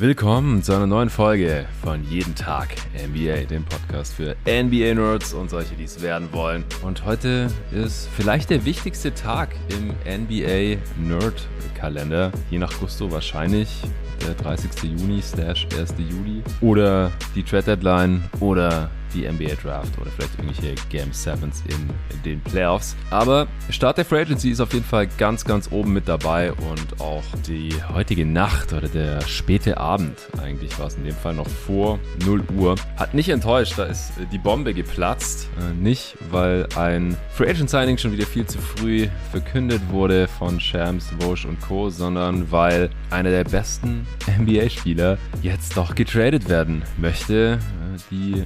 Willkommen 0.00 0.62
zu 0.62 0.72
einer 0.72 0.86
neuen 0.86 1.10
Folge 1.10 1.66
von 1.82 2.02
Jeden 2.04 2.34
Tag 2.34 2.68
NBA, 2.94 3.44
dem 3.44 3.66
Podcast 3.66 4.14
für 4.14 4.34
NBA-Nerds 4.46 5.34
und 5.34 5.50
solche, 5.50 5.74
die 5.74 5.84
es 5.84 6.00
werden 6.00 6.32
wollen. 6.32 6.64
Und 6.80 7.04
heute 7.04 7.48
ist 7.70 8.08
vielleicht 8.16 8.48
der 8.48 8.64
wichtigste 8.64 9.12
Tag 9.12 9.50
im 9.68 9.90
NBA-Nerd-Kalender. 10.10 12.32
Je 12.48 12.56
nach 12.56 12.72
Gusto 12.80 13.12
wahrscheinlich 13.12 13.82
der 14.26 14.32
30. 14.42 14.70
Juni 14.84 15.20
slash 15.20 15.68
1. 15.78 15.96
Juli 15.98 16.42
oder 16.62 17.12
die 17.34 17.42
Trade 17.42 17.64
Deadline 17.64 18.22
oder 18.40 18.88
die 19.14 19.30
NBA 19.30 19.54
Draft 19.62 19.98
oder 19.98 20.10
vielleicht 20.10 20.38
irgendwelche 20.38 20.74
Game 20.88 21.12
Sevens 21.12 21.62
in, 21.68 21.90
den 22.24 22.40
Playoffs. 22.40 22.96
Aber 23.10 23.46
Start 23.70 23.98
der 23.98 24.04
Free 24.04 24.20
Agency 24.20 24.50
ist 24.50 24.60
auf 24.60 24.72
jeden 24.72 24.84
Fall 24.84 25.06
ganz, 25.18 25.44
ganz 25.44 25.70
oben 25.72 25.92
mit 25.92 26.06
dabei 26.06 26.52
und 26.52 27.00
auch 27.00 27.24
die 27.46 27.70
heutige 27.94 28.26
Nacht 28.26 28.72
oder 28.72 28.88
der 28.88 29.20
späte 29.22 29.78
Abend, 29.78 30.18
eigentlich 30.42 30.78
war 30.78 30.88
es 30.88 30.96
in 30.96 31.04
dem 31.04 31.14
Fall 31.14 31.34
noch 31.34 31.48
vor 31.48 31.98
0 32.24 32.42
Uhr, 32.56 32.74
hat 32.96 33.14
nicht 33.14 33.28
enttäuscht. 33.28 33.74
Da 33.76 33.84
ist 33.84 34.12
die 34.32 34.38
Bombe 34.38 34.74
geplatzt. 34.74 35.48
Äh, 35.58 35.74
nicht, 35.82 36.16
weil 36.30 36.66
ein 36.76 37.16
Free 37.32 37.48
Agent 37.48 37.70
Signing 37.70 37.98
schon 37.98 38.12
wieder 38.12 38.26
viel 38.26 38.46
zu 38.46 38.58
früh 38.58 39.08
verkündet 39.30 39.80
wurde 39.90 40.28
von 40.28 40.60
Shams, 40.60 41.08
Vosch 41.20 41.44
und 41.44 41.60
Co., 41.60 41.90
sondern 41.90 42.50
weil 42.50 42.90
einer 43.10 43.30
der 43.30 43.44
besten 43.44 44.06
NBA-Spieler 44.38 45.18
jetzt 45.42 45.76
doch 45.76 45.94
getradet 45.94 46.48
werden 46.48 46.82
möchte. 46.98 47.58
Die 48.10 48.44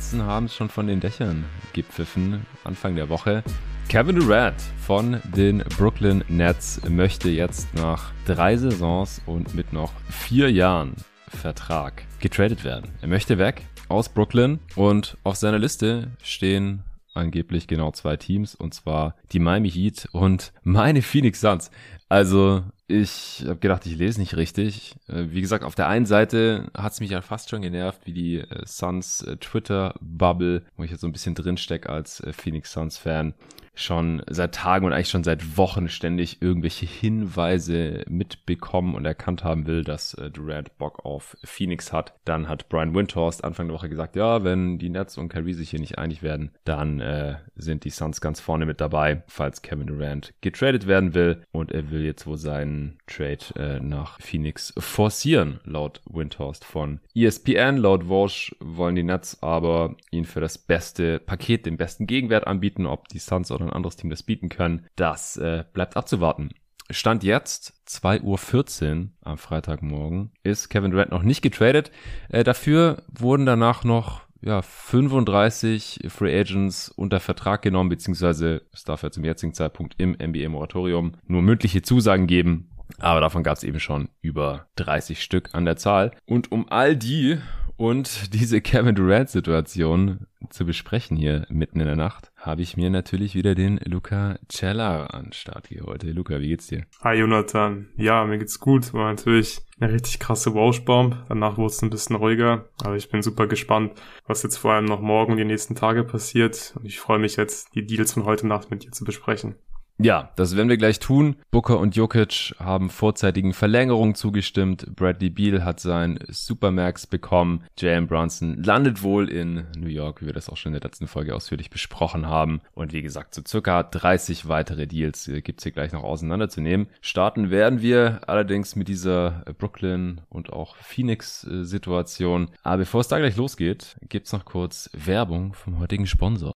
Spatzen 0.00 0.22
haben 0.22 0.46
es 0.46 0.54
schon 0.54 0.70
von 0.70 0.86
den 0.86 0.98
Dächern 0.98 1.44
gepfiffen 1.74 2.46
Anfang 2.64 2.96
der 2.96 3.10
Woche. 3.10 3.44
Kevin 3.90 4.16
Durant 4.16 4.58
von 4.78 5.20
den 5.36 5.58
Brooklyn 5.76 6.24
Nets 6.26 6.80
möchte 6.88 7.28
jetzt 7.28 7.74
nach 7.74 8.10
drei 8.24 8.56
Saisons 8.56 9.20
und 9.26 9.54
mit 9.54 9.74
noch 9.74 9.92
vier 10.08 10.50
Jahren 10.50 10.94
Vertrag 11.28 12.04
getradet 12.18 12.64
werden. 12.64 12.90
Er 13.02 13.08
möchte 13.08 13.36
weg 13.36 13.66
aus 13.90 14.08
Brooklyn 14.08 14.58
und 14.74 15.18
auf 15.22 15.36
seiner 15.36 15.58
Liste 15.58 16.08
stehen 16.22 16.82
angeblich 17.12 17.66
genau 17.66 17.90
zwei 17.90 18.16
Teams 18.16 18.54
und 18.54 18.72
zwar 18.72 19.16
die 19.32 19.38
Miami 19.38 19.70
Heat 19.70 20.08
und 20.12 20.54
meine 20.62 21.02
Phoenix 21.02 21.42
Suns. 21.42 21.70
Also 22.08 22.62
ich 22.90 23.44
habe 23.46 23.56
gedacht, 23.56 23.86
ich 23.86 23.96
lese 23.96 24.20
nicht 24.20 24.36
richtig. 24.36 24.96
Äh, 25.08 25.26
wie 25.30 25.40
gesagt, 25.40 25.64
auf 25.64 25.74
der 25.74 25.88
einen 25.88 26.06
Seite 26.06 26.70
hat 26.76 26.92
es 26.92 27.00
mich 27.00 27.10
ja 27.10 27.22
fast 27.22 27.48
schon 27.48 27.62
genervt, 27.62 28.00
wie 28.04 28.12
die 28.12 28.38
äh, 28.38 28.66
Suns 28.66 29.22
äh, 29.22 29.36
Twitter-Bubble, 29.36 30.62
wo 30.76 30.82
ich 30.82 30.90
jetzt 30.90 31.00
so 31.00 31.06
ein 31.06 31.12
bisschen 31.12 31.34
drinstecke 31.34 31.88
als 31.88 32.22
Phoenix 32.32 32.72
Suns-Fan, 32.72 33.34
schon 33.74 34.22
seit 34.28 34.54
Tagen 34.54 34.84
und 34.84 34.92
eigentlich 34.92 35.08
schon 35.08 35.24
seit 35.24 35.56
Wochen 35.56 35.88
ständig 35.88 36.42
irgendwelche 36.42 36.86
Hinweise 36.86 38.04
mitbekommen 38.08 38.94
und 38.94 39.04
erkannt 39.04 39.44
haben 39.44 39.66
will, 39.66 39.84
dass 39.84 40.16
Durant 40.32 40.76
Bock 40.76 41.04
auf 41.04 41.36
Phoenix 41.44 41.92
hat. 41.92 42.14
Dann 42.24 42.48
hat 42.48 42.68
Brian 42.68 42.94
Windhorst 42.94 43.44
Anfang 43.44 43.68
der 43.68 43.76
Woche 43.76 43.88
gesagt, 43.88 44.16
ja, 44.16 44.44
wenn 44.44 44.78
die 44.78 44.90
Nets 44.90 45.16
und 45.16 45.28
Kyrie 45.28 45.54
sich 45.54 45.70
hier 45.70 45.80
nicht 45.80 45.98
einig 45.98 46.22
werden, 46.22 46.50
dann 46.64 47.00
äh, 47.00 47.36
sind 47.54 47.84
die 47.84 47.90
Suns 47.90 48.20
ganz 48.20 48.40
vorne 48.40 48.66
mit 48.66 48.80
dabei, 48.80 49.22
falls 49.28 49.62
Kevin 49.62 49.86
Durant 49.86 50.34
getradet 50.40 50.86
werden 50.86 51.14
will 51.14 51.42
und 51.52 51.72
er 51.72 51.90
will 51.90 52.04
jetzt 52.04 52.26
wohl 52.26 52.38
seinen 52.38 52.79
Trade 53.06 53.38
äh, 53.56 53.80
nach 53.80 54.20
Phoenix 54.20 54.72
forcieren, 54.78 55.60
laut 55.64 56.00
Windhorst 56.08 56.64
von 56.64 57.00
ESPN. 57.14 57.76
Laut 57.76 58.08
Walsh 58.08 58.54
wollen 58.60 58.94
die 58.94 59.02
Nets 59.02 59.42
aber 59.42 59.96
ihn 60.10 60.24
für 60.24 60.40
das 60.40 60.58
beste 60.58 61.18
Paket, 61.18 61.66
den 61.66 61.76
besten 61.76 62.06
Gegenwert 62.06 62.46
anbieten, 62.46 62.86
ob 62.86 63.08
die 63.08 63.18
Suns 63.18 63.50
oder 63.50 63.64
ein 63.66 63.72
anderes 63.72 63.96
Team 63.96 64.10
das 64.10 64.22
bieten 64.22 64.48
können. 64.48 64.86
Das 64.96 65.36
äh, 65.36 65.64
bleibt 65.72 65.96
abzuwarten. 65.96 66.50
Stand 66.90 67.22
jetzt 67.22 67.74
2.14 67.86 69.00
Uhr 69.02 69.08
am 69.22 69.38
Freitagmorgen 69.38 70.32
ist 70.42 70.70
Kevin 70.70 70.90
Durant 70.90 71.12
noch 71.12 71.22
nicht 71.22 71.40
getradet. 71.40 71.92
Äh, 72.28 72.42
dafür 72.42 73.04
wurden 73.08 73.46
danach 73.46 73.84
noch 73.84 74.22
ja, 74.42 74.62
35 74.62 76.00
Free 76.08 76.38
Agents 76.38 76.88
unter 76.88 77.20
Vertrag 77.20 77.62
genommen, 77.62 77.90
beziehungsweise 77.90 78.62
es 78.72 78.84
darf 78.84 79.02
ja 79.02 79.10
zum 79.10 79.24
jetzigen 79.24 79.54
Zeitpunkt 79.54 79.94
im 79.98 80.12
NBA-Moratorium 80.12 81.12
nur 81.26 81.42
mündliche 81.42 81.82
Zusagen 81.82 82.26
geben. 82.26 82.69
Aber 82.98 83.20
davon 83.20 83.42
gab 83.42 83.56
es 83.56 83.64
eben 83.64 83.80
schon 83.80 84.08
über 84.20 84.66
30 84.76 85.22
Stück 85.22 85.50
an 85.52 85.64
der 85.64 85.76
Zahl. 85.76 86.12
Und 86.26 86.52
um 86.52 86.68
all 86.68 86.96
die 86.96 87.38
und 87.80 88.34
diese 88.34 88.60
Kevin 88.60 88.94
Durant-Situation 88.94 90.26
zu 90.50 90.66
besprechen 90.66 91.16
hier 91.16 91.46
mitten 91.48 91.80
in 91.80 91.86
der 91.86 91.96
Nacht, 91.96 92.30
habe 92.36 92.60
ich 92.60 92.76
mir 92.76 92.90
natürlich 92.90 93.34
wieder 93.34 93.54
den 93.54 93.78
Luca 93.86 94.38
Cella 94.52 95.06
an 95.06 95.32
Start 95.32 95.70
geholt. 95.70 96.04
Hey 96.04 96.12
Luca, 96.12 96.40
wie 96.40 96.48
geht's 96.48 96.66
dir? 96.66 96.84
Hi 97.02 97.16
Jonathan. 97.16 97.88
Ja, 97.96 98.26
mir 98.26 98.36
geht's 98.36 98.60
gut. 98.60 98.92
War 98.92 99.08
natürlich 99.08 99.62
eine 99.80 99.94
richtig 99.94 100.18
krasse 100.18 100.54
Wauschbomb. 100.54 101.24
Danach 101.30 101.56
wurde 101.56 101.72
es 101.72 101.80
ein 101.80 101.88
bisschen 101.88 102.16
ruhiger. 102.16 102.68
Aber 102.84 102.96
ich 102.96 103.08
bin 103.08 103.22
super 103.22 103.46
gespannt, 103.46 103.92
was 104.26 104.42
jetzt 104.42 104.58
vor 104.58 104.74
allem 104.74 104.84
noch 104.84 105.00
morgen 105.00 105.32
und 105.32 105.38
die 105.38 105.44
nächsten 105.46 105.74
Tage 105.74 106.04
passiert. 106.04 106.74
Und 106.76 106.84
ich 106.84 107.00
freue 107.00 107.18
mich 107.18 107.36
jetzt, 107.36 107.74
die 107.74 107.86
Deals 107.86 108.12
von 108.12 108.26
heute 108.26 108.46
Nacht 108.46 108.70
mit 108.70 108.84
dir 108.84 108.92
zu 108.92 109.04
besprechen. 109.04 109.54
Ja, 110.02 110.30
das 110.36 110.56
werden 110.56 110.70
wir 110.70 110.78
gleich 110.78 110.98
tun. 110.98 111.36
Booker 111.50 111.78
und 111.78 111.94
Jokic 111.94 112.54
haben 112.58 112.88
vorzeitigen 112.88 113.52
Verlängerungen 113.52 114.14
zugestimmt. 114.14 114.96
Bradley 114.96 115.28
Beal 115.28 115.62
hat 115.62 115.78
sein 115.78 116.18
Supermax 116.26 117.06
bekommen. 117.06 117.64
Jalen 117.78 118.06
Brunson 118.06 118.62
landet 118.62 119.02
wohl 119.02 119.28
in 119.28 119.66
New 119.76 119.88
York, 119.88 120.22
wie 120.22 120.26
wir 120.26 120.32
das 120.32 120.48
auch 120.48 120.56
schon 120.56 120.72
in 120.72 120.80
der 120.80 120.88
letzten 120.88 121.06
Folge 121.06 121.34
ausführlich 121.34 121.68
besprochen 121.68 122.26
haben. 122.28 122.62
Und 122.72 122.94
wie 122.94 123.02
gesagt, 123.02 123.34
so 123.34 123.42
circa 123.46 123.82
30 123.82 124.48
weitere 124.48 124.86
Deals 124.86 125.28
äh, 125.28 125.42
gibt's 125.42 125.64
hier 125.64 125.72
gleich 125.72 125.92
noch 125.92 126.02
auseinanderzunehmen. 126.02 126.86
Starten 127.02 127.50
werden 127.50 127.82
wir 127.82 128.22
allerdings 128.26 128.76
mit 128.76 128.88
dieser 128.88 129.44
Brooklyn 129.58 130.22
und 130.30 130.50
auch 130.50 130.76
Phoenix-Situation. 130.76 132.48
Aber 132.62 132.78
bevor 132.78 133.02
es 133.02 133.08
da 133.08 133.18
gleich 133.18 133.36
losgeht, 133.36 133.96
gibt's 134.08 134.32
noch 134.32 134.46
kurz 134.46 134.88
Werbung 134.94 135.52
vom 135.52 135.78
heutigen 135.78 136.06
Sponsor. 136.06 136.54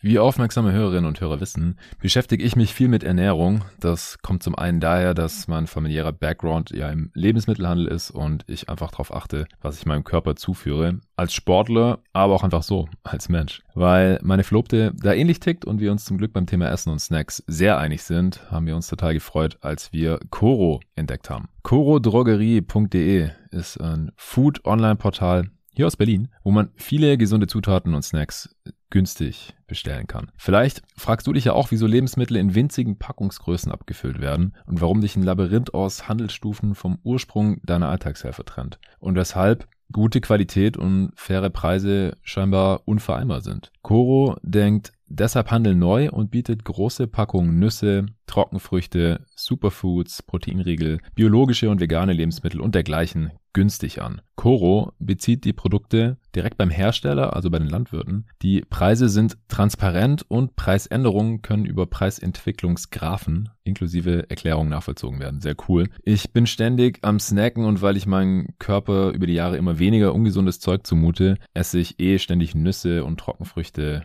Wie 0.00 0.20
aufmerksame 0.20 0.70
Hörerinnen 0.70 1.06
und 1.06 1.20
Hörer 1.20 1.40
wissen, 1.40 1.76
beschäftige 2.00 2.44
ich 2.44 2.54
mich 2.54 2.72
viel 2.72 2.86
mit 2.86 3.02
Ernährung. 3.02 3.64
Das 3.80 4.18
kommt 4.22 4.44
zum 4.44 4.54
einen 4.54 4.78
daher, 4.78 5.12
dass 5.12 5.48
mein 5.48 5.66
familiärer 5.66 6.12
Background 6.12 6.70
ja 6.70 6.88
im 6.88 7.10
Lebensmittelhandel 7.14 7.88
ist 7.88 8.12
und 8.12 8.44
ich 8.46 8.68
einfach 8.68 8.92
darauf 8.92 9.12
achte, 9.12 9.46
was 9.60 9.76
ich 9.76 9.86
meinem 9.86 10.04
Körper 10.04 10.36
zuführe. 10.36 11.00
Als 11.16 11.34
Sportler, 11.34 11.98
aber 12.12 12.34
auch 12.34 12.44
einfach 12.44 12.62
so, 12.62 12.88
als 13.02 13.28
Mensch. 13.28 13.60
Weil 13.74 14.20
meine 14.22 14.44
Verlobte 14.44 14.92
da 14.96 15.12
ähnlich 15.12 15.40
tickt 15.40 15.64
und 15.64 15.80
wir 15.80 15.90
uns 15.90 16.04
zum 16.04 16.16
Glück 16.16 16.32
beim 16.32 16.46
Thema 16.46 16.70
Essen 16.70 16.90
und 16.90 17.00
Snacks 17.00 17.42
sehr 17.48 17.78
einig 17.78 18.04
sind, 18.04 18.48
haben 18.52 18.66
wir 18.66 18.76
uns 18.76 18.86
total 18.86 19.14
gefreut, 19.14 19.58
als 19.62 19.92
wir 19.92 20.20
Coro 20.30 20.80
entdeckt 20.94 21.28
haben. 21.28 21.48
corodrogerie.de 21.64 23.30
ist 23.50 23.80
ein 23.80 24.12
Food-Online-Portal, 24.14 25.50
hier 25.74 25.86
aus 25.86 25.96
Berlin, 25.96 26.28
wo 26.44 26.52
man 26.52 26.70
viele 26.76 27.18
gesunde 27.18 27.46
Zutaten 27.48 27.94
und 27.94 28.02
Snacks 28.02 28.54
günstig 28.90 29.54
bestellen 29.66 30.06
kann. 30.06 30.30
Vielleicht 30.36 30.82
fragst 30.96 31.26
du 31.26 31.32
dich 31.32 31.44
ja 31.44 31.52
auch, 31.52 31.70
wieso 31.70 31.86
Lebensmittel 31.86 32.36
in 32.36 32.54
winzigen 32.54 32.98
Packungsgrößen 32.98 33.70
abgefüllt 33.70 34.20
werden 34.20 34.54
und 34.66 34.80
warum 34.80 35.00
dich 35.00 35.16
ein 35.16 35.22
Labyrinth 35.22 35.74
aus 35.74 36.08
Handelsstufen 36.08 36.74
vom 36.74 36.98
Ursprung 37.02 37.60
deiner 37.64 37.88
Alltagshelfer 37.88 38.44
trennt 38.44 38.78
und 38.98 39.14
weshalb 39.16 39.68
gute 39.92 40.20
Qualität 40.20 40.76
und 40.76 41.12
faire 41.14 41.50
Preise 41.50 42.16
scheinbar 42.22 42.82
unvereinbar 42.86 43.40
sind. 43.40 43.72
Coro 43.82 44.36
denkt 44.42 44.92
deshalb 45.08 45.50
Handel 45.50 45.74
neu 45.74 46.10
und 46.10 46.30
bietet 46.30 46.64
große 46.64 47.06
Packungen 47.06 47.58
Nüsse, 47.58 48.06
Trockenfrüchte, 48.26 49.24
Superfoods, 49.34 50.22
Proteinriegel, 50.22 50.98
biologische 51.14 51.70
und 51.70 51.80
vegane 51.80 52.12
Lebensmittel 52.12 52.60
und 52.60 52.74
dergleichen 52.74 53.32
günstig 53.52 54.00
an. 54.00 54.20
Coro 54.36 54.92
bezieht 55.00 55.44
die 55.44 55.52
Produkte 55.52 56.18
direkt 56.34 56.58
beim 56.58 56.70
Hersteller, 56.70 57.34
also 57.34 57.50
bei 57.50 57.58
den 57.58 57.68
Landwirten. 57.68 58.26
Die 58.42 58.60
Preise 58.60 59.08
sind 59.08 59.36
transparent 59.48 60.24
und 60.28 60.54
Preisänderungen 60.54 61.42
können 61.42 61.64
über 61.64 61.86
Preisentwicklungsgraphen 61.86 63.48
inklusive 63.64 64.30
Erklärungen 64.30 64.70
nachvollzogen 64.70 65.18
werden. 65.18 65.40
Sehr 65.40 65.56
cool. 65.68 65.88
Ich 66.04 66.32
bin 66.32 66.46
ständig 66.46 67.00
am 67.02 67.18
Snacken 67.18 67.64
und 67.64 67.82
weil 67.82 67.96
ich 67.96 68.06
meinem 68.06 68.48
Körper 68.58 69.10
über 69.10 69.26
die 69.26 69.34
Jahre 69.34 69.56
immer 69.56 69.78
weniger 69.78 70.14
ungesundes 70.14 70.60
Zeug 70.60 70.86
zumute, 70.86 71.38
esse 71.52 71.78
ich 71.78 71.98
eh 71.98 72.18
ständig 72.18 72.54
Nüsse 72.54 73.04
und 73.04 73.18
Trockenfrüchte 73.18 74.04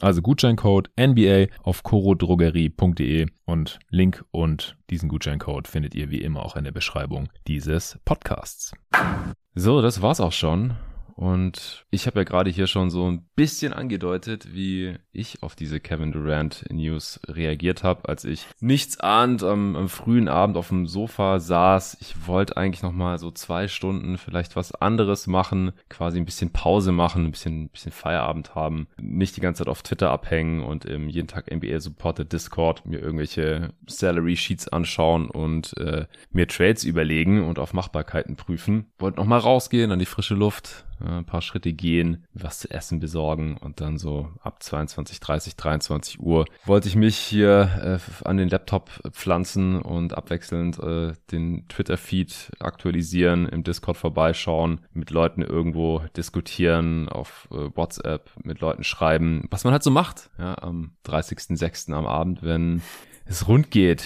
Also 0.00 0.22
Gutscheincode 0.22 0.90
NBA 0.98 1.46
auf 1.62 1.82
corodrogerie.de 1.82 3.26
und 3.44 3.78
Link 3.90 4.24
und 4.30 4.76
diesen 4.90 5.08
Gutscheincode 5.08 5.66
findet 5.66 5.94
ihr 5.94 6.10
wie 6.10 6.22
immer 6.22 6.44
auch 6.44 6.56
in 6.56 6.64
der 6.64 6.72
Beschreibung 6.72 7.28
dieses 7.48 7.98
Podcasts. 8.04 8.72
So, 9.54 9.82
das 9.82 10.00
war's 10.00 10.20
auch 10.20 10.32
schon. 10.32 10.76
Und 11.18 11.84
ich 11.90 12.06
habe 12.06 12.20
ja 12.20 12.24
gerade 12.24 12.48
hier 12.48 12.68
schon 12.68 12.90
so 12.90 13.10
ein 13.10 13.26
bisschen 13.34 13.72
angedeutet, 13.72 14.54
wie 14.54 14.94
ich 15.10 15.42
auf 15.42 15.56
diese 15.56 15.80
Kevin 15.80 16.12
Durant 16.12 16.64
News 16.70 17.18
reagiert 17.26 17.82
habe, 17.82 18.08
als 18.08 18.24
ich 18.24 18.46
nichts 18.60 19.00
ahnt 19.00 19.42
am, 19.42 19.74
am, 19.74 19.88
frühen 19.88 20.28
Abend 20.28 20.56
auf 20.56 20.68
dem 20.68 20.86
Sofa 20.86 21.40
saß. 21.40 21.96
Ich 22.02 22.28
wollte 22.28 22.56
eigentlich 22.56 22.84
noch 22.84 22.92
mal 22.92 23.18
so 23.18 23.32
zwei 23.32 23.66
Stunden 23.66 24.16
vielleicht 24.16 24.54
was 24.54 24.72
anderes 24.76 25.26
machen, 25.26 25.72
quasi 25.88 26.18
ein 26.18 26.24
bisschen 26.24 26.52
Pause 26.52 26.92
machen, 26.92 27.24
ein 27.24 27.32
bisschen, 27.32 27.64
ein 27.64 27.70
bisschen 27.70 27.90
Feierabend 27.90 28.54
haben, 28.54 28.86
nicht 28.96 29.36
die 29.36 29.40
ganze 29.40 29.64
Zeit 29.64 29.68
auf 29.68 29.82
Twitter 29.82 30.12
abhängen 30.12 30.62
und 30.62 30.84
im 30.84 31.08
jeden 31.08 31.26
Tag 31.26 31.50
NBA 31.52 31.80
Supported 31.80 32.32
Discord 32.32 32.86
mir 32.86 33.00
irgendwelche 33.00 33.70
Salary 33.88 34.36
Sheets 34.36 34.68
anschauen 34.68 35.28
und 35.30 35.76
äh, 35.78 36.06
mir 36.30 36.46
Trades 36.46 36.84
überlegen 36.84 37.44
und 37.44 37.58
auf 37.58 37.74
Machbarkeiten 37.74 38.36
prüfen. 38.36 38.86
Wollte 39.00 39.18
noch 39.18 39.26
mal 39.26 39.38
rausgehen 39.38 39.90
an 39.90 39.98
die 39.98 40.06
frische 40.06 40.36
Luft, 40.36 40.84
ein 41.00 41.24
paar 41.24 41.42
Schritte 41.42 41.72
gehen, 41.72 42.24
was 42.34 42.60
zu 42.60 42.70
essen 42.70 43.00
besorgen 43.00 43.56
und 43.56 43.80
dann 43.80 43.98
so 43.98 44.30
ab 44.40 44.62
22, 44.62 45.20
30, 45.20 45.56
23 45.56 46.20
Uhr 46.20 46.44
wollte 46.64 46.88
ich 46.88 46.96
mich 46.96 47.16
hier 47.16 48.00
äh, 48.00 48.26
an 48.28 48.36
den 48.36 48.48
Laptop 48.48 48.90
pflanzen 49.12 49.80
und 49.80 50.16
abwechselnd 50.16 50.78
äh, 50.78 51.12
den 51.30 51.66
Twitter-Feed 51.68 52.52
aktualisieren, 52.60 53.46
im 53.46 53.64
Discord 53.64 53.96
vorbeischauen, 53.96 54.80
mit 54.92 55.10
Leuten 55.10 55.42
irgendwo 55.42 56.02
diskutieren, 56.16 57.08
auf 57.08 57.48
äh, 57.50 57.76
WhatsApp 57.76 58.30
mit 58.42 58.60
Leuten 58.60 58.84
schreiben, 58.84 59.46
was 59.50 59.64
man 59.64 59.72
halt 59.72 59.82
so 59.82 59.90
macht, 59.90 60.30
ja, 60.38 60.56
am 60.58 60.92
30.06. 61.06 61.92
am 61.92 62.06
Abend, 62.06 62.42
wenn 62.42 62.82
es 63.28 63.46
rund 63.46 63.70
geht 63.70 64.04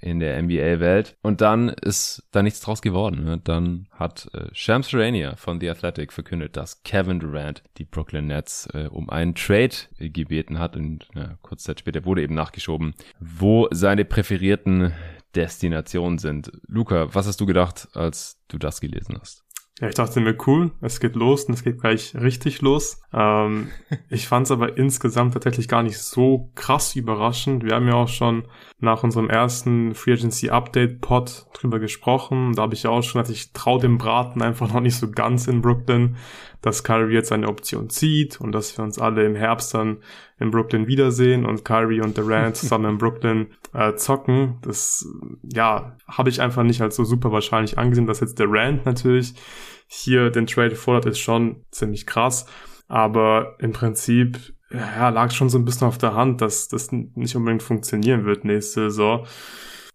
in 0.00 0.20
der 0.20 0.40
NBA-Welt. 0.42 1.16
Und 1.22 1.40
dann 1.40 1.68
ist 1.68 2.22
da 2.30 2.42
nichts 2.42 2.60
draus 2.60 2.82
geworden. 2.82 3.24
Ne? 3.24 3.40
Dann 3.42 3.86
hat 3.92 4.28
äh, 4.34 4.48
Shams 4.52 4.90
Charania 4.90 5.36
von 5.36 5.60
The 5.60 5.70
Athletic 5.70 6.12
verkündet, 6.12 6.56
dass 6.56 6.82
Kevin 6.82 7.20
Durant 7.20 7.62
die 7.78 7.84
Brooklyn 7.84 8.26
Nets 8.26 8.68
äh, 8.74 8.88
um 8.90 9.08
einen 9.08 9.34
Trade 9.34 9.74
gebeten 9.98 10.58
hat. 10.58 10.76
Und 10.76 11.08
ja, 11.14 11.38
kurz 11.42 11.62
Zeit 11.62 11.80
später 11.80 12.04
wurde 12.04 12.22
eben 12.22 12.34
nachgeschoben, 12.34 12.94
wo 13.18 13.68
seine 13.70 14.04
präferierten 14.04 14.92
Destinationen 15.34 16.18
sind. 16.18 16.52
Luca, 16.66 17.14
was 17.14 17.26
hast 17.26 17.40
du 17.40 17.46
gedacht, 17.46 17.88
als 17.94 18.38
du 18.48 18.58
das 18.58 18.80
gelesen 18.80 19.16
hast? 19.20 19.42
Ja, 19.80 19.88
ich 19.88 19.94
dachte 19.96 20.20
mir, 20.20 20.36
cool, 20.46 20.70
es 20.80 21.00
geht 21.00 21.16
los 21.16 21.44
und 21.44 21.54
es 21.54 21.64
geht 21.64 21.80
gleich 21.80 22.14
richtig 22.14 22.62
los. 22.62 23.02
Ähm, 23.12 23.68
ich 24.08 24.28
fand 24.28 24.46
es 24.46 24.52
aber 24.52 24.76
insgesamt 24.78 25.34
tatsächlich 25.34 25.66
gar 25.66 25.82
nicht 25.82 25.98
so 25.98 26.50
krass 26.54 26.94
überraschend. 26.94 27.64
Wir 27.64 27.74
haben 27.74 27.88
ja 27.88 27.94
auch 27.94 28.08
schon 28.08 28.46
nach 28.84 29.02
unserem 29.02 29.28
ersten 29.28 29.94
Free 29.94 30.12
Agency 30.12 30.50
Update 30.50 31.00
Pod 31.00 31.46
drüber 31.54 31.78
gesprochen. 31.80 32.52
Da 32.54 32.62
habe 32.62 32.74
ich 32.74 32.84
ja 32.84 32.90
auch 32.90 33.02
schon, 33.02 33.20
dass 33.20 33.30
ich 33.30 33.52
trau 33.52 33.78
dem 33.78 33.98
Braten 33.98 34.42
einfach 34.42 34.72
noch 34.72 34.80
nicht 34.80 34.96
so 34.96 35.10
ganz 35.10 35.46
in 35.48 35.62
Brooklyn, 35.62 36.16
dass 36.62 36.84
Kyrie 36.84 37.14
jetzt 37.14 37.32
eine 37.32 37.48
Option 37.48 37.90
zieht 37.90 38.40
und 38.40 38.52
dass 38.52 38.76
wir 38.78 38.84
uns 38.84 38.98
alle 38.98 39.24
im 39.24 39.34
Herbst 39.34 39.74
dann 39.74 39.98
in 40.38 40.50
Brooklyn 40.50 40.86
wiedersehen 40.86 41.44
und 41.44 41.64
Kyrie 41.64 42.00
und 42.00 42.16
Durant 42.16 42.56
zusammen 42.56 42.92
in 42.92 42.98
Brooklyn 42.98 43.48
äh, 43.72 43.94
zocken. 43.96 44.58
Das, 44.62 45.06
ja, 45.42 45.96
habe 46.06 46.30
ich 46.30 46.40
einfach 46.40 46.62
nicht 46.62 46.80
als 46.80 46.96
so 46.96 47.04
super 47.04 47.32
wahrscheinlich 47.32 47.78
angesehen, 47.78 48.06
dass 48.06 48.20
jetzt 48.20 48.38
Durant 48.38 48.86
natürlich 48.86 49.34
hier 49.86 50.30
den 50.30 50.46
Trade 50.46 50.76
fordert, 50.76 51.06
ist 51.06 51.18
schon 51.18 51.64
ziemlich 51.70 52.06
krass. 52.06 52.46
Aber 52.88 53.56
im 53.58 53.72
Prinzip 53.72 54.53
ja, 54.74 55.08
lag 55.08 55.30
schon 55.30 55.48
so 55.48 55.58
ein 55.58 55.64
bisschen 55.64 55.86
auf 55.86 55.98
der 55.98 56.14
Hand, 56.14 56.40
dass 56.40 56.68
das 56.68 56.90
nicht 56.92 57.36
unbedingt 57.36 57.62
funktionieren 57.62 58.24
wird 58.24 58.44
nächste 58.44 58.90
Saison. 58.90 59.26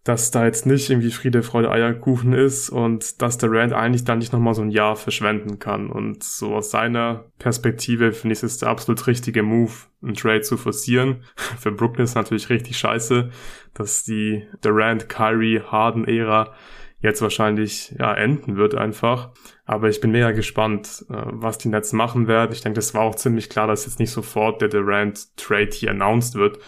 Dass 0.02 0.30
da 0.30 0.46
jetzt 0.46 0.64
nicht 0.64 0.88
irgendwie 0.88 1.10
Friede, 1.10 1.42
Freude, 1.42 1.70
Eierkuchen 1.70 2.32
ist 2.32 2.70
und 2.70 3.20
dass 3.20 3.36
der 3.36 3.52
Rand 3.52 3.74
eigentlich 3.74 4.04
dann 4.04 4.18
nicht 4.18 4.32
nochmal 4.32 4.54
so 4.54 4.62
ein 4.62 4.70
Jahr 4.70 4.96
verschwenden 4.96 5.58
kann. 5.58 5.90
Und 5.90 6.24
so 6.24 6.54
aus 6.54 6.70
seiner 6.70 7.26
Perspektive 7.38 8.12
finde 8.12 8.32
ich 8.32 8.42
es 8.42 8.56
der 8.56 8.70
absolut 8.70 9.06
richtige 9.06 9.42
Move, 9.42 9.72
einen 10.02 10.14
Trade 10.14 10.40
zu 10.40 10.56
forcieren. 10.56 11.24
Für 11.58 11.70
Brooklyn 11.70 12.04
ist 12.04 12.14
natürlich 12.14 12.48
richtig 12.48 12.78
scheiße, 12.78 13.28
dass 13.74 14.02
die 14.02 14.46
Durant, 14.62 15.10
Kyrie, 15.10 15.60
Harden-Ära 15.60 16.54
jetzt 17.02 17.20
wahrscheinlich 17.20 17.94
ja 17.98 18.14
enden 18.14 18.56
wird 18.56 18.74
einfach. 18.74 19.32
Aber 19.70 19.88
ich 19.88 20.00
bin 20.00 20.10
mega 20.10 20.32
gespannt, 20.32 21.04
äh, 21.10 21.14
was 21.26 21.56
die 21.58 21.68
Nets 21.68 21.92
machen 21.92 22.26
werden. 22.26 22.50
Ich 22.50 22.60
denke, 22.60 22.74
das 22.74 22.92
war 22.92 23.02
auch 23.02 23.14
ziemlich 23.14 23.48
klar, 23.48 23.68
dass 23.68 23.86
jetzt 23.86 24.00
nicht 24.00 24.10
sofort 24.10 24.60
der 24.60 24.68
Durant 24.68 25.36
Trade 25.36 25.70
hier 25.70 25.92
announced 25.92 26.34
wird 26.34 26.58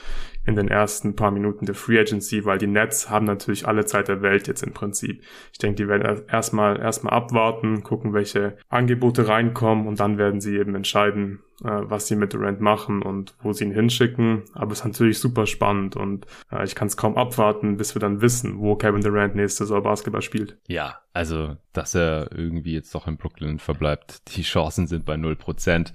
in 0.46 0.54
den 0.54 0.68
ersten 0.68 1.16
paar 1.16 1.32
Minuten 1.32 1.66
der 1.66 1.74
Free 1.74 1.98
Agency, 1.98 2.44
weil 2.44 2.58
die 2.58 2.68
Nets 2.68 3.10
haben 3.10 3.26
natürlich 3.26 3.66
alle 3.66 3.86
Zeit 3.86 4.06
der 4.06 4.22
Welt 4.22 4.46
jetzt 4.46 4.62
im 4.62 4.72
Prinzip. 4.72 5.20
Ich 5.50 5.58
denke, 5.58 5.82
die 5.82 5.88
werden 5.88 6.22
erstmal 6.28 6.78
erstmal 6.78 7.14
abwarten, 7.14 7.82
gucken, 7.82 8.12
welche 8.12 8.56
Angebote 8.68 9.26
reinkommen 9.26 9.88
und 9.88 9.98
dann 9.98 10.16
werden 10.16 10.40
sie 10.40 10.56
eben 10.56 10.76
entscheiden, 10.76 11.40
was 11.70 12.06
sie 12.06 12.16
mit 12.16 12.32
Durant 12.32 12.60
machen 12.60 13.02
und 13.02 13.34
wo 13.42 13.52
sie 13.52 13.64
ihn 13.64 13.72
hinschicken. 13.72 14.42
Aber 14.54 14.72
es 14.72 14.80
ist 14.80 14.84
natürlich 14.84 15.18
super 15.18 15.46
spannend 15.46 15.96
und 15.96 16.26
äh, 16.50 16.64
ich 16.64 16.74
kann 16.74 16.88
es 16.88 16.96
kaum 16.96 17.16
abwarten, 17.16 17.76
bis 17.76 17.94
wir 17.94 18.00
dann 18.00 18.20
wissen, 18.20 18.58
wo 18.58 18.76
Kevin 18.76 19.00
Durant 19.00 19.34
nächste 19.34 19.64
Saison 19.64 19.82
Basketball 19.82 20.22
spielt. 20.22 20.58
Ja, 20.66 21.02
also, 21.14 21.56
dass 21.74 21.94
er 21.94 22.30
irgendwie 22.32 22.72
jetzt 22.72 22.94
doch 22.94 23.06
in 23.06 23.18
Brooklyn 23.18 23.58
verbleibt, 23.58 24.34
die 24.34 24.42
Chancen 24.42 24.86
sind 24.86 25.04
bei 25.04 25.14
0%. 25.14 25.92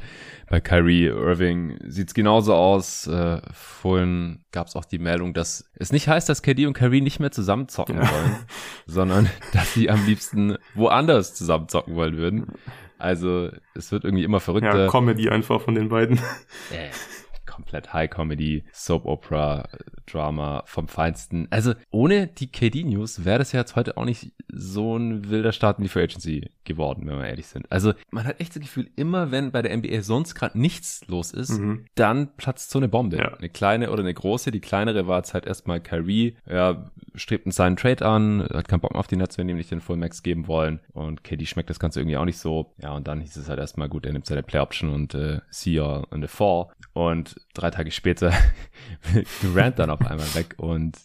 Bei 0.47 0.61
Kyrie 0.61 1.07
Irving 1.07 1.79
sieht's 1.87 2.13
genauso 2.13 2.53
aus. 2.53 3.07
Äh, 3.07 3.41
vorhin 3.51 4.45
gab's 4.51 4.75
auch 4.75 4.85
die 4.85 4.99
Meldung, 4.99 5.33
dass 5.33 5.69
es 5.73 5.91
nicht 5.91 6.07
heißt, 6.07 6.29
dass 6.29 6.43
KD 6.43 6.67
und 6.67 6.73
Kyrie 6.73 7.01
nicht 7.01 7.19
mehr 7.19 7.31
zusammen 7.31 7.67
zocken 7.67 7.97
wollen, 7.97 8.35
sondern 8.85 9.29
dass 9.53 9.73
sie 9.73 9.89
am 9.89 10.05
liebsten 10.05 10.57
woanders 10.75 11.33
zusammen 11.33 11.67
zocken 11.67 11.95
wollen 11.95 12.17
würden. 12.17 12.53
Also 12.97 13.49
es 13.75 13.91
wird 13.91 14.03
irgendwie 14.03 14.23
immer 14.23 14.39
verrückter. 14.39 14.85
Ja, 14.85 14.89
Comedy 14.89 15.29
einfach 15.29 15.61
von 15.61 15.75
den 15.75 15.89
beiden. 15.89 16.19
Äh, 16.71 16.89
komplett 17.45 17.93
High 17.93 18.09
Comedy, 18.09 18.63
Soap 18.71 19.05
Opera, 19.05 19.67
Drama 20.05 20.63
vom 20.65 20.87
Feinsten. 20.87 21.47
Also 21.49 21.73
ohne 21.89 22.27
die 22.27 22.51
KD 22.51 22.83
News 22.83 23.25
wäre 23.25 23.39
das 23.39 23.51
ja 23.51 23.61
jetzt 23.61 23.75
heute 23.75 23.97
auch 23.97 24.05
nicht 24.05 24.33
so 24.47 24.97
ein 24.97 25.29
wilder 25.29 25.51
Start 25.51 25.79
in 25.79 25.83
die 25.83 25.89
Free 25.89 26.03
Agency 26.03 26.49
geworden, 26.67 27.07
wenn 27.07 27.17
wir 27.17 27.25
ehrlich 27.25 27.47
sind. 27.47 27.71
Also 27.71 27.93
man 28.11 28.25
hat 28.25 28.39
echt 28.39 28.55
das 28.55 28.61
Gefühl, 28.61 28.89
immer 28.95 29.31
wenn 29.31 29.51
bei 29.51 29.63
der 29.63 29.75
NBA 29.75 30.03
sonst 30.03 30.35
gerade 30.35 30.59
nichts 30.59 31.01
los 31.07 31.31
ist, 31.31 31.57
mhm. 31.57 31.85
dann 31.95 32.35
platzt 32.37 32.69
so 32.69 32.77
eine 32.77 32.87
Bombe. 32.87 33.17
Ja. 33.17 33.33
Eine 33.33 33.49
kleine 33.49 33.89
oder 33.91 34.01
eine 34.01 34.13
große. 34.13 34.51
Die 34.51 34.59
kleinere 34.59 35.07
war 35.07 35.17
jetzt 35.17 35.33
halt 35.33 35.47
erstmal 35.47 35.79
Kyrie. 35.79 36.35
Ja, 36.47 36.91
strebt 37.15 37.45
einen 37.45 37.51
seinen 37.51 37.75
Trade 37.75 38.05
an, 38.05 38.47
hat 38.53 38.67
keinen 38.67 38.81
Bock 38.81 38.91
mehr 38.91 38.99
auf 38.99 39.07
die 39.07 39.15
Nets, 39.15 39.37
wenn 39.37 39.49
ihm 39.49 39.57
nicht 39.57 39.71
den 39.71 39.81
Full 39.81 39.97
Max 39.97 40.21
geben 40.21 40.47
wollen. 40.47 40.79
Und 40.93 41.23
KD 41.23 41.45
schmeckt 41.45 41.69
das 41.69 41.79
Ganze 41.79 41.99
irgendwie 41.99 42.17
auch 42.17 42.25
nicht 42.25 42.37
so. 42.37 42.73
Ja, 42.81 42.93
und 42.93 43.07
dann 43.07 43.21
hieß 43.21 43.37
es 43.37 43.49
halt 43.49 43.59
erstmal 43.59 43.89
gut, 43.89 44.05
er 44.05 44.13
nimmt 44.13 44.27
seine 44.27 44.43
Play 44.43 44.59
Option 44.59 44.93
und 44.93 45.15
äh, 45.15 45.39
see 45.49 45.71
you 45.71 46.03
in 46.11 46.21
the 46.21 46.27
fall. 46.27 46.67
Und 46.93 47.35
drei 47.53 47.71
Tage 47.71 47.91
später 47.91 48.33
Durant 49.41 49.79
dann 49.79 49.89
auf 49.89 50.01
einmal 50.01 50.33
weg 50.35 50.55
und 50.57 50.97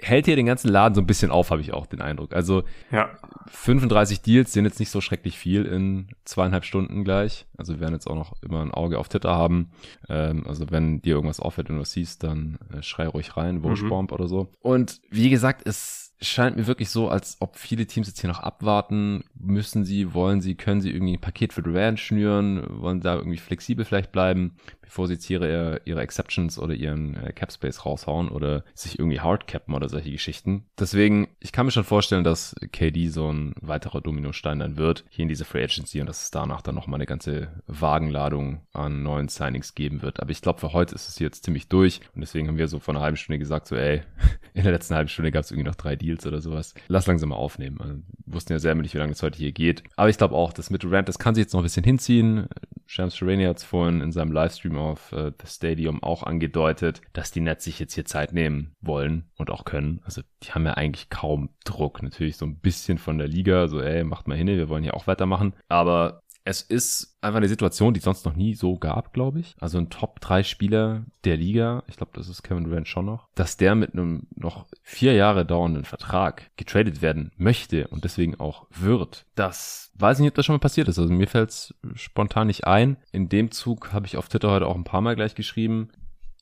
hält 0.00 0.26
hier 0.26 0.36
den 0.36 0.46
ganzen 0.46 0.68
Laden 0.68 0.94
so 0.94 1.00
ein 1.00 1.06
bisschen 1.06 1.30
auf, 1.30 1.50
habe 1.50 1.60
ich 1.60 1.72
auch 1.72 1.86
den 1.86 2.00
Eindruck. 2.00 2.34
Also 2.34 2.64
ja. 2.90 3.10
35 3.48 4.22
Deals 4.22 4.52
sind 4.52 4.64
jetzt 4.64 4.78
nicht 4.78 4.90
so 4.90 5.00
schrecklich 5.00 5.38
viel 5.38 5.64
in 5.64 6.08
zweieinhalb 6.24 6.64
Stunden 6.64 7.04
gleich. 7.04 7.46
Also 7.56 7.74
wir 7.74 7.80
werden 7.80 7.94
jetzt 7.94 8.06
auch 8.06 8.14
noch 8.14 8.34
immer 8.42 8.60
ein 8.60 8.72
Auge 8.72 8.98
auf 8.98 9.08
Twitter 9.08 9.34
haben. 9.34 9.70
Ähm, 10.08 10.46
also 10.46 10.70
wenn 10.70 11.00
dir 11.00 11.14
irgendwas 11.14 11.40
auffällt 11.40 11.70
und 11.70 11.76
du 11.76 11.84
siehst, 11.84 12.22
dann 12.22 12.58
äh, 12.72 12.82
schrei 12.82 13.08
ruhig 13.08 13.36
rein, 13.36 13.62
Wurschbomb 13.62 14.10
mhm. 14.10 14.14
oder 14.14 14.28
so. 14.28 14.48
Und 14.60 15.00
wie 15.10 15.30
gesagt, 15.30 15.66
es 15.66 16.14
scheint 16.20 16.56
mir 16.56 16.66
wirklich 16.66 16.90
so, 16.90 17.08
als 17.08 17.36
ob 17.40 17.56
viele 17.56 17.86
Teams 17.86 18.06
jetzt 18.06 18.20
hier 18.20 18.28
noch 18.28 18.40
abwarten. 18.40 19.24
Müssen 19.34 19.84
sie, 19.84 20.14
wollen 20.14 20.40
sie, 20.40 20.54
können 20.54 20.80
sie 20.80 20.90
irgendwie 20.90 21.14
ein 21.16 21.20
Paket 21.20 21.52
für 21.52 21.62
Durant 21.62 22.00
schnüren, 22.00 22.64
wollen 22.68 23.00
da 23.00 23.16
irgendwie 23.16 23.38
flexibel 23.38 23.84
vielleicht 23.84 24.12
bleiben 24.12 24.56
bevor 24.86 25.06
sie 25.06 25.14
jetzt 25.14 25.28
ihre, 25.28 25.82
ihre 25.84 26.00
Exceptions 26.00 26.58
oder 26.58 26.74
ihren 26.74 27.16
äh, 27.16 27.32
Cap 27.32 27.52
Space 27.52 27.84
raushauen 27.84 28.28
oder 28.28 28.64
sich 28.74 28.98
irgendwie 28.98 29.20
hardcappen 29.20 29.74
oder 29.74 29.88
solche 29.88 30.10
Geschichten. 30.10 30.64
Deswegen, 30.78 31.28
ich 31.40 31.52
kann 31.52 31.66
mir 31.66 31.72
schon 31.72 31.84
vorstellen, 31.84 32.24
dass 32.24 32.54
KD 32.72 33.08
so 33.08 33.30
ein 33.30 33.54
weiterer 33.60 34.00
Dominostein 34.00 34.58
dann 34.58 34.76
wird 34.76 35.04
hier 35.10 35.24
in 35.24 35.28
dieser 35.28 35.44
Free 35.44 35.62
Agency 35.62 36.00
und 36.00 36.06
dass 36.06 36.22
es 36.22 36.30
danach 36.30 36.62
dann 36.62 36.74
nochmal 36.74 36.98
eine 36.98 37.06
ganze 37.06 37.48
Wagenladung 37.66 38.62
an 38.72 39.02
neuen 39.02 39.28
Signings 39.28 39.74
geben 39.74 40.02
wird. 40.02 40.20
Aber 40.20 40.30
ich 40.30 40.40
glaube, 40.40 40.60
für 40.60 40.72
heute 40.72 40.94
ist 40.94 41.08
es 41.08 41.18
jetzt 41.18 41.44
ziemlich 41.44 41.68
durch 41.68 42.00
und 42.14 42.20
deswegen 42.20 42.48
haben 42.48 42.58
wir 42.58 42.68
so 42.68 42.78
vor 42.78 42.94
einer 42.94 43.02
halben 43.02 43.16
Stunde 43.16 43.38
gesagt, 43.38 43.66
so 43.66 43.76
ey, 43.76 44.02
in 44.54 44.62
der 44.62 44.72
letzten 44.72 44.94
halben 44.94 45.08
Stunde 45.08 45.32
gab 45.32 45.44
es 45.44 45.50
irgendwie 45.50 45.68
noch 45.68 45.74
drei 45.74 45.96
Deals 45.96 46.26
oder 46.26 46.40
sowas. 46.40 46.74
Lass 46.88 47.06
langsam 47.06 47.30
mal 47.30 47.36
aufnehmen. 47.36 47.80
Also, 47.80 47.94
wussten 48.26 48.52
ja 48.52 48.58
selber 48.58 48.82
nicht, 48.82 48.94
wie 48.94 48.98
lange 48.98 49.12
es 49.12 49.22
heute 49.22 49.38
hier 49.38 49.52
geht. 49.52 49.82
Aber 49.96 50.08
ich 50.08 50.18
glaube 50.18 50.34
auch, 50.34 50.52
das 50.52 50.70
mit 50.70 50.82
Durant, 50.82 51.08
das 51.08 51.18
kann 51.18 51.34
sich 51.34 51.42
jetzt 51.42 51.52
noch 51.52 51.60
ein 51.60 51.64
bisschen 51.64 51.84
hinziehen. 51.84 52.48
Shams 52.86 53.16
Sharani 53.16 53.44
hat 53.44 53.58
es 53.58 53.64
vorhin 53.64 54.00
in 54.00 54.12
seinem 54.12 54.32
Livestream 54.32 54.75
auf 54.78 55.12
äh, 55.12 55.32
The 55.40 55.46
Stadium 55.46 56.02
auch 56.02 56.22
angedeutet, 56.22 57.00
dass 57.12 57.30
die 57.30 57.40
Nets 57.40 57.64
sich 57.64 57.78
jetzt 57.78 57.94
hier 57.94 58.04
Zeit 58.04 58.32
nehmen 58.32 58.74
wollen 58.80 59.30
und 59.36 59.50
auch 59.50 59.64
können. 59.64 60.00
Also 60.04 60.22
die 60.42 60.52
haben 60.52 60.66
ja 60.66 60.74
eigentlich 60.74 61.10
kaum 61.10 61.50
Druck. 61.64 62.02
Natürlich 62.02 62.36
so 62.36 62.46
ein 62.46 62.58
bisschen 62.58 62.98
von 62.98 63.18
der 63.18 63.28
Liga, 63.28 63.68
so 63.68 63.80
ey, 63.80 64.04
macht 64.04 64.28
mal 64.28 64.36
hin, 64.36 64.46
wir 64.46 64.68
wollen 64.68 64.82
hier 64.82 64.94
auch 64.94 65.06
weitermachen. 65.06 65.54
Aber 65.68 66.22
es 66.46 66.62
ist 66.62 67.18
einfach 67.20 67.38
eine 67.38 67.48
Situation, 67.48 67.92
die 67.92 67.98
es 67.98 68.04
sonst 68.04 68.24
noch 68.24 68.36
nie 68.36 68.54
so 68.54 68.78
gab, 68.78 69.12
glaube 69.12 69.40
ich. 69.40 69.56
Also 69.58 69.78
ein 69.78 69.90
Top-3-Spieler 69.90 71.04
der 71.24 71.36
Liga, 71.36 71.82
ich 71.88 71.96
glaube, 71.96 72.12
das 72.14 72.28
ist 72.28 72.44
Kevin 72.44 72.62
Durant 72.64 72.86
schon 72.86 73.04
noch, 73.04 73.28
dass 73.34 73.56
der 73.56 73.74
mit 73.74 73.92
einem 73.92 74.28
noch 74.36 74.66
vier 74.82 75.14
Jahre 75.14 75.44
dauernden 75.44 75.84
Vertrag 75.84 76.56
getradet 76.56 77.02
werden 77.02 77.32
möchte 77.36 77.88
und 77.88 78.04
deswegen 78.04 78.38
auch 78.38 78.66
wird. 78.70 79.26
Das 79.34 79.90
weiß 79.96 80.18
ich 80.18 80.22
nicht, 80.22 80.30
ob 80.30 80.36
das 80.36 80.46
schon 80.46 80.54
mal 80.54 80.60
passiert 80.60 80.86
ist. 80.86 81.00
Also 81.00 81.12
mir 81.12 81.26
fällt 81.26 81.50
es 81.50 81.74
spontan 81.94 82.46
nicht 82.46 82.64
ein. 82.64 82.96
In 83.10 83.28
dem 83.28 83.50
Zug 83.50 83.92
habe 83.92 84.06
ich 84.06 84.16
auf 84.16 84.28
Twitter 84.28 84.50
heute 84.52 84.68
auch 84.68 84.76
ein 84.76 84.84
paar 84.84 85.00
Mal 85.00 85.16
gleich 85.16 85.34
geschrieben 85.34 85.90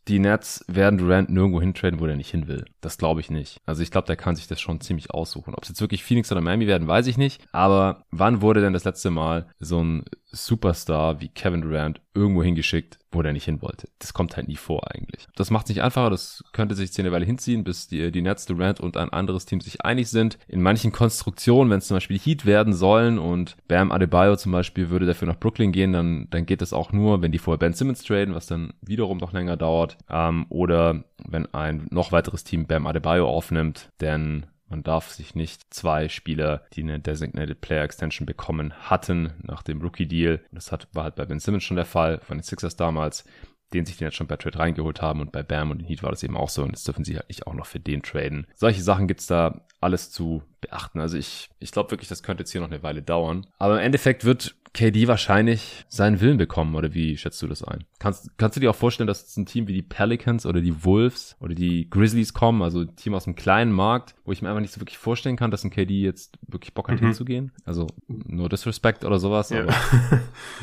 die 0.08 0.18
Nets 0.18 0.64
werden 0.68 0.98
Durant 0.98 1.30
nirgendwo 1.30 1.60
hintraden, 1.60 2.00
wo 2.00 2.06
der 2.06 2.16
nicht 2.16 2.30
hin 2.30 2.46
will. 2.46 2.64
Das 2.80 2.98
glaube 2.98 3.20
ich 3.20 3.30
nicht. 3.30 3.60
Also 3.64 3.82
ich 3.82 3.90
glaube, 3.90 4.06
der 4.06 4.16
kann 4.16 4.36
sich 4.36 4.46
das 4.46 4.60
schon 4.60 4.80
ziemlich 4.80 5.10
aussuchen. 5.10 5.54
Ob 5.54 5.62
es 5.62 5.70
jetzt 5.70 5.80
wirklich 5.80 6.04
Phoenix 6.04 6.30
oder 6.30 6.40
Miami 6.40 6.66
werden, 6.66 6.86
weiß 6.86 7.06
ich 7.06 7.16
nicht. 7.16 7.42
Aber 7.52 8.04
wann 8.10 8.42
wurde 8.42 8.60
denn 8.60 8.72
das 8.74 8.84
letzte 8.84 9.10
Mal 9.10 9.46
so 9.58 9.82
ein 9.82 10.04
Superstar 10.34 11.20
wie 11.20 11.28
Kevin 11.28 11.62
Durant 11.62 12.00
irgendwo 12.14 12.42
hingeschickt, 12.42 12.98
wo 13.10 13.22
der 13.22 13.32
nicht 13.32 13.44
hin 13.44 13.62
wollte. 13.62 13.88
Das 13.98 14.12
kommt 14.12 14.36
halt 14.36 14.48
nie 14.48 14.56
vor 14.56 14.82
eigentlich. 14.94 15.26
Das 15.34 15.50
macht 15.50 15.66
es 15.66 15.70
nicht 15.70 15.82
einfacher, 15.82 16.10
das 16.10 16.44
könnte 16.52 16.74
sich 16.74 16.96
eine 16.98 17.12
Weile 17.12 17.24
hinziehen, 17.24 17.64
bis 17.64 17.88
die, 17.88 18.12
die 18.12 18.22
Nets, 18.22 18.46
Durant 18.46 18.80
und 18.80 18.96
ein 18.96 19.10
anderes 19.10 19.46
Team 19.46 19.60
sich 19.60 19.84
einig 19.84 20.08
sind. 20.08 20.38
In 20.46 20.62
manchen 20.62 20.92
Konstruktionen, 20.92 21.70
wenn 21.70 21.78
es 21.78 21.88
zum 21.88 21.96
Beispiel 21.96 22.18
Heat 22.18 22.46
werden 22.46 22.72
sollen 22.72 23.18
und 23.18 23.56
Bam 23.68 23.90
Adebayo 23.90 24.36
zum 24.36 24.52
Beispiel 24.52 24.90
würde 24.90 25.06
dafür 25.06 25.26
nach 25.26 25.38
Brooklyn 25.38 25.72
gehen, 25.72 25.92
dann, 25.92 26.28
dann 26.30 26.46
geht 26.46 26.62
das 26.62 26.72
auch 26.72 26.92
nur, 26.92 27.22
wenn 27.22 27.32
die 27.32 27.38
vorher 27.38 27.58
Ben 27.58 27.72
Simmons 27.72 28.02
traden, 28.02 28.34
was 28.34 28.46
dann 28.46 28.74
wiederum 28.80 29.18
noch 29.18 29.32
länger 29.32 29.56
dauert. 29.56 29.96
Ähm, 30.08 30.46
oder 30.48 31.04
wenn 31.26 31.52
ein 31.54 31.86
noch 31.90 32.12
weiteres 32.12 32.44
Team 32.44 32.66
Bam 32.66 32.86
Adebayo 32.86 33.28
aufnimmt, 33.28 33.90
denn 34.00 34.46
man 34.74 34.82
darf 34.82 35.12
sich 35.12 35.36
nicht 35.36 35.72
zwei 35.72 36.08
Spieler, 36.08 36.64
die 36.72 36.82
eine 36.82 36.98
Designated 36.98 37.60
Player 37.60 37.84
Extension 37.84 38.26
bekommen 38.26 38.74
hatten 38.90 39.32
nach 39.40 39.62
dem 39.62 39.80
Rookie 39.80 40.06
Deal. 40.06 40.40
Das 40.50 40.72
hat, 40.72 40.88
war 40.92 41.04
halt 41.04 41.14
bei 41.14 41.24
Ben 41.26 41.38
Simmons 41.38 41.62
schon 41.62 41.76
der 41.76 41.84
Fall, 41.84 42.18
von 42.18 42.38
den 42.38 42.42
Sixers 42.42 42.74
damals, 42.74 43.24
den 43.72 43.86
sich 43.86 43.98
den 43.98 44.06
jetzt 44.06 44.16
schon 44.16 44.26
bei 44.26 44.36
Trade 44.36 44.58
reingeholt 44.58 45.00
haben 45.00 45.20
und 45.20 45.30
bei 45.30 45.44
Bam 45.44 45.70
und 45.70 45.78
den 45.78 45.86
Heat 45.86 46.02
war 46.02 46.10
das 46.10 46.24
eben 46.24 46.36
auch 46.36 46.48
so 46.48 46.64
und 46.64 46.70
jetzt 46.70 46.88
dürfen 46.88 47.04
sie 47.04 47.14
halt 47.14 47.28
nicht 47.28 47.46
auch 47.46 47.54
noch 47.54 47.66
für 47.66 47.78
den 47.78 48.02
traden. 48.02 48.48
Solche 48.56 48.82
Sachen 48.82 49.06
gibt's 49.06 49.28
da 49.28 49.60
alles 49.80 50.10
zu 50.10 50.42
beachten. 50.60 50.98
Also 50.98 51.16
ich, 51.18 51.50
ich 51.60 51.70
glaube 51.70 51.92
wirklich, 51.92 52.08
das 52.08 52.24
könnte 52.24 52.40
jetzt 52.40 52.50
hier 52.50 52.60
noch 52.60 52.70
eine 52.70 52.82
Weile 52.82 53.02
dauern. 53.02 53.46
Aber 53.58 53.74
im 53.74 53.84
Endeffekt 53.84 54.24
wird 54.24 54.56
KD 54.74 55.06
wahrscheinlich 55.06 55.84
seinen 55.88 56.20
Willen 56.20 56.36
bekommen, 56.36 56.74
oder 56.74 56.94
wie 56.94 57.16
schätzt 57.16 57.40
du 57.40 57.46
das 57.46 57.62
ein? 57.62 57.84
Kannst, 58.00 58.36
kannst 58.36 58.56
du 58.56 58.60
dir 58.60 58.70
auch 58.70 58.74
vorstellen, 58.76 59.06
dass 59.06 59.24
es 59.24 59.36
ein 59.36 59.46
Team 59.46 59.68
wie 59.68 59.72
die 59.72 59.82
Pelicans 59.82 60.46
oder 60.46 60.60
die 60.60 60.84
Wolves 60.84 61.36
oder 61.38 61.54
die 61.54 61.88
Grizzlies 61.88 62.34
kommen, 62.34 62.60
also 62.60 62.80
ein 62.80 62.96
Team 62.96 63.14
aus 63.14 63.26
einem 63.26 63.36
kleinen 63.36 63.70
Markt, 63.70 64.16
wo 64.24 64.32
ich 64.32 64.42
mir 64.42 64.48
einfach 64.48 64.60
nicht 64.60 64.72
so 64.72 64.80
wirklich 64.80 64.98
vorstellen 64.98 65.36
kann, 65.36 65.52
dass 65.52 65.62
ein 65.62 65.70
KD 65.70 66.00
jetzt 66.00 66.36
wirklich 66.48 66.74
Bock 66.74 66.88
hat 66.88 67.00
mhm. 67.00 67.06
hinzugehen? 67.06 67.52
Also 67.64 67.86
nur 68.08 68.48
Disrespect 68.48 69.04
oder 69.04 69.20
sowas, 69.20 69.50
ja. 69.50 69.62
aber 69.62 69.74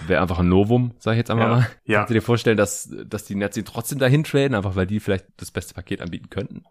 wäre 0.08 0.22
einfach 0.22 0.40
ein 0.40 0.50
Novum, 0.50 0.92
sag 1.00 1.14
ich 1.14 1.20
jetzt 1.20 1.32
einmal 1.32 1.48
ja. 1.48 1.56
mal. 1.56 1.68
Ja. 1.86 1.98
Kannst 2.00 2.10
du 2.10 2.14
dir 2.16 2.22
vorstellen, 2.22 2.58
dass, 2.58 2.94
dass 3.06 3.24
die 3.24 3.36
Nets 3.36 3.56
ihn 3.56 3.66
trotzdem 3.66 3.98
dahin 3.98 4.26
traden, 4.26 4.56
einfach 4.56 4.76
weil 4.76 4.88
die 4.88 5.00
vielleicht 5.00 5.26
das 5.38 5.52
beste 5.52 5.74
Paket 5.74 6.02
anbieten 6.02 6.30
könnten? 6.30 6.66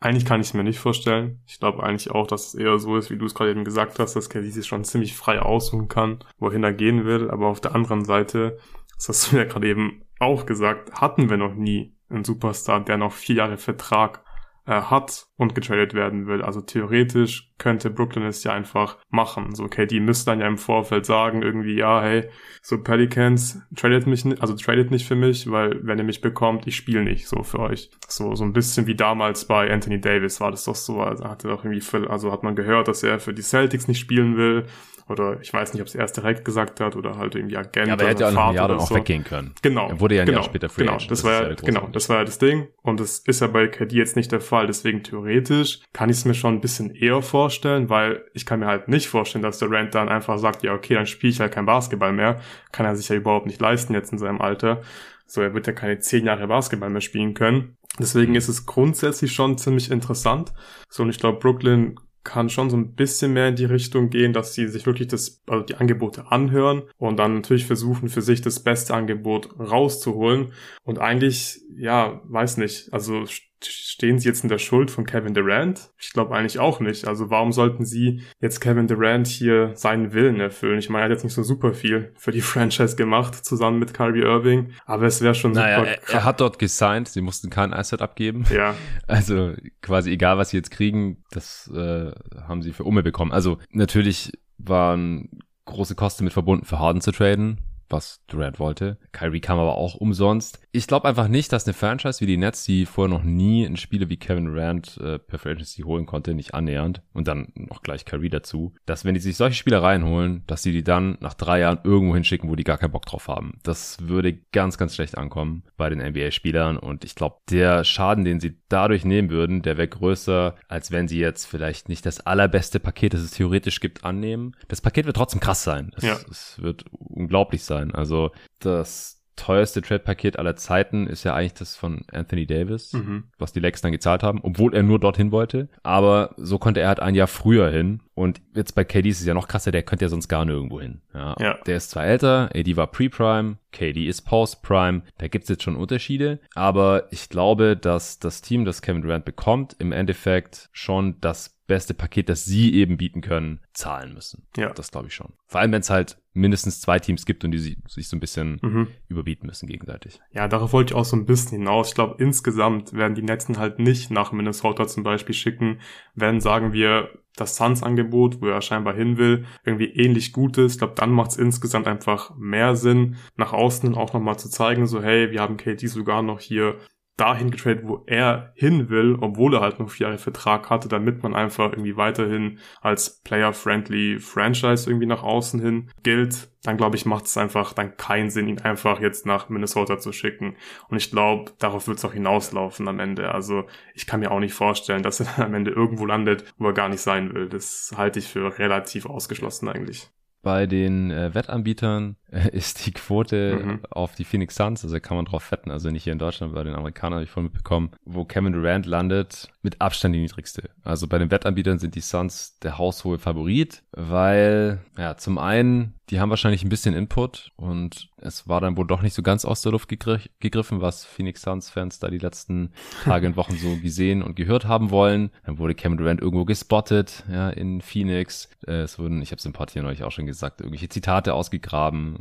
Eigentlich 0.00 0.26
kann 0.26 0.40
ich 0.42 0.48
es 0.48 0.54
mir 0.54 0.64
nicht 0.64 0.78
vorstellen. 0.78 1.40
Ich 1.46 1.58
glaube 1.58 1.82
eigentlich 1.82 2.10
auch, 2.10 2.26
dass 2.26 2.48
es 2.48 2.54
eher 2.54 2.78
so 2.78 2.98
ist, 2.98 3.10
wie 3.10 3.16
du 3.16 3.24
es 3.24 3.34
gerade 3.34 3.52
eben 3.52 3.64
gesagt 3.64 3.98
hast, 3.98 4.14
dass 4.14 4.28
KD 4.28 4.50
sich 4.50 4.66
schon 4.66 4.84
ziemlich 4.84 5.16
frei 5.16 5.40
aussuchen 5.40 5.88
kann, 5.88 6.18
wohin 6.38 6.62
er 6.62 6.74
gehen 6.84 7.04
will. 7.06 7.30
Aber 7.30 7.46
auf 7.46 7.60
der 7.60 7.74
anderen 7.74 8.04
Seite, 8.04 8.58
das 8.96 9.08
hast 9.08 9.32
du 9.32 9.36
ja 9.36 9.44
gerade 9.44 9.68
eben 9.68 10.02
auch 10.20 10.44
gesagt, 10.46 10.92
hatten 11.00 11.30
wir 11.30 11.38
noch 11.38 11.54
nie 11.54 11.96
einen 12.10 12.24
Superstar, 12.24 12.84
der 12.84 12.98
noch 12.98 13.12
vier 13.12 13.36
Jahre 13.36 13.56
Vertrag 13.56 14.22
äh, 14.66 14.80
hat 14.80 15.26
und 15.36 15.54
getradet 15.54 15.94
werden 15.94 16.26
will. 16.26 16.42
Also 16.42 16.60
theoretisch 16.60 17.52
könnte 17.58 17.90
Brooklyn 17.90 18.24
es 18.24 18.44
ja 18.44 18.52
einfach 18.52 18.98
machen. 19.10 19.54
So, 19.54 19.64
okay, 19.64 19.86
die 19.86 20.00
müssten 20.00 20.30
dann 20.30 20.40
ja 20.40 20.46
im 20.46 20.58
Vorfeld 20.58 21.06
sagen, 21.06 21.42
irgendwie, 21.42 21.76
ja, 21.76 22.02
hey, 22.02 22.28
so 22.62 22.82
Pelicans, 22.82 23.60
tradet 23.76 24.06
mich 24.06 24.24
nicht, 24.24 24.40
also 24.40 24.54
tradet 24.54 24.90
nicht 24.90 25.06
für 25.06 25.16
mich, 25.16 25.50
weil 25.50 25.80
wenn 25.86 25.98
ihr 25.98 26.04
mich 26.04 26.20
bekommt, 26.20 26.66
ich 26.66 26.76
spiele 26.76 27.02
nicht 27.02 27.28
so 27.28 27.42
für 27.42 27.60
euch. 27.60 27.90
So, 28.08 28.34
so 28.34 28.44
ein 28.44 28.52
bisschen 28.52 28.86
wie 28.86 28.94
damals 28.94 29.46
bei 29.46 29.70
Anthony 29.70 30.00
Davis 30.00 30.40
war 30.40 30.50
das 30.50 30.64
doch 30.64 30.76
so, 30.76 31.00
also 31.00 31.24
hatte 31.24 31.48
doch 31.48 31.64
irgendwie, 31.64 31.84
also 32.08 32.30
hat 32.30 32.42
man 32.42 32.56
gehört, 32.56 32.88
dass 32.88 33.02
er 33.02 33.18
für 33.18 33.34
die 33.34 33.42
Celtics 33.42 33.88
nicht 33.88 34.00
spielen 34.00 34.36
will 34.36 34.66
oder 35.08 35.38
ich 35.40 35.52
weiß 35.52 35.74
nicht, 35.74 35.82
ob 35.82 35.88
es 35.88 35.94
erst 35.94 36.16
direkt 36.16 36.44
gesagt 36.44 36.80
hat 36.80 36.96
oder 36.96 37.18
halt 37.18 37.34
irgendwie 37.34 37.56
Agent. 37.56 37.88
Ja, 37.88 37.92
aber 37.92 38.04
er 38.04 38.08
hätte 38.10 38.22
ja 38.22 38.28
auch 38.30 38.48
ein 38.48 38.54
Jahr 38.54 38.68
dann 38.68 38.78
auch 38.78 38.88
so. 38.88 38.94
weggehen 38.94 39.24
können. 39.24 39.54
Genau. 39.60 39.88
Er 39.88 40.00
wurde 40.00 40.14
ja 40.16 40.22
ein 40.22 40.26
genau, 40.26 40.38
Jahr 40.38 40.44
später 40.44 40.68
Free 40.68 40.84
Genau, 40.84 40.96
das, 40.96 41.06
das 41.08 41.24
war 41.24 41.50
ja, 41.50 41.54
genau, 41.54 41.88
das 41.92 42.08
war 42.08 42.18
ja 42.18 42.24
das 42.24 42.38
Ding. 42.38 42.68
Und 42.82 43.00
das 43.00 43.18
ist 43.18 43.40
ja 43.40 43.46
bei 43.48 43.66
KD 43.66 43.96
jetzt 43.96 44.16
nicht 44.16 44.32
der 44.32 44.40
Fall. 44.40 44.66
Deswegen 44.66 45.02
theoretisch 45.02 45.80
kann 45.92 46.08
ich 46.08 46.16
es 46.16 46.24
mir 46.24 46.34
schon 46.34 46.54
ein 46.54 46.60
bisschen 46.60 46.94
eher 46.94 47.20
vorstellen, 47.22 47.90
weil 47.90 48.24
ich 48.32 48.46
kann 48.46 48.60
mir 48.60 48.66
halt 48.66 48.88
nicht 48.88 49.08
vorstellen, 49.08 49.42
dass 49.42 49.58
der 49.58 49.70
Rand 49.70 49.94
dann 49.94 50.08
einfach 50.08 50.38
sagt, 50.38 50.62
ja, 50.62 50.72
okay, 50.72 50.94
dann 50.94 51.06
spiele 51.06 51.32
ich 51.32 51.40
halt 51.40 51.52
kein 51.52 51.66
Basketball 51.66 52.12
mehr. 52.12 52.40
Kann 52.72 52.86
er 52.86 52.96
sich 52.96 53.08
ja 53.08 53.16
überhaupt 53.16 53.46
nicht 53.46 53.60
leisten 53.60 53.92
jetzt 53.92 54.12
in 54.12 54.18
seinem 54.18 54.40
Alter. 54.40 54.82
So, 55.26 55.40
er 55.42 55.54
wird 55.54 55.66
ja 55.66 55.72
keine 55.72 55.98
zehn 55.98 56.24
Jahre 56.24 56.46
Basketball 56.46 56.90
mehr 56.90 57.00
spielen 57.00 57.34
können. 57.34 57.76
Deswegen 57.98 58.34
ist 58.34 58.48
es 58.48 58.66
grundsätzlich 58.66 59.32
schon 59.32 59.56
ziemlich 59.56 59.90
interessant. 59.90 60.52
So, 60.88 61.02
und 61.04 61.10
ich 61.10 61.18
glaube, 61.18 61.38
Brooklyn 61.38 61.96
kann 62.24 62.48
schon 62.48 62.70
so 62.70 62.76
ein 62.76 62.94
bisschen 62.94 63.32
mehr 63.34 63.48
in 63.48 63.56
die 63.56 63.66
Richtung 63.66 64.10
gehen, 64.10 64.32
dass 64.32 64.54
sie 64.54 64.66
sich 64.68 64.86
wirklich 64.86 65.08
das, 65.08 65.42
also 65.46 65.64
die 65.64 65.76
Angebote 65.76 66.32
anhören 66.32 66.82
und 66.96 67.18
dann 67.18 67.34
natürlich 67.34 67.66
versuchen, 67.66 68.08
für 68.08 68.22
sich 68.22 68.40
das 68.40 68.60
beste 68.60 68.94
Angebot 68.94 69.50
rauszuholen. 69.58 70.52
Und 70.82 70.98
eigentlich, 70.98 71.60
ja, 71.76 72.20
weiß 72.24 72.56
nicht, 72.56 72.92
also 72.92 73.24
stehen 73.66 74.18
sie 74.18 74.28
jetzt 74.28 74.42
in 74.42 74.48
der 74.48 74.58
Schuld 74.58 74.90
von 74.90 75.06
Kevin 75.06 75.34
Durant? 75.34 75.90
Ich 75.98 76.12
glaube 76.12 76.34
eigentlich 76.34 76.58
auch 76.58 76.80
nicht. 76.80 77.06
Also 77.06 77.30
warum 77.30 77.52
sollten 77.52 77.84
sie 77.84 78.22
jetzt 78.40 78.60
Kevin 78.60 78.86
Durant 78.86 79.26
hier 79.26 79.72
seinen 79.74 80.12
Willen 80.12 80.40
erfüllen? 80.40 80.78
Ich 80.78 80.90
meine, 80.90 81.02
er 81.02 81.04
hat 81.04 81.12
jetzt 81.12 81.24
nicht 81.24 81.34
so 81.34 81.42
super 81.42 81.74
viel 81.74 82.12
für 82.16 82.32
die 82.32 82.40
Franchise 82.42 82.96
gemacht, 82.96 83.44
zusammen 83.44 83.78
mit 83.78 83.94
Kyrie 83.94 84.22
Irving, 84.22 84.72
aber 84.86 85.06
es 85.06 85.20
wäre 85.20 85.34
schon 85.34 85.52
naja, 85.52 85.80
super. 85.80 85.90
Er, 85.90 86.14
er, 86.14 86.24
hat 86.24 86.40
dort 86.40 86.58
gesigned, 86.58 87.08
sie 87.08 87.20
mussten 87.20 87.50
kein 87.50 87.72
Asset 87.72 88.02
abgeben. 88.02 88.44
Ja. 88.52 88.74
Also 89.06 89.52
quasi 89.82 90.10
egal, 90.10 90.38
was 90.38 90.50
sie 90.50 90.56
jetzt 90.56 90.70
kriegen, 90.70 91.22
das 91.30 91.70
äh, 91.74 92.10
haben 92.48 92.62
sie 92.62 92.72
für 92.72 92.84
Umme 92.84 93.02
bekommen. 93.02 93.32
Also 93.32 93.58
natürlich 93.70 94.32
waren 94.58 95.28
große 95.66 95.94
Kosten 95.94 96.24
mit 96.24 96.32
verbunden, 96.32 96.64
für 96.64 96.78
Harden 96.78 97.00
zu 97.00 97.12
traden 97.12 97.58
was 97.94 98.20
Durant 98.26 98.58
wollte. 98.58 98.98
Kyrie 99.12 99.40
kam 99.40 99.58
aber 99.58 99.76
auch 99.76 99.94
umsonst. 99.94 100.60
Ich 100.72 100.86
glaube 100.86 101.08
einfach 101.08 101.28
nicht, 101.28 101.52
dass 101.52 101.66
eine 101.66 101.74
Franchise 101.74 102.20
wie 102.20 102.26
die 102.26 102.36
Nets, 102.36 102.64
die 102.64 102.84
vorher 102.84 103.14
noch 103.16 103.22
nie 103.22 103.64
einen 103.64 103.76
Spieler 103.76 104.08
wie 104.08 104.16
Kevin 104.16 104.46
Durant 104.46 104.98
äh, 104.98 105.18
per 105.18 105.38
Franchise 105.38 105.82
holen 105.84 106.04
konnte, 106.04 106.34
nicht 106.34 106.52
annähernd 106.52 107.00
und 107.12 107.28
dann 107.28 107.52
noch 107.54 107.82
gleich 107.82 108.04
Kyrie 108.04 108.28
dazu, 108.28 108.74
dass 108.84 109.04
wenn 109.04 109.14
die 109.14 109.20
sich 109.20 109.36
solche 109.36 109.56
Spieler 109.56 109.82
reinholen, 109.82 110.42
dass 110.46 110.62
sie 110.62 110.72
die 110.72 110.82
dann 110.82 111.16
nach 111.20 111.34
drei 111.34 111.60
Jahren 111.60 111.78
irgendwo 111.84 112.14
hinschicken, 112.14 112.50
wo 112.50 112.56
die 112.56 112.64
gar 112.64 112.78
keinen 112.78 112.90
Bock 112.90 113.06
drauf 113.06 113.28
haben. 113.28 113.60
Das 113.62 113.98
würde 114.08 114.34
ganz, 114.52 114.76
ganz 114.76 114.96
schlecht 114.96 115.16
ankommen 115.16 115.62
bei 115.76 115.88
den 115.88 116.00
NBA-Spielern 116.00 116.76
und 116.76 117.04
ich 117.04 117.14
glaube, 117.14 117.36
der 117.50 117.84
Schaden, 117.84 118.24
den 118.24 118.40
sie 118.40 118.58
dadurch 118.68 119.04
nehmen 119.04 119.30
würden, 119.30 119.62
der 119.62 119.76
wäre 119.76 119.88
größer, 119.88 120.56
als 120.66 120.90
wenn 120.90 121.06
sie 121.06 121.20
jetzt 121.20 121.44
vielleicht 121.44 121.88
nicht 121.88 122.04
das 122.04 122.20
allerbeste 122.20 122.80
Paket, 122.80 123.14
das 123.14 123.20
es 123.20 123.30
theoretisch 123.30 123.78
gibt, 123.78 124.04
annehmen. 124.04 124.56
Das 124.66 124.80
Paket 124.80 125.06
wird 125.06 125.16
trotzdem 125.16 125.40
krass 125.40 125.62
sein. 125.62 125.92
Es, 125.96 126.02
ja. 126.02 126.16
es 126.28 126.60
wird 126.60 126.84
unglaublich 126.90 127.62
sein 127.62 127.83
sein. 127.84 127.94
Also 127.94 128.30
das 128.60 129.20
teuerste 129.36 129.82
Trade-Paket 129.82 130.38
aller 130.38 130.56
Zeiten 130.56 131.06
ist 131.06 131.24
ja 131.24 131.34
eigentlich 131.34 131.54
das 131.54 131.76
von 131.76 132.04
Anthony 132.12 132.46
Davis, 132.46 132.92
mhm. 132.92 133.24
was 133.38 133.52
die 133.52 133.60
Lakers 133.60 133.80
dann 133.80 133.92
gezahlt 133.92 134.22
haben, 134.22 134.40
obwohl 134.42 134.74
er 134.74 134.82
nur 134.82 135.00
dorthin 135.00 135.32
wollte. 135.32 135.68
Aber 135.82 136.34
so 136.36 136.58
konnte 136.58 136.80
er 136.80 136.88
halt 136.88 137.00
ein 137.00 137.14
Jahr 137.14 137.26
früher 137.26 137.68
hin 137.70 138.00
Und 138.14 138.40
jetzt 138.54 138.74
bei 138.74 138.84
KD 138.84 139.08
ist 139.08 139.20
es 139.20 139.26
ja 139.26 139.34
noch 139.34 139.48
krasser, 139.48 139.72
der 139.72 139.82
könnte 139.82 140.04
ja 140.04 140.08
sonst 140.08 140.28
gar 140.28 140.44
nirgendwo 140.44 140.80
hin. 140.80 141.00
Ja, 141.12 141.34
Ja. 141.38 141.54
Der 141.66 141.76
ist 141.76 141.90
zwar 141.90 142.04
älter, 142.04 142.48
AD 142.54 142.76
war 142.76 142.86
Pre-Prime, 142.86 143.58
KD 143.72 144.06
ist 144.06 144.22
Post-Prime, 144.22 145.02
da 145.18 145.28
gibt's 145.28 145.48
jetzt 145.48 145.62
schon 145.64 145.74
Unterschiede, 145.76 146.38
aber 146.54 147.08
ich 147.10 147.28
glaube, 147.28 147.76
dass 147.76 148.18
das 148.20 148.40
Team, 148.40 148.64
das 148.64 148.82
Kevin 148.82 149.02
Durant 149.02 149.24
bekommt, 149.24 149.74
im 149.80 149.90
Endeffekt 149.92 150.68
schon 150.72 151.20
das 151.20 151.58
beste 151.66 151.94
Paket, 151.94 152.28
das 152.28 152.44
sie 152.44 152.74
eben 152.74 152.98
bieten 152.98 153.22
können, 153.22 153.60
zahlen 153.72 154.12
müssen. 154.12 154.46
Ja. 154.56 154.70
Das 154.74 154.90
glaube 154.90 155.06
ich 155.08 155.14
schon. 155.14 155.32
Vor 155.46 155.60
allem, 155.62 155.72
wenn 155.72 155.80
es 155.80 155.88
halt 155.88 156.18
mindestens 156.34 156.80
zwei 156.82 156.98
Teams 156.98 157.24
gibt 157.24 157.42
und 157.42 157.52
die 157.52 157.58
si- 157.58 157.78
sich 157.88 158.06
so 158.08 158.16
ein 158.16 158.20
bisschen 158.20 158.58
Mhm. 158.62 158.88
überbieten 159.08 159.46
müssen 159.46 159.66
gegenseitig. 159.66 160.20
Ja, 160.30 160.46
darauf 160.46 160.72
wollte 160.74 160.92
ich 160.92 160.94
auch 161.00 161.06
so 161.06 161.16
ein 161.16 161.24
bisschen 161.24 161.58
hinaus. 161.58 161.88
Ich 161.88 161.94
glaube, 161.94 162.22
insgesamt 162.22 162.92
werden 162.92 163.14
die 163.14 163.22
Netzen 163.22 163.56
halt 163.58 163.78
nicht 163.78 164.10
nach 164.10 164.30
Minnesota 164.30 164.86
zum 164.86 165.04
Beispiel 165.04 165.34
schicken, 165.34 165.80
wenn, 166.14 166.40
sagen 166.40 166.74
wir, 166.74 167.08
das 167.36 167.56
Suns-Angebot, 167.56 168.40
wo 168.40 168.46
er 168.46 168.60
scheinbar 168.60 168.94
hin 168.94 169.16
will, 169.18 169.44
irgendwie 169.64 169.86
ähnlich 169.86 170.32
gut 170.32 170.56
ist. 170.58 170.72
Ich 170.72 170.78
glaube, 170.78 170.94
dann 170.96 171.10
macht 171.10 171.32
es 171.32 171.36
insgesamt 171.36 171.86
einfach 171.86 172.34
mehr 172.36 172.76
Sinn, 172.76 173.16
nach 173.36 173.52
außen 173.52 173.94
auch 173.94 174.12
nochmal 174.12 174.38
zu 174.38 174.48
zeigen, 174.48 174.86
so 174.86 175.02
hey, 175.02 175.30
wir 175.30 175.40
haben 175.40 175.56
KD 175.56 175.86
sogar 175.86 176.22
noch 176.22 176.40
hier 176.40 176.76
dahin 177.16 177.50
getradet, 177.50 177.86
wo 177.86 178.02
er 178.06 178.52
hin 178.54 178.88
will, 178.88 179.16
obwohl 179.20 179.54
er 179.54 179.60
halt 179.60 179.78
noch 179.78 179.90
vier 179.90 180.08
Jahre 180.08 180.18
Vertrag 180.18 180.68
hatte, 180.70 180.88
damit 180.88 181.22
man 181.22 181.34
einfach 181.34 181.70
irgendwie 181.70 181.96
weiterhin 181.96 182.58
als 182.80 183.20
player-friendly 183.22 184.18
Franchise 184.18 184.90
irgendwie 184.90 185.06
nach 185.06 185.22
außen 185.22 185.60
hin 185.60 185.90
gilt, 186.02 186.48
dann 186.64 186.76
glaube 186.76 186.96
ich, 186.96 187.06
macht 187.06 187.26
es 187.26 187.36
einfach 187.36 187.72
dann 187.72 187.96
keinen 187.96 188.30
Sinn, 188.30 188.48
ihn 188.48 188.60
einfach 188.60 189.00
jetzt 189.00 189.26
nach 189.26 189.48
Minnesota 189.48 189.98
zu 189.98 190.12
schicken. 190.12 190.56
Und 190.88 190.96
ich 190.96 191.10
glaube, 191.10 191.52
darauf 191.58 191.86
wird 191.86 191.98
es 191.98 192.04
auch 192.04 192.14
hinauslaufen 192.14 192.88
am 192.88 192.98
Ende. 192.98 193.32
Also 193.32 193.64
ich 193.94 194.06
kann 194.06 194.20
mir 194.20 194.30
auch 194.30 194.40
nicht 194.40 194.54
vorstellen, 194.54 195.02
dass 195.02 195.20
er 195.20 195.26
dann 195.36 195.46
am 195.46 195.54
Ende 195.54 195.70
irgendwo 195.70 196.06
landet, 196.06 196.44
wo 196.58 196.68
er 196.68 196.72
gar 196.72 196.88
nicht 196.88 197.02
sein 197.02 197.34
will. 197.34 197.48
Das 197.48 197.92
halte 197.96 198.18
ich 198.18 198.28
für 198.28 198.58
relativ 198.58 199.06
ausgeschlossen 199.06 199.68
eigentlich. 199.68 200.10
Bei 200.42 200.66
den 200.66 201.10
äh, 201.10 201.34
Wettanbietern 201.34 202.16
ist 202.52 202.86
die 202.86 202.92
Quote 202.92 203.60
Mhm. 203.64 203.80
auf 203.90 204.14
die 204.14 204.24
Phoenix 204.24 204.56
Suns, 204.56 204.84
also 204.84 204.98
kann 205.00 205.16
man 205.16 205.26
drauf 205.26 205.50
wetten, 205.52 205.70
also 205.70 205.90
nicht 205.90 206.04
hier 206.04 206.12
in 206.12 206.18
Deutschland, 206.18 206.54
bei 206.54 206.64
den 206.64 206.74
Amerikanern 206.74 207.14
habe 207.14 207.24
ich 207.24 207.30
voll 207.30 207.44
mitbekommen, 207.44 207.90
wo 208.04 208.24
Kevin 208.24 208.52
Durant 208.52 208.86
landet, 208.86 209.48
mit 209.62 209.80
Abstand 209.80 210.14
die 210.14 210.20
niedrigste. 210.20 210.70
Also 210.82 211.06
bei 211.06 211.18
den 211.18 211.30
Wettanbietern 211.30 211.78
sind 211.78 211.94
die 211.94 212.00
Suns 212.00 212.58
der 212.58 212.76
haushohe 212.78 213.18
Favorit, 213.18 213.82
weil, 213.92 214.80
ja, 214.98 215.16
zum 215.16 215.38
einen, 215.38 215.94
die 216.10 216.20
haben 216.20 216.28
wahrscheinlich 216.30 216.62
ein 216.64 216.68
bisschen 216.68 216.94
Input 216.94 217.50
und 217.56 218.08
es 218.18 218.46
war 218.48 218.60
dann 218.60 218.76
wohl 218.76 218.86
doch 218.86 219.00
nicht 219.00 219.14
so 219.14 219.22
ganz 219.22 219.44
aus 219.44 219.62
der 219.62 219.72
Luft 219.72 219.88
gegr 219.88 220.18
gegriffen, 220.40 220.80
was 220.82 221.04
Phoenix 221.04 221.42
Suns 221.42 221.70
Fans 221.70 221.98
da 221.98 222.08
die 222.08 222.18
letzten 222.18 222.72
Tage 223.04 223.26
und 223.26 223.36
Wochen 223.36 223.56
so 223.56 223.76
gesehen 223.82 224.22
und 224.22 224.36
gehört 224.36 224.66
haben 224.66 224.90
wollen. 224.90 225.30
Dann 225.46 225.58
wurde 225.58 225.74
Kevin 225.74 225.96
Durant 225.96 226.20
irgendwo 226.20 226.44
gespottet, 226.44 227.24
ja, 227.30 227.48
in 227.50 227.80
Phoenix. 227.80 228.48
Äh, 228.66 228.82
es 228.82 228.98
wurden, 228.98 229.22
ich 229.22 229.30
habe 229.30 229.38
es 229.38 229.46
im 229.46 229.52
Part 229.54 229.70
hier 229.70 229.82
neulich 229.82 230.04
auch 230.04 230.12
schon 230.12 230.26
gesagt, 230.26 230.60
irgendwelche 230.60 230.88
Zitate 230.90 231.32
ausgegraben. 231.32 232.18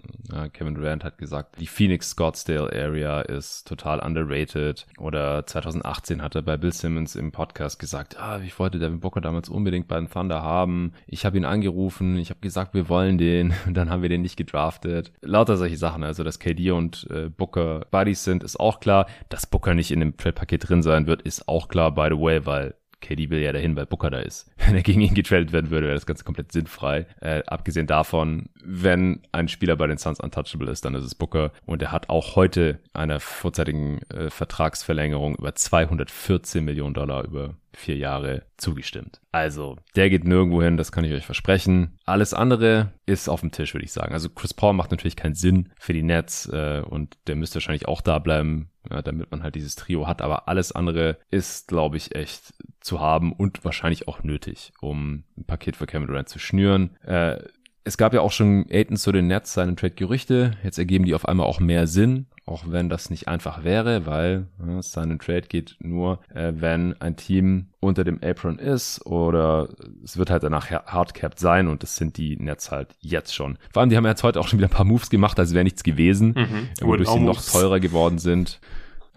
Kevin 0.53 0.75
Durant 0.75 1.03
hat 1.03 1.17
gesagt, 1.17 1.60
die 1.60 1.67
Phoenix 1.67 2.12
Scottsdale 2.12 2.72
Area 2.74 3.22
ist 3.22 3.67
total 3.67 4.00
underrated. 4.00 4.88
Oder 4.98 5.45
2018 5.45 6.22
hat 6.22 6.36
er 6.36 6.41
bei 6.41 6.57
Bill 6.57 6.74
Simmons 6.74 7.15
im 7.15 7.31
Podcast 7.31 7.79
gesagt, 7.79 8.19
ah, 8.19 8.39
ich 8.39 8.57
wollte 8.57 8.79
Devin 8.79 9.00
Booker 9.00 9.22
damals 9.22 9.50
unbedingt 9.50 9.88
bei 9.88 9.98
den 9.98 10.10
Thunder 10.10 10.41
haben. 10.41 10.93
Ich 11.07 11.25
habe 11.25 11.38
ihn 11.38 11.45
angerufen, 11.45 12.17
ich 12.17 12.29
habe 12.29 12.39
gesagt, 12.39 12.74
wir 12.74 12.89
wollen 12.89 13.17
den. 13.17 13.53
Und 13.65 13.75
dann 13.75 13.89
haben 13.89 14.01
wir 14.01 14.10
den 14.10 14.22
nicht 14.22 14.38
gedraftet. 14.38 15.12
Lauter 15.22 15.57
solche 15.57 15.77
Sachen. 15.77 16.03
Also, 16.03 16.24
dass 16.24 16.39
KD 16.39 16.72
und 16.72 17.07
äh, 17.10 17.29
Booker 17.29 17.86
Buddies 17.91 18.24
sind, 18.24 18.43
ist 18.43 18.60
auch 18.60 18.79
klar. 18.79 19.07
Dass 19.29 19.45
Booker 19.45 19.74
nicht 19.74 19.91
in 19.91 20.00
dem 20.00 20.17
Trade-Paket 20.17 20.69
drin 20.69 20.81
sein 20.81 21.07
wird, 21.07 21.22
ist 21.22 21.48
auch 21.48 21.67
klar, 21.67 21.93
by 21.93 22.07
the 22.10 22.19
way, 22.19 22.45
weil 22.45 22.75
KD 23.03 23.29
will 23.29 23.39
ja 23.39 23.51
dahin, 23.51 23.75
weil 23.75 23.86
Booker 23.86 24.10
da 24.10 24.19
ist. 24.19 24.50
Wenn 24.57 24.75
er 24.75 24.81
gegen 24.81 25.01
ihn 25.01 25.13
getradet 25.13 25.51
werden 25.51 25.69
würde, 25.69 25.88
wäre 25.88 25.95
das 25.95 26.05
Ganze 26.05 26.24
komplett 26.24 26.51
sinnfrei. 26.51 27.05
Äh, 27.22 27.43
abgesehen 27.45 27.88
davon, 27.88 28.50
wenn 28.63 29.22
ein 29.31 29.48
Spieler 29.48 29.75
bei 29.75 29.88
den 29.88 29.98
Suns 29.98 30.19
untouchable 30.19 30.72
ist, 30.72 30.86
dann 30.86 30.95
ist 30.95 31.03
es 31.03 31.15
Booker. 31.15 31.51
Und 31.65 31.81
er 31.81 31.91
hat 31.91 32.10
auch 32.10 32.36
heute 32.36 32.79
einer 32.93 33.19
vorzeitigen 33.19 34.01
äh, 34.10 34.29
Vertragsverlängerung 34.29 35.36
über 35.36 35.53
214 35.53 36.63
Millionen 36.63 36.93
Dollar 36.93 37.25
über 37.25 37.55
vier 37.74 37.98
Jahre 37.98 38.44
zugestimmt. 38.58 39.22
Also, 39.32 39.77
der 39.96 40.10
geht 40.10 40.25
nirgendwo 40.25 40.62
hin, 40.62 40.77
das 40.77 40.92
kann 40.92 41.03
ich 41.03 41.13
euch 41.13 41.25
versprechen. 41.25 41.98
Alles 42.06 42.34
andere 42.34 42.94
ist 43.06 43.30
auf 43.30 43.42
dem 43.42 43.51
Tisch, 43.51 43.74
würde 43.74 43.86
ich 43.86 43.92
sagen. 43.92 44.13
Also 44.13 44.30
Chris 44.30 44.53
Paul 44.53 44.74
macht 44.74 44.92
natürlich 44.92 45.15
keinen 45.15 45.36
Sinn 45.36 45.70
für 45.77 45.94
die 45.94 46.03
Nets 46.03 46.48
äh, 46.48 46.82
und 46.86 47.18
der 47.27 47.36
müsste 47.36 47.56
wahrscheinlich 47.56 47.88
auch 47.88 48.01
da 48.01 48.20
bleiben, 48.20 48.69
ja, 48.89 49.02
damit 49.02 49.32
man 49.32 49.43
halt 49.43 49.56
dieses 49.56 49.76
Trio 49.76 50.08
hat. 50.08 50.21
Aber 50.21 50.47
alles 50.47 50.71
andere 50.71 51.17
ist, 51.32 51.67
glaube 51.67 51.97
ich, 51.97 52.15
echt 52.15 52.54
zu 52.80 53.00
haben 53.00 53.34
und 53.34 53.63
wahrscheinlich 53.65 54.08
auch 54.08 54.24
nötig, 54.24 54.71
um 54.82 55.24
ein 55.38 55.45
Paket 55.45 55.76
für 55.76 55.88
Kevin 55.88 56.08
Durant 56.08 56.30
zu 56.30 56.39
schnüren. 56.39 56.95
Äh, 57.04 57.39
es 57.86 57.97
gab 57.97 58.13
ja 58.13 58.21
auch 58.21 58.32
schon 58.32 58.65
Aiton 58.69 58.97
zu 58.97 59.12
den 59.12 59.28
Nets 59.28 59.54
seinen 59.54 59.76
Trade-Gerüchte. 59.76 60.52
Jetzt 60.63 60.78
ergeben 60.78 61.06
die 61.06 61.15
auf 61.15 61.28
einmal 61.28 61.47
auch 61.47 61.60
mehr 61.60 61.88
Sinn, 61.88 62.28
auch 62.45 62.63
wenn 62.67 62.89
das 62.89 63.10
nicht 63.10 63.27
einfach 63.29 63.63
wäre, 63.63 64.06
weil 64.06 64.47
ja, 64.67 64.82
seinen 64.82 65.17
Trade 65.19 65.43
geht 65.47 65.77
nur, 65.79 66.19
äh, 66.34 66.51
wenn 66.56 66.99
ein 67.01 67.15
Team 67.15 67.67
unter 67.79 68.03
dem 68.03 68.19
Apron 68.21 68.60
ist 68.60 69.06
oder 69.06 69.69
es 70.03 70.17
wird 70.17 70.29
halt 70.29 70.43
danach 70.43 70.69
hardcapped 70.69 71.39
sein 71.39 71.67
und 71.69 71.84
das 71.84 71.95
sind 71.95 72.17
die 72.17 72.36
Nets 72.38 72.69
halt 72.71 72.95
jetzt 72.99 73.34
schon. 73.34 73.58
Vor 73.71 73.79
allem, 73.82 73.89
die 73.89 73.95
haben 73.97 74.06
jetzt 74.06 74.23
heute 74.23 74.39
auch 74.41 74.47
schon 74.47 74.60
wieder 74.60 74.67
ein 74.67 74.75
paar 74.75 74.86
Moves 74.86 75.10
gemacht, 75.10 75.39
als 75.39 75.53
wäre 75.53 75.63
nichts 75.63 75.84
gewesen, 75.84 76.34
Mhm. 76.36 76.67
wodurch 76.88 77.10
sie 77.10 77.19
noch 77.19 77.41
teurer 77.43 77.79
geworden 77.79 78.17
sind. 78.17 78.60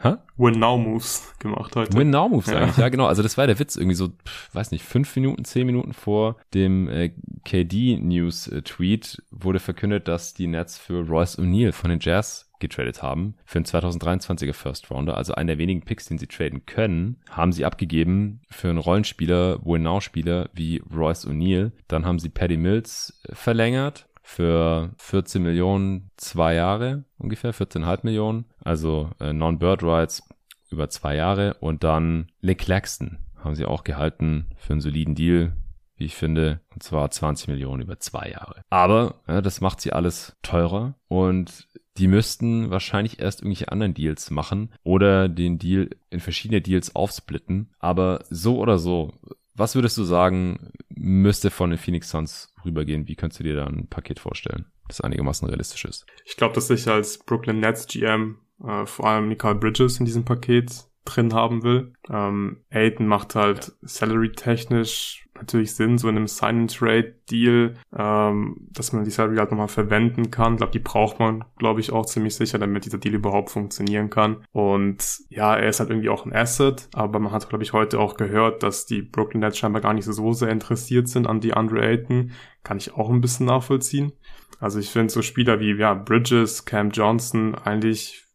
Hä? 0.02 0.16
Win-Now-Moves 0.36 1.34
gemacht 1.38 1.74
heute. 1.74 1.96
Win-Now-Moves 1.96 2.48
Ja. 2.50 2.58
eigentlich, 2.58 2.76
ja 2.76 2.90
genau. 2.90 3.06
Also 3.06 3.22
das 3.22 3.38
war 3.38 3.46
der 3.46 3.58
Witz, 3.58 3.76
irgendwie 3.76 3.94
so, 3.96 4.10
weiß 4.52 4.70
nicht, 4.70 4.84
fünf 4.84 5.16
Minuten, 5.16 5.44
zehn 5.46 5.64
Minuten 5.64 5.94
vor 5.94 6.36
dem 6.52 6.86
äh, 6.90 7.12
KD-News-Tweet 7.44 9.22
wurde 9.30 9.58
verkündet, 9.58 10.06
dass 10.08 10.34
die 10.34 10.46
Nets 10.46 10.78
für 10.78 11.06
Royce 11.06 11.38
O'Neal 11.38 11.72
von 11.72 11.90
den 11.90 12.00
Jazz 12.00 12.45
getradet 12.60 13.02
haben 13.02 13.36
für 13.44 13.58
einen 13.58 13.66
2023er 13.66 14.52
First 14.52 14.90
Rounder, 14.90 15.16
also 15.16 15.34
einen 15.34 15.48
der 15.48 15.58
wenigen 15.58 15.82
Picks, 15.82 16.06
den 16.06 16.18
sie 16.18 16.26
traden 16.26 16.66
können, 16.66 17.20
haben 17.30 17.52
sie 17.52 17.64
abgegeben 17.64 18.40
für 18.50 18.68
einen 18.68 18.78
Rollenspieler, 18.78 19.64
Win-Now-Spieler 19.64 20.50
wie 20.52 20.82
Royce 20.94 21.26
O'Neal. 21.26 21.72
Dann 21.88 22.04
haben 22.04 22.18
sie 22.18 22.28
Paddy 22.28 22.56
Mills 22.56 23.20
verlängert 23.32 24.08
für 24.22 24.90
14 24.98 25.42
Millionen 25.42 26.10
zwei 26.16 26.54
Jahre 26.54 27.04
ungefähr, 27.18 27.54
14,5 27.54 28.00
Millionen, 28.02 28.46
also 28.64 29.10
äh, 29.20 29.32
Non-Bird 29.32 29.82
Rights 29.82 30.28
über 30.68 30.88
zwei 30.90 31.16
Jahre. 31.16 31.54
Und 31.60 31.84
dann 31.84 32.26
Nick 32.40 32.58
Claxton 32.58 33.18
haben 33.36 33.54
sie 33.54 33.64
auch 33.64 33.84
gehalten 33.84 34.46
für 34.56 34.72
einen 34.72 34.80
soliden 34.80 35.14
Deal, 35.14 35.52
wie 35.96 36.06
ich 36.06 36.16
finde, 36.16 36.60
und 36.74 36.82
zwar 36.82 37.10
20 37.10 37.48
Millionen 37.48 37.82
über 37.82 37.98
zwei 38.00 38.30
Jahre. 38.30 38.62
Aber 38.68 39.14
ja, 39.28 39.40
das 39.40 39.60
macht 39.60 39.80
sie 39.80 39.92
alles 39.92 40.36
teurer. 40.42 40.94
Und 41.08 41.68
die 41.98 42.08
müssten 42.08 42.70
wahrscheinlich 42.70 43.20
erst 43.20 43.40
irgendwelche 43.40 43.70
anderen 43.72 43.94
Deals 43.94 44.30
machen 44.30 44.72
oder 44.82 45.28
den 45.28 45.58
Deal 45.58 45.90
in 46.10 46.20
verschiedene 46.20 46.60
Deals 46.60 46.94
aufsplitten. 46.94 47.70
Aber 47.78 48.24
so 48.30 48.58
oder 48.58 48.78
so, 48.78 49.12
was 49.54 49.74
würdest 49.74 49.96
du 49.96 50.04
sagen, 50.04 50.72
müsste 50.88 51.50
von 51.50 51.70
den 51.70 51.78
Phoenix 51.78 52.10
Suns 52.10 52.52
rübergehen? 52.64 53.08
Wie 53.08 53.16
könntest 53.16 53.40
du 53.40 53.44
dir 53.44 53.56
da 53.56 53.66
ein 53.66 53.86
Paket 53.88 54.18
vorstellen, 54.18 54.66
das 54.88 55.00
einigermaßen 55.00 55.48
realistisch 55.48 55.84
ist? 55.84 56.06
Ich 56.24 56.36
glaube, 56.36 56.54
dass 56.54 56.68
ich 56.70 56.86
als 56.88 57.18
Brooklyn 57.18 57.60
Nets 57.60 57.86
GM 57.86 58.36
äh, 58.62 58.86
vor 58.86 59.06
allem 59.06 59.28
Mikael 59.28 59.54
Bridges 59.54 59.98
in 59.98 60.06
diesem 60.06 60.24
Paket 60.24 60.86
drin 61.06 61.32
haben 61.32 61.62
will. 61.62 61.92
Ähm, 62.10 62.58
Aiden 62.70 63.06
macht 63.06 63.34
halt 63.34 63.72
salary-technisch 63.82 65.26
natürlich 65.40 65.74
Sinn, 65.74 65.98
so 65.98 66.08
in 66.08 66.16
einem 66.16 66.26
Sign-and-Trade-Deal, 66.26 67.74
ähm, 67.96 68.56
dass 68.70 68.92
man 68.92 69.04
die 69.04 69.10
Salary 69.10 69.36
halt 69.36 69.50
nochmal 69.50 69.68
verwenden 69.68 70.30
kann. 70.30 70.54
Ich 70.54 70.58
glaube, 70.58 70.72
die 70.72 70.78
braucht 70.78 71.18
man, 71.18 71.44
glaube 71.58 71.80
ich, 71.80 71.92
auch 71.92 72.06
ziemlich 72.06 72.34
sicher, 72.34 72.58
damit 72.58 72.84
dieser 72.84 72.98
Deal 72.98 73.14
überhaupt 73.14 73.50
funktionieren 73.50 74.10
kann. 74.10 74.44
Und 74.52 75.20
ja, 75.28 75.54
er 75.56 75.68
ist 75.68 75.80
halt 75.80 75.90
irgendwie 75.90 76.08
auch 76.08 76.24
ein 76.26 76.34
Asset, 76.34 76.88
aber 76.94 77.18
man 77.18 77.32
hat, 77.32 77.48
glaube 77.48 77.64
ich, 77.64 77.72
heute 77.72 77.98
auch 77.98 78.16
gehört, 78.16 78.62
dass 78.62 78.86
die 78.86 79.02
Brooklyn 79.02 79.40
Nets 79.40 79.58
scheinbar 79.58 79.82
gar 79.82 79.94
nicht 79.94 80.04
so 80.04 80.32
sehr 80.32 80.48
interessiert 80.48 81.08
sind 81.08 81.26
an 81.26 81.40
die 81.40 81.54
Andre 81.54 81.82
Ayton. 81.82 82.32
Kann 82.62 82.78
ich 82.78 82.94
auch 82.94 83.10
ein 83.10 83.20
bisschen 83.20 83.46
nachvollziehen. 83.46 84.12
Also 84.58 84.78
ich 84.78 84.90
finde 84.90 85.12
so 85.12 85.22
Spieler 85.22 85.60
wie 85.60 85.74
ja, 85.74 85.94
Bridges, 85.94 86.64
Cam 86.64 86.90
Johnson 86.90 87.54
eigentlich 87.54 88.25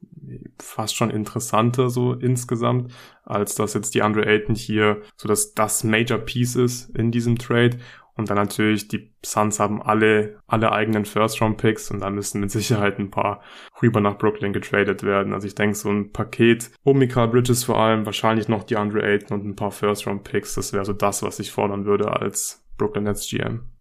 fast 0.59 0.95
schon 0.95 1.09
interessanter 1.09 1.89
so 1.89 2.13
insgesamt, 2.13 2.91
als 3.23 3.55
dass 3.55 3.73
jetzt 3.73 3.95
die 3.95 4.01
Andre 4.01 4.25
Ayton 4.25 4.55
hier 4.55 5.01
so 5.15 5.27
dass 5.27 5.53
das 5.53 5.83
Major 5.83 6.17
Piece 6.17 6.55
ist 6.55 6.95
in 6.95 7.11
diesem 7.11 7.37
Trade. 7.37 7.77
Und 8.13 8.29
dann 8.29 8.37
natürlich, 8.37 8.89
die 8.89 9.13
Suns 9.25 9.59
haben 9.59 9.81
alle, 9.81 10.37
alle 10.45 10.71
eigenen 10.73 11.05
First-Round-Picks 11.05 11.91
und 11.91 12.01
da 12.01 12.09
müssen 12.09 12.41
mit 12.41 12.51
Sicherheit 12.51 12.99
ein 12.99 13.09
paar 13.09 13.41
rüber 13.81 14.01
nach 14.01 14.17
Brooklyn 14.17 14.53
getradet 14.53 15.03
werden. 15.03 15.33
Also 15.33 15.47
ich 15.47 15.55
denke, 15.55 15.75
so 15.75 15.89
ein 15.89 16.11
Paket 16.11 16.71
um 16.83 16.99
Mikael 16.99 17.29
Bridges 17.29 17.63
vor 17.63 17.79
allem, 17.79 18.05
wahrscheinlich 18.05 18.47
noch 18.47 18.63
die 18.63 18.75
Andre 18.75 19.01
Ayton 19.03 19.39
und 19.39 19.47
ein 19.47 19.55
paar 19.55 19.71
First-Round-Picks, 19.71 20.55
das 20.55 20.73
wäre 20.73 20.85
so 20.85 20.93
das, 20.93 21.23
was 21.23 21.39
ich 21.39 21.51
fordern 21.51 21.85
würde 21.85 22.11
als 22.11 22.63
Brooklyn 22.77 23.05
Nets 23.05 23.29
GM. 23.29 23.71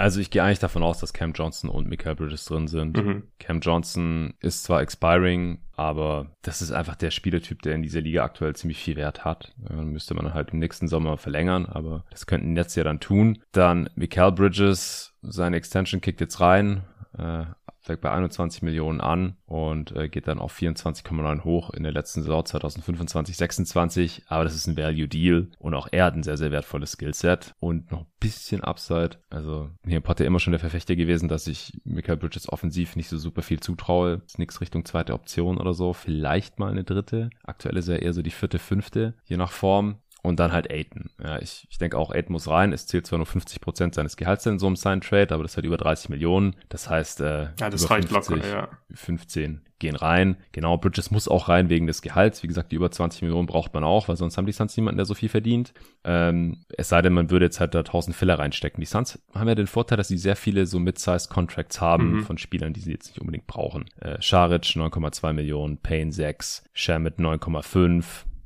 Also 0.00 0.18
ich 0.18 0.30
gehe 0.30 0.42
eigentlich 0.42 0.60
davon 0.60 0.82
aus, 0.82 0.98
dass 0.98 1.12
Cam 1.12 1.32
Johnson 1.32 1.68
und 1.68 1.86
Michael 1.86 2.16
Bridges 2.16 2.46
drin 2.46 2.68
sind. 2.68 2.96
Mhm. 2.96 3.24
Cam 3.38 3.60
Johnson 3.60 4.32
ist 4.40 4.64
zwar 4.64 4.80
expiring, 4.80 5.60
aber 5.76 6.34
das 6.40 6.62
ist 6.62 6.72
einfach 6.72 6.96
der 6.96 7.10
Spielertyp, 7.10 7.60
der 7.60 7.74
in 7.74 7.82
dieser 7.82 8.00
Liga 8.00 8.24
aktuell 8.24 8.56
ziemlich 8.56 8.78
viel 8.78 8.96
Wert 8.96 9.26
hat. 9.26 9.52
Dann 9.58 9.88
müsste 9.88 10.14
man 10.14 10.32
halt 10.32 10.52
im 10.52 10.58
nächsten 10.58 10.88
Sommer 10.88 11.18
verlängern, 11.18 11.66
aber 11.66 12.06
das 12.10 12.24
könnten 12.24 12.56
jetzt 12.56 12.76
ja 12.76 12.84
dann 12.84 13.00
tun. 13.00 13.40
Dann 13.52 13.90
Michael 13.94 14.32
Bridges, 14.32 15.12
seine 15.20 15.56
Extension 15.56 16.00
kickt 16.00 16.22
jetzt 16.22 16.40
rein. 16.40 16.82
Äh, 17.16 17.44
fängt 17.80 18.02
bei 18.02 18.10
21 18.10 18.62
Millionen 18.62 19.00
an 19.00 19.36
und 19.46 19.96
äh, 19.96 20.08
geht 20.08 20.28
dann 20.28 20.38
auf 20.38 20.56
24,9 20.56 21.44
hoch 21.44 21.70
in 21.70 21.82
der 21.82 21.92
letzten 21.92 22.22
Saison 22.22 22.44
2025, 22.44 23.36
26. 23.36 24.22
Aber 24.28 24.44
das 24.44 24.54
ist 24.54 24.66
ein 24.66 24.76
Value 24.76 25.08
Deal 25.08 25.48
und 25.58 25.74
auch 25.74 25.88
er 25.90 26.04
hat 26.04 26.14
ein 26.14 26.22
sehr, 26.22 26.36
sehr 26.36 26.50
wertvolles 26.50 26.92
Skillset 26.92 27.54
und 27.58 27.90
noch 27.90 28.00
ein 28.00 28.12
bisschen 28.20 28.62
Upside. 28.62 29.18
Also 29.30 29.70
hier 29.86 29.96
im 29.96 30.02
Potter 30.02 30.26
immer 30.26 30.40
schon 30.40 30.52
der 30.52 30.60
Verfechter 30.60 30.94
gewesen, 30.94 31.28
dass 31.28 31.46
ich 31.46 31.80
Michael 31.84 32.18
Bridges 32.18 32.52
offensiv 32.52 32.96
nicht 32.96 33.08
so 33.08 33.16
super 33.16 33.42
viel 33.42 33.60
zutraue. 33.60 34.22
Ist 34.26 34.38
nichts 34.38 34.60
Richtung 34.60 34.84
zweite 34.84 35.14
Option 35.14 35.58
oder 35.58 35.72
so. 35.72 35.94
Vielleicht 35.94 36.58
mal 36.58 36.70
eine 36.70 36.84
dritte. 36.84 37.30
Aktuell 37.42 37.78
ist 37.78 37.88
er 37.88 38.02
eher 38.02 38.12
so 38.12 38.22
die 38.22 38.30
vierte, 38.30 38.58
fünfte, 38.58 39.14
je 39.24 39.38
nach 39.38 39.52
Form. 39.52 39.96
Und 40.22 40.38
dann 40.38 40.52
halt 40.52 40.70
Aiton. 40.70 41.10
Ja, 41.22 41.38
ich, 41.40 41.66
ich 41.70 41.78
denke 41.78 41.96
auch, 41.96 42.10
Aiton 42.10 42.32
muss 42.32 42.48
rein. 42.48 42.72
Es 42.72 42.86
zählt 42.86 43.06
zwar 43.06 43.18
nur 43.18 43.26
50 43.26 43.60
Prozent 43.60 43.94
seines 43.94 44.16
Gehalts 44.16 44.44
in 44.46 44.58
so 44.58 44.66
einem 44.66 44.76
Sign-Trade, 44.76 45.34
aber 45.34 45.42
das 45.42 45.56
hat 45.56 45.64
über 45.64 45.76
30 45.76 46.10
Millionen. 46.10 46.56
Das 46.68 46.90
heißt, 46.90 47.20
äh, 47.20 47.48
ja, 47.58 47.70
das 47.70 47.90
reicht 47.90 48.08
50, 48.08 48.36
locker, 48.36 48.48
ja. 48.48 48.68
15 48.92 49.62
gehen 49.80 49.96
rein. 49.96 50.36
Genau, 50.52 50.76
Bridges 50.76 51.10
muss 51.10 51.26
auch 51.26 51.48
rein 51.48 51.68
wegen 51.68 51.88
des 51.88 52.02
Gehalts. 52.02 52.42
Wie 52.42 52.46
gesagt, 52.46 52.70
die 52.70 52.76
über 52.76 52.90
20 52.90 53.22
Millionen 53.22 53.46
braucht 53.46 53.74
man 53.74 53.82
auch, 53.82 54.06
weil 54.06 54.16
sonst 54.16 54.36
haben 54.36 54.46
die 54.46 54.52
Suns 54.52 54.76
niemanden, 54.76 54.98
der 54.98 55.06
so 55.06 55.14
viel 55.14 55.28
verdient. 55.28 55.72
Ähm, 56.04 56.58
es 56.76 56.90
sei 56.90 57.02
denn, 57.02 57.12
man 57.12 57.30
würde 57.30 57.46
jetzt 57.46 57.58
halt 57.58 57.74
da 57.74 57.80
1000 57.80 58.14
Filler 58.14 58.38
reinstecken. 58.38 58.80
Die 58.80 58.86
Suns 58.86 59.18
haben 59.34 59.48
ja 59.48 59.54
den 59.56 59.66
Vorteil, 59.66 59.96
dass 59.96 60.08
sie 60.08 60.18
sehr 60.18 60.36
viele 60.36 60.66
so 60.66 60.78
mid-sized 60.78 61.30
Contracts 61.30 61.80
haben 61.80 62.12
mhm. 62.12 62.22
von 62.22 62.38
Spielern, 62.38 62.72
die 62.72 62.80
sie 62.80 62.92
jetzt 62.92 63.08
nicht 63.08 63.20
unbedingt 63.20 63.46
brauchen. 63.46 63.86
Äh, 64.00 64.20
Scharic 64.20 64.64
9,2 64.64 65.32
Millionen, 65.32 65.78
Payne 65.78 66.12
6, 66.12 66.64
Shamit 66.72 67.18
9,5, 67.18 68.04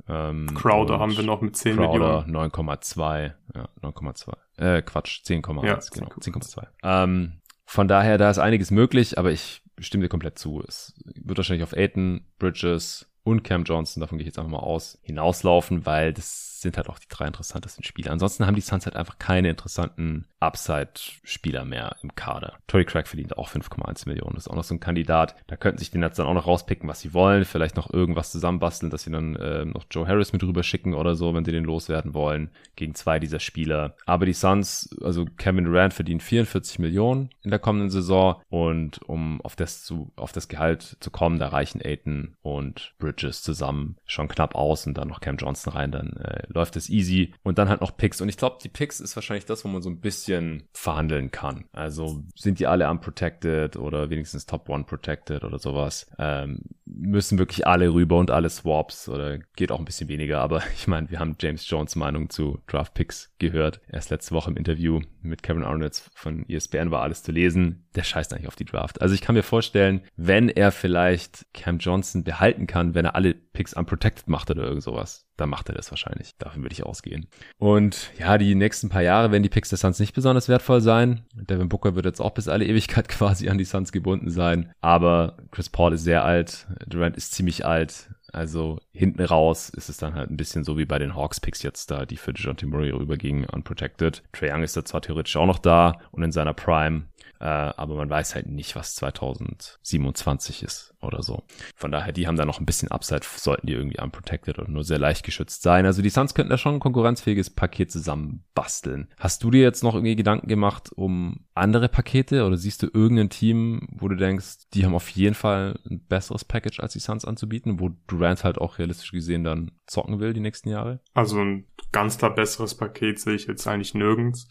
ähm, 0.08 0.54
Crowder 0.54 0.98
haben 0.98 1.16
wir 1.16 1.24
noch 1.24 1.40
mit 1.40 1.56
10 1.56 1.76
Crowder 1.76 2.24
Millionen. 2.26 2.52
9,2. 2.52 3.32
Ja, 3.54 3.68
9,2. 3.82 4.36
Äh, 4.56 4.82
Quatsch, 4.82 5.22
10,1, 5.24 5.64
ja, 5.66 5.78
genau. 5.92 6.08
10,2. 6.08 6.66
Ähm, 6.82 7.40
von 7.64 7.88
daher, 7.88 8.18
da 8.18 8.30
ist 8.30 8.38
einiges 8.38 8.70
möglich, 8.70 9.18
aber 9.18 9.32
ich 9.32 9.62
stimme 9.78 10.04
dir 10.04 10.08
komplett 10.08 10.38
zu. 10.38 10.62
Es 10.66 10.94
wird 11.04 11.38
wahrscheinlich 11.38 11.64
auf 11.64 11.74
Aiton, 11.74 12.26
Bridges 12.38 13.10
und 13.22 13.42
Cam 13.42 13.64
Johnson, 13.64 14.00
davon 14.00 14.18
gehe 14.18 14.24
ich 14.24 14.28
jetzt 14.28 14.38
einfach 14.38 14.50
mal 14.50 14.58
aus, 14.58 14.98
hinauslaufen, 15.02 15.86
weil 15.86 16.12
das 16.12 16.53
sind 16.64 16.76
halt 16.76 16.88
auch 16.88 16.98
die 16.98 17.08
drei 17.08 17.26
interessantesten 17.26 17.84
Spieler. 17.84 18.10
Ansonsten 18.10 18.46
haben 18.46 18.56
die 18.56 18.60
Suns 18.60 18.86
halt 18.86 18.96
einfach 18.96 19.18
keine 19.18 19.50
interessanten 19.50 20.26
Upside-Spieler 20.40 21.64
mehr 21.64 21.96
im 22.02 22.14
Kader. 22.14 22.58
Tory 22.66 22.84
Craig 22.84 23.06
verdient 23.06 23.38
auch 23.38 23.48
5,1 23.48 24.08
Millionen. 24.08 24.34
Das 24.34 24.44
ist 24.44 24.50
auch 24.50 24.56
noch 24.56 24.64
so 24.64 24.74
ein 24.74 24.80
Kandidat. 24.80 25.36
Da 25.46 25.56
könnten 25.56 25.78
sich 25.78 25.90
die 25.90 25.98
Nets 25.98 26.16
dann 26.16 26.26
auch 26.26 26.34
noch 26.34 26.46
rauspicken, 26.46 26.88
was 26.88 27.00
sie 27.00 27.14
wollen. 27.14 27.44
Vielleicht 27.44 27.76
noch 27.76 27.92
irgendwas 27.92 28.32
zusammenbasteln, 28.32 28.90
dass 28.90 29.04
sie 29.04 29.10
dann 29.10 29.36
äh, 29.36 29.64
noch 29.64 29.86
Joe 29.90 30.06
Harris 30.06 30.32
mit 30.32 30.42
rüber 30.42 30.62
schicken 30.62 30.94
oder 30.94 31.14
so, 31.14 31.34
wenn 31.34 31.44
sie 31.44 31.52
den 31.52 31.64
loswerden 31.64 32.14
wollen, 32.14 32.50
gegen 32.76 32.94
zwei 32.94 33.18
dieser 33.18 33.40
Spieler. 33.40 33.96
Aber 34.06 34.26
die 34.26 34.32
Suns, 34.32 34.94
also 35.02 35.24
Kevin 35.36 35.64
Durant 35.64 35.94
verdient 35.94 36.22
44 36.22 36.78
Millionen 36.78 37.30
in 37.42 37.50
der 37.50 37.58
kommenden 37.58 37.90
Saison 37.90 38.42
und 38.48 39.02
um 39.02 39.40
auf 39.42 39.56
das 39.56 39.84
zu, 39.84 40.12
auf 40.16 40.32
das 40.32 40.48
Gehalt 40.48 40.96
zu 41.00 41.10
kommen, 41.10 41.38
da 41.38 41.48
reichen 41.48 41.80
Aiton 41.82 42.36
und 42.42 42.94
Bridges 42.98 43.42
zusammen 43.42 43.96
schon 44.04 44.28
knapp 44.28 44.54
aus 44.54 44.86
und 44.86 44.98
dann 44.98 45.08
noch 45.08 45.20
Cam 45.20 45.36
Johnson 45.36 45.72
rein, 45.72 45.90
dann 45.90 46.12
äh, 46.16 46.46
läuft 46.54 46.76
es 46.76 46.88
easy. 46.88 47.34
Und 47.42 47.58
dann 47.58 47.68
halt 47.68 47.80
noch 47.80 47.96
Picks. 47.96 48.20
Und 48.20 48.28
ich 48.28 48.36
glaube, 48.36 48.58
die 48.62 48.68
Picks 48.68 49.00
ist 49.00 49.16
wahrscheinlich 49.16 49.44
das, 49.44 49.64
wo 49.64 49.68
man 49.68 49.82
so 49.82 49.90
ein 49.90 50.00
bisschen 50.00 50.64
verhandeln 50.72 51.30
kann. 51.30 51.64
Also 51.72 52.22
sind 52.34 52.58
die 52.58 52.66
alle 52.66 52.88
unprotected 52.90 53.76
oder 53.76 54.10
wenigstens 54.10 54.46
Top 54.46 54.68
One 54.68 54.84
protected 54.84 55.44
oder 55.44 55.58
sowas. 55.58 56.06
Ähm, 56.18 56.60
müssen 56.86 57.38
wirklich 57.38 57.66
alle 57.66 57.92
rüber 57.92 58.18
und 58.18 58.30
alle 58.30 58.50
Swaps 58.50 59.08
oder 59.08 59.38
geht 59.56 59.72
auch 59.72 59.78
ein 59.78 59.84
bisschen 59.84 60.08
weniger. 60.08 60.40
Aber 60.40 60.62
ich 60.74 60.86
meine, 60.86 61.10
wir 61.10 61.18
haben 61.18 61.36
James 61.40 61.68
Jones 61.68 61.96
Meinung 61.96 62.30
zu 62.30 62.58
Draft 62.66 62.94
Picks 62.94 63.34
gehört. 63.38 63.80
Erst 63.88 64.10
letzte 64.10 64.34
Woche 64.34 64.50
im 64.50 64.56
Interview 64.56 65.00
mit 65.22 65.42
Kevin 65.42 65.64
Arnolds 65.64 66.10
von 66.14 66.48
ESPN 66.48 66.90
war 66.90 67.02
alles 67.02 67.22
zu 67.22 67.32
lesen. 67.32 67.86
Der 67.94 68.04
scheißt 68.04 68.32
eigentlich 68.32 68.48
auf 68.48 68.56
die 68.56 68.64
Draft. 68.64 69.02
Also 69.02 69.14
ich 69.14 69.20
kann 69.20 69.34
mir 69.34 69.42
vorstellen, 69.42 70.02
wenn 70.16 70.48
er 70.48 70.72
vielleicht 70.72 71.46
Cam 71.54 71.78
Johnson 71.78 72.24
behalten 72.24 72.66
kann, 72.66 72.94
wenn 72.94 73.04
er 73.04 73.14
alle 73.14 73.36
Picks 73.54 73.72
unprotected 73.72 74.28
macht 74.28 74.50
oder 74.50 74.64
irgend 74.64 74.82
sowas, 74.82 75.26
dann 75.36 75.48
macht 75.48 75.70
er 75.70 75.74
das 75.74 75.90
wahrscheinlich. 75.90 76.36
Davon 76.36 76.62
würde 76.62 76.74
ich 76.74 76.84
ausgehen. 76.84 77.28
Und 77.56 78.10
ja, 78.18 78.36
die 78.36 78.54
nächsten 78.54 78.90
paar 78.90 79.02
Jahre 79.02 79.30
werden 79.30 79.42
die 79.42 79.48
Picks 79.48 79.70
der 79.70 79.78
Suns 79.78 79.98
nicht 79.98 80.12
besonders 80.12 80.48
wertvoll 80.48 80.82
sein. 80.82 81.24
Devin 81.34 81.70
Booker 81.70 81.94
wird 81.94 82.04
jetzt 82.04 82.20
auch 82.20 82.32
bis 82.32 82.48
alle 82.48 82.66
Ewigkeit 82.66 83.08
quasi 83.08 83.48
an 83.48 83.56
die 83.56 83.64
Suns 83.64 83.92
gebunden 83.92 84.30
sein. 84.30 84.72
Aber 84.82 85.38
Chris 85.50 85.70
Paul 85.70 85.94
ist 85.94 86.04
sehr 86.04 86.24
alt. 86.24 86.66
Durant 86.86 87.16
ist 87.16 87.32
ziemlich 87.32 87.64
alt. 87.64 88.10
Also 88.34 88.80
hinten 88.92 89.22
raus 89.22 89.68
ist 89.68 89.88
es 89.88 89.96
dann 89.96 90.14
halt 90.14 90.28
ein 90.28 90.36
bisschen 90.36 90.64
so 90.64 90.76
wie 90.76 90.86
bei 90.86 90.98
den 90.98 91.14
Hawks 91.14 91.38
Picks 91.38 91.62
jetzt 91.62 91.92
da, 91.92 92.04
die 92.04 92.16
für 92.16 92.32
John 92.32 92.56
Murray 92.64 92.90
rübergingen, 92.90 93.44
unprotected. 93.44 94.24
Trae 94.32 94.52
Young 94.52 94.64
ist 94.64 94.76
da 94.76 94.84
zwar 94.84 95.02
theoretisch 95.02 95.36
auch 95.36 95.46
noch 95.46 95.60
da 95.60 96.00
und 96.10 96.24
in 96.24 96.32
seiner 96.32 96.52
Prime, 96.52 97.04
äh, 97.40 97.44
aber 97.44 97.96
man 97.96 98.10
weiß 98.10 98.34
halt 98.34 98.46
nicht, 98.46 98.76
was 98.76 98.94
2027 98.94 100.62
ist 100.62 100.94
oder 101.00 101.22
so. 101.22 101.42
Von 101.74 101.92
daher, 101.92 102.12
die 102.12 102.26
haben 102.26 102.36
da 102.36 102.44
noch 102.44 102.60
ein 102.60 102.66
bisschen 102.66 102.90
Upside, 102.90 103.22
sollten 103.24 103.66
die 103.66 103.74
irgendwie 103.74 104.00
unprotected 104.00 104.58
und 104.58 104.70
nur 104.70 104.84
sehr 104.84 104.98
leicht 104.98 105.24
geschützt 105.24 105.62
sein. 105.62 105.86
Also 105.86 106.02
die 106.02 106.10
Suns 106.10 106.34
könnten 106.34 106.50
da 106.50 106.58
schon 106.58 106.74
ein 106.74 106.80
konkurrenzfähiges 106.80 107.50
Paket 107.50 107.92
zusammen 107.92 108.44
basteln. 108.54 109.08
Hast 109.18 109.42
du 109.42 109.50
dir 109.50 109.62
jetzt 109.62 109.82
noch 109.82 109.94
irgendwie 109.94 110.16
Gedanken 110.16 110.48
gemacht 110.48 110.90
um 110.94 111.44
andere 111.54 111.88
Pakete 111.88 112.44
oder 112.44 112.56
siehst 112.56 112.82
du 112.82 112.88
irgendein 112.92 113.30
Team, 113.30 113.88
wo 113.92 114.08
du 114.08 114.16
denkst, 114.16 114.68
die 114.72 114.84
haben 114.84 114.94
auf 114.94 115.08
jeden 115.10 115.34
Fall 115.34 115.78
ein 115.88 116.04
besseres 116.06 116.44
Package 116.44 116.80
als 116.80 116.94
die 116.94 117.00
Suns 117.00 117.24
anzubieten, 117.24 117.80
wo 117.80 117.90
Durant 118.06 118.44
halt 118.44 118.58
auch 118.58 118.78
realistisch 118.78 119.12
gesehen 119.12 119.44
dann 119.44 119.72
zocken 119.86 120.20
will 120.20 120.32
die 120.32 120.40
nächsten 120.40 120.70
Jahre? 120.70 121.00
Also 121.12 121.38
ein 121.40 121.66
ganz 121.92 122.18
klar 122.18 122.34
besseres 122.34 122.74
Paket 122.74 123.20
sehe 123.20 123.34
ich 123.34 123.46
jetzt 123.46 123.66
eigentlich 123.66 123.94
nirgends, 123.94 124.48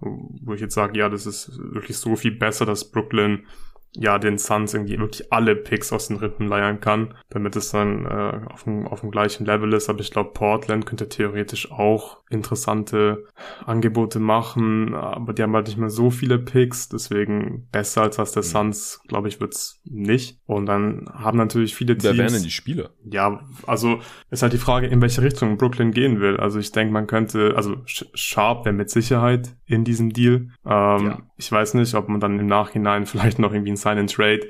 wo 0.00 0.54
ich 0.54 0.60
jetzt 0.60 0.74
sage, 0.74 0.98
ja, 0.98 1.08
das 1.08 1.26
ist 1.26 1.58
wirklich 1.58 1.96
so 1.98 2.16
viel 2.16 2.32
besser, 2.32 2.66
dass 2.66 2.90
Brooklyn 2.90 3.46
ja 4.00 4.18
den 4.18 4.38
Suns 4.38 4.74
irgendwie 4.74 4.98
wirklich 4.98 5.32
alle 5.32 5.56
Picks 5.56 5.92
aus 5.92 6.08
den 6.08 6.18
Rippen 6.18 6.46
leiern 6.46 6.80
kann, 6.80 7.14
damit 7.30 7.56
es 7.56 7.70
dann 7.70 8.06
äh, 8.06 8.46
auf, 8.52 8.64
dem, 8.64 8.86
auf 8.86 9.00
dem 9.00 9.10
gleichen 9.10 9.44
Level 9.44 9.72
ist. 9.72 9.88
Aber 9.88 10.00
ich 10.00 10.10
glaube, 10.10 10.30
Portland 10.32 10.86
könnte 10.86 11.08
theoretisch 11.08 11.70
auch 11.72 12.22
interessante 12.30 13.24
Angebote 13.64 14.20
machen, 14.20 14.94
aber 14.94 15.32
die 15.32 15.42
haben 15.42 15.54
halt 15.54 15.66
nicht 15.66 15.78
mehr 15.78 15.90
so 15.90 16.10
viele 16.10 16.38
Picks, 16.38 16.88
deswegen 16.88 17.68
besser 17.72 18.02
als 18.02 18.16
das 18.16 18.32
der 18.32 18.42
mhm. 18.42 18.46
Suns, 18.46 19.00
glaube 19.08 19.28
ich, 19.28 19.40
wird's 19.40 19.80
nicht. 19.84 20.38
Und 20.46 20.66
dann 20.66 21.08
haben 21.12 21.38
natürlich 21.38 21.74
viele 21.74 21.96
Teams. 21.96 22.04
Wer 22.04 22.24
wären 22.24 22.32
denn 22.32 22.42
die 22.42 22.50
Spieler? 22.50 22.90
Ja, 23.04 23.40
also 23.66 23.98
ist 24.30 24.42
halt 24.42 24.52
die 24.52 24.58
Frage, 24.58 24.86
in 24.86 25.00
welche 25.00 25.22
Richtung 25.22 25.56
Brooklyn 25.56 25.90
gehen 25.90 26.20
will. 26.20 26.36
Also 26.36 26.58
ich 26.58 26.70
denke, 26.72 26.92
man 26.92 27.06
könnte, 27.06 27.54
also 27.56 27.76
Sharp 27.84 28.64
wäre 28.64 28.74
mit 28.74 28.90
Sicherheit 28.90 29.56
in 29.66 29.84
diesem 29.84 30.10
Deal. 30.10 30.50
Ähm, 30.64 31.06
ja. 31.06 31.18
Ich 31.36 31.50
weiß 31.50 31.74
nicht, 31.74 31.94
ob 31.94 32.08
man 32.08 32.20
dann 32.20 32.38
im 32.38 32.46
Nachhinein 32.46 33.06
vielleicht 33.06 33.38
noch 33.38 33.52
irgendwie 33.52 33.72
ein 33.72 33.76
Sign 33.88 33.98
and 33.98 34.12
Trade 34.12 34.48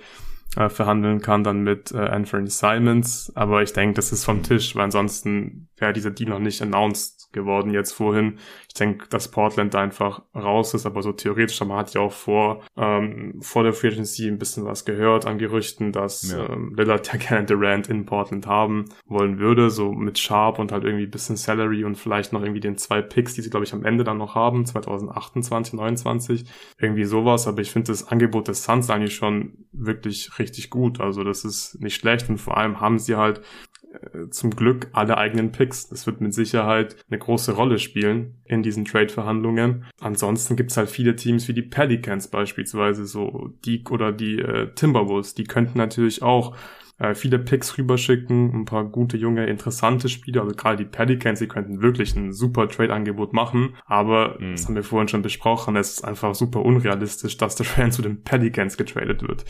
äh, 0.56 0.68
verhandeln 0.68 1.20
kann, 1.20 1.44
dann 1.44 1.62
mit 1.62 1.92
äh, 1.92 1.98
Anthony 1.98 2.48
Simons. 2.48 3.32
Aber 3.34 3.62
ich 3.62 3.72
denke, 3.72 3.94
das 3.94 4.12
ist 4.12 4.24
vom 4.24 4.42
Tisch, 4.42 4.74
weil 4.74 4.84
ansonsten 4.84 5.68
wäre 5.76 5.92
dieser 5.92 6.10
Deal 6.10 6.30
noch 6.30 6.38
nicht 6.38 6.62
announced 6.62 7.17
geworden 7.32 7.72
jetzt 7.72 7.92
vorhin. 7.92 8.38
Ich 8.68 8.74
denke, 8.74 9.06
dass 9.08 9.30
Portland 9.30 9.74
da 9.74 9.80
einfach 9.80 10.22
raus 10.34 10.74
ist, 10.74 10.86
aber 10.86 11.02
so 11.02 11.12
theoretisch, 11.12 11.60
man 11.60 11.78
hat 11.78 11.94
ja 11.94 12.00
auch 12.00 12.12
vor, 12.12 12.62
ähm, 12.76 13.38
vor 13.40 13.64
der 13.64 13.72
Free 13.72 13.88
Agency 13.88 14.28
ein 14.28 14.38
bisschen 14.38 14.64
was 14.64 14.84
gehört 14.84 15.26
an 15.26 15.38
Gerüchten, 15.38 15.92
dass 15.92 16.30
ja. 16.30 16.48
ähm, 16.48 16.74
Lillard 16.76 17.12
ja 17.12 17.18
gerne 17.28 17.46
Durant 17.46 17.88
in 17.88 18.06
Portland 18.06 18.46
haben 18.46 18.86
wollen 19.06 19.38
würde, 19.38 19.70
so 19.70 19.92
mit 19.92 20.18
Sharp 20.18 20.58
und 20.58 20.72
halt 20.72 20.84
irgendwie 20.84 21.06
bisschen 21.06 21.36
Salary 21.36 21.84
und 21.84 21.96
vielleicht 21.96 22.32
noch 22.32 22.42
irgendwie 22.42 22.60
den 22.60 22.78
zwei 22.78 23.02
Picks, 23.02 23.34
die 23.34 23.42
sie, 23.42 23.50
glaube 23.50 23.64
ich, 23.64 23.72
am 23.72 23.84
Ende 23.84 24.04
dann 24.04 24.18
noch 24.18 24.34
haben, 24.34 24.64
2028, 24.64 25.74
29, 25.74 26.44
irgendwie 26.78 27.04
sowas, 27.04 27.46
aber 27.46 27.60
ich 27.60 27.70
finde 27.70 27.92
das 27.92 28.08
Angebot 28.08 28.48
des 28.48 28.64
Suns 28.64 28.90
eigentlich 28.90 29.14
schon 29.14 29.66
wirklich 29.72 30.38
richtig 30.38 30.70
gut, 30.70 31.00
also 31.00 31.24
das 31.24 31.44
ist 31.44 31.80
nicht 31.80 31.96
schlecht 31.96 32.28
und 32.28 32.38
vor 32.38 32.56
allem 32.56 32.80
haben 32.80 32.98
sie 32.98 33.16
halt 33.16 33.42
äh, 33.92 34.28
zum 34.30 34.50
Glück 34.50 34.88
alle 34.92 35.16
eigenen 35.18 35.52
Picks. 35.52 35.88
Das 35.88 36.06
wird 36.06 36.20
mit 36.20 36.34
Sicherheit 36.34 36.96
eine 37.10 37.18
große 37.18 37.52
Rolle 37.52 37.78
spielen 37.78 38.36
in 38.44 38.62
diesen 38.62 38.84
Trade-Verhandlungen. 38.84 39.84
Ansonsten 40.00 40.56
gibt's 40.56 40.76
halt 40.76 40.90
viele 40.90 41.16
Teams 41.16 41.48
wie 41.48 41.54
die 41.54 41.62
Pelicans 41.62 42.28
beispielsweise, 42.28 43.06
so 43.06 43.54
die 43.64 43.82
oder 43.88 44.12
die 44.12 44.38
äh, 44.38 44.72
Timberwolves, 44.74 45.34
die 45.34 45.44
könnten 45.44 45.78
natürlich 45.78 46.22
auch 46.22 46.56
äh, 46.98 47.14
viele 47.14 47.38
Picks 47.38 47.78
rüberschicken, 47.78 48.52
ein 48.52 48.64
paar 48.64 48.84
gute, 48.84 49.16
junge, 49.16 49.46
interessante 49.46 50.08
Spieler. 50.08 50.42
Also 50.42 50.54
gerade 50.54 50.78
die 50.78 50.90
Pelicans, 50.90 51.38
die 51.38 51.46
könnten 51.46 51.80
wirklich 51.80 52.14
ein 52.16 52.32
super 52.32 52.68
Trade-Angebot 52.68 53.32
machen. 53.32 53.76
Aber, 53.86 54.36
mhm. 54.40 54.52
das 54.52 54.66
haben 54.66 54.74
wir 54.74 54.82
vorhin 54.82 55.08
schon 55.08 55.22
besprochen, 55.22 55.76
es 55.76 55.92
ist 55.92 56.04
einfach 56.04 56.34
super 56.34 56.64
unrealistisch, 56.64 57.36
dass 57.36 57.54
der 57.54 57.66
Fan 57.66 57.92
zu 57.92 58.02
den 58.02 58.22
Pelicans 58.22 58.76
getradet 58.76 59.22
wird. 59.22 59.44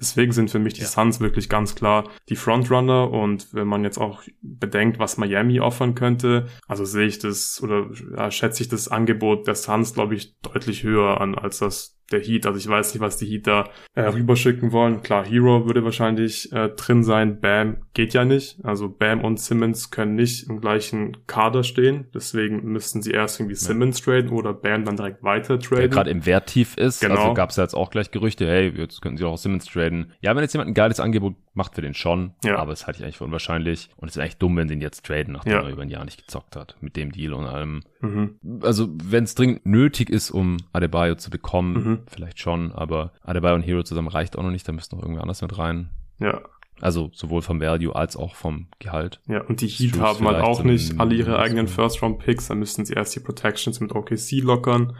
Deswegen 0.00 0.32
sind 0.32 0.50
für 0.50 0.58
mich 0.58 0.74
die 0.74 0.82
ja. 0.82 0.86
Suns 0.86 1.20
wirklich 1.20 1.48
ganz 1.48 1.74
klar 1.74 2.08
die 2.28 2.36
Frontrunner. 2.36 3.10
Und 3.10 3.52
wenn 3.52 3.68
man 3.68 3.84
jetzt 3.84 3.98
auch 3.98 4.22
bedenkt, 4.40 4.98
was 4.98 5.18
Miami 5.18 5.60
offern 5.60 5.94
könnte, 5.94 6.46
also 6.66 6.84
sehe 6.84 7.06
ich 7.06 7.18
das 7.18 7.62
oder 7.62 7.90
ja, 8.16 8.30
schätze 8.30 8.62
ich 8.62 8.68
das 8.68 8.88
Angebot 8.88 9.46
der 9.46 9.54
Suns, 9.54 9.94
glaube 9.94 10.14
ich, 10.14 10.38
deutlich 10.40 10.82
höher 10.82 11.20
an 11.20 11.34
als 11.34 11.58
das 11.58 11.93
der 12.14 12.22
Heat. 12.22 12.46
Also 12.46 12.58
ich 12.58 12.68
weiß 12.68 12.94
nicht, 12.94 13.00
was 13.00 13.16
die 13.16 13.26
Heat 13.26 13.46
da 13.46 13.68
äh, 13.94 14.02
rüberschicken 14.02 14.72
wollen. 14.72 15.02
Klar, 15.02 15.26
Hero 15.26 15.66
würde 15.66 15.84
wahrscheinlich 15.84 16.52
äh, 16.52 16.70
drin 16.70 17.02
sein. 17.02 17.40
Bam 17.40 17.78
geht 17.92 18.14
ja 18.14 18.24
nicht. 18.24 18.58
Also 18.64 18.88
Bam 18.88 19.22
und 19.22 19.40
Simmons 19.40 19.90
können 19.90 20.14
nicht 20.14 20.48
im 20.48 20.60
gleichen 20.60 21.26
Kader 21.26 21.64
stehen. 21.64 22.06
Deswegen 22.14 22.64
müssten 22.64 23.02
sie 23.02 23.10
erst 23.10 23.40
irgendwie 23.40 23.56
Simmons 23.56 23.98
ja. 24.00 24.04
traden 24.04 24.30
oder 24.30 24.52
Bam 24.52 24.84
dann 24.84 24.96
direkt 24.96 25.22
weiter 25.22 25.58
traden. 25.58 25.78
Der 25.78 25.88
gerade 25.88 26.10
im 26.10 26.24
Wert 26.26 26.46
tief 26.46 26.76
ist. 26.76 27.00
Genau. 27.00 27.16
Also 27.16 27.34
gab 27.34 27.50
es 27.50 27.56
ja 27.56 27.64
jetzt 27.64 27.74
auch 27.74 27.90
gleich 27.90 28.10
Gerüchte, 28.10 28.46
hey, 28.46 28.72
jetzt 28.76 29.02
könnten 29.02 29.18
sie 29.18 29.24
auch 29.24 29.38
Simmons 29.38 29.66
traden. 29.66 30.12
Ja, 30.20 30.34
wenn 30.34 30.42
jetzt 30.42 30.54
jemand 30.54 30.70
ein 30.70 30.74
geiles 30.74 31.00
Angebot 31.00 31.34
macht 31.54 31.74
für 31.74 31.82
den 31.82 31.94
schon. 31.94 32.34
Ja. 32.44 32.56
Aber 32.56 32.72
es 32.72 32.86
halte 32.86 32.98
ich 32.98 33.04
eigentlich 33.04 33.18
für 33.18 33.24
unwahrscheinlich. 33.24 33.88
Und 33.96 34.08
es 34.08 34.16
wäre 34.16 34.26
echt 34.26 34.42
dumm, 34.42 34.56
wenn 34.56 34.68
sie 34.68 34.74
ihn 34.74 34.80
jetzt 34.80 35.06
traden, 35.06 35.32
nachdem 35.32 35.52
ja. 35.52 35.62
er 35.62 35.70
über 35.70 35.82
ein 35.82 35.88
Jahr 35.88 36.04
nicht 36.04 36.18
gezockt 36.18 36.56
hat. 36.56 36.76
Mit 36.80 36.96
dem 36.96 37.12
Deal 37.12 37.32
und 37.32 37.46
allem. 37.46 37.82
Mhm. 38.00 38.38
Also, 38.62 38.88
wenn 39.02 39.24
es 39.24 39.34
dringend 39.34 39.64
nötig 39.64 40.10
ist, 40.10 40.30
um 40.30 40.58
Adebayo 40.72 41.14
zu 41.14 41.30
bekommen, 41.30 41.72
mhm. 41.74 41.98
vielleicht 42.06 42.40
schon. 42.40 42.72
Aber 42.72 43.12
Adebayo 43.22 43.54
und 43.54 43.62
Hero 43.62 43.82
zusammen 43.82 44.08
reicht 44.08 44.36
auch 44.36 44.42
noch 44.42 44.50
nicht. 44.50 44.68
Da 44.68 44.72
müsste 44.72 44.96
noch 44.96 45.02
irgendwer 45.02 45.22
anders 45.22 45.42
mit 45.42 45.56
rein. 45.56 45.90
Ja. 46.18 46.42
Also 46.80 47.10
sowohl 47.12 47.40
vom 47.40 47.60
Value 47.60 47.94
als 47.94 48.16
auch 48.16 48.34
vom 48.34 48.66
Gehalt. 48.80 49.20
Ja, 49.28 49.42
und 49.42 49.60
die 49.60 49.68
Heat 49.68 49.98
haben 49.98 50.26
halt 50.26 50.42
auch 50.42 50.64
nicht 50.64 50.98
alle 50.98 51.14
ihre 51.14 51.38
eigenen 51.38 51.68
First-Round-Picks. 51.68 52.48
Da 52.48 52.54
müssten 52.54 52.84
sie 52.84 52.94
erst 52.94 53.14
die 53.14 53.20
Protections 53.20 53.78
mit 53.80 53.92
OKC 53.92 54.42
lockern. 54.42 54.96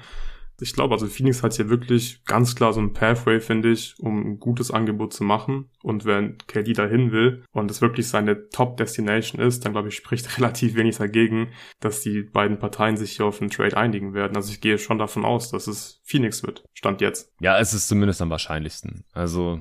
Ich 0.60 0.72
glaube, 0.72 0.94
also 0.94 1.06
Phoenix 1.06 1.42
hat 1.42 1.54
hier 1.54 1.68
wirklich 1.68 2.24
ganz 2.24 2.54
klar 2.54 2.72
so 2.72 2.80
ein 2.80 2.92
Pathway, 2.92 3.40
finde 3.40 3.72
ich, 3.72 3.94
um 3.98 4.20
ein 4.20 4.40
gutes 4.40 4.70
Angebot 4.70 5.12
zu 5.12 5.24
machen. 5.24 5.70
Und 5.82 6.04
wenn 6.04 6.38
KD 6.46 6.72
dahin 6.74 7.12
will 7.12 7.44
und 7.52 7.70
es 7.70 7.80
wirklich 7.80 8.08
seine 8.08 8.48
Top-Destination 8.50 9.40
ist, 9.40 9.64
dann 9.64 9.72
glaube 9.72 9.88
ich, 9.88 9.96
spricht 9.96 10.36
relativ 10.38 10.74
wenig 10.74 10.96
dagegen, 10.96 11.48
dass 11.80 12.02
die 12.02 12.22
beiden 12.22 12.58
Parteien 12.58 12.96
sich 12.96 13.16
hier 13.16 13.26
auf 13.26 13.40
einen 13.40 13.50
Trade 13.50 13.76
einigen 13.76 14.14
werden. 14.14 14.36
Also 14.36 14.52
ich 14.52 14.60
gehe 14.60 14.78
schon 14.78 14.98
davon 14.98 15.24
aus, 15.24 15.50
dass 15.50 15.66
es 15.66 16.00
Phoenix 16.04 16.42
wird. 16.42 16.64
Stand 16.74 17.00
jetzt. 17.00 17.32
Ja, 17.40 17.58
es 17.58 17.74
ist 17.74 17.88
zumindest 17.88 18.22
am 18.22 18.30
wahrscheinlichsten. 18.30 19.04
Also 19.12 19.60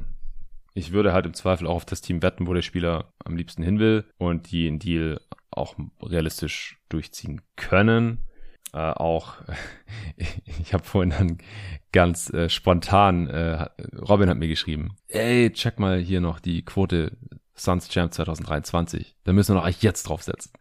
ich 0.74 0.92
würde 0.92 1.14
halt 1.14 1.26
im 1.26 1.34
Zweifel 1.34 1.68
auch 1.68 1.76
auf 1.76 1.86
das 1.86 2.02
Team 2.02 2.22
wetten, 2.22 2.48
wo 2.48 2.54
der 2.54 2.62
Spieler 2.62 3.14
am 3.24 3.36
liebsten 3.36 3.64
hin 3.64 3.80
will 3.80 4.06
und 4.18 4.52
die 4.52 4.68
einen 4.68 4.80
Deal 4.80 5.22
auch 5.52 5.76
realistisch 6.02 6.80
durchziehen 6.90 7.42
können. 7.56 8.26
Äh, 8.74 8.78
auch, 8.78 9.36
ich 10.46 10.74
habe 10.74 10.84
vorhin 10.84 11.12
dann 11.12 11.38
ganz 11.92 12.34
äh, 12.34 12.50
spontan, 12.50 13.28
äh, 13.28 13.68
Robin 14.00 14.30
hat 14.30 14.38
mir 14.38 14.48
geschrieben, 14.48 14.96
ey, 15.10 15.52
check 15.52 15.80
mal 15.80 16.00
hier 16.00 16.22
noch 16.22 16.40
die 16.40 16.66
Quote 16.66 17.16
Suns 17.56 17.88
Champ 17.88 18.14
2023. 18.14 19.16
Da 19.26 19.32
müssen 19.32 19.54
wir 19.54 19.60
noch 19.60 19.66
eigentlich 19.66 19.84
jetzt 19.84 20.04
draufsetzen. 20.04 20.52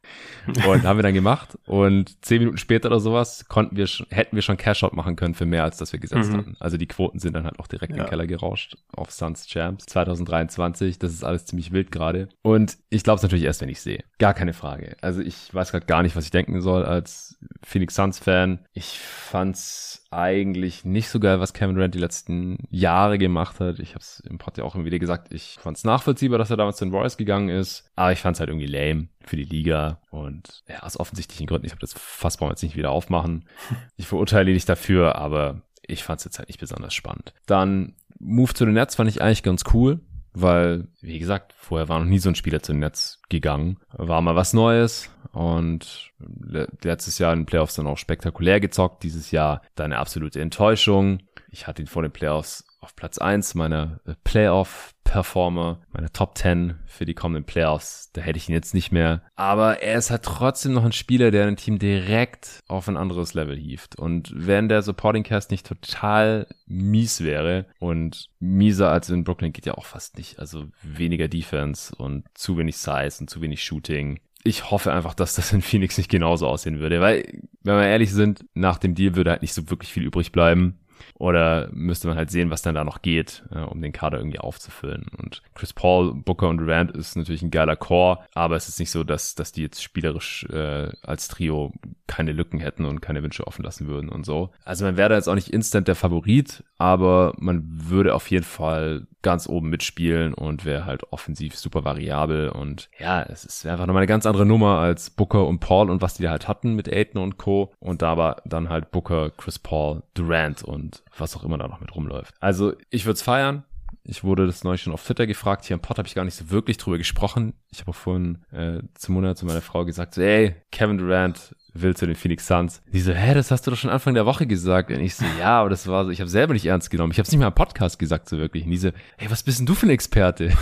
Und 0.67 0.85
haben 0.85 0.99
wir 0.99 1.03
dann 1.03 1.15
gemacht. 1.15 1.59
Und 1.67 2.25
zehn 2.25 2.41
Minuten 2.41 2.59
später 2.59 2.89
oder 2.89 3.01
sowas 3.01 3.47
konnten 3.49 3.77
wir 3.77 3.87
schon, 3.87 4.07
hätten 4.11 4.37
wir 4.37 4.43
schon 4.43 4.57
Cash-Out 4.57 4.93
machen 4.93 5.17
können 5.17 5.35
für 5.35 5.47
mehr, 5.47 5.65
als 5.65 5.79
das 5.79 5.93
wir 5.93 6.01
gesetzt 6.01 6.33
mhm. 6.33 6.37
hatten. 6.37 6.57
Also 6.61 6.77
die 6.77 6.87
Quoten 6.87 7.19
sind 7.19 7.35
dann 7.35 7.45
halt 7.45 7.59
auch 7.59 7.67
direkt 7.67 7.93
ja. 7.93 7.97
in 7.97 8.03
den 8.05 8.11
Keller 8.11 8.27
gerauscht 8.27 8.77
auf 8.95 9.11
Suns 9.11 9.47
Champs 9.47 9.87
2023. 9.87 10.99
Das 10.99 11.13
ist 11.13 11.25
alles 11.25 11.47
ziemlich 11.47 11.73
wild 11.73 11.91
gerade. 11.91 12.29
Und 12.43 12.77
ich 12.91 13.03
glaube 13.03 13.17
es 13.17 13.23
natürlich 13.23 13.45
erst, 13.45 13.63
wenn 13.63 13.69
ich 13.69 13.81
sehe. 13.81 14.05
Gar 14.19 14.35
keine 14.35 14.53
Frage. 14.53 14.97
Also 15.01 15.23
ich 15.23 15.53
weiß 15.53 15.73
gerade 15.73 15.87
gar 15.87 16.03
nicht, 16.03 16.15
was 16.15 16.25
ich 16.25 16.31
denken 16.31 16.61
soll 16.61 16.85
als 16.85 17.39
Phoenix 17.63 17.95
Suns 17.95 18.19
Fan. 18.19 18.61
Ich 18.75 18.99
fand's 18.99 20.05
eigentlich 20.11 20.85
nicht 20.85 21.09
so 21.09 21.19
geil, 21.19 21.41
was 21.41 21.55
Kevin 21.55 21.75
Durant 21.75 21.95
die 21.95 21.99
letzten 21.99 22.59
Jahre 22.71 23.17
gemacht 23.17 23.61
hat. 23.61 23.79
Ich 23.79 23.91
habe 23.91 24.01
es 24.01 24.21
im 24.21 24.39
Pod 24.39 24.59
ja 24.59 24.65
auch 24.65 24.75
immer 24.75 24.85
wieder 24.85 24.99
gesagt, 24.99 25.33
ich 25.33 25.57
fand 25.59 25.79
es 25.79 25.85
nachvollziehbar, 25.85 26.39
dass 26.39 26.51
er 26.51 26.59
damals 26.59 26.82
den 26.85 26.93
Warriors 26.93 27.17
gegangen 27.17 27.49
ist, 27.49 27.91
aber 27.97 28.13
ich 28.13 28.21
fand 28.21 28.37
es 28.37 28.41
halt 28.41 28.51
irgendwie 28.51 28.67
lame 28.67 29.09
für 29.25 29.37
die 29.37 29.45
Liga 29.45 30.01
und 30.11 30.63
ja, 30.69 30.81
aus 30.81 30.99
offensichtlichen 30.99 31.47
Gründen, 31.47 31.67
ich 31.67 31.73
habe 31.73 31.81
das 31.81 31.95
fast 31.95 32.41
wir 32.41 32.49
jetzt 32.49 32.63
nicht 32.63 32.77
wieder 32.77 32.91
aufmachen. 32.91 33.47
Ich 33.97 34.07
verurteile 34.07 34.53
nicht 34.53 34.69
dafür, 34.69 35.17
aber 35.17 35.63
ich 35.87 36.03
fand 36.03 36.19
es 36.19 36.25
jetzt 36.25 36.39
halt 36.39 36.49
nicht 36.49 36.61
besonders 36.61 36.95
spannend. 36.95 37.35
Dann 37.47 37.95
Move 38.19 38.55
zu 38.55 38.65
den 38.65 38.75
Nets 38.75 38.97
fand 38.97 39.09
ich 39.09 39.23
eigentlich 39.23 39.43
ganz 39.43 39.65
cool 39.73 40.01
weil, 40.35 40.89
wie 41.01 41.19
gesagt, 41.19 41.53
vorher 41.57 41.89
war 41.89 41.99
noch 41.99 42.07
nie 42.07 42.19
so 42.19 42.31
ein 42.31 42.35
Spieler 42.35 42.63
zum 42.63 42.79
Netz 42.79 43.21
gegangen. 43.29 43.79
War 43.93 44.23
mal 44.23 44.35
was 44.35 44.55
Neues 44.55 45.11
und 45.33 46.11
letztes 46.19 47.19
Jahr 47.19 47.33
in 47.33 47.41
den 47.41 47.47
Playoffs 47.47 47.75
dann 47.75 47.87
auch 47.87 47.99
spektakulär 47.99 48.61
gezockt. 48.61 49.03
Dieses 49.03 49.31
Jahr 49.31 49.63
dann 49.75 49.87
eine 49.87 49.99
absolute 49.99 50.41
Enttäuschung. 50.41 51.21
Ich 51.51 51.67
hatte 51.67 51.83
ihn 51.83 51.89
vor 51.89 52.03
den 52.03 52.13
Playoffs 52.13 52.65
auf 52.83 52.97
Platz 52.97 53.19
eins 53.19 53.55
meiner 53.55 54.01
äh, 54.07 54.15
Playoff-Performer, 54.25 55.81
meiner 55.93 56.13
Top 56.13 56.37
10 56.37 56.75
für 56.87 57.05
die 57.05 57.15
kommenden 57.15 57.45
Playoffs. 57.45 58.11
Da 58.13 58.21
hätte 58.21 58.37
ich 58.37 58.49
ihn 58.49 58.55
jetzt 58.55 58.75
nicht 58.75 58.93
mehr. 58.93 59.23
Aber 59.37 59.83
er 59.83 59.99
ist 59.99 60.11
halt 60.11 60.25
trotzdem 60.25 60.73
noch 60.73 60.85
ein 60.85 60.93
Spieler, 60.93 61.31
der 61.31 61.47
ein 61.47 61.57
Team 61.57 61.79
direkt 61.79 62.61
auf 62.67 62.89
ein 62.89 62.97
anderes 62.97 63.35
Level 63.35 63.57
hieft. 63.57 63.99
Und 63.99 64.33
wenn 64.35 64.69
der 64.69 64.83
Supporting 64.83 65.23
Cast 65.23 65.51
nicht 65.51 65.67
total 65.67 66.49
mies 66.67 67.23
wäre 67.23 67.67
und 67.79 68.27
mieser 68.41 68.91
als 68.91 69.09
in 69.11 69.25
Brooklyn 69.25 69.53
geht 69.53 69.67
ja 69.67 69.75
auch 69.75 69.87
fast 69.87 70.19
nicht. 70.19 70.41
Also 70.41 70.67
weniger 70.83 71.29
Defense 71.29 71.95
und 71.95 72.25
zu 72.35 72.59
wenig 72.59 72.77
Size 72.77 73.17
und 73.21 73.31
zu 73.31 73.41
wenig 73.41 73.63
Shooting 73.63 74.19
ich 74.45 74.71
hoffe 74.71 74.93
einfach, 74.93 75.15
dass 75.15 75.35
das 75.35 75.53
in 75.53 75.63
Phoenix 75.63 75.97
nicht 75.99 76.11
genauso 76.11 76.49
aussehen 76.49 76.81
würde, 76.81 77.01
weil, 77.01 77.23
wenn 77.63 77.77
wir 77.77 77.87
ehrlich 77.87 78.13
sind, 78.13 78.45
nach 78.55 78.79
dem 78.79 78.95
Deal 78.95 79.15
würde 79.15 79.31
halt 79.31 79.43
nicht 79.43 79.55
so 79.55 79.71
wirklich 79.71 79.93
viel 79.93 80.03
übrig 80.03 80.33
bleiben. 80.33 80.81
Oder 81.15 81.69
müsste 81.73 82.09
man 82.09 82.17
halt 82.17 82.31
sehen, 82.31 82.51
was 82.51 82.63
dann 82.63 82.75
da 82.75 82.85
noch 82.85 83.03
geht, 83.03 83.45
äh, 83.55 83.61
um 83.61 83.81
den 83.81 83.93
Kader 83.93 84.19
irgendwie 84.19 84.39
aufzufüllen. 84.39 85.07
Und 85.19 85.43
Chris 85.55 85.73
Paul, 85.73 86.15
Booker 86.15 86.49
und 86.49 86.59
Durant 86.59 86.91
ist 86.93 87.17
natürlich 87.17 87.43
ein 87.43 87.51
geiler 87.51 87.77
Core, 87.77 88.19
aber 88.35 88.57
es 88.57 88.69
ist 88.69 88.79
nicht 88.79 88.91
so, 88.91 89.05
dass, 89.05 89.35
dass 89.35 89.53
die 89.53 89.63
jetzt 89.63 89.83
spielerisch 89.83 90.45
äh, 90.51 90.91
als 91.03 91.29
Trio 91.29 91.73
keine 92.07 92.33
Lücken 92.33 92.59
hätten 92.61 92.85
und 92.85 93.01
keine 93.01 93.23
Wünsche 93.23 93.47
offen 93.47 93.65
lassen 93.65 93.87
würden 93.87 94.09
und 94.09 94.27
so. 94.27 94.51
Also 94.65 94.85
man 94.85 94.97
wäre 94.97 95.11
da 95.11 95.15
jetzt 95.17 95.29
auch 95.29 95.35
nicht 95.35 95.49
instant 95.49 95.89
der 95.89 95.95
Favorit, 95.95 96.65
aber 96.79 97.35
man 97.39 97.63
würde 97.65 98.15
auf 98.15 98.31
jeden 98.31 98.45
Fall 98.45 99.07
ganz 99.23 99.49
oben 99.49 99.71
mitspielen 99.71 100.35
und 100.35 100.65
wäre 100.65 100.85
halt 100.85 101.13
offensiv 101.13 101.57
super 101.57 101.85
variabel 101.85 102.49
und 102.49 102.91
ja, 102.99 103.23
es 103.23 103.45
ist 103.45 103.65
einfach 103.67 103.87
nochmal 103.87 104.03
eine 104.03 104.09
ganz 104.09 104.27
andere 104.27 104.45
Nummer 104.45 104.79
als 104.79 105.11
Booker 105.11 105.47
und 105.47 105.61
Paul 105.61 105.91
und 105.91 106.03
was 106.03 106.15
die 106.15 106.29
halt 106.29 106.49
hatten 106.49 106.75
mit 106.75 106.93
Aiden 106.93 107.21
und 107.21 107.39
Co. 107.39 107.73
Und 107.79 108.03
da 108.03 108.17
war 108.17 108.43
dann 108.45 108.69
halt 108.69 108.91
Booker, 108.91 109.31
Chris 109.31 109.59
Paul, 109.59 110.03
Durant 110.15 110.63
und 110.63 110.92
was 111.17 111.37
auch 111.37 111.45
immer 111.45 111.59
da 111.59 111.69
noch 111.69 111.81
mit 111.81 111.95
rumläuft. 111.95 112.35
Also 112.41 112.75
ich 112.91 113.05
würde 113.05 113.15
es 113.15 113.23
feiern. 113.23 113.65
Ich 114.05 114.25
wurde 114.25 114.47
das 114.47 114.65
neulich 114.65 114.83
schon 114.83 114.93
auf 114.93 115.05
Twitter 115.05 115.27
gefragt. 115.27 115.65
Hier 115.65 115.75
im 115.75 115.81
Pod 115.81 115.99
habe 115.99 116.09
ich 116.09 116.15
gar 116.15 116.25
nicht 116.25 116.35
so 116.35 116.51
wirklich 116.51 116.77
drüber 116.77 116.99
gesprochen. 116.99 117.55
Ich 117.71 117.81
habe 117.81 117.93
vorhin 117.93 118.45
äh, 118.51 118.83
zum 118.95 119.15
Monat 119.15 119.39
zu 119.39 119.47
meiner 119.47 119.61
Frau 119.61 119.85
gesagt, 119.85 120.15
so, 120.15 120.23
ey, 120.23 120.57
Kevin 120.73 120.99
Durant 120.99 121.55
will 121.75 121.97
zu 121.97 122.07
den 122.07 122.15
Phoenix 122.15 122.47
Suns. 122.47 122.83
Die 122.93 123.01
so, 123.01 123.13
hä, 123.13 123.35
das 123.35 123.51
hast 123.51 123.67
du 123.67 123.71
doch 123.71 123.79
schon 123.79 123.91
Anfang 123.91 124.15
der 124.15 124.27
Woche 124.27 124.47
gesagt. 124.47 124.91
Und 124.91 125.01
ich 125.01 125.15
so, 125.15 125.25
ja, 125.39 125.61
aber 125.61 125.71
das 125.71 125.87
war 125.87 126.05
so, 126.05 126.11
ich 126.11 126.21
habe 126.21 126.29
selber 126.29 126.53
nicht 126.53 126.67
ernst 126.67 126.91
genommen. 126.91 127.13
Ich 127.13 127.19
habe 127.19 127.27
es 127.27 127.33
nicht 127.33 127.41
mal 127.41 127.47
im 127.47 127.55
Podcast 127.55 127.99
gesagt, 127.99 128.29
so 128.29 128.39
wirklich. 128.39 128.65
Und 128.65 128.71
die 128.71 128.77
so, 128.77 128.91
hey, 129.17 129.31
was 129.31 129.43
bist 129.43 129.59
denn 129.59 129.67
du 129.67 129.75
für 129.75 129.87
ein 129.87 129.91
Experte? 129.91 130.53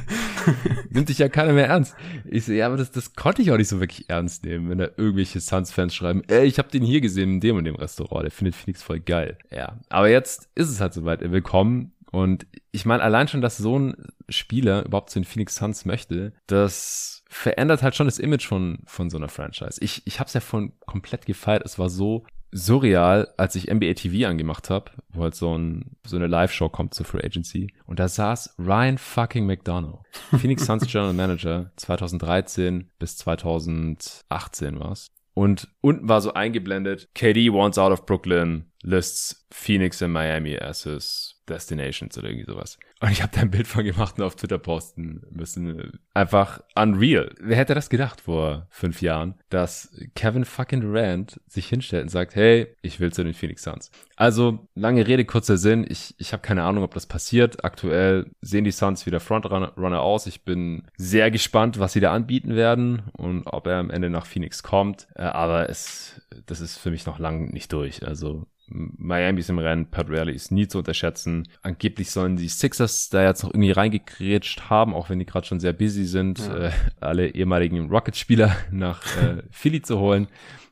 Nimmt 0.90 1.08
dich 1.08 1.18
ja 1.18 1.28
keiner 1.28 1.52
mehr 1.52 1.68
ernst. 1.68 1.94
Ich 2.24 2.46
so, 2.46 2.52
ja, 2.52 2.66
aber 2.66 2.76
das, 2.76 2.90
das 2.90 3.14
konnte 3.14 3.42
ich 3.42 3.52
auch 3.52 3.56
nicht 3.56 3.68
so 3.68 3.80
wirklich 3.80 4.08
ernst 4.08 4.44
nehmen, 4.44 4.70
wenn 4.70 4.78
da 4.78 4.88
irgendwelche 4.96 5.40
Suns-Fans 5.40 5.94
schreiben, 5.94 6.22
ey, 6.28 6.46
ich 6.46 6.58
habe 6.58 6.70
den 6.70 6.82
hier 6.82 7.00
gesehen 7.00 7.34
in 7.34 7.40
dem 7.40 7.56
und 7.56 7.64
dem 7.64 7.76
Restaurant. 7.76 8.24
Der 8.24 8.30
findet 8.30 8.54
Phoenix 8.54 8.82
voll 8.82 9.00
geil. 9.00 9.36
Ja, 9.50 9.78
aber 9.88 10.08
jetzt 10.08 10.48
ist 10.54 10.70
es 10.70 10.80
halt 10.80 10.94
soweit. 10.94 11.22
Er 11.22 11.32
will 11.32 11.42
kommen. 11.42 11.92
Und 12.10 12.46
ich 12.72 12.86
meine, 12.86 13.02
allein 13.02 13.28
schon, 13.28 13.40
dass 13.40 13.56
so 13.56 13.78
ein 13.78 13.94
Spieler 14.30 14.84
überhaupt 14.84 15.10
zu 15.10 15.18
den 15.18 15.24
Phoenix 15.24 15.56
Suns 15.56 15.84
möchte, 15.84 16.32
das 16.46 17.22
verändert 17.28 17.82
halt 17.82 17.94
schon 17.94 18.06
das 18.06 18.18
Image 18.18 18.46
von, 18.46 18.78
von 18.86 19.10
so 19.10 19.16
einer 19.16 19.28
Franchise. 19.28 19.78
Ich, 19.80 20.06
ich 20.06 20.18
habe 20.18 20.28
es 20.28 20.34
ja 20.34 20.40
von 20.40 20.72
komplett 20.80 21.26
gefeiert. 21.26 21.64
Es 21.64 21.78
war 21.78 21.88
so 21.88 22.24
surreal, 22.52 23.32
als 23.36 23.54
ich 23.54 23.70
NBA 23.72 23.94
TV 23.94 24.28
angemacht 24.28 24.70
habe, 24.70 24.90
wo 25.10 25.22
halt 25.22 25.34
so, 25.34 25.56
ein, 25.56 25.96
so 26.04 26.16
eine 26.16 26.26
Live-Show 26.26 26.68
kommt 26.68 26.94
zur 26.94 27.06
Free 27.06 27.24
Agency. 27.24 27.72
Und 27.86 28.00
da 28.00 28.08
saß 28.08 28.56
Ryan 28.58 28.98
fucking 28.98 29.46
McDonough, 29.46 30.02
Phoenix 30.38 30.66
Suns 30.66 30.86
General 30.86 31.12
Manager 31.12 31.70
2013 31.76 32.90
bis 32.98 33.16
2018 33.18 34.80
war's. 34.80 35.10
Und 35.34 35.68
unten 35.80 36.08
war 36.08 36.20
so 36.20 36.34
eingeblendet, 36.34 37.08
KD 37.14 37.52
wants 37.52 37.78
out 37.78 37.92
of 37.92 38.04
Brooklyn, 38.04 38.72
lists 38.82 39.46
Phoenix 39.52 40.02
and 40.02 40.12
Miami 40.12 40.58
as 40.58 40.82
his 40.82 41.39
Destinations 41.50 42.16
oder 42.16 42.28
irgendwie 42.28 42.50
sowas. 42.50 42.78
Und 43.00 43.10
ich 43.10 43.22
habe 43.22 43.32
da 43.34 43.42
ein 43.42 43.50
Bild 43.50 43.66
von 43.66 43.84
gemacht 43.84 44.18
und 44.18 44.24
auf 44.24 44.36
Twitter 44.36 44.58
posten 44.58 45.22
müssen. 45.30 45.98
Einfach 46.14 46.60
unreal. 46.74 47.34
Wer 47.40 47.56
hätte 47.56 47.74
das 47.74 47.90
gedacht 47.90 48.20
vor 48.20 48.66
fünf 48.70 49.02
Jahren, 49.02 49.34
dass 49.50 49.94
Kevin 50.14 50.44
fucking 50.44 50.80
Durant 50.80 51.40
sich 51.46 51.68
hinstellt 51.68 52.04
und 52.04 52.08
sagt, 52.08 52.34
hey, 52.34 52.74
ich 52.82 53.00
will 53.00 53.12
zu 53.12 53.24
den 53.24 53.34
Phoenix 53.34 53.62
Suns. 53.62 53.90
Also, 54.16 54.68
lange 54.74 55.06
Rede, 55.06 55.24
kurzer 55.24 55.56
Sinn. 55.56 55.86
Ich, 55.88 56.14
ich 56.18 56.32
habe 56.32 56.42
keine 56.42 56.62
Ahnung, 56.64 56.84
ob 56.84 56.94
das 56.94 57.06
passiert. 57.06 57.64
Aktuell 57.64 58.30
sehen 58.40 58.64
die 58.64 58.70
Suns 58.70 59.06
wieder 59.06 59.20
Frontrunner 59.20 60.00
aus. 60.00 60.26
Ich 60.26 60.44
bin 60.44 60.84
sehr 60.96 61.30
gespannt, 61.30 61.78
was 61.78 61.94
sie 61.94 62.00
da 62.00 62.12
anbieten 62.12 62.54
werden 62.54 63.02
und 63.12 63.46
ob 63.46 63.66
er 63.66 63.78
am 63.78 63.90
Ende 63.90 64.10
nach 64.10 64.26
Phoenix 64.26 64.62
kommt. 64.62 65.08
Äh, 65.14 65.22
aber 65.22 65.68
es, 65.70 66.20
das 66.46 66.60
ist 66.60 66.78
für 66.78 66.90
mich 66.90 67.06
noch 67.06 67.18
lang 67.18 67.50
nicht 67.50 67.72
durch. 67.72 68.06
Also 68.06 68.46
Miami 68.70 69.40
ist 69.40 69.50
im 69.50 69.58
Rennen, 69.58 69.90
Pat 69.90 70.08
Riley 70.08 70.34
ist 70.34 70.52
nie 70.52 70.68
zu 70.68 70.78
unterschätzen. 70.78 71.48
Angeblich 71.62 72.10
sollen 72.10 72.36
die 72.36 72.48
Sixers 72.48 73.08
da 73.10 73.24
jetzt 73.24 73.42
noch 73.42 73.50
irgendwie 73.50 73.72
reingekrätscht 73.72 74.70
haben, 74.70 74.94
auch 74.94 75.10
wenn 75.10 75.18
die 75.18 75.26
gerade 75.26 75.46
schon 75.46 75.60
sehr 75.60 75.72
busy 75.72 76.04
sind, 76.04 76.38
ja. 76.38 76.68
äh, 76.68 76.70
alle 77.00 77.28
ehemaligen 77.28 77.90
Rockets-Spieler 77.90 78.56
nach 78.70 79.02
äh, 79.16 79.42
Philly 79.50 79.82
zu 79.82 79.98
holen. 79.98 80.28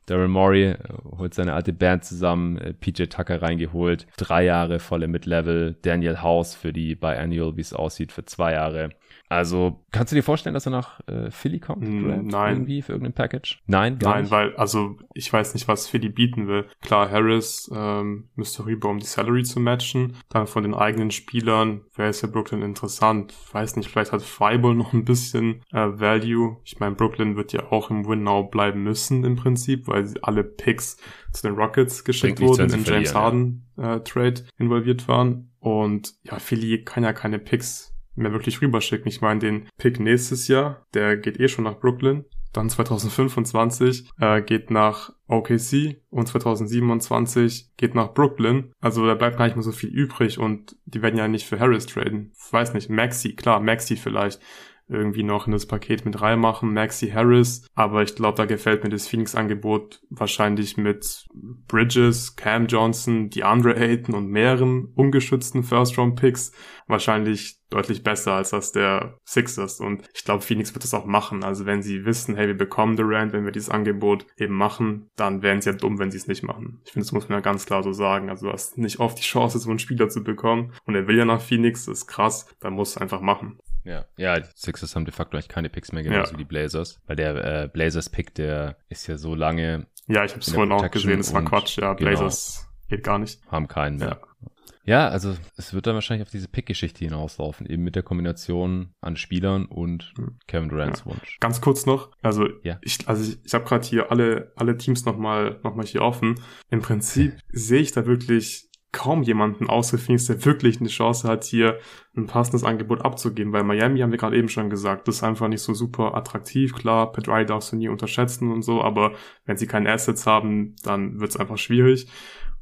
Daryl 0.06 0.28
Morey 0.28 0.70
äh, 0.70 0.78
holt 1.18 1.34
seine 1.34 1.54
alte 1.54 1.72
Band 1.72 2.04
zusammen, 2.04 2.56
äh, 2.58 2.72
PJ 2.72 3.04
Tucker 3.04 3.42
reingeholt, 3.42 4.06
drei 4.16 4.44
Jahre 4.44 4.78
volle 4.78 5.08
Mid-Level, 5.08 5.76
Daniel 5.82 6.22
House 6.22 6.54
für 6.54 6.72
die 6.72 6.94
Biannual, 6.94 7.56
wie 7.56 7.61
es 7.61 7.72
aussieht, 7.72 8.12
für 8.12 8.24
zwei 8.24 8.52
Jahre. 8.52 8.90
Also, 9.28 9.84
kannst 9.92 10.10
du 10.10 10.16
dir 10.16 10.22
vorstellen, 10.22 10.54
dass 10.54 10.66
er 10.66 10.70
nach 10.70 11.00
äh, 11.06 11.30
Philly 11.30 11.60
kommt? 11.60 11.82
Mm, 11.82 12.26
nein. 12.26 12.56
Irgendwie 12.56 12.80
für 12.82 12.92
irgendein 12.92 13.12
Package? 13.12 13.60
Nein, 13.66 13.98
gar 13.98 14.14
Nein, 14.14 14.22
nicht. 14.22 14.30
weil, 14.30 14.56
also 14.56 14.96
ich 15.12 15.30
weiß 15.30 15.54
nicht, 15.54 15.68
was 15.68 15.86
Philly 15.86 16.08
bieten 16.08 16.48
will. 16.48 16.66
Klar, 16.80 17.10
Harris 17.10 17.70
ähm, 17.74 18.28
müsste 18.36 18.64
rüber, 18.64 18.88
um 18.88 18.98
die 18.98 19.06
Salary 19.06 19.42
zu 19.42 19.60
matchen. 19.60 20.14
Dann 20.30 20.46
von 20.46 20.62
den 20.62 20.74
eigenen 20.74 21.10
Spielern 21.10 21.82
wäre 21.94 22.08
es 22.08 22.22
ja 22.22 22.28
Brooklyn 22.28 22.62
interessant. 22.62 23.34
Weiß 23.52 23.76
nicht, 23.76 23.90
vielleicht 23.90 24.12
hat 24.12 24.22
Freiburg 24.22 24.76
noch 24.76 24.94
ein 24.94 25.04
bisschen 25.04 25.62
äh, 25.72 25.86
Value. 25.88 26.56
Ich 26.64 26.80
meine, 26.80 26.94
Brooklyn 26.94 27.36
wird 27.36 27.52
ja 27.52 27.70
auch 27.70 27.90
im 27.90 28.08
Win 28.08 28.22
Now 28.22 28.44
bleiben 28.44 28.82
müssen 28.82 29.24
im 29.24 29.36
Prinzip, 29.36 29.88
weil 29.88 30.08
alle 30.22 30.42
Picks 30.42 30.96
zu 31.32 31.46
den 31.46 31.56
Rockets 31.56 32.04
geschickt 32.04 32.36
Bringt 32.36 32.50
wurden, 32.50 32.72
in 32.72 32.84
James 32.84 33.10
verlieren, 33.10 33.14
Harden 33.14 33.66
äh, 33.76 34.00
Trade 34.00 34.44
involviert 34.56 35.06
waren. 35.06 35.50
Und 35.60 36.14
ja, 36.22 36.38
Philly 36.38 36.82
kann 36.84 37.04
ja 37.04 37.12
keine 37.12 37.38
Picks 37.38 37.97
mehr 38.18 38.33
wirklich 38.33 38.61
rüberschicken. 38.61 39.09
Ich 39.09 39.20
meine, 39.20 39.40
den 39.40 39.68
Pick 39.78 40.00
nächstes 40.00 40.48
Jahr, 40.48 40.87
der 40.94 41.16
geht 41.16 41.40
eh 41.40 41.48
schon 41.48 41.64
nach 41.64 41.78
Brooklyn. 41.78 42.24
Dann 42.52 42.70
2025 42.70 44.11
äh, 44.20 44.40
geht 44.42 44.70
nach 44.70 45.12
OKC 45.26 46.00
und 46.11 46.28
2027 46.28 47.72
geht 47.76 47.94
nach 47.94 48.14
Brooklyn. 48.14 48.72
Also 48.81 49.07
da 49.07 49.14
bleibt 49.14 49.37
gar 49.37 49.44
nicht 49.44 49.57
mehr 49.57 49.62
so 49.62 49.72
viel 49.72 49.90
übrig 49.90 50.38
und 50.38 50.76
die 50.87 51.02
werden 51.02 51.18
ja 51.18 51.28
nicht 51.28 51.46
für 51.46 51.61
Harris 51.61 51.87
traden. 51.87 52.33
Ich 52.35 52.52
weiß 52.52 52.72
nicht, 52.72 52.88
Maxi, 52.88 53.35
klar, 53.35 53.61
Maxi 53.61 53.96
vielleicht 53.96 54.40
irgendwie 54.88 55.22
noch 55.22 55.46
in 55.46 55.53
das 55.53 55.66
Paket 55.66 56.05
mit 56.05 56.20
reinmachen, 56.20 56.72
Maxi 56.72 57.11
Harris, 57.11 57.66
aber 57.74 58.03
ich 58.03 58.14
glaube, 58.14 58.37
da 58.37 58.46
gefällt 58.46 58.85
mir 58.85 58.90
das 58.90 59.07
Phoenix-Angebot 59.09 60.01
wahrscheinlich 60.11 60.77
mit 60.77 61.27
Bridges, 61.68 62.37
Cam 62.37 62.66
Johnson, 62.66 63.31
DeAndre 63.31 63.77
Ayton 63.77 64.14
und 64.14 64.29
mehreren 64.29 64.92
ungeschützten 64.94 65.62
First-Round-Picks 65.62 66.53
wahrscheinlich 66.87 67.59
deutlich 67.70 68.03
besser 68.03 68.33
als 68.33 68.51
das 68.51 68.72
der 68.72 69.18
Sixers 69.27 69.81
und 69.81 70.09
ich 70.14 70.24
glaube, 70.24 70.42
Phoenix 70.42 70.74
wird 70.74 70.85
das 70.85 70.94
auch 70.94 71.05
machen. 71.05 71.44
Also 71.44 71.66
wenn 71.66 71.83
sie 71.83 72.07
wissen, 72.07 72.35
hey, 72.35 72.46
wir 72.46 72.57
bekommen 72.57 72.96
Durant, 72.96 73.33
wenn 73.33 73.44
wir 73.44 73.53
dieses 73.53 73.68
Angebot 73.68 74.27
eben 74.38 74.55
machen, 74.55 75.11
dann 75.16 75.42
wären 75.42 75.61
sie 75.61 75.70
ja 75.70 75.77
dumm, 75.77 75.98
wenn 75.98 76.11
sie 76.11 76.16
es 76.16 76.29
nicht 76.29 76.42
machen. 76.42 76.81
Ich 76.85 76.92
finde, 76.92 77.05
das 77.05 77.12
muss 77.12 77.29
man 77.29 77.38
ja 77.38 77.42
ganz 77.42 77.66
klar 77.66 77.83
so 77.83 77.92
sagen. 77.92 78.31
Also 78.31 78.46
du 78.46 78.53
hast 78.53 78.79
nicht 78.79 79.01
oft 79.01 79.18
die 79.18 79.22
Chance, 79.22 79.59
so 79.59 79.68
einen 79.68 79.79
Spieler 79.79 80.09
zu 80.09 80.24
bekommen 80.24 80.72
und 80.87 80.94
er 80.94 81.07
will 81.07 81.18
ja 81.18 81.27
nach 81.27 81.42
Phoenix, 81.42 81.85
das 81.85 81.98
ist 81.98 82.07
krass, 82.07 82.46
dann 82.61 82.72
muss 82.72 82.90
es 82.90 82.96
einfach 82.96 83.20
machen. 83.20 83.59
Ja, 83.88 84.05
ja, 84.16 84.38
die 84.38 84.46
Sixers 84.55 84.94
haben 84.94 85.05
de 85.07 85.14
facto 85.14 85.37
eigentlich 85.37 85.48
keine 85.48 85.70
Picks 85.70 85.92
mehr, 85.92 86.03
genauso 86.03 86.33
Ja. 86.33 86.33
wie 86.35 86.42
die 86.42 86.48
Blazers. 86.48 87.01
Weil 87.07 87.16
der 87.16 87.62
äh, 87.64 87.68
Blazers-Pick, 87.68 88.35
der 88.35 88.77
ist 88.88 89.07
ja 89.07 89.16
so 89.16 89.35
lange, 89.35 89.87
Ja, 90.07 90.24
ich 90.24 90.33
habe 90.33 90.40
es 90.42 90.53
vorhin 90.53 90.72
auch 90.72 90.90
gesehen, 90.90 91.20
es 91.20 91.33
war 91.33 91.44
Quatsch. 91.44 91.79
Ja, 91.79 91.94
genau. 91.94 92.11
Blazers 92.11 92.68
geht 92.88 93.03
gar 93.03 93.18
nicht. 93.18 93.40
haben 93.51 93.66
keinen 93.68 93.96
mehr. 93.96 94.09
Ja. 94.20 94.48
Ja, 94.85 95.09
also 95.09 95.37
es 95.59 95.74
wird 95.74 95.87
dann 95.87 95.94
wahrscheinlich 95.94 96.27
auf 96.27 96.31
diese 96.31 96.48
Pick-Geschichte 96.48 97.05
hinauslaufen, 97.05 97.66
eben 97.66 97.83
mit 97.83 97.94
der 97.94 98.03
Kombination 98.03 98.94
an 99.03 99.16
Spielern 99.16 99.66
und 99.66 100.14
Hm. 100.16 100.38
Kevin 100.46 100.70
Durants 100.70 101.05
Wunsch. 101.05 101.37
Ganz 101.40 101.61
kurz 101.61 101.85
noch, 101.85 102.11
also 102.22 102.46
Ja. 102.62 102.79
ich, 102.81 103.07
also 103.07 103.22
ich, 103.31 103.38
ich 103.44 103.53
habe 103.53 103.64
gerade 103.66 103.87
hier 103.87 104.11
alle 104.11 104.51
alle 104.57 104.79
Teams 104.79 105.05
nochmal 105.05 105.61
noch 105.62 105.74
mal 105.74 105.85
hier 105.85 106.01
offen. 106.01 106.40
Im 106.70 106.81
Prinzip 106.81 107.35
sehe 107.53 107.81
ich 107.81 107.92
da 107.92 108.07
wirklich 108.07 108.67
kaum 108.92 109.22
jemanden 109.22 109.68
außer 109.68 109.98
Phoenix, 109.98 110.27
der 110.27 110.44
wirklich 110.44 110.81
eine 110.81 110.88
Chance 110.88 111.29
hat, 111.29 111.44
hier 111.44 111.79
ein 112.16 112.27
passendes 112.27 112.64
Angebot 112.64 113.05
abzugeben, 113.05 113.53
weil 113.53 113.64
Miami 113.64 114.01
haben 114.01 114.11
wir 114.11 114.18
gerade 114.18 114.37
eben 114.37 114.48
schon 114.48 114.70
gesagt, 114.70 115.09
das 115.09 115.16
ist 115.16 115.22
einfach 115.22 115.48
nicht 115.48 115.62
so 115.62 115.74
super 115.74 116.16
attraktiv. 116.16 116.74
Klar, 116.74 117.12
Pat 117.12 117.29
darfst 117.48 117.72
du 117.72 117.77
nie 117.77 117.88
unterschätzen 117.88 118.51
und 118.51 118.62
so, 118.62 118.83
aber 118.83 119.12
wenn 119.44 119.57
sie 119.57 119.66
keine 119.66 119.92
Assets 119.92 120.27
haben, 120.27 120.74
dann 120.83 121.20
wird 121.20 121.31
es 121.31 121.37
einfach 121.37 121.59
schwierig. 121.59 122.09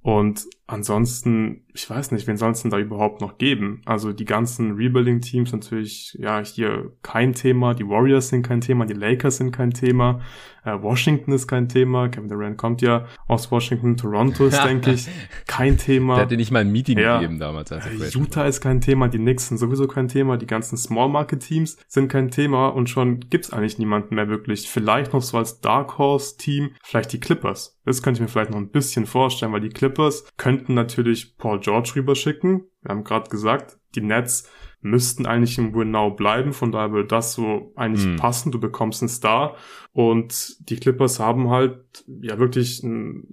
Und 0.02 0.46
ansonsten, 0.66 1.64
ich 1.74 1.88
weiß 1.88 2.10
nicht, 2.12 2.26
wen 2.26 2.36
soll 2.36 2.50
es 2.52 2.62
denn 2.62 2.70
da 2.70 2.78
überhaupt 2.78 3.20
noch 3.20 3.38
geben? 3.38 3.82
Also 3.86 4.12
die 4.12 4.24
ganzen 4.24 4.72
Rebuilding-Teams 4.76 5.52
natürlich, 5.52 6.16
ja, 6.20 6.42
hier 6.44 6.92
kein 7.02 7.32
Thema. 7.32 7.74
Die 7.74 7.86
Warriors 7.88 8.28
sind 8.28 8.42
kein 8.42 8.60
Thema, 8.60 8.86
die 8.86 8.94
Lakers 8.94 9.36
sind 9.38 9.52
kein 9.52 9.72
Thema. 9.72 10.20
Äh, 10.64 10.82
Washington 10.82 11.30
ist 11.32 11.46
kein 11.46 11.68
Thema. 11.68 12.08
Kevin 12.08 12.28
Durant 12.28 12.56
kommt 12.58 12.82
ja 12.82 13.06
aus 13.28 13.50
Washington. 13.52 13.96
Toronto 13.96 14.46
ist, 14.46 14.58
denke 14.64 14.92
ich, 14.92 15.06
kein 15.46 15.78
Thema. 15.78 16.14
Der 16.16 16.22
hat 16.24 16.30
dir 16.32 16.36
nicht 16.36 16.50
mal 16.50 16.60
ein 16.60 16.72
Meeting 16.72 16.98
Ja. 16.98 17.18
gegeben 17.20 17.38
damals. 17.38 17.70
Als 17.70 17.86
Äh, 17.86 18.18
Utah 18.18 18.46
ist 18.46 18.60
kein 18.60 18.80
Thema, 18.80 19.08
die 19.08 19.18
Knicks 19.18 19.48
sind 19.48 19.58
sowieso 19.58 19.86
kein 19.86 20.08
Thema, 20.08 20.36
die 20.36 20.46
ganzen 20.46 20.76
Small 20.76 21.08
Market 21.08 21.40
Teams 21.40 21.76
sind 21.86 22.08
kein 22.08 22.30
Thema 22.30 22.68
und 22.68 22.90
schon 22.90 23.20
gibt's 23.30 23.52
eigentlich 23.52 23.78
niemanden 23.78 24.16
mehr 24.16 24.28
wirklich. 24.28 24.68
Vielleicht 24.68 25.12
noch 25.12 25.22
so 25.22 25.38
als 25.38 25.60
Dark 25.60 25.98
Horse 25.98 26.36
Team, 26.36 26.70
vielleicht 26.82 27.12
die 27.12 27.20
Clippers. 27.20 27.78
Das 27.84 28.02
könnte 28.02 28.18
ich 28.18 28.22
mir 28.22 28.28
vielleicht 28.28 28.50
noch 28.50 28.58
ein 28.58 28.70
bisschen 28.70 29.06
vorstellen, 29.06 29.52
weil 29.52 29.60
die 29.60 29.68
Clippers 29.68 30.24
könnten 30.56 30.74
natürlich 30.74 31.36
Paul 31.36 31.60
George 31.60 31.92
rüberschicken. 31.96 32.64
Wir 32.82 32.90
haben 32.90 33.04
gerade 33.04 33.28
gesagt, 33.28 33.78
die 33.94 34.00
Nets 34.00 34.50
müssten 34.80 35.26
eigentlich 35.26 35.58
im 35.58 35.74
Win 35.74 35.90
Now 35.90 36.10
bleiben, 36.10 36.52
von 36.52 36.70
daher 36.70 36.92
würde 36.92 37.08
das 37.08 37.34
so 37.34 37.72
eigentlich 37.76 38.04
Hm. 38.04 38.16
passen. 38.16 38.52
Du 38.52 38.60
bekommst 38.60 39.02
einen 39.02 39.08
Star 39.08 39.56
und 39.92 40.56
die 40.70 40.76
Clippers 40.76 41.18
haben 41.18 41.50
halt 41.50 42.04
ja 42.22 42.38
wirklich 42.38 42.82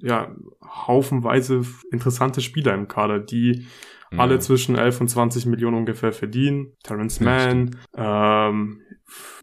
ja 0.01 0.36
haufenweise 0.65 1.62
interessante 1.91 2.41
Spieler 2.41 2.73
im 2.73 2.88
Kader, 2.88 3.19
die 3.19 3.67
Mhm. 4.13 4.19
alle 4.19 4.39
zwischen 4.39 4.76
11 4.76 5.02
und 5.02 5.08
20 5.10 5.45
Millionen 5.47 5.78
ungefähr 5.78 6.13
verdienen. 6.13 6.73
Terrence 6.84 7.19
Ja, 7.19 7.26
Mann, 7.26 7.78
ähm, 7.95 8.82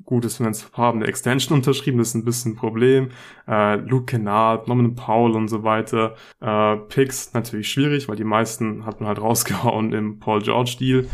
gut 0.04 0.24
wenn 0.40 0.50
es 0.52 0.72
haben 0.72 0.98
eine 0.98 1.08
Extension 1.08 1.58
unterschrieben, 1.58 1.98
das 1.98 2.08
ist 2.08 2.14
ein 2.14 2.24
bisschen 2.24 2.52
ein 2.52 2.56
Problem. 2.56 3.10
Äh, 3.46 3.76
Luke 3.76 4.06
Kennard, 4.06 4.68
Norman 4.68 4.94
Powell 4.94 5.36
und 5.36 5.48
so 5.48 5.62
weiter. 5.64 6.14
Äh, 6.40 6.76
Picks 6.88 7.32
natürlich 7.34 7.70
schwierig, 7.70 8.08
weil 8.08 8.16
die 8.16 8.24
meisten 8.24 8.86
hat 8.86 9.00
man 9.00 9.08
halt 9.08 9.20
rausgehauen 9.20 9.92
im 9.92 10.18
Paul 10.18 10.42
George 10.42 10.76
Deal. 10.78 11.06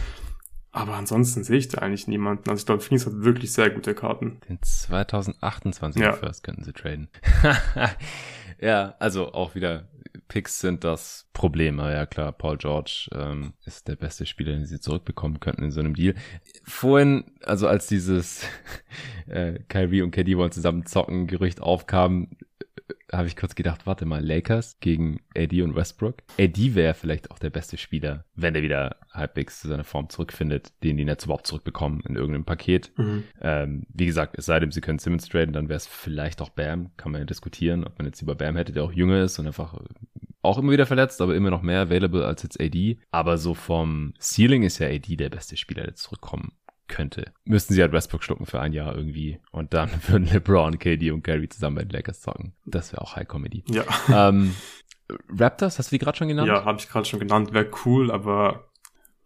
Aber 0.73 0.93
ansonsten 0.95 1.43
sehe 1.43 1.57
ich 1.57 1.69
da 1.69 1.79
eigentlich 1.79 2.07
niemanden. 2.07 2.51
Also 2.51 2.61
ich 2.61 2.67
glaube, 2.67 2.83
Phoenix 2.83 3.07
hat 3.07 3.15
wirklich 3.25 3.51
sehr 3.53 3.71
gute 3.71 3.95
Karten. 3.95 4.41
Den 4.47 4.59
2028 4.61 6.03
Ja. 6.03 6.13
First 6.13 6.43
könnten 6.43 6.65
sie 6.65 6.75
traden. 6.75 7.09
ja, 8.61 8.95
also 8.99 9.33
auch 9.33 9.55
wieder 9.55 9.89
Picks 10.29 10.61
sind 10.61 10.85
das 10.85 11.29
Problem. 11.33 11.81
Aber 11.81 11.93
ja 11.93 12.07
klar, 12.07 12.33
Paul 12.33 12.59
George 12.59 13.09
ähm, 13.15 13.55
ist 13.65 13.89
der 13.89 13.97
beste 13.97 14.27
Spieler, 14.27 14.53
den 14.53 14.67
sie 14.67 14.81
zurückbekommen 14.81 15.41
könnten 15.41 15.65
in 15.65 15.71
so 15.71 15.81
einem 15.81 15.95
Deal. 15.95 16.15
Vorhin, 16.65 17.25
also 17.43 17.69
als 17.69 17.87
dieses 17.87 18.47
äh, 19.27 19.61
Kyrie 19.69 20.03
und 20.03 20.11
KD 20.11 20.37
wollen 20.37 20.53
zusammen 20.53 20.87
zocken 20.87 21.27
Gerücht 21.27 21.61
aufkam, 21.61 22.31
habe 23.13 23.29
ich 23.29 23.37
kurz 23.37 23.55
gedacht, 23.55 23.87
warte 23.87 24.05
mal, 24.05 24.25
Lakers 24.25 24.79
gegen 24.81 25.21
AD 25.37 25.63
und 25.63 25.75
Westbrook. 25.77 26.17
AD 26.39 26.75
wäre 26.75 26.95
vielleicht 26.95 27.31
auch 27.31 27.39
der 27.39 27.51
beste 27.51 27.77
Spieler, 27.77 28.25
wenn 28.35 28.55
er 28.55 28.63
wieder 28.63 28.97
halbwegs 29.13 29.61
zu 29.61 29.69
seiner 29.69 29.85
Form 29.85 30.09
zurückfindet, 30.09 30.73
den 30.83 30.97
die 30.97 31.05
Nets 31.05 31.25
überhaupt 31.25 31.47
zurückbekommen 31.47 32.01
in 32.07 32.17
irgendeinem 32.17 32.45
Paket. 32.45 32.93
Ähm, 33.41 33.87
wie 33.89 34.07
gesagt, 34.07 34.37
es 34.39 34.47
sei 34.47 34.61
denn, 34.61 34.73
sie 34.73 34.81
können 34.81 34.99
Simmons 34.99 35.29
traden, 35.29 35.53
dann 35.53 35.69
wäre 35.69 35.77
es 35.77 35.87
vielleicht 35.87 36.43
auch 36.43 36.51
Bam. 36.51 36.91
Kann 36.97 37.13
man 37.13 37.21
ja 37.23 37.27
diskutieren, 37.27 37.85
ob 37.85 37.99
man 37.99 38.07
jetzt 38.07 38.21
lieber 38.21 38.35
Bam 38.35 38.57
hätte, 38.57 38.73
der 38.73 38.85
auch 38.85 38.93
jünger 38.93 39.23
ist 39.23 39.39
und 39.39 39.47
einfach 39.47 39.79
auch 40.43 40.59
immer 40.59 40.73
wieder 40.73 40.87
verletzt, 40.87 41.21
aber 41.21 41.35
immer 41.35 41.51
noch 41.51 41.63
mehr 41.63 41.81
available 41.81 42.25
als 42.25 42.43
jetzt 42.43 42.61
AD. 42.61 42.99
Aber 43.11 43.39
so 43.39 43.55
vom 43.55 44.15
Ceiling 44.21 44.63
ist 44.63 44.79
ja 44.79 44.89
AD 44.89 45.17
der 45.17 45.31
beste 45.31 45.57
Spieler, 45.57 45.85
der 45.85 45.95
zurückkommen 45.95 46.53
könnte. 46.89 47.33
Müssten 47.45 47.75
sie 47.75 47.83
halt 47.83 47.93
Westbrook 47.93 48.23
schlucken 48.23 48.47
für 48.47 48.61
ein 48.61 48.73
Jahr 48.73 48.95
irgendwie 48.95 49.41
und 49.53 49.75
dann 49.75 49.91
würden 50.09 50.27
LeBron, 50.27 50.79
KD 50.79 51.11
und 51.11 51.25
Gary 51.25 51.49
zusammen 51.49 51.77
bei 51.77 51.83
den 51.83 51.91
Lakers 51.91 52.21
zocken. 52.21 52.53
Das 52.65 52.93
wäre 52.93 53.03
auch 53.03 53.17
High 53.17 53.29
Comedy. 53.29 53.65
Ja, 53.69 53.85
ähm, 54.13 54.55
Raptors, 55.31 55.79
hast 55.79 55.91
du 55.91 55.95
die 55.97 55.99
gerade 55.99 56.19
schon 56.19 56.29
genannt? 56.29 56.49
ja 56.49 56.65
habe 56.65 56.79
ich 56.79 56.89
gerade 56.89 57.07
schon 57.07 57.21
genannt. 57.21 57.53
Wäre 57.53 57.71
cool, 57.85 58.11
aber 58.11 58.69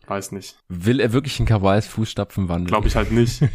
weiß 0.07 0.33
nicht. 0.33 0.59
Will 0.69 1.01
er 1.01 1.13
wirklich 1.13 1.39
in 1.39 1.47
Kawais 1.47 1.87
Fußstapfen 1.87 2.49
wandeln? 2.49 2.67
Glaube 2.67 2.89
ich 2.89 2.97
halt 2.97 3.13
nicht. 3.13 3.43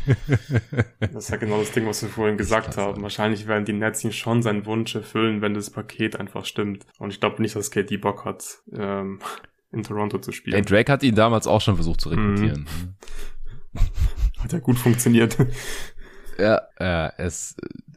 Das 0.99 1.25
ist 1.25 1.29
ja 1.29 1.37
genau 1.37 1.59
das 1.59 1.71
Ding, 1.71 1.85
was 1.85 2.01
wir 2.01 2.09
vorhin 2.09 2.37
gesagt 2.37 2.77
haben. 2.77 2.97
ja. 2.97 3.01
Wahrscheinlich 3.01 3.47
werden 3.47 3.65
die 3.65 3.73
Nets 3.73 4.03
ihn 4.03 4.11
schon 4.11 4.41
seinen 4.41 4.65
Wunsch 4.65 4.95
erfüllen, 4.95 5.41
wenn 5.41 5.53
das 5.53 5.69
Paket 5.69 6.19
einfach 6.19 6.45
stimmt. 6.45 6.85
Und 6.97 7.11
ich 7.11 7.19
glaube 7.19 7.41
nicht, 7.41 7.55
dass 7.55 7.71
KD 7.71 7.97
Bock 7.97 8.25
hat, 8.25 8.59
ähm, 8.73 9.19
in 9.71 9.83
Toronto 9.83 10.17
zu 10.17 10.31
spielen. 10.31 10.63
Drake 10.65 10.91
hat 10.91 11.03
ihn 11.03 11.15
damals 11.15 11.47
auch 11.47 11.61
schon 11.61 11.75
versucht 11.75 12.01
zu 12.01 12.09
rekrutieren. 12.09 12.67
Hat 14.39 14.53
ja 14.53 14.59
gut 14.59 14.77
funktioniert. 14.77 15.37
Ja, 16.37 16.61
ja, 16.79 17.07
es, 17.17 17.55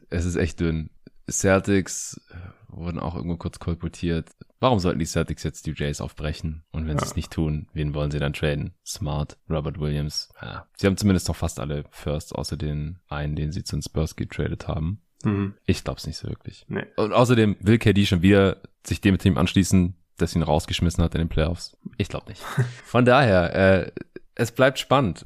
es 0.09 0.25
ist 0.25 0.35
echt 0.35 0.59
dünn. 0.59 0.89
Celtics 1.29 2.19
äh, 2.31 2.35
wurden 2.75 2.99
auch 2.99 3.15
irgendwo 3.15 3.37
kurz 3.37 3.59
kolportiert. 3.59 4.29
Warum 4.59 4.79
sollten 4.79 4.99
die 4.99 5.05
Celtics 5.05 5.43
jetzt 5.43 5.65
die 5.67 5.73
Jays 5.75 6.01
aufbrechen? 6.01 6.63
Und 6.71 6.87
wenn 6.87 6.97
sie 6.97 7.05
Ja. 7.05 7.09
es 7.11 7.15
nicht 7.15 7.31
tun, 7.31 7.67
wen 7.73 7.93
wollen 7.93 8.11
sie 8.11 8.19
dann 8.19 8.33
traden? 8.33 8.73
Smart, 8.85 9.37
Robert 9.49 9.79
Williams. 9.79 10.29
Ja. 10.41 10.65
Sie 10.75 10.87
haben 10.87 10.97
zumindest 10.97 11.27
noch 11.27 11.35
fast 11.35 11.59
alle 11.59 11.83
First, 11.91 12.35
außer 12.35 12.57
den 12.57 12.99
einen, 13.07 13.35
den 13.35 13.51
sie 13.51 13.63
zu 13.63 13.75
den 13.77 13.81
Spurs 13.83 14.15
getradet 14.15 14.67
haben. 14.67 15.01
Mhm. 15.23 15.53
Ich 15.65 15.83
glaub's 15.83 16.07
nicht 16.07 16.17
so 16.17 16.27
wirklich. 16.27 16.65
Nee. 16.67 16.85
Und 16.97 17.13
außerdem 17.13 17.57
will 17.59 17.77
KD 17.77 18.05
schon 18.05 18.21
wieder 18.21 18.57
sich 18.85 18.99
dem 19.01 19.17
Team 19.17 19.37
anschließen, 19.37 19.95
das 20.17 20.35
ihn 20.35 20.43
rausgeschmissen 20.43 21.03
hat 21.03 21.13
in 21.15 21.19
den 21.19 21.29
Playoffs. 21.29 21.77
Ich 21.97 22.09
glaube 22.09 22.29
nicht. 22.29 22.41
Von 22.85 23.05
daher, 23.05 23.55
äh, 23.55 23.91
es 24.39 24.51
bleibt 24.51 24.79
spannend. 24.79 25.25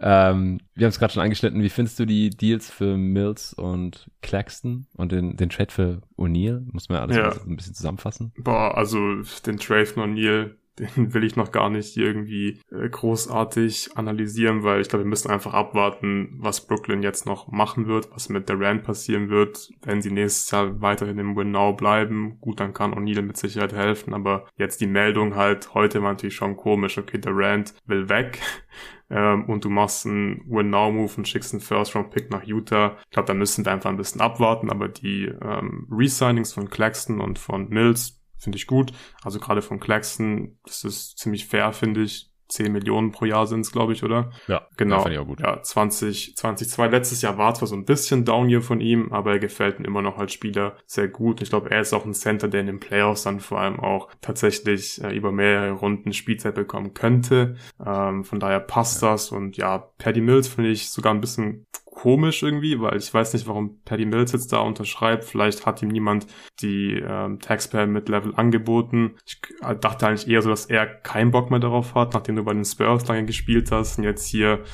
ähm, 0.00 0.60
wir 0.74 0.86
haben 0.86 0.90
es 0.90 0.98
gerade 0.98 1.12
schon 1.12 1.22
angeschnitten. 1.22 1.62
Wie 1.62 1.68
findest 1.68 1.98
du 1.98 2.06
die 2.06 2.30
Deals 2.30 2.70
für 2.70 2.96
Mills 2.96 3.52
und 3.52 4.10
Claxton 4.22 4.86
und 4.96 5.12
den, 5.12 5.36
den 5.36 5.50
Trade 5.50 5.70
für 5.70 6.02
O'Neill? 6.16 6.62
Muss 6.72 6.88
man 6.88 6.98
alles 6.98 7.16
ja. 7.16 7.32
ein 7.46 7.56
bisschen 7.56 7.74
zusammenfassen? 7.74 8.32
Boah, 8.38 8.76
also 8.76 8.98
den 9.44 9.58
Trade 9.58 9.86
von 9.86 10.14
O'Neill, 10.14 10.52
den 10.78 10.88
will 11.14 11.24
ich 11.24 11.36
noch 11.36 11.52
gar 11.52 11.70
nicht 11.70 11.96
irgendwie 11.96 12.60
äh, 12.70 12.88
großartig 12.88 13.90
analysieren, 13.96 14.62
weil 14.62 14.80
ich 14.80 14.88
glaube, 14.88 15.04
wir 15.04 15.08
müssen 15.08 15.30
einfach 15.30 15.54
abwarten, 15.54 16.34
was 16.38 16.66
Brooklyn 16.66 17.02
jetzt 17.02 17.26
noch 17.26 17.48
machen 17.48 17.86
wird, 17.86 18.10
was 18.12 18.28
mit 18.28 18.48
Durant 18.48 18.82
passieren 18.82 19.28
wird. 19.28 19.70
Wenn 19.82 20.02
sie 20.02 20.10
nächstes 20.10 20.50
Jahr 20.50 20.80
weiterhin 20.80 21.18
im 21.18 21.36
Win 21.36 21.50
Now 21.50 21.72
bleiben, 21.72 22.38
gut, 22.40 22.60
dann 22.60 22.72
kann 22.72 22.94
O'Neal 22.94 23.22
mit 23.22 23.36
Sicherheit 23.36 23.72
helfen, 23.72 24.14
aber 24.14 24.46
jetzt 24.56 24.80
die 24.80 24.86
Meldung 24.86 25.36
halt, 25.36 25.74
heute 25.74 26.02
war 26.02 26.12
natürlich 26.12 26.36
schon 26.36 26.56
komisch, 26.56 26.98
okay, 26.98 27.18
Durant 27.18 27.74
will 27.86 28.08
weg 28.08 28.40
ähm, 29.10 29.44
und 29.44 29.64
du 29.64 29.70
machst 29.70 30.06
einen 30.06 30.42
Win-Now-Move 30.48 31.12
und 31.18 31.28
schickst 31.28 31.52
einen 31.52 31.60
First-Round-Pick 31.60 32.30
nach 32.30 32.44
Utah. 32.44 32.96
Ich 33.04 33.10
glaube, 33.10 33.26
da 33.26 33.34
müssen 33.34 33.64
wir 33.64 33.72
einfach 33.72 33.90
ein 33.90 33.96
bisschen 33.96 34.20
abwarten, 34.20 34.70
aber 34.70 34.88
die 34.88 35.24
ähm, 35.24 35.86
Resignings 35.90 36.52
von 36.52 36.70
Claxton 36.70 37.20
und 37.20 37.38
von 37.38 37.68
Mills 37.68 38.21
finde 38.42 38.56
ich 38.56 38.66
gut. 38.66 38.92
Also 39.22 39.38
gerade 39.38 39.62
von 39.62 39.80
Claxton, 39.80 40.58
das 40.64 40.84
ist 40.84 41.18
ziemlich 41.18 41.46
fair, 41.46 41.72
finde 41.72 42.02
ich. 42.02 42.28
10 42.52 42.70
Millionen 42.70 43.12
pro 43.12 43.24
Jahr 43.24 43.46
sind 43.46 43.60
es, 43.60 43.72
glaube 43.72 43.94
ich, 43.94 44.04
oder? 44.04 44.30
Ja, 44.46 44.66
genau. 44.76 45.08
Ja, 45.08 45.24
ja 45.40 45.62
20, 45.62 46.36
2002. 46.36 46.88
Letztes 46.88 47.22
Jahr 47.22 47.38
war 47.38 47.54
zwar 47.54 47.66
so 47.66 47.74
ein 47.74 47.86
bisschen 47.86 48.26
Down 48.26 48.46
hier 48.46 48.60
von 48.60 48.80
ihm, 48.80 49.10
aber 49.10 49.32
er 49.32 49.38
gefällt 49.38 49.80
mir 49.80 49.86
immer 49.86 50.02
noch 50.02 50.18
als 50.18 50.34
Spieler 50.34 50.76
sehr 50.84 51.08
gut. 51.08 51.40
Ich 51.40 51.48
glaube, 51.48 51.70
er 51.70 51.80
ist 51.80 51.94
auch 51.94 52.04
ein 52.04 52.12
Center, 52.12 52.48
der 52.48 52.60
in 52.60 52.66
den 52.66 52.80
Playoffs 52.80 53.22
dann 53.22 53.40
vor 53.40 53.58
allem 53.58 53.80
auch 53.80 54.10
tatsächlich 54.20 55.02
äh, 55.02 55.16
über 55.16 55.32
mehrere 55.32 55.72
Runden 55.72 56.12
Spielzeit 56.12 56.54
bekommen 56.54 56.92
könnte. 56.92 57.56
Ähm, 57.84 58.22
von 58.24 58.38
daher 58.38 58.60
passt 58.60 59.00
ja. 59.00 59.12
das 59.12 59.32
und 59.32 59.56
ja, 59.56 59.78
Paddy 59.96 60.20
Mills 60.20 60.48
finde 60.48 60.70
ich 60.70 60.90
sogar 60.90 61.14
ein 61.14 61.22
bisschen 61.22 61.66
komisch 61.92 62.42
irgendwie, 62.42 62.80
weil 62.80 62.96
ich 62.96 63.12
weiß 63.12 63.34
nicht, 63.34 63.46
warum 63.46 63.80
Paddy 63.84 64.06
Mills 64.06 64.32
jetzt 64.32 64.52
da 64.52 64.58
unterschreibt. 64.58 65.24
Vielleicht 65.24 65.66
hat 65.66 65.82
ihm 65.82 65.88
niemand 65.88 66.26
die 66.60 66.94
ähm, 66.94 67.38
Taxpayer 67.38 67.86
mit 67.86 68.08
Level 68.08 68.32
angeboten. 68.34 69.16
Ich 69.26 69.40
äh, 69.62 69.76
dachte 69.76 70.08
eigentlich 70.08 70.26
eher 70.26 70.40
so, 70.42 70.48
dass 70.48 70.66
er 70.66 70.86
keinen 70.86 71.30
Bock 71.30 71.50
mehr 71.50 71.60
darauf 71.60 71.94
hat, 71.94 72.14
nachdem 72.14 72.36
du 72.36 72.44
bei 72.44 72.54
den 72.54 72.64
Spurs 72.64 73.06
lange 73.06 73.26
gespielt 73.26 73.70
hast 73.70 73.98
und 73.98 74.04
jetzt 74.04 74.26
hier 74.26 74.64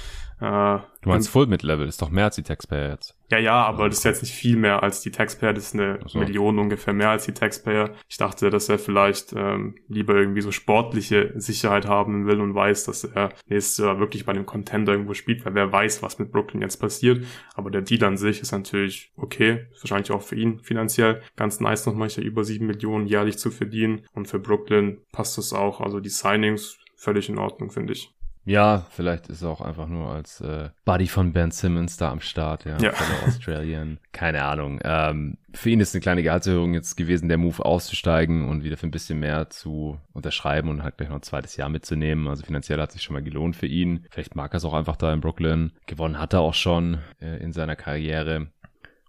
äh, 0.41 0.78
du 1.03 1.09
meinst 1.09 1.28
Full 1.30 1.47
Mid 1.47 1.62
Level, 1.62 1.89
ist 1.89 2.01
doch 2.01 2.11
mehr 2.11 2.26
als 2.26 2.36
die 2.36 2.45
Taxpayer 2.45 2.91
jetzt. 2.91 3.16
Ja, 3.30 3.39
ja, 3.39 3.64
aber 3.64 3.89
das 3.89 3.99
ist 3.99 4.05
jetzt 4.05 4.22
nicht 4.22 4.34
viel 4.34 4.57
mehr 4.57 4.82
als 4.82 5.01
die 5.01 5.11
Taxpayer, 5.11 5.53
das 5.53 5.66
ist 5.66 5.74
eine 5.74 5.99
so. 6.07 6.18
Million 6.18 6.59
ungefähr 6.59 6.95
mehr 6.95 7.11
als 7.11 7.24
die 7.24 7.32
Taxpayer. 7.32 7.91
Ich 8.09 8.16
dachte, 8.18 8.49
dass 8.49 8.68
er 8.68 8.78
vielleicht 8.78 9.32
ähm, 9.36 9.74
lieber 9.89 10.14
irgendwie 10.14 10.41
so 10.41 10.53
sportliche 10.53 11.32
Sicherheit 11.34 11.86
haben 11.86 12.26
will 12.26 12.41
und 12.41 12.55
weiß, 12.55 12.84
dass 12.84 13.05
er 13.05 13.30
nächstes 13.49 13.84
Jahr 13.84 13.99
wirklich 13.99 14.24
bei 14.24 14.32
einem 14.32 14.47
Contender 14.47 14.93
irgendwo 14.93 15.14
spielt, 15.14 15.45
weil 15.45 15.55
wer 15.55 15.72
weiß, 15.72 16.03
was 16.03 16.18
mit 16.20 16.30
Brooklyn 16.30 16.62
jetzt 16.62 16.78
passiert. 16.78 17.24
Aber 17.55 17.70
der 17.70 17.82
Deal 17.82 18.05
an 18.05 18.16
sich 18.16 18.41
ist 18.41 18.53
natürlich 18.53 19.12
okay, 19.16 19.66
ist 19.72 19.82
wahrscheinlich 19.82 20.12
auch 20.12 20.22
für 20.22 20.36
ihn 20.36 20.61
finanziell 20.61 21.20
ganz 21.36 21.59
nice, 21.59 21.84
noch 21.86 21.95
manchmal 21.95 22.26
über 22.26 22.45
sieben 22.45 22.66
Millionen 22.66 23.07
jährlich 23.07 23.39
zu 23.39 23.51
verdienen. 23.51 24.07
Und 24.12 24.28
für 24.28 24.39
Brooklyn 24.39 25.01
passt 25.11 25.36
das 25.36 25.53
auch. 25.53 25.80
Also 25.80 25.99
die 25.99 26.11
Signings 26.11 26.78
völlig 26.97 27.28
in 27.28 27.39
Ordnung, 27.39 27.70
finde 27.70 27.93
ich. 27.93 28.14
Ja, 28.49 28.87
vielleicht 28.89 29.29
ist 29.29 29.43
er 29.43 29.51
auch 29.51 29.61
einfach 29.61 29.89
nur 29.89 30.11
als 30.11 30.41
äh, 30.41 30.71
Buddy 30.87 31.07
von 31.07 31.35
Ben 31.35 31.51
Simmons 31.51 31.99
da 31.99 32.11
am 32.11 32.21
Start, 32.21 32.65
ja, 32.65 32.79
ja. 32.79 32.93
von 32.93 33.29
Australian. 33.29 33.99
Keine 34.13 34.43
Ahnung. 34.43 34.81
Ähm, 34.85 35.37
für 35.53 35.69
ihn 35.69 35.81
ist 35.81 35.95
eine 35.95 36.01
kleine 36.01 36.23
Gehaltserhöhung 36.23 36.73
jetzt 36.73 36.97
gewesen, 36.97 37.29
der 37.29 37.37
Move 37.37 37.63
auszusteigen 37.63 38.49
und 38.49 38.65
wieder 38.65 38.79
für 38.79 38.87
ein 38.87 38.91
bisschen 38.91 39.19
mehr 39.21 39.51
zu 39.51 40.01
unterschreiben 40.15 40.71
und 40.71 40.83
halt 40.83 40.97
gleich 40.97 41.11
noch 41.11 41.17
ein 41.17 41.23
zweites 41.23 41.59
Jahr 41.59 41.69
mitzunehmen. 41.69 42.27
Also 42.27 42.43
finanziell 42.43 42.81
hat 42.81 42.91
sich 42.91 43.03
schon 43.03 43.13
mal 43.13 43.23
gelohnt 43.23 43.55
für 43.55 43.67
ihn. 43.67 44.07
Vielleicht 44.11 44.35
mag 44.35 44.55
er 44.55 44.57
es 44.57 44.65
auch 44.65 44.73
einfach 44.73 44.97
da 44.97 45.13
in 45.13 45.21
Brooklyn. 45.21 45.73
Gewonnen 45.85 46.19
hat 46.19 46.33
er 46.33 46.41
auch 46.41 46.55
schon 46.55 47.01
äh, 47.21 47.37
in 47.43 47.53
seiner 47.53 47.77
Karriere. 47.77 48.47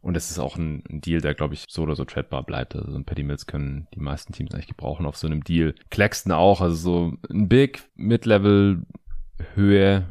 Und 0.01 0.17
es 0.17 0.31
ist 0.31 0.39
auch 0.39 0.57
ein, 0.57 0.83
Deal, 0.89 1.21
der, 1.21 1.33
glaube 1.33 1.53
ich, 1.53 1.65
so 1.69 1.83
oder 1.83 1.95
so 1.95 2.03
tradbar 2.03 2.43
bleibt. 2.43 2.75
Also 2.75 2.97
ein 2.97 3.05
Paddy 3.05 3.23
Mills 3.23 3.47
können 3.47 3.87
die 3.95 4.01
meisten 4.01 4.33
Teams 4.33 4.53
eigentlich 4.53 4.67
gebrauchen 4.67 5.05
auf 5.05 5.15
so 5.15 5.27
einem 5.27 5.45
Deal. 5.45 5.75
Claxton 5.91 6.33
auch, 6.33 6.59
also 6.59 6.75
so 6.75 7.13
ein 7.29 7.47
Big, 7.47 7.83
Mid-Level 7.95 8.83
Höhe, 9.55 10.05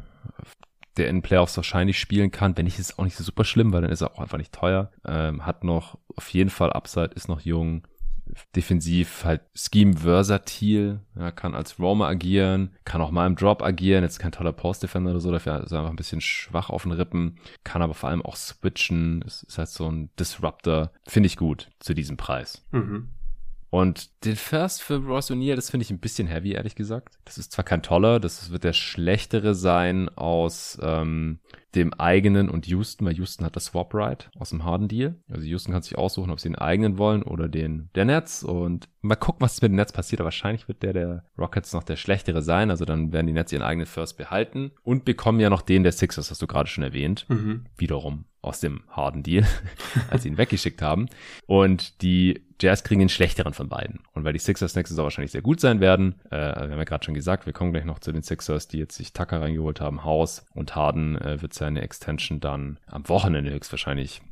der 0.97 1.09
in 1.09 1.23
Playoffs 1.23 1.57
wahrscheinlich 1.57 1.99
spielen 1.99 2.31
kann. 2.31 2.57
Wenn 2.57 2.65
nicht, 2.65 2.79
ist 2.79 2.91
es 2.91 2.99
auch 2.99 3.05
nicht 3.05 3.17
so 3.17 3.25
super 3.25 3.45
schlimm, 3.45 3.73
weil 3.73 3.83
dann 3.83 3.91
ist 3.91 4.01
er 4.01 4.13
auch 4.13 4.21
einfach 4.21 4.39
nicht 4.39 4.53
teuer. 4.53 4.91
Ähm, 5.07 5.47
hat 5.47 5.65
noch 5.65 5.99
auf 6.17 6.29
jeden 6.31 6.51
Fall 6.51 6.73
Upside, 6.73 7.13
ist 7.15 7.29
noch 7.29 7.41
jung. 7.41 7.87
Defensiv 8.55 9.25
halt 9.25 9.41
Scheme 9.55 9.97
versatil, 9.97 11.01
ja, 11.19 11.31
kann 11.31 11.55
als 11.55 11.79
Roamer 11.79 12.09
agieren, 12.09 12.75
kann 12.85 13.01
auch 13.01 13.11
mal 13.11 13.27
im 13.27 13.37
Drop 13.37 13.63
agieren, 13.63 14.05
jetzt 14.05 14.19
kein 14.19 14.33
toller 14.33 14.53
Post-Defender 14.53 15.13
oder 15.13 15.21
so, 15.21 15.33
dafür 15.33 15.63
ist 15.63 15.73
er 15.73 15.79
einfach 15.79 15.91
ein 15.91 15.97
bisschen 15.97 16.21
schwach 16.21 16.69
auf 16.69 16.83
den 16.83 16.93
Rippen, 16.93 17.39
kann 17.65 17.81
aber 17.81 17.95
vor 17.95 18.11
allem 18.11 18.21
auch 18.21 18.37
switchen, 18.37 19.23
ist, 19.23 19.45
ist 19.45 19.57
halt 19.57 19.71
so 19.71 19.91
ein 19.91 20.11
Disruptor, 20.19 20.91
finde 21.07 21.29
ich 21.29 21.39
gut 21.39 21.71
zu 21.79 21.95
diesem 21.95 22.19
Preis. 22.19 22.67
Mhm. 22.71 23.09
Und 23.71 24.25
den 24.25 24.37
First 24.37 24.83
für 24.83 24.97
Royce 24.97 25.33
O'Neill, 25.33 25.57
das 25.57 25.71
finde 25.71 25.85
ich 25.85 25.91
ein 25.91 25.99
bisschen 25.99 26.27
heavy, 26.27 26.53
ehrlich 26.53 26.75
gesagt. 26.75 27.19
Das 27.25 27.37
ist 27.37 27.53
zwar 27.53 27.65
kein 27.65 27.83
toller, 27.83 28.19
das 28.19 28.51
wird 28.51 28.65
der 28.65 28.73
schlechtere 28.73 29.55
sein 29.55 30.09
aus 30.17 30.79
ähm, 30.83 31.41
dem 31.75 31.93
eigenen 31.93 32.49
und 32.49 32.67
Houston, 32.67 33.05
weil 33.05 33.17
Houston 33.17 33.45
hat 33.45 33.57
das 33.57 33.67
Swap 33.67 33.95
Right 33.95 34.31
aus 34.39 34.51
dem 34.51 34.65
Harden 34.65 34.89
Deal. 34.89 35.17
Also 35.31 35.45
Houston 35.45 35.73
kann 35.73 35.83
sich 35.83 35.99
aussuchen, 35.99 36.31
ob 36.31 36.41
sie 36.41 36.49
den 36.49 36.57
eigenen 36.57 36.97
wollen 36.97 37.23
oder 37.23 37.49
den 37.49 37.91
der 37.95 38.07
Nets 38.07 38.43
und 38.43 38.89
mal 39.03 39.17
gucken, 39.17 39.43
was 39.43 39.61
mit 39.61 39.71
den 39.71 39.77
Nets 39.77 39.93
passiert. 39.93 40.21
Aber 40.21 40.29
wahrscheinlich 40.29 40.67
wird 40.67 40.83
der 40.83 40.95
der 40.95 41.25
Rockets 41.37 41.75
noch 41.75 41.85
der 41.85 41.97
schlechtere 41.97 42.41
sein. 42.41 42.71
Also 42.71 42.87
dann 42.87 43.13
werden 43.13 43.27
die 43.27 43.35
Nets 43.35 43.53
ihren 43.53 43.63
eigenen 43.63 43.87
First 43.87 44.17
behalten 44.17 44.73
und 44.83 45.05
bekommen 45.05 45.41
ja 45.41 45.51
noch 45.51 45.63
den 45.63 45.83
der 45.83 45.93
Sixers, 45.93 46.31
hast 46.31 46.41
du 46.41 46.47
gerade 46.47 46.71
schon 46.71 46.85
erwähnt. 46.85 47.27
Mhm. 47.29 47.67
Wiederum 47.77 48.25
aus 48.41 48.61
dem 48.61 48.83
Harden 48.89 49.23
Deal, 49.23 49.47
als 50.11 50.23
sie 50.23 50.31
ihn 50.31 50.39
weggeschickt 50.39 50.81
haben. 50.81 51.07
Und 51.47 52.01
die 52.01 52.48
Jazz 52.61 52.83
kriegen 52.83 53.01
den 53.01 53.09
schlechteren 53.09 53.55
von 53.55 53.69
beiden. 53.69 54.01
Und 54.15 54.25
weil 54.25 54.33
die 54.33 54.39
Sixers 54.39 54.75
nächstes 54.75 54.97
Jahr 54.97 55.05
wahrscheinlich 55.05 55.33
sehr 55.33 55.43
gut 55.43 55.61
sein 55.61 55.81
werden, 55.81 56.17
äh, 56.31 56.37
wir 56.37 56.55
haben 56.55 56.79
ja 56.79 56.85
gerade 56.85 57.05
schon 57.05 57.15
gesagt, 57.15 57.47
wir 57.47 57.53
kommen 57.53 57.73
gleich 57.73 57.85
noch 57.85 57.99
zu 57.99 58.13
den 58.13 58.23
Sixers, 58.23 58.69
die 58.69 58.79
jetzt 58.79 58.97
sich 58.97 59.13
Tucker 59.13 59.41
reingeholt 59.41 59.81
haben, 59.81 60.05
Haus 60.05 60.45
und 60.55 60.75
Harden 60.75 61.17
äh, 61.17 61.41
wird 61.41 61.55
seine 61.55 61.83
Extension 61.83 62.41
dann 62.41 62.79
am 62.87 63.09
Wochenende 63.09 63.51
höchstwahrscheinlich 63.51 64.23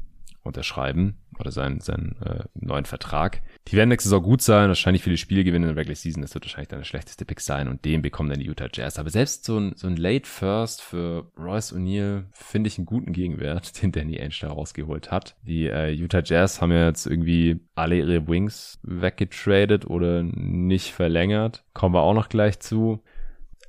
unterschreiben 0.46 1.18
oder 1.38 1.50
seinen, 1.50 1.80
seinen 1.80 2.16
äh, 2.22 2.44
neuen 2.54 2.84
Vertrag. 2.84 3.42
Die 3.68 3.76
werden 3.76 3.88
nächste 3.88 4.08
Saison 4.08 4.22
gut 4.22 4.42
sein, 4.42 4.68
wahrscheinlich 4.68 5.02
viele 5.02 5.16
Spiele 5.16 5.44
gewinnen 5.44 5.68
in 5.68 5.74
der 5.74 5.80
Regular 5.80 5.96
Season. 5.96 6.22
Das 6.22 6.34
wird 6.34 6.44
wahrscheinlich 6.44 6.68
dann 6.68 6.80
der 6.80 6.84
schlechteste 6.84 7.24
Pick 7.24 7.40
sein 7.40 7.68
und 7.68 7.84
den 7.84 8.02
bekommen 8.02 8.30
dann 8.30 8.40
die 8.40 8.46
Utah 8.46 8.68
Jazz. 8.72 8.98
Aber 8.98 9.10
selbst 9.10 9.44
so 9.44 9.58
ein, 9.58 9.72
so 9.76 9.86
ein 9.86 9.96
Late 9.96 10.28
First 10.28 10.82
für 10.82 11.30
Royce 11.38 11.74
O'Neal 11.74 12.24
finde 12.32 12.68
ich 12.68 12.78
einen 12.78 12.86
guten 12.86 13.12
Gegenwert, 13.12 13.82
den 13.82 13.92
Danny 13.92 14.18
Ainge 14.20 14.34
da 14.40 14.48
rausgeholt 14.48 15.10
hat. 15.10 15.36
Die 15.42 15.66
äh, 15.66 15.90
Utah 15.90 16.22
Jazz 16.24 16.60
haben 16.60 16.72
ja 16.72 16.86
jetzt 16.86 17.06
irgendwie 17.06 17.60
alle 17.74 17.96
ihre 17.96 18.26
Wings 18.28 18.78
weggetradet 18.82 19.86
oder 19.86 20.22
nicht 20.22 20.92
verlängert. 20.92 21.64
Kommen 21.74 21.94
wir 21.94 22.02
auch 22.02 22.14
noch 22.14 22.28
gleich 22.28 22.60
zu. 22.60 23.02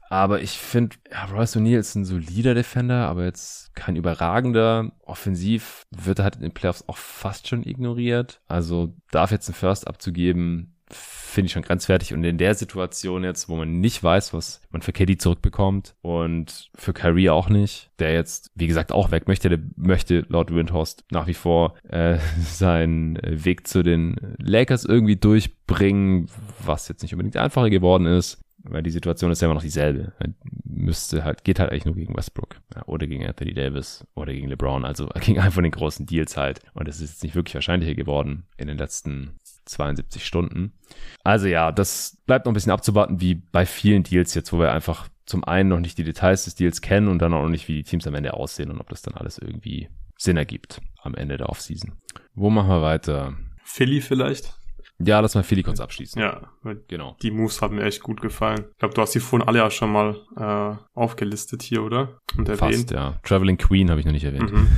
Aber 0.09 0.41
ich 0.41 0.51
finde, 0.51 0.95
ja, 1.11 1.25
Royce 1.25 1.57
O'Neal 1.57 1.79
ist 1.79 1.95
ein 1.95 2.05
solider 2.05 2.53
Defender, 2.53 3.07
aber 3.07 3.25
jetzt 3.25 3.75
kein 3.75 3.95
überragender. 3.95 4.91
Offensiv 5.03 5.83
wird 5.91 6.19
er 6.19 6.23
halt 6.23 6.35
in 6.37 6.41
den 6.41 6.53
Playoffs 6.53 6.85
auch 6.87 6.97
fast 6.97 7.47
schon 7.47 7.63
ignoriert. 7.63 8.41
Also 8.47 8.93
darf 9.11 9.31
jetzt 9.31 9.49
einen 9.49 9.55
First 9.55 9.87
abzugeben, 9.87 10.73
finde 10.89 11.47
ich 11.47 11.51
schon 11.51 11.63
grenzwertig. 11.63 12.13
Und 12.13 12.23
in 12.23 12.37
der 12.37 12.55
Situation 12.55 13.25
jetzt, 13.25 13.49
wo 13.49 13.57
man 13.57 13.81
nicht 13.81 14.01
weiß, 14.01 14.33
was 14.33 14.61
man 14.69 14.81
für 14.81 14.93
KD 14.93 15.17
zurückbekommt 15.17 15.95
und 16.01 16.69
für 16.75 16.93
Kyrie 16.93 17.29
auch 17.29 17.49
nicht, 17.49 17.91
der 17.99 18.13
jetzt, 18.13 18.51
wie 18.55 18.67
gesagt, 18.67 18.93
auch 18.93 19.11
weg 19.11 19.27
möchte, 19.27 19.49
der 19.49 19.59
möchte 19.75 20.25
laut 20.29 20.53
Windhorst 20.53 21.03
nach 21.11 21.27
wie 21.27 21.33
vor 21.33 21.75
äh, 21.89 22.17
seinen 22.41 23.19
Weg 23.21 23.67
zu 23.67 23.83
den 23.83 24.15
Lakers 24.39 24.85
irgendwie 24.85 25.17
durchbringen, 25.17 26.29
was 26.63 26.87
jetzt 26.87 27.01
nicht 27.01 27.13
unbedingt 27.13 27.37
einfacher 27.37 27.69
geworden 27.69 28.05
ist 28.05 28.39
weil 28.69 28.83
die 28.83 28.91
Situation 28.91 29.31
ist 29.31 29.41
ja 29.41 29.47
immer 29.47 29.55
noch 29.55 29.61
dieselbe. 29.61 30.13
Müsste 30.63 31.23
halt, 31.23 31.43
geht 31.43 31.59
halt 31.59 31.71
eigentlich 31.71 31.85
nur 31.85 31.95
gegen 31.95 32.15
Westbrook 32.15 32.57
ja, 32.75 32.83
oder 32.85 33.07
gegen 33.07 33.25
Anthony 33.25 33.53
Davis 33.53 34.05
oder 34.15 34.33
gegen 34.33 34.49
LeBron, 34.49 34.85
also 34.85 35.07
gegen 35.21 35.39
einen 35.39 35.51
von 35.51 35.63
den 35.63 35.71
großen 35.71 36.05
Deals 36.05 36.37
halt. 36.37 36.59
Und 36.73 36.87
es 36.87 37.01
ist 37.01 37.11
jetzt 37.11 37.23
nicht 37.23 37.35
wirklich 37.35 37.55
wahrscheinlicher 37.55 37.95
geworden 37.95 38.45
in 38.57 38.67
den 38.67 38.77
letzten 38.77 39.39
72 39.65 40.25
Stunden. 40.25 40.73
Also 41.23 41.47
ja, 41.47 41.71
das 41.71 42.17
bleibt 42.25 42.45
noch 42.45 42.51
ein 42.51 42.55
bisschen 42.55 42.71
abzuwarten, 42.71 43.21
wie 43.21 43.35
bei 43.35 43.65
vielen 43.65 44.03
Deals 44.03 44.33
jetzt, 44.33 44.53
wo 44.53 44.59
wir 44.59 44.71
einfach 44.71 45.09
zum 45.25 45.43
einen 45.43 45.69
noch 45.69 45.79
nicht 45.79 45.97
die 45.97 46.03
Details 46.03 46.45
des 46.45 46.55
Deals 46.55 46.81
kennen 46.81 47.09
und 47.09 47.19
dann 47.19 47.33
auch 47.33 47.43
noch 47.43 47.49
nicht, 47.49 47.67
wie 47.67 47.75
die 47.75 47.83
Teams 47.83 48.07
am 48.07 48.15
Ende 48.15 48.33
aussehen 48.33 48.71
und 48.71 48.79
ob 48.79 48.89
das 48.89 49.01
dann 49.01 49.13
alles 49.15 49.37
irgendwie 49.37 49.89
Sinn 50.17 50.37
ergibt 50.37 50.81
am 51.01 51.15
Ende 51.15 51.37
der 51.37 51.49
Offseason. 51.49 51.93
Wo 52.33 52.49
machen 52.49 52.69
wir 52.69 52.81
weiter? 52.81 53.35
Philly 53.63 54.01
vielleicht? 54.01 54.53
Ja, 54.99 55.19
lass 55.19 55.35
mal 55.35 55.43
Philly 55.43 55.63
kurz 55.63 55.79
abschließen. 55.79 56.19
Ja, 56.19 56.41
genau. 56.87 57.15
Die 57.21 57.31
Moves 57.31 57.61
haben 57.61 57.75
mir 57.75 57.83
echt 57.83 58.01
gut 58.01 58.21
gefallen. 58.21 58.65
Ich 58.71 58.77
glaube, 58.77 58.93
du 58.93 59.01
hast 59.01 59.13
die 59.15 59.19
vorhin 59.19 59.47
alle 59.47 59.59
ja 59.59 59.69
schon 59.69 59.91
mal 59.91 60.17
äh, 60.35 60.97
aufgelistet 60.97 61.61
hier, 61.61 61.83
oder? 61.83 62.19
Und 62.37 62.49
erwähnt. 62.49 62.75
Fast, 62.75 62.91
ja. 62.91 63.19
Traveling 63.23 63.57
Queen 63.57 63.89
habe 63.89 63.99
ich 63.99 64.05
noch 64.05 64.13
nicht 64.13 64.25
erwähnt. 64.25 64.51
Mhm. 64.51 64.67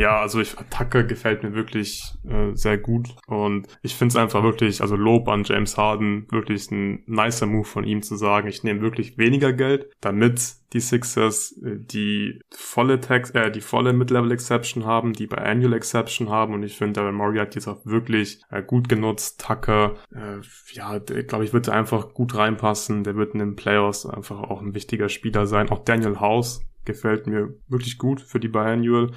Ja, 0.00 0.20
also 0.20 0.40
ich, 0.40 0.54
Tucker 0.70 1.02
gefällt 1.02 1.42
mir 1.42 1.52
wirklich 1.52 2.14
äh, 2.26 2.54
sehr 2.54 2.78
gut 2.78 3.08
und 3.26 3.66
ich 3.82 3.94
finde 3.94 4.12
es 4.12 4.16
einfach 4.16 4.42
wirklich, 4.42 4.80
also 4.80 4.96
Lob 4.96 5.28
an 5.28 5.44
James 5.44 5.76
Harden, 5.76 6.26
wirklich 6.30 6.70
ein 6.70 7.02
nicer 7.06 7.44
Move 7.44 7.66
von 7.66 7.84
ihm 7.84 8.00
zu 8.00 8.16
sagen, 8.16 8.48
ich 8.48 8.62
nehme 8.62 8.80
wirklich 8.80 9.18
weniger 9.18 9.52
Geld, 9.52 9.90
damit 10.00 10.54
die 10.72 10.80
Sixers 10.80 11.52
äh, 11.62 11.76
die 11.78 12.40
volle 12.50 13.00
Tax, 13.00 13.30
äh, 13.30 13.50
die 13.50 13.60
volle 13.60 13.92
Mid-Level 13.92 14.32
Exception 14.32 14.86
haben, 14.86 15.12
die 15.12 15.26
bei 15.26 15.38
Annual 15.38 15.74
Exception 15.74 16.30
haben 16.30 16.54
und 16.54 16.62
ich 16.62 16.76
finde, 16.78 17.00
Daryl 17.00 17.12
Morey 17.12 17.38
hat 17.38 17.54
jetzt 17.54 17.68
auch 17.68 17.84
wirklich 17.84 18.40
äh, 18.50 18.62
gut 18.62 18.88
genutzt. 18.88 19.44
Tucker, 19.46 19.96
äh, 20.14 20.40
ja, 20.72 20.98
glaube 21.30 21.44
ich, 21.44 21.54
wird 21.54 21.70
einfach 21.70 22.12
gut 22.12 22.34
reinpassen. 22.34 23.04
Der 23.04 23.16
wird 23.16 23.32
in 23.32 23.38
den 23.40 23.56
Playoffs 23.56 24.04
einfach 24.04 24.38
auch 24.42 24.60
ein 24.60 24.74
wichtiger 24.74 25.08
Spieler 25.08 25.46
sein. 25.46 25.70
Auch 25.70 25.84
Daniel 25.84 26.20
House 26.20 26.60
gefällt 26.84 27.26
mir 27.26 27.54
wirklich 27.68 27.96
gut 27.96 28.20
für 28.20 28.40
die 28.40 28.48
Biannual 28.48 29.10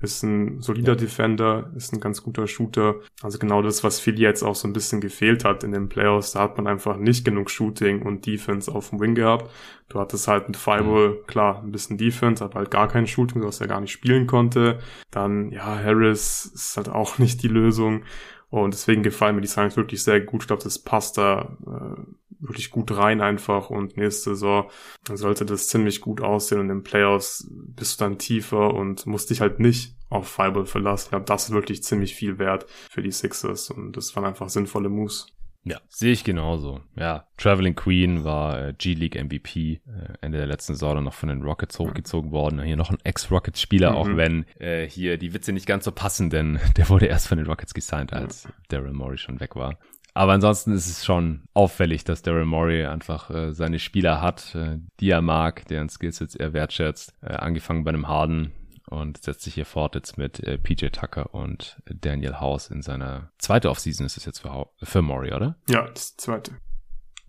ist 0.00 0.22
ein 0.22 0.60
solider 0.60 0.94
Defender, 0.94 1.72
ist 1.74 1.92
ein 1.92 2.00
ganz 2.00 2.22
guter 2.22 2.46
Shooter. 2.46 2.96
Also 3.20 3.38
genau 3.38 3.62
das, 3.62 3.82
was 3.82 3.98
Philly 3.98 4.22
jetzt 4.22 4.44
auch 4.44 4.54
so 4.54 4.68
ein 4.68 4.72
bisschen 4.72 5.00
gefehlt 5.00 5.44
hat 5.44 5.64
in 5.64 5.72
den 5.72 5.88
Playoffs. 5.88 6.32
Da 6.32 6.40
hat 6.40 6.56
man 6.56 6.68
einfach 6.68 6.96
nicht 6.96 7.24
genug 7.24 7.50
Shooting 7.50 8.02
und 8.02 8.24
Defense 8.24 8.72
auf 8.72 8.90
dem 8.90 9.00
Wing 9.00 9.16
gehabt. 9.16 9.50
Du 9.88 9.98
hattest 9.98 10.28
halt 10.28 10.46
mit 10.48 10.56
Fireball, 10.56 11.10
mhm. 11.10 11.26
klar, 11.26 11.62
ein 11.62 11.72
bisschen 11.72 11.98
Defense, 11.98 12.44
aber 12.44 12.60
halt 12.60 12.70
gar 12.70 12.86
kein 12.86 13.08
Shooting, 13.08 13.42
was 13.42 13.60
er 13.60 13.66
gar 13.66 13.80
nicht 13.80 13.90
spielen 13.90 14.28
konnte. 14.28 14.78
Dann, 15.10 15.50
ja, 15.50 15.64
Harris 15.64 16.46
ist 16.54 16.76
halt 16.76 16.88
auch 16.88 17.18
nicht 17.18 17.42
die 17.42 17.48
Lösung. 17.48 18.02
Und 18.50 18.72
deswegen 18.72 19.02
gefallen 19.02 19.36
mir 19.36 19.42
die 19.42 19.48
Signs 19.48 19.76
wirklich 19.76 20.02
sehr 20.02 20.20
gut. 20.20 20.42
Ich 20.42 20.46
glaube, 20.46 20.62
das 20.62 20.78
passt 20.78 21.18
da 21.18 21.56
äh, 21.66 22.00
wirklich 22.40 22.70
gut 22.70 22.96
rein 22.96 23.20
einfach 23.20 23.70
und 23.70 23.96
nächste 23.96 24.30
Saison 24.30 24.70
sollte 25.12 25.44
das 25.44 25.68
ziemlich 25.68 26.00
gut 26.00 26.20
aussehen 26.20 26.60
und 26.60 26.70
im 26.70 26.84
Playoffs 26.84 27.48
bist 27.50 28.00
du 28.00 28.04
dann 28.04 28.18
tiefer 28.18 28.74
und 28.74 29.06
musst 29.06 29.30
dich 29.30 29.40
halt 29.40 29.58
nicht 29.60 29.96
auf 30.08 30.28
Fireball 30.28 30.66
verlassen. 30.66 31.06
Ich 31.06 31.10
glaube, 31.10 31.24
das 31.24 31.44
ist 31.44 31.50
wirklich 31.54 31.82
ziemlich 31.82 32.14
viel 32.14 32.38
wert 32.38 32.66
für 32.90 33.02
die 33.02 33.10
Sixers 33.10 33.70
und 33.70 33.96
das 33.96 34.14
waren 34.16 34.24
einfach 34.24 34.48
sinnvolle 34.48 34.88
Moves. 34.88 35.26
Ja, 35.70 35.80
sehe 35.88 36.12
ich 36.12 36.24
genauso. 36.24 36.80
Ja, 36.96 37.26
Traveling 37.36 37.74
Queen 37.74 38.24
war 38.24 38.68
äh, 38.68 38.74
G-League 38.76 39.22
MVP 39.22 39.74
äh, 39.74 39.80
Ende 40.20 40.38
der 40.38 40.46
letzten 40.46 40.74
Saison 40.74 41.04
noch 41.04 41.14
von 41.14 41.28
den 41.28 41.42
Rockets 41.42 41.78
hochgezogen 41.78 42.30
worden. 42.30 42.62
Hier 42.62 42.76
noch 42.76 42.90
ein 42.90 42.98
Ex-Rockets-Spieler, 43.04 43.90
mhm. 43.90 43.96
auch 43.96 44.08
wenn 44.16 44.44
äh, 44.58 44.88
hier 44.88 45.18
die 45.18 45.34
Witze 45.34 45.52
nicht 45.52 45.66
ganz 45.66 45.84
so 45.84 45.92
passen, 45.92 46.30
denn 46.30 46.58
der 46.76 46.88
wurde 46.88 47.06
erst 47.06 47.28
von 47.28 47.38
den 47.38 47.46
Rockets 47.46 47.74
gesigned, 47.74 48.12
als 48.12 48.44
ja. 48.44 48.50
Daryl 48.68 48.92
Morey 48.92 49.18
schon 49.18 49.40
weg 49.40 49.56
war. 49.56 49.78
Aber 50.14 50.32
ansonsten 50.32 50.72
ist 50.72 50.88
es 50.88 51.04
schon 51.04 51.42
auffällig, 51.54 52.02
dass 52.02 52.22
Daryl 52.22 52.44
Morey 52.44 52.86
einfach 52.86 53.30
äh, 53.30 53.52
seine 53.52 53.78
Spieler 53.78 54.20
hat, 54.20 54.54
äh, 54.54 54.78
die 54.98 55.10
er 55.10 55.22
mag, 55.22 55.66
deren 55.68 55.88
Skills 55.88 56.18
jetzt 56.18 56.34
er 56.34 56.52
wertschätzt. 56.52 57.14
Äh, 57.22 57.34
angefangen 57.34 57.84
bei 57.84 57.90
einem 57.90 58.08
Harden 58.08 58.52
und 58.88 59.22
setzt 59.22 59.42
sich 59.42 59.54
hier 59.54 59.66
fort 59.66 59.94
jetzt 59.94 60.18
mit 60.18 60.40
äh, 60.40 60.58
PJ 60.58 60.86
Tucker 60.88 61.34
und 61.34 61.80
Daniel 61.86 62.40
House 62.40 62.70
in 62.70 62.82
seiner 62.82 63.30
zweite 63.38 63.70
Offseason 63.70 64.06
ist 64.06 64.16
es 64.16 64.24
jetzt 64.24 64.40
für, 64.40 64.68
für 64.82 65.02
Morey, 65.02 65.32
oder? 65.32 65.56
Ja, 65.68 65.88
das 65.88 66.16
zweite. 66.16 66.52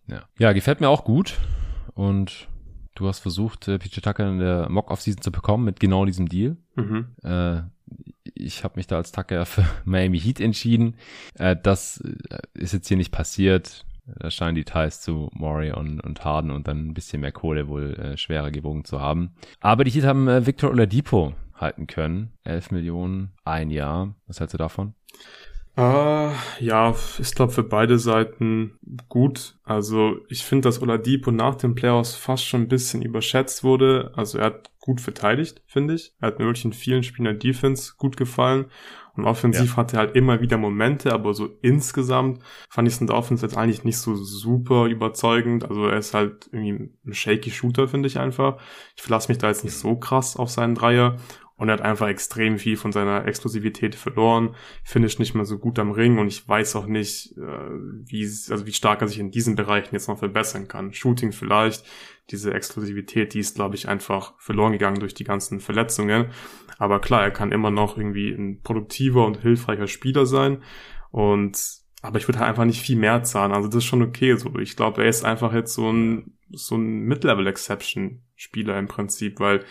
Ja. 0.07 0.23
ja, 0.37 0.53
gefällt 0.53 0.81
mir 0.81 0.89
auch 0.89 1.03
gut 1.03 1.37
und 1.93 2.47
du 2.95 3.07
hast 3.07 3.19
versucht, 3.19 3.67
äh, 3.67 3.77
PJ 3.77 3.99
Tucker 4.01 4.27
in 4.27 4.39
der 4.39 4.69
Mock-Offseason 4.69 5.21
zu 5.21 5.31
bekommen 5.31 5.65
mit 5.65 5.79
genau 5.79 6.05
diesem 6.05 6.27
Deal. 6.27 6.57
Mhm. 6.75 7.15
Äh, 7.23 7.61
ich 8.33 8.63
habe 8.63 8.77
mich 8.77 8.87
da 8.87 8.97
als 8.97 9.11
Tucker 9.11 9.45
für 9.45 9.65
Miami 9.85 10.19
Heat 10.19 10.39
entschieden. 10.39 10.95
Äh, 11.35 11.55
das 11.61 12.01
äh, 12.01 12.37
ist 12.53 12.73
jetzt 12.73 12.87
hier 12.87 12.97
nicht 12.97 13.11
passiert. 13.11 13.85
Da 14.17 14.31
scheinen 14.31 14.55
die 14.55 14.63
Ties 14.63 15.01
zu 15.01 15.29
Maury 15.33 15.71
und, 15.71 15.99
und 15.99 16.25
Harden 16.25 16.49
und 16.49 16.67
dann 16.67 16.87
ein 16.87 16.93
bisschen 16.95 17.21
mehr 17.21 17.31
Kohle 17.31 17.67
wohl 17.67 17.93
äh, 17.93 18.17
schwerer 18.17 18.49
gewogen 18.49 18.83
zu 18.83 18.99
haben. 18.99 19.35
Aber 19.59 19.83
die 19.83 19.91
Heat 19.91 20.05
haben 20.05 20.27
äh, 20.27 20.47
Victor 20.47 20.71
Oladipo 20.71 21.35
halten 21.61 21.87
können. 21.87 22.33
11 22.43 22.71
Millionen, 22.71 23.33
ein 23.43 23.69
Jahr. 23.69 24.15
Was 24.27 24.39
hältst 24.39 24.53
du 24.53 24.57
davon? 24.57 24.93
Uh, 25.77 26.33
ja, 26.59 26.93
ich 27.19 27.33
glaube 27.35 27.53
für 27.53 27.63
beide 27.63 27.99
Seiten 27.99 28.77
gut. 29.07 29.57
Also 29.63 30.17
ich 30.27 30.43
finde, 30.43 30.67
dass 30.67 30.81
Oladipo 30.81 31.31
nach 31.31 31.55
den 31.55 31.73
Playoffs 31.73 32.15
fast 32.15 32.45
schon 32.45 32.63
ein 32.63 32.67
bisschen 32.67 33.01
überschätzt 33.01 33.63
wurde. 33.63 34.11
Also 34.15 34.39
er 34.39 34.45
hat 34.47 34.71
gut 34.79 34.99
verteidigt, 34.99 35.61
finde 35.67 35.93
ich. 35.93 36.13
Er 36.19 36.27
hat 36.27 36.39
mir 36.39 36.45
wirklich 36.45 36.65
in 36.65 36.73
vielen 36.73 37.03
Spielen 37.03 37.25
der 37.25 37.33
Defense 37.35 37.93
gut 37.97 38.17
gefallen. 38.17 38.65
Und 39.15 39.25
offensiv 39.25 39.71
ja. 39.71 39.77
hatte 39.77 39.97
er 39.97 39.99
halt 39.99 40.15
immer 40.15 40.41
wieder 40.41 40.57
Momente, 40.57 41.13
aber 41.13 41.33
so 41.33 41.49
insgesamt 41.61 42.41
fand 42.69 42.87
ich 42.87 42.95
es 42.95 43.01
in 43.01 43.07
der 43.07 43.15
Offense 43.15 43.45
jetzt 43.45 43.57
eigentlich 43.57 43.83
nicht 43.83 43.97
so 43.97 44.15
super 44.15 44.85
überzeugend. 44.85 45.63
Also 45.63 45.87
er 45.87 45.97
ist 45.97 46.13
halt 46.13 46.49
irgendwie 46.51 46.91
ein 47.05 47.13
shaky 47.13 47.51
Shooter, 47.51 47.87
finde 47.87 48.07
ich 48.07 48.19
einfach. 48.19 48.61
Ich 48.95 49.01
verlasse 49.01 49.29
mich 49.29 49.37
da 49.37 49.47
jetzt 49.47 49.63
nicht 49.63 49.75
so 49.75 49.95
krass 49.95 50.35
auf 50.35 50.49
seinen 50.49 50.75
Dreier. 50.75 51.17
Und 51.59 51.67
er 51.67 51.73
hat 51.73 51.81
einfach 51.81 52.07
extrem 52.07 52.57
viel 52.57 52.77
von 52.77 52.93
seiner 52.93 53.27
Explosivität 53.27 53.93
verloren, 53.93 54.55
finish 54.85 55.19
nicht 55.19 55.35
mehr 55.35 55.43
so 55.43 55.59
gut 55.59 55.77
am 55.77 55.91
Ring 55.91 56.17
und 56.17 56.27
ich 56.27 56.47
weiß 56.47 56.77
auch 56.77 56.85
nicht, 56.85 57.37
äh, 57.37 57.69
wie, 58.05 58.23
also 58.23 58.65
wie 58.65 58.71
stark 58.71 59.01
er 59.01 59.09
sich 59.09 59.19
in 59.19 59.29
diesen 59.29 59.57
Bereichen 59.57 59.93
jetzt 59.93 60.07
noch 60.07 60.17
verbessern 60.17 60.69
kann. 60.69 60.93
Shooting 60.93 61.33
vielleicht, 61.33 61.83
diese 62.31 62.53
Exklusivität, 62.53 63.33
die 63.33 63.39
ist, 63.39 63.55
glaube 63.55 63.75
ich, 63.75 63.89
einfach 63.89 64.35
verloren 64.37 64.71
gegangen 64.71 65.01
durch 65.01 65.13
die 65.13 65.25
ganzen 65.25 65.59
Verletzungen. 65.59 66.27
Aber 66.77 67.01
klar, 67.01 67.23
er 67.23 67.31
kann 67.31 67.51
immer 67.51 67.71
noch 67.71 67.97
irgendwie 67.97 68.29
ein 68.29 68.61
produktiver 68.61 69.25
und 69.25 69.41
hilfreicher 69.41 69.87
Spieler 69.87 70.25
sein. 70.25 70.63
Und 71.11 71.59
aber 72.01 72.19
ich 72.19 72.27
würde 72.29 72.39
halt 72.39 72.47
einfach 72.47 72.63
nicht 72.63 72.81
viel 72.81 72.95
mehr 72.95 73.23
zahlen. 73.23 73.51
Also 73.51 73.67
das 73.67 73.79
ist 73.79 73.85
schon 73.85 74.01
okay 74.01 74.33
so. 74.37 74.57
Ich 74.59 74.77
glaube, 74.77 75.03
er 75.03 75.09
ist 75.09 75.25
einfach 75.25 75.53
jetzt 75.53 75.73
so 75.73 75.91
ein, 75.91 76.37
so 76.51 76.75
ein 76.75 77.01
Mid-Level-Exception-Spieler 77.01 78.79
im 78.79 78.87
Prinzip, 78.87 79.41
weil 79.41 79.65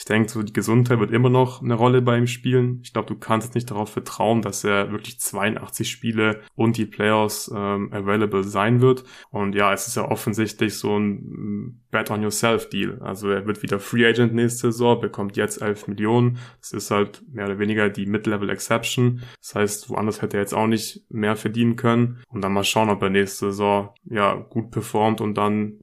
ich 0.00 0.06
denke, 0.06 0.30
so 0.30 0.42
die 0.42 0.54
Gesundheit 0.54 0.98
wird 0.98 1.10
immer 1.10 1.28
noch 1.28 1.60
eine 1.60 1.74
Rolle 1.74 2.00
bei 2.00 2.16
ihm 2.16 2.26
spielen. 2.26 2.80
Ich 2.82 2.94
glaube, 2.94 3.08
du 3.08 3.16
kannst 3.16 3.54
nicht 3.54 3.70
darauf 3.70 3.90
vertrauen, 3.90 4.40
dass 4.40 4.64
er 4.64 4.90
wirklich 4.92 5.20
82 5.20 5.90
Spiele 5.90 6.40
und 6.54 6.78
die 6.78 6.86
Playoffs 6.86 7.52
ähm, 7.54 7.92
available 7.92 8.42
sein 8.42 8.80
wird. 8.80 9.04
Und 9.28 9.54
ja, 9.54 9.74
es 9.74 9.88
ist 9.88 9.96
ja 9.96 10.10
offensichtlich 10.10 10.78
so 10.78 10.98
ein 10.98 11.82
Bet 11.90 12.10
on 12.10 12.22
Yourself 12.22 12.70
Deal. 12.70 12.98
Also 13.02 13.28
er 13.28 13.46
wird 13.46 13.62
wieder 13.62 13.78
Free 13.78 14.06
Agent 14.06 14.32
nächste 14.32 14.72
Saison, 14.72 14.98
bekommt 14.98 15.36
jetzt 15.36 15.60
11 15.60 15.88
Millionen. 15.88 16.38
Das 16.62 16.72
ist 16.72 16.90
halt 16.90 17.22
mehr 17.30 17.44
oder 17.44 17.58
weniger 17.58 17.90
die 17.90 18.06
Mid-Level 18.06 18.48
Exception. 18.48 19.20
Das 19.38 19.54
heißt, 19.54 19.90
woanders 19.90 20.22
hätte 20.22 20.38
er 20.38 20.40
jetzt 20.40 20.54
auch 20.54 20.66
nicht 20.66 21.04
mehr 21.10 21.36
verdienen 21.36 21.76
können. 21.76 22.22
Und 22.28 22.40
dann 22.40 22.54
mal 22.54 22.64
schauen, 22.64 22.88
ob 22.88 23.02
er 23.02 23.10
nächste 23.10 23.50
Saison 23.50 23.90
ja 24.06 24.32
gut 24.34 24.70
performt 24.70 25.20
und 25.20 25.36
dann 25.36 25.74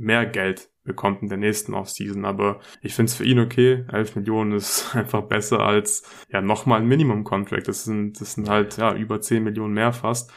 mehr 0.00 0.26
Geld 0.26 0.70
bekommt 0.82 1.22
in 1.22 1.28
der 1.28 1.38
nächsten 1.38 1.74
Offseason. 1.74 2.24
Aber 2.24 2.60
ich 2.82 2.94
finde 2.94 3.10
es 3.10 3.16
für 3.16 3.24
ihn 3.24 3.38
okay. 3.38 3.84
11 3.92 4.16
Millionen 4.16 4.52
ist 4.52 4.94
einfach 4.96 5.22
besser 5.22 5.60
als 5.60 6.02
ja 6.30 6.40
nochmal 6.40 6.80
ein 6.80 6.88
Minimum-Contract. 6.88 7.68
Das 7.68 7.84
sind, 7.84 8.20
das 8.20 8.34
sind 8.34 8.48
halt 8.48 8.76
ja 8.78 8.94
über 8.94 9.20
10 9.20 9.44
Millionen 9.44 9.74
mehr 9.74 9.92
fast. 9.92 10.32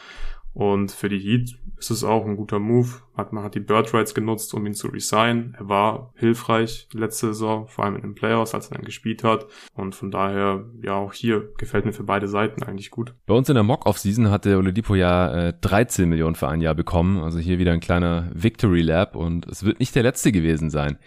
Und 0.54 0.92
für 0.92 1.08
die 1.08 1.18
Heat 1.18 1.58
ist 1.78 1.90
es 1.90 2.04
auch 2.04 2.24
ein 2.24 2.36
guter 2.36 2.58
Move. 2.58 2.88
Hat, 3.16 3.32
man 3.32 3.44
hat 3.44 3.54
die 3.54 3.60
Bird 3.60 3.92
Rights 3.92 4.14
genutzt, 4.14 4.54
um 4.54 4.66
ihn 4.66 4.74
zu 4.74 4.88
resignen. 4.88 5.54
Er 5.58 5.68
war 5.68 6.12
hilfreich 6.14 6.88
letzte 6.92 7.28
Saison, 7.28 7.66
vor 7.68 7.84
allem 7.84 7.96
in 7.96 8.02
den 8.02 8.14
Playoffs, 8.14 8.54
als 8.54 8.68
er 8.68 8.76
dann 8.76 8.84
gespielt 8.84 9.22
hat. 9.24 9.46
Und 9.74 9.94
von 9.94 10.10
daher, 10.10 10.64
ja, 10.82 10.94
auch 10.94 11.12
hier 11.12 11.52
gefällt 11.58 11.84
mir 11.84 11.92
für 11.92 12.04
beide 12.04 12.28
Seiten 12.28 12.62
eigentlich 12.62 12.90
gut. 12.90 13.14
Bei 13.26 13.34
uns 13.34 13.48
in 13.48 13.54
der 13.54 13.64
Mock-Off-Season 13.64 14.30
hatte 14.30 14.56
Oladipo 14.56 14.94
ja 14.94 15.48
äh, 15.48 15.54
13 15.60 16.08
Millionen 16.08 16.36
für 16.36 16.48
ein 16.48 16.60
Jahr 16.60 16.74
bekommen. 16.74 17.18
Also 17.18 17.38
hier 17.38 17.58
wieder 17.58 17.72
ein 17.72 17.80
kleiner 17.80 18.30
Victory 18.32 18.82
Lab 18.82 19.16
und 19.16 19.46
es 19.46 19.64
wird 19.64 19.80
nicht 19.80 19.94
der 19.94 20.04
letzte 20.04 20.32
gewesen 20.32 20.70
sein. 20.70 20.98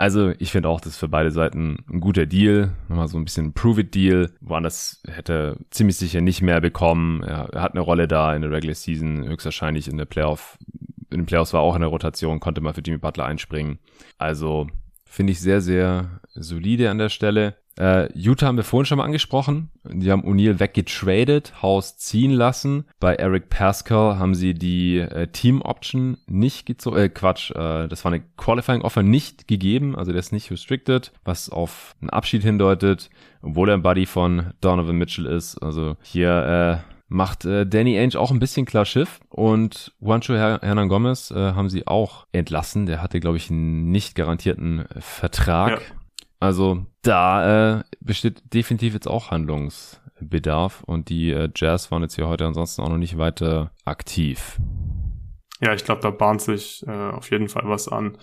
Also 0.00 0.32
ich 0.38 0.50
finde 0.50 0.70
auch, 0.70 0.80
das 0.80 0.94
ist 0.94 0.98
für 0.98 1.08
beide 1.08 1.30
Seiten 1.30 1.84
ein 1.90 2.00
guter 2.00 2.24
Deal. 2.24 2.72
Nochmal 2.88 3.08
so 3.08 3.18
ein 3.18 3.24
bisschen 3.26 3.52
Prove-It-Deal. 3.52 4.30
Woanders 4.40 5.02
hätte 5.06 5.58
ziemlich 5.68 5.98
sicher 5.98 6.22
nicht 6.22 6.40
mehr 6.40 6.62
bekommen. 6.62 7.22
Er, 7.22 7.50
hat 7.60 7.72
eine 7.72 7.82
Rolle 7.82 8.08
da 8.08 8.34
in 8.34 8.40
der 8.40 8.50
Regular 8.50 8.74
Season, 8.74 9.28
höchstwahrscheinlich 9.28 9.88
in 9.88 9.98
der 9.98 10.06
Playoff. 10.06 10.56
In 11.10 11.18
den 11.18 11.26
Playoffs 11.26 11.52
war 11.52 11.60
auch 11.60 11.74
in 11.74 11.82
der 11.82 11.90
Rotation, 11.90 12.40
konnte 12.40 12.62
mal 12.62 12.72
für 12.72 12.80
Jimmy 12.80 12.96
Butler 12.96 13.26
einspringen. 13.26 13.78
Also 14.16 14.68
finde 15.10 15.32
ich 15.32 15.40
sehr, 15.40 15.60
sehr 15.60 16.20
solide 16.34 16.88
an 16.88 16.98
der 16.98 17.08
Stelle. 17.08 17.56
Äh, 17.78 18.08
Utah 18.14 18.46
haben 18.46 18.56
wir 18.56 18.64
vorhin 18.64 18.86
schon 18.86 18.98
mal 18.98 19.04
angesprochen. 19.04 19.70
Die 19.84 20.10
haben 20.10 20.22
O'Neill 20.24 20.60
weggetradet, 20.60 21.62
Haus 21.62 21.96
ziehen 21.96 22.30
lassen. 22.30 22.84
Bei 23.00 23.14
Eric 23.14 23.48
Pascal 23.48 24.18
haben 24.18 24.34
sie 24.34 24.54
die 24.54 24.98
äh, 24.98 25.26
Team 25.28 25.62
Option 25.62 26.18
nicht 26.26 26.66
gezogen. 26.66 26.96
Äh, 26.96 27.08
Quatsch, 27.08 27.50
äh, 27.50 27.88
das 27.88 28.04
war 28.04 28.12
eine 28.12 28.22
Qualifying 28.36 28.82
Offer 28.82 29.02
nicht 29.02 29.48
gegeben, 29.48 29.96
also 29.96 30.12
der 30.12 30.20
ist 30.20 30.32
nicht 30.32 30.50
restricted, 30.50 31.12
was 31.24 31.50
auf 31.50 31.96
einen 32.00 32.10
Abschied 32.10 32.42
hindeutet, 32.42 33.10
obwohl 33.42 33.70
er 33.70 33.74
ein 33.74 33.82
Buddy 33.82 34.06
von 34.06 34.52
Donovan 34.60 34.96
Mitchell 34.96 35.26
ist. 35.26 35.58
Also 35.58 35.96
hier 36.02 36.82
äh, 36.84 36.99
macht 37.10 37.44
äh, 37.44 37.66
Danny 37.66 37.98
Ainge 37.98 38.18
auch 38.18 38.30
ein 38.30 38.38
bisschen 38.38 38.64
klar 38.64 38.86
Schiff 38.86 39.20
und 39.28 39.92
Juancho 40.00 40.34
Hernan 40.34 40.88
Gomez 40.88 41.30
äh, 41.30 41.52
haben 41.52 41.68
sie 41.68 41.86
auch 41.86 42.26
entlassen. 42.32 42.86
Der 42.86 43.02
hatte, 43.02 43.20
glaube 43.20 43.36
ich, 43.36 43.50
einen 43.50 43.90
nicht 43.90 44.14
garantierten 44.14 44.86
Vertrag. 44.98 45.70
Ja. 45.72 45.78
Also 46.38 46.86
da 47.02 47.80
äh, 47.80 47.84
besteht 48.00 48.54
definitiv 48.54 48.94
jetzt 48.94 49.08
auch 49.08 49.30
Handlungsbedarf 49.30 50.84
und 50.84 51.08
die 51.08 51.32
äh, 51.32 51.50
Jazz 51.54 51.90
waren 51.90 52.02
jetzt 52.02 52.14
hier 52.14 52.28
heute 52.28 52.46
ansonsten 52.46 52.80
auch 52.80 52.88
noch 52.88 52.96
nicht 52.96 53.18
weiter 53.18 53.72
aktiv. 53.84 54.58
Ja, 55.60 55.74
ich 55.74 55.84
glaube, 55.84 56.00
da 56.00 56.10
bahnt 56.10 56.40
sich 56.40 56.86
äh, 56.86 56.90
auf 56.90 57.30
jeden 57.30 57.48
Fall 57.48 57.64
was 57.66 57.88
an. 57.88 58.16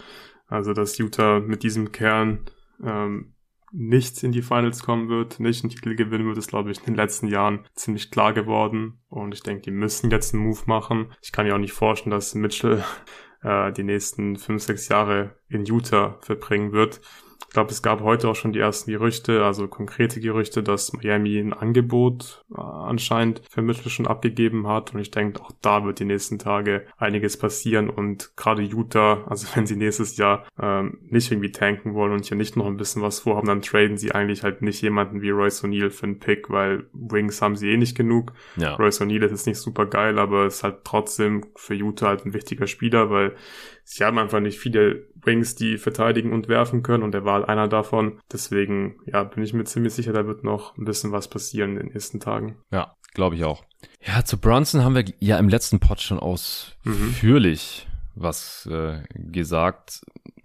Also 0.48 0.74
dass 0.74 0.98
Utah 0.98 1.42
mit 1.42 1.62
diesem 1.62 1.92
Kern 1.92 2.46
ähm, 2.82 3.34
nicht 3.78 4.24
in 4.24 4.32
die 4.32 4.42
Finals 4.42 4.82
kommen 4.82 5.08
wird, 5.08 5.40
nicht 5.40 5.64
einen 5.64 5.70
Titel 5.70 5.96
gewinnen 5.96 6.26
wird, 6.26 6.40
ist, 6.40 6.50
glaube 6.50 6.72
ich, 6.72 6.80
in 6.80 6.86
den 6.86 6.96
letzten 6.96 7.28
Jahren 7.28 7.66
ziemlich 7.76 8.10
klar 8.10 8.34
geworden. 8.34 9.00
Und 9.08 9.36
ich 9.36 9.44
denke, 9.44 9.62
die 9.62 9.72
müssen 9.72 10.10
jetzt 10.10 10.34
einen 10.34 10.44
Move 10.44 10.62
machen. 10.66 11.14
Ich 11.22 11.32
kann 11.32 11.46
mir 11.46 11.54
auch 11.54 11.60
nicht 11.60 11.74
vorstellen, 11.74 12.12
dass 12.12 12.34
Mitchell 12.34 12.84
äh, 13.44 13.72
die 13.72 13.84
nächsten 13.84 14.36
fünf, 14.38 14.64
sechs 14.64 14.90
Jahre 14.90 15.36
in 15.48 15.66
Utah 15.66 16.18
verbringen 16.22 16.72
wird. 16.72 17.02
Ich 17.48 17.54
glaube, 17.54 17.72
es 17.72 17.82
gab 17.82 18.02
heute 18.02 18.30
auch 18.30 18.36
schon 18.36 18.54
die 18.54 18.60
ersten 18.60 18.92
Gerüchte, 18.92 19.44
also 19.44 19.68
konkrete 19.68 20.20
Gerüchte, 20.20 20.62
dass 20.62 20.94
Miami 20.94 21.40
ein 21.40 21.54
Angebot 21.54 22.46
äh, 22.52 22.60
anscheinend 22.60 23.42
für 23.50 23.62
Mitchell 23.62 23.90
schon 23.90 24.08
abgegeben 24.08 24.68
hat. 24.68 24.94
Und 24.94 25.00
ich 25.00 25.12
denke, 25.12 25.42
auch 25.42 25.52
da 25.62 25.84
wird 25.84 26.00
die 26.00 26.06
nächsten 26.06 26.40
Tage 26.40 26.86
einiges 26.98 27.38
passieren. 27.38 27.90
Und 27.90 28.36
gerade 28.36 28.62
Utah, 28.62 29.24
also 29.28 29.48
wenn 29.56 29.66
sie 29.66 29.76
nächstes 29.76 30.18
Jahr 30.18 30.46
ähm, 30.62 31.00
nicht 31.10 31.32
irgendwie 31.32 31.52
tanken 31.52 31.94
wollen 31.94 32.12
und 32.12 32.26
hier 32.26 32.38
nicht 32.38 32.58
noch 32.58 32.68
ein 32.68 32.78
bisschen 32.78 33.02
was 33.02 33.20
vorhaben, 33.22 33.48
dann 33.48 33.62
traden 33.62 33.98
sie 33.98 34.12
eigentlich 34.12 34.44
halt 34.44 34.62
nicht 34.62 34.82
jemanden 34.82 35.22
wie 35.22 35.30
Royce 35.30 35.64
O'Neill 35.64 35.90
für 35.90 36.06
einen 36.06 36.20
Pick, 36.20 36.50
weil 36.50 36.86
Wings 36.94 37.42
haben 37.42 37.56
sie 37.56 37.72
eh 37.72 37.78
nicht 37.78 37.98
genug. 37.98 38.34
Ja. 38.58 38.76
Royce 38.76 39.02
O'Neill 39.02 39.24
ist 39.24 39.32
jetzt 39.32 39.48
nicht 39.48 39.60
super 39.60 39.86
geil, 39.86 40.20
aber 40.20 40.46
ist 40.46 40.64
halt 40.64 40.84
trotzdem 40.84 41.46
für 41.56 41.74
Utah 41.74 42.08
halt 42.08 42.26
ein 42.26 42.34
wichtiger 42.34 42.68
Spieler, 42.68 43.10
weil 43.10 43.36
sie 43.84 44.04
haben 44.04 44.18
einfach 44.18 44.42
nicht 44.42 44.60
viele 44.60 45.08
Wings, 45.28 45.54
die 45.54 45.78
verteidigen 45.78 46.34
und 46.34 46.48
werfen 46.48 46.82
können 46.82 47.04
und 47.04 47.14
er 47.14 47.26
war 47.26 47.48
einer 47.48 47.68
davon. 47.68 48.20
Deswegen, 48.32 48.96
ja, 49.06 49.24
bin 49.24 49.44
ich 49.44 49.54
mir 49.54 49.66
ziemlich 49.66 49.94
sicher, 49.94 50.14
da 50.14 50.26
wird 50.26 50.44
noch 50.44 50.76
ein 50.78 50.86
bisschen 50.86 51.12
was 51.12 51.28
passieren 51.28 51.78
in 51.78 51.84
den 51.84 51.94
nächsten 51.94 52.20
Tagen. 52.20 52.58
Ja, 52.72 52.96
glaube 53.14 53.36
ich 53.36 53.44
auch. 53.44 53.64
Ja, 54.04 54.24
zu 54.26 54.40
Bronson 54.40 54.84
haben 54.84 54.96
wir 54.96 55.06
ja 55.20 55.38
im 55.38 55.50
letzten 55.50 55.80
Pod 55.80 56.02
schon 56.02 56.20
ausführlich 56.20 57.88
mhm. 57.88 58.22
was 58.22 58.68
äh, 58.72 59.04
gesagt. 59.14 60.02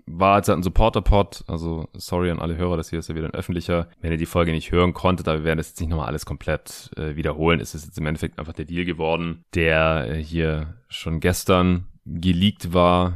War 0.06 0.38
jetzt 0.38 0.48
halt 0.48 0.58
ein 0.58 0.62
Supporter-Pod, 0.64 1.44
also 1.46 1.88
sorry 1.94 2.30
an 2.30 2.40
alle 2.40 2.56
Hörer, 2.56 2.76
das 2.76 2.90
hier 2.90 2.98
ist 2.98 3.08
ja 3.08 3.14
wieder 3.14 3.28
ein 3.28 3.34
öffentlicher. 3.34 3.88
Wenn 4.00 4.10
ihr 4.10 4.18
die 4.18 4.26
Folge 4.26 4.50
nicht 4.50 4.72
hören 4.72 4.92
konntet, 4.92 5.28
aber 5.28 5.38
wir 5.38 5.44
werden 5.44 5.58
das 5.58 5.68
jetzt 5.68 5.80
nicht 5.80 5.88
nochmal 5.88 6.08
alles 6.08 6.26
komplett 6.26 6.90
äh, 6.96 7.14
wiederholen, 7.16 7.60
ist 7.60 7.74
es 7.74 7.86
jetzt 7.86 7.96
im 7.96 8.06
Endeffekt 8.06 8.38
einfach 8.38 8.52
der 8.52 8.64
Deal 8.64 8.84
geworden, 8.84 9.44
der 9.54 10.10
äh, 10.10 10.22
hier 10.22 10.74
schon 10.88 11.20
gestern 11.20 11.86
geleakt 12.04 12.74
war 12.74 13.14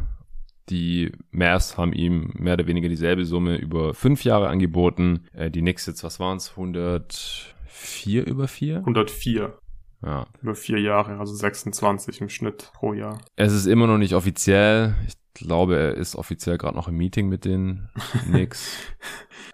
die 0.69 1.13
Mavs 1.31 1.77
haben 1.77 1.93
ihm 1.93 2.33
mehr 2.35 2.55
oder 2.55 2.67
weniger 2.67 2.89
dieselbe 2.89 3.25
Summe 3.25 3.57
über 3.57 3.95
fünf 3.95 4.25
Jahre 4.25 4.49
angeboten. 4.49 5.25
Äh, 5.33 5.51
die 5.51 5.61
Knicks 5.61 5.87
jetzt, 5.87 6.03
was 6.03 6.19
waren 6.19 6.39
es? 6.39 6.51
104 6.51 8.27
über 8.27 8.49
vier? 8.49 8.79
104. 8.79 9.59
Ja. 10.05 10.27
Über 10.43 10.55
vier 10.55 10.81
Jahre, 10.81 11.19
also 11.19 11.35
26 11.35 12.21
im 12.21 12.29
Schnitt 12.29 12.71
pro 12.75 12.93
Jahr. 12.93 13.19
Es 13.37 13.53
ist 13.53 13.67
immer 13.67 13.87
noch 13.87 13.99
nicht 13.99 14.15
offiziell. 14.15 14.95
Ich 15.07 15.15
glaube, 15.35 15.77
er 15.77 15.95
ist 15.95 16.17
offiziell 16.17 16.59
gerade 16.59 16.77
noch 16.77 16.89
im 16.89 16.97
Meeting 16.97 17.29
mit 17.29 17.45
den 17.45 17.89
Knicks. 18.25 18.77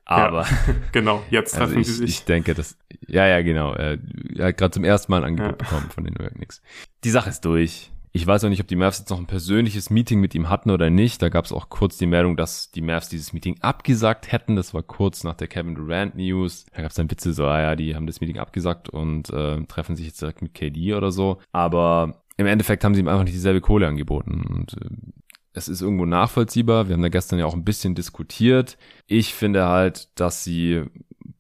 Aber. 0.05 0.43
Ja, 0.43 0.49
genau, 0.93 1.23
jetzt 1.31 1.53
treffen 1.53 1.77
also 1.77 1.81
ich, 1.81 1.87
sie 1.87 1.93
sich. 1.95 2.11
Ich 2.11 2.25
denke, 2.25 2.55
das, 2.55 2.77
ja, 3.07 3.27
ja, 3.27 3.43
genau. 3.43 3.73
Er, 3.73 3.99
er 4.37 4.47
hat 4.47 4.57
gerade 4.57 4.73
zum 4.73 4.85
ersten 4.85 5.13
Mal 5.13 5.19
ein 5.19 5.25
Angebot 5.25 5.53
ja. 5.53 5.57
bekommen 5.57 5.91
von 5.91 6.05
den 6.05 6.15
New 6.15 6.23
York 6.23 6.35
Knicks. 6.35 6.61
Die 7.05 7.11
Sache 7.11 7.31
ist 7.31 7.43
durch. 7.43 7.93
Ich 8.15 8.27
weiß 8.27 8.45
auch 8.45 8.51
nicht, 8.51 8.61
ob 8.61 8.69
die 8.69 8.77
Mavs 8.77 8.99
jetzt 8.99 9.09
noch 9.09 9.19
ein 9.19 9.27
persönliches 9.27 9.89
Meeting 9.89 10.21
mit 10.21 10.35
ihm 10.35 10.51
hatten 10.51 10.71
oder 10.71 10.91
nicht. 10.91 11.23
Da 11.23 11.31
gab 11.31 11.47
es 11.47 11.53
auch 11.53 11.71
kurz 11.71 11.97
die 11.97 12.07
Meldung, 12.07 12.37
dass 12.37 12.71
die 12.71 12.83
Mavs 12.83 13.09
dieses 13.09 13.33
Meeting 13.33 13.57
abgesagt 13.63 14.31
hätten. 14.31 14.55
Das 14.55 14.75
war 14.75 14.83
kurz 14.83 15.25
nach 15.25 15.35
der 15.35 15.49
Kevin 15.49 15.75
Durant 15.75 16.15
News. 16.15 16.67
Da 16.75 16.83
gab 16.83 16.91
es 16.91 16.97
dann 16.97 17.11
Witze 17.11 17.33
so, 17.33 17.47
ah 17.47 17.61
ja, 17.61 17.75
die 17.75 17.97
haben 17.97 18.07
das 18.07 18.21
Meeting 18.21 18.39
abgesagt 18.39 18.91
und 18.91 19.31
äh, 19.31 19.63
treffen 19.65 19.97
sich 19.97 20.07
jetzt 20.07 20.21
direkt 20.21 20.43
mit 20.43 20.53
KD 20.53 20.93
oder 20.93 21.11
so. 21.11 21.39
Aber 21.53 22.23
im 22.37 22.47
Endeffekt 22.47 22.85
haben 22.85 22.95
sie 22.95 23.01
ihm 23.01 23.09
einfach 23.09 23.25
nicht 23.25 23.35
dieselbe 23.35 23.63
Kohle 23.63 23.89
angeboten. 23.89 24.43
Und 24.47 24.75
äh, 24.75 24.91
es 25.55 25.69
ist 25.69 25.81
irgendwo 25.81 26.05
nachvollziehbar. 26.05 26.89
Wir 26.89 26.95
haben 26.95 27.03
da 27.03 27.09
gestern 27.09 27.39
ja 27.39 27.47
auch 27.47 27.55
ein 27.55 27.65
bisschen 27.65 27.95
diskutiert. 27.95 28.77
Ich 29.07 29.33
finde 29.33 29.69
halt, 29.69 30.09
dass 30.21 30.45
sie 30.45 30.85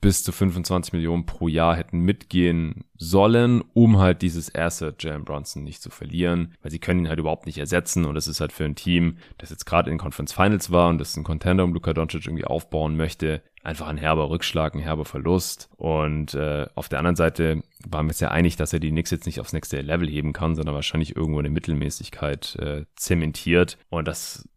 bis 0.03 0.25
zu 0.25 0.33
25 0.33 0.93
Millionen 0.93 1.25
pro 1.25 1.49
Jahr 1.49 1.77
hätten 1.77 2.01
mitgehen 2.01 2.85
sollen, 2.99 3.63
um 3.73 3.99
halt 3.99 4.21
dieses 4.21 4.55
Asset 4.55 5.03
Jalen 5.03 5.25
Bronson 5.25 5.63
nicht 5.63 5.81
zu 5.81 5.91
verlieren, 5.91 6.55
weil 6.61 6.73
sie 6.73 6.81
können 6.81 7.01
ihn 7.01 7.09
halt 7.09 7.21
überhaupt 7.21 7.47
nicht 7.47 7.59
ersetzen 7.59 8.05
und 8.05 8.17
es 8.17 8.27
ist 8.27 8.41
halt 8.41 8.53
für 8.53 8.65
ein 8.65 8.75
Team, 8.75 9.17
das 9.39 9.51
jetzt 9.51 9.65
gerade 9.65 9.91
in 9.91 9.99
Conference 9.99 10.33
Finals 10.33 10.73
war 10.73 10.89
und 10.89 10.99
das 10.99 11.17
ein 11.17 11.25
Contender 11.25 11.65
um 11.65 11.73
Luka 11.73 11.95
Doncic 11.95 12.27
irgendwie 12.27 12.45
aufbauen 12.45 12.97
möchte, 12.97 13.43
einfach 13.63 13.87
ein 13.87 13.97
herber 13.97 14.29
Rückschlag, 14.29 14.75
ein 14.75 14.81
herber 14.81 15.05
Verlust. 15.05 15.71
Und 15.77 16.35
äh, 16.35 16.67
auf 16.75 16.89
der 16.89 16.99
anderen 16.99 17.17
Seite 17.17 17.63
waren 17.87 18.07
wir 18.07 18.11
uns 18.11 18.21
ja 18.21 18.33
einig, 18.33 18.57
dass 18.57 18.73
er 18.73 18.81
die 18.81 18.91
Knicks 18.91 19.13
jetzt 19.13 19.27
nicht 19.27 19.41
aufs 19.41 19.53
nächste 19.53 19.81
Level 19.81 20.09
heben 20.09 20.33
kann, 20.33 20.57
sondern 20.57 20.75
wahrscheinlich 20.75 21.17
irgendwo 21.17 21.39
eine 21.39 21.51
Mittelmäßigkeit 21.51 22.57
äh, 22.57 22.85
zementiert. 22.97 23.79
Und 23.89 24.09
das 24.09 24.49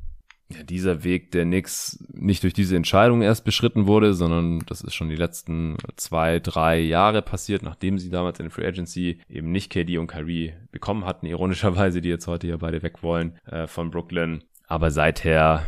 ja, 0.49 0.61
dieser 0.63 1.03
Weg 1.03 1.31
der 1.31 1.43
Knicks 1.43 2.03
nicht 2.13 2.43
durch 2.43 2.53
diese 2.53 2.75
Entscheidung 2.75 3.21
erst 3.21 3.45
beschritten 3.45 3.87
wurde, 3.87 4.13
sondern 4.13 4.59
das 4.67 4.81
ist 4.81 4.93
schon 4.93 5.09
die 5.09 5.15
letzten 5.15 5.77
zwei, 5.95 6.39
drei 6.39 6.79
Jahre 6.79 7.21
passiert, 7.21 7.63
nachdem 7.63 7.97
sie 7.97 8.09
damals 8.09 8.39
in 8.39 8.45
der 8.45 8.51
Free 8.51 8.67
Agency 8.67 9.19
eben 9.27 9.51
nicht 9.51 9.71
KD 9.71 9.97
und 9.97 10.07
Kyrie 10.07 10.53
bekommen 10.71 11.05
hatten, 11.05 11.25
ironischerweise, 11.25 11.99
die 12.01 12.09
jetzt 12.09 12.27
heute 12.27 12.47
ja 12.47 12.57
beide 12.57 12.83
weg 12.83 13.01
wollen 13.01 13.39
äh, 13.45 13.65
von 13.65 13.89
Brooklyn. 13.89 14.43
Aber 14.67 14.91
seither 14.91 15.65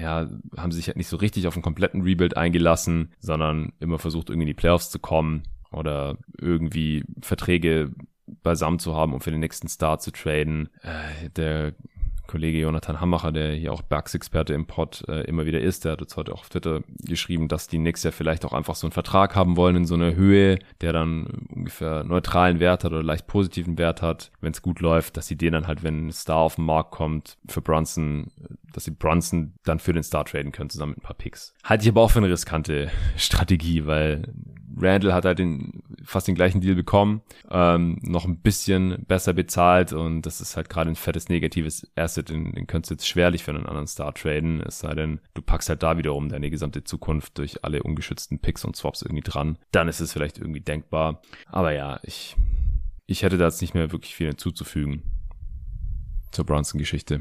ja, 0.00 0.28
haben 0.56 0.72
sie 0.72 0.76
sich 0.76 0.88
halt 0.88 0.96
nicht 0.96 1.08
so 1.08 1.16
richtig 1.16 1.46
auf 1.46 1.54
einen 1.54 1.62
kompletten 1.62 2.02
Rebuild 2.02 2.36
eingelassen, 2.36 3.12
sondern 3.20 3.72
immer 3.78 3.98
versucht, 3.98 4.30
irgendwie 4.30 4.44
in 4.44 4.48
die 4.48 4.54
Playoffs 4.54 4.90
zu 4.90 4.98
kommen 4.98 5.44
oder 5.70 6.16
irgendwie 6.38 7.04
Verträge 7.20 7.92
beisammen 8.42 8.78
zu 8.78 8.94
haben, 8.94 9.12
um 9.12 9.20
für 9.20 9.30
den 9.30 9.40
nächsten 9.40 9.68
Star 9.68 9.98
zu 9.98 10.10
traden. 10.10 10.70
Äh, 10.82 11.30
der 11.30 11.74
Kollege 12.26 12.58
Jonathan 12.58 13.00
Hammacher, 13.00 13.32
der 13.32 13.52
hier 13.52 13.72
auch 13.72 13.82
Bugs-Experte 13.82 14.54
im 14.54 14.66
Pod 14.66 15.04
äh, 15.08 15.22
immer 15.22 15.46
wieder 15.46 15.60
ist, 15.60 15.84
der 15.84 15.92
hat 15.92 16.00
jetzt 16.00 16.16
heute 16.16 16.32
auch 16.32 16.40
auf 16.40 16.48
Twitter 16.48 16.82
geschrieben, 17.00 17.48
dass 17.48 17.68
die 17.68 17.78
Knicks 17.78 18.02
ja 18.02 18.10
vielleicht 18.10 18.44
auch 18.44 18.52
einfach 18.52 18.74
so 18.74 18.86
einen 18.86 18.92
Vertrag 18.92 19.36
haben 19.36 19.56
wollen 19.56 19.76
in 19.76 19.84
so 19.84 19.94
einer 19.94 20.14
Höhe, 20.14 20.58
der 20.80 20.92
dann 20.92 21.26
ungefähr 21.48 22.04
neutralen 22.04 22.60
Wert 22.60 22.84
hat 22.84 22.92
oder 22.92 23.02
leicht 23.02 23.26
positiven 23.26 23.78
Wert 23.78 24.02
hat, 24.02 24.30
wenn 24.40 24.52
es 24.52 24.62
gut 24.62 24.80
läuft, 24.80 25.16
dass 25.16 25.26
sie 25.26 25.36
den 25.36 25.52
dann 25.52 25.66
halt, 25.66 25.82
wenn 25.82 26.08
ein 26.08 26.12
Star 26.12 26.38
auf 26.38 26.56
den 26.56 26.64
Markt 26.64 26.90
kommt, 26.90 27.36
für 27.48 27.60
Brunson, 27.60 28.28
dass 28.72 28.84
sie 28.84 28.90
Brunson 28.90 29.54
dann 29.64 29.78
für 29.78 29.92
den 29.92 30.02
Star 30.02 30.24
traden 30.24 30.52
können, 30.52 30.70
zusammen 30.70 30.92
mit 30.92 30.98
ein 30.98 31.06
paar 31.06 31.16
Picks. 31.16 31.54
Halte 31.64 31.84
ich 31.84 31.90
aber 31.90 32.02
auch 32.02 32.10
für 32.10 32.18
eine 32.18 32.30
riskante 32.30 32.90
Strategie, 33.16 33.86
weil 33.86 34.32
Randall 34.76 35.12
hat 35.12 35.24
halt 35.24 35.38
den, 35.38 35.82
fast 36.04 36.28
den 36.28 36.34
gleichen 36.34 36.60
Deal 36.60 36.74
bekommen, 36.74 37.22
ähm, 37.50 37.98
noch 38.02 38.24
ein 38.24 38.38
bisschen 38.38 39.04
besser 39.06 39.32
bezahlt 39.32 39.92
und 39.92 40.22
das 40.22 40.40
ist 40.40 40.56
halt 40.56 40.68
gerade 40.68 40.90
ein 40.90 40.96
fettes 40.96 41.28
negatives 41.28 41.90
Asset, 41.96 42.28
den, 42.28 42.52
den 42.52 42.66
könntest 42.66 42.90
du 42.90 42.94
jetzt 42.94 43.08
schwerlich 43.08 43.44
für 43.44 43.52
einen 43.52 43.66
anderen 43.66 43.86
Star 43.86 44.12
traden, 44.14 44.60
es 44.60 44.80
sei 44.80 44.94
denn, 44.94 45.20
du 45.34 45.42
packst 45.42 45.68
halt 45.68 45.82
da 45.82 45.96
wiederum 45.98 46.28
deine 46.28 46.50
gesamte 46.50 46.84
Zukunft 46.84 47.38
durch 47.38 47.64
alle 47.64 47.82
ungeschützten 47.82 48.38
Picks 48.38 48.64
und 48.64 48.76
Swaps 48.76 49.02
irgendwie 49.02 49.22
dran, 49.22 49.58
dann 49.70 49.88
ist 49.88 50.00
es 50.00 50.12
vielleicht 50.12 50.38
irgendwie 50.38 50.60
denkbar. 50.60 51.22
Aber 51.46 51.72
ja, 51.72 52.00
ich, 52.02 52.36
ich 53.06 53.22
hätte 53.22 53.38
da 53.38 53.46
jetzt 53.46 53.60
nicht 53.60 53.74
mehr 53.74 53.92
wirklich 53.92 54.14
viel 54.14 54.28
hinzuzufügen 54.28 55.02
zur 56.30 56.46
Bronson-Geschichte 56.46 57.20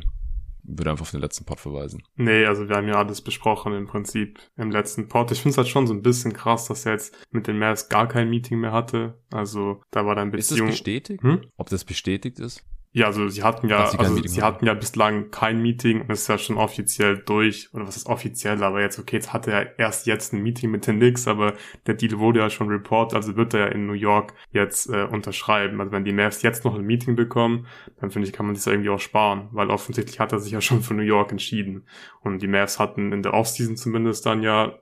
würde 0.64 0.92
einfach 0.92 1.04
auf 1.04 1.12
den 1.12 1.20
letzten 1.20 1.46
Pod 1.46 1.60
verweisen. 1.60 2.04
Nee, 2.16 2.46
also 2.46 2.68
wir 2.68 2.76
haben 2.76 2.88
ja 2.88 2.96
alles 2.96 3.22
besprochen 3.22 3.74
im 3.74 3.88
Prinzip 3.88 4.40
im 4.56 4.72
letzten 4.72 5.08
Pod. 5.08 5.32
Ich 5.32 5.42
finde 5.42 5.52
es 5.52 5.58
halt 5.58 5.68
schon 5.68 5.88
so 5.88 5.94
ein 5.94 6.02
bisschen 6.02 6.34
krass, 6.34 6.68
dass 6.68 6.86
er 6.86 6.94
jetzt 6.94 7.16
mit 7.32 7.48
den 7.48 7.60
Mavs 7.60 7.90
gar 7.90 8.08
kein 8.08 8.30
Meeting 8.30 8.60
mehr 8.60 8.72
hatte. 8.72 9.22
Also 9.32 9.82
da 9.92 10.06
war 10.06 10.16
dann 10.16 10.32
Beziehung. 10.32 10.70
Ist 10.70 10.74
das 10.74 10.80
bestätigt? 10.80 11.24
Hm? 11.24 11.42
Ob 11.58 11.70
das 11.70 11.84
bestätigt 11.84 12.40
ist? 12.40 12.64
Ja, 12.96 13.08
also 13.08 13.28
sie 13.28 13.42
hatten 13.42 13.70
ja, 13.70 13.88
sie 13.88 13.98
also 13.98 14.16
sie 14.24 14.44
hatten 14.44 14.68
ja 14.68 14.76
bislang 14.76 15.32
kein 15.32 15.64
Meeting 15.64 16.02
und 16.02 16.12
es 16.12 16.22
ist 16.22 16.28
ja 16.28 16.38
schon 16.38 16.58
offiziell 16.58 17.18
durch, 17.18 17.74
oder 17.74 17.88
was 17.88 17.98
ist 17.98 18.06
offiziell, 18.06 18.64
aber 18.64 18.82
jetzt, 18.82 19.00
okay, 19.00 19.16
jetzt 19.16 19.34
hatte 19.34 19.52
er 19.52 19.80
erst 19.80 20.06
jetzt 20.06 20.32
ein 20.32 20.44
Meeting 20.44 20.70
mit 20.70 20.86
den 20.86 20.98
Knicks, 20.98 21.28
aber 21.28 21.56
der 21.88 21.96
Deal 21.96 22.20
wurde 22.20 22.42
ja 22.42 22.52
schon 22.52 22.68
report, 22.68 23.16
also 23.16 23.36
wird 23.36 23.56
er 23.56 23.62
ja 23.62 23.68
in 23.70 23.88
New 23.88 23.94
York 23.94 24.36
jetzt 24.52 24.92
äh, 24.92 25.06
unterschreiben. 25.06 25.82
Also 25.82 25.92
wenn 25.92 26.06
die 26.06 26.14
Mavs 26.14 26.44
jetzt 26.44 26.66
noch 26.66 26.76
ein 26.76 26.86
Meeting 26.86 27.16
bekommen, 27.16 27.66
dann 28.00 28.12
finde 28.12 28.28
ich, 28.28 28.34
kann 28.34 28.46
man 28.46 28.54
das 28.54 28.66
ja 28.66 28.74
irgendwie 28.74 28.92
auch 28.92 29.00
sparen, 29.00 29.48
weil 29.52 29.72
offensichtlich 29.72 30.20
hat 30.20 30.32
er 30.32 30.38
sich 30.38 30.52
ja 30.52 30.62
schon 30.62 30.84
für 30.84 30.94
New 30.94 31.02
York 31.02 31.32
entschieden. 31.32 31.88
Und 32.22 32.44
die 32.44 32.48
Mavs 32.48 32.78
hatten 32.78 33.12
in 33.12 33.24
der 33.24 33.34
Offseason 33.34 33.76
zumindest 33.76 34.24
dann 34.28 34.44
ja 34.44 34.78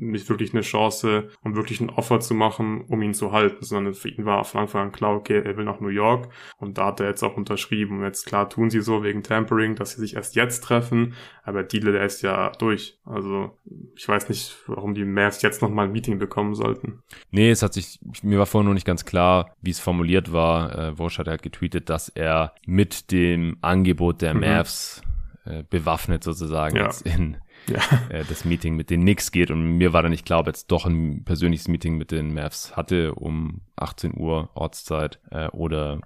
nicht 0.00 0.28
wirklich 0.28 0.52
eine 0.52 0.62
Chance, 0.62 1.28
um 1.42 1.56
wirklich 1.56 1.80
ein 1.80 1.90
Offer 1.90 2.20
zu 2.20 2.34
machen, 2.34 2.84
um 2.88 3.02
ihn 3.02 3.14
zu 3.14 3.32
halten, 3.32 3.64
sondern 3.64 3.94
für 3.94 4.08
ihn 4.08 4.24
war 4.24 4.44
von 4.44 4.62
Anfang 4.62 4.82
an 4.82 4.92
klar, 4.92 5.14
okay, 5.14 5.42
er 5.44 5.56
will 5.56 5.64
nach 5.64 5.80
New 5.80 5.88
York 5.88 6.28
und 6.58 6.78
da 6.78 6.86
hat 6.86 7.00
er 7.00 7.08
jetzt 7.08 7.22
auch 7.22 7.36
unterschrieben. 7.36 7.98
Und 7.98 8.04
jetzt 8.04 8.26
klar 8.26 8.48
tun 8.48 8.70
sie 8.70 8.80
so 8.80 9.02
wegen 9.02 9.22
Tampering, 9.22 9.74
dass 9.74 9.92
sie 9.92 10.00
sich 10.00 10.16
erst 10.16 10.34
jetzt 10.36 10.64
treffen, 10.64 11.14
aber 11.44 11.62
Deal, 11.62 11.92
der 11.92 12.04
ist 12.04 12.22
ja 12.22 12.50
durch. 12.58 12.98
Also 13.04 13.58
ich 13.96 14.08
weiß 14.08 14.28
nicht, 14.28 14.56
warum 14.66 14.94
die 14.94 15.04
Mavs 15.04 15.42
jetzt 15.42 15.62
nochmal 15.62 15.86
ein 15.86 15.92
Meeting 15.92 16.18
bekommen 16.18 16.54
sollten. 16.54 17.02
Nee, 17.30 17.50
es 17.50 17.62
hat 17.62 17.74
sich, 17.74 17.98
mir 18.22 18.38
war 18.38 18.46
vorhin 18.46 18.68
noch 18.68 18.74
nicht 18.74 18.86
ganz 18.86 19.04
klar, 19.04 19.54
wie 19.60 19.70
es 19.70 19.80
formuliert 19.80 20.32
war. 20.32 20.78
Äh, 20.78 20.98
Wosch 20.98 21.18
hat 21.18 21.28
halt 21.28 21.42
getweetet, 21.42 21.88
dass 21.88 22.08
er 22.08 22.54
mit 22.66 23.10
dem 23.10 23.56
Angebot 23.60 24.22
der 24.22 24.34
mhm. 24.34 24.40
Mavs 24.40 25.02
äh, 25.44 25.64
bewaffnet 25.68 26.22
sozusagen 26.22 26.76
ja. 26.76 26.84
jetzt 26.84 27.02
in 27.02 27.36
ja. 27.68 27.80
äh, 28.08 28.24
das 28.28 28.44
Meeting 28.44 28.76
mit 28.76 28.90
den 28.90 29.02
Knicks 29.02 29.32
geht. 29.32 29.50
Und 29.50 29.78
mir 29.78 29.92
war 29.92 30.02
dann 30.02 30.12
klar, 30.24 30.40
ob 30.40 30.46
jetzt 30.46 30.70
doch 30.70 30.86
ein 30.86 31.24
persönliches 31.24 31.68
Meeting 31.68 31.96
mit 31.96 32.10
den 32.10 32.34
Mavs 32.34 32.76
hatte 32.76 33.14
um 33.14 33.60
18 33.76 34.16
Uhr 34.16 34.50
Ortszeit 34.54 35.18
äh, 35.30 35.48
oder 35.48 36.00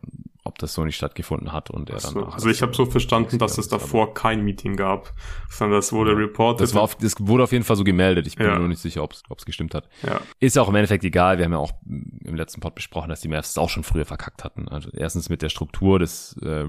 ob 0.46 0.58
das 0.58 0.74
so 0.74 0.84
nicht 0.84 0.96
stattgefunden 0.96 1.52
hat 1.52 1.70
und 1.70 1.90
er 1.90 2.00
so, 2.00 2.20
dann. 2.20 2.32
Also 2.32 2.48
ich 2.48 2.62
habe 2.62 2.74
so 2.74 2.86
verstanden, 2.86 3.38
dass 3.38 3.58
es 3.58 3.68
davor 3.68 4.14
kein 4.14 4.44
Meeting 4.44 4.76
gab, 4.76 5.12
sondern 5.50 5.78
das 5.78 5.92
wurde 5.92 6.16
reported. 6.16 6.60
Das, 6.60 6.74
war 6.74 6.82
auf, 6.82 6.94
das 6.96 7.14
wurde 7.18 7.44
auf 7.44 7.52
jeden 7.52 7.64
Fall 7.64 7.76
so 7.76 7.84
gemeldet. 7.84 8.26
Ich 8.26 8.36
bin 8.36 8.46
Ja. 8.46 8.52
mir 8.54 8.58
nur 8.60 8.68
nicht 8.68 8.80
sicher, 8.80 9.02
ob 9.02 9.12
es 9.12 9.44
gestimmt 9.44 9.74
hat. 9.74 9.88
ja, 10.06 10.20
Ist 10.40 10.56
ja 10.56 10.62
auch 10.62 10.68
im 10.68 10.74
Endeffekt 10.74 11.04
egal. 11.04 11.38
Wir 11.38 11.44
haben 11.44 11.52
ja 11.52 11.58
auch 11.58 11.72
im 11.86 12.34
letzten 12.34 12.60
Pod 12.60 12.74
besprochen, 12.74 13.08
dass 13.08 13.20
die 13.20 13.28
Mavs 13.28 13.50
es 13.50 13.58
auch 13.58 13.68
schon 13.70 13.82
früher 13.84 14.04
verkackt 14.04 14.44
hatten. 14.44 14.68
Also 14.68 14.90
erstens 14.92 15.28
mit 15.28 15.42
der 15.42 15.48
Struktur 15.48 15.98
des 15.98 16.36
äh, 16.42 16.64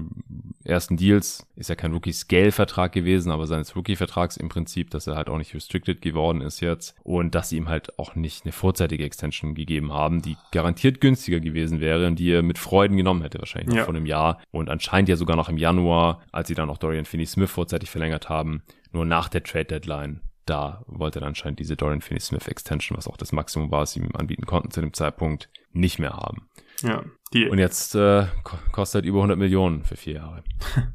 ersten 0.64 0.96
Deals 0.96 1.46
ist 1.56 1.68
ja 1.68 1.74
kein 1.74 1.92
Rookie-Scale-Vertrag 1.92 2.92
gewesen, 2.92 3.30
aber 3.32 3.46
seines 3.46 3.74
Rookie-Vertrags 3.76 4.36
im 4.36 4.48
Prinzip, 4.48 4.90
dass 4.90 5.06
er 5.06 5.16
halt 5.16 5.28
auch 5.28 5.38
nicht 5.38 5.54
restricted 5.54 6.02
geworden 6.02 6.40
ist 6.40 6.60
jetzt 6.60 6.94
und 7.04 7.34
dass 7.34 7.48
sie 7.50 7.56
ihm 7.56 7.68
halt 7.68 7.98
auch 7.98 8.14
nicht 8.14 8.44
eine 8.44 8.52
vorzeitige 8.52 9.04
Extension 9.04 9.54
gegeben 9.54 9.92
haben, 9.92 10.22
die 10.22 10.36
garantiert 10.52 11.00
günstiger 11.00 11.40
gewesen 11.40 11.80
wäre 11.80 12.06
und 12.06 12.16
die 12.18 12.30
er 12.32 12.42
mit 12.42 12.58
Freuden 12.58 12.96
genommen 12.96 13.22
hätte, 13.22 13.38
wahrscheinlich 13.38 13.67
noch 13.68 13.76
Ja. 13.76 13.84
vor 13.84 13.94
einem 13.94 14.06
Jahr 14.06 14.40
und 14.50 14.68
anscheinend 14.70 15.08
ja 15.08 15.16
sogar 15.16 15.36
noch 15.36 15.48
im 15.48 15.58
Januar, 15.58 16.22
als 16.32 16.48
sie 16.48 16.54
dann 16.54 16.70
auch 16.70 16.78
Dorian 16.78 17.04
Finney-Smith 17.04 17.50
vorzeitig 17.50 17.90
verlängert 17.90 18.28
haben, 18.28 18.62
nur 18.92 19.04
nach 19.04 19.28
der 19.28 19.42
Trade-Deadline 19.42 20.20
da 20.46 20.82
wollte 20.86 21.20
er 21.20 21.26
anscheinend 21.26 21.58
diese 21.58 21.76
Dorian 21.76 22.00
Finney-Smith 22.00 22.48
Extension, 22.48 22.96
was 22.96 23.06
auch 23.06 23.18
das 23.18 23.32
Maximum 23.32 23.70
war, 23.70 23.82
was 23.82 23.92
sie 23.92 24.00
ihm 24.00 24.08
anbieten 24.16 24.46
konnten 24.46 24.70
zu 24.70 24.80
dem 24.80 24.94
Zeitpunkt, 24.94 25.50
nicht 25.72 25.98
mehr 25.98 26.14
haben. 26.14 26.48
ja. 26.82 27.02
Die, 27.34 27.46
Und 27.50 27.58
jetzt 27.58 27.94
äh, 27.94 28.24
ko- 28.44 28.56
kostet 28.72 29.04
über 29.04 29.18
100 29.18 29.36
Millionen 29.38 29.84
für 29.84 29.96
vier 29.96 30.14
Jahre. 30.14 30.42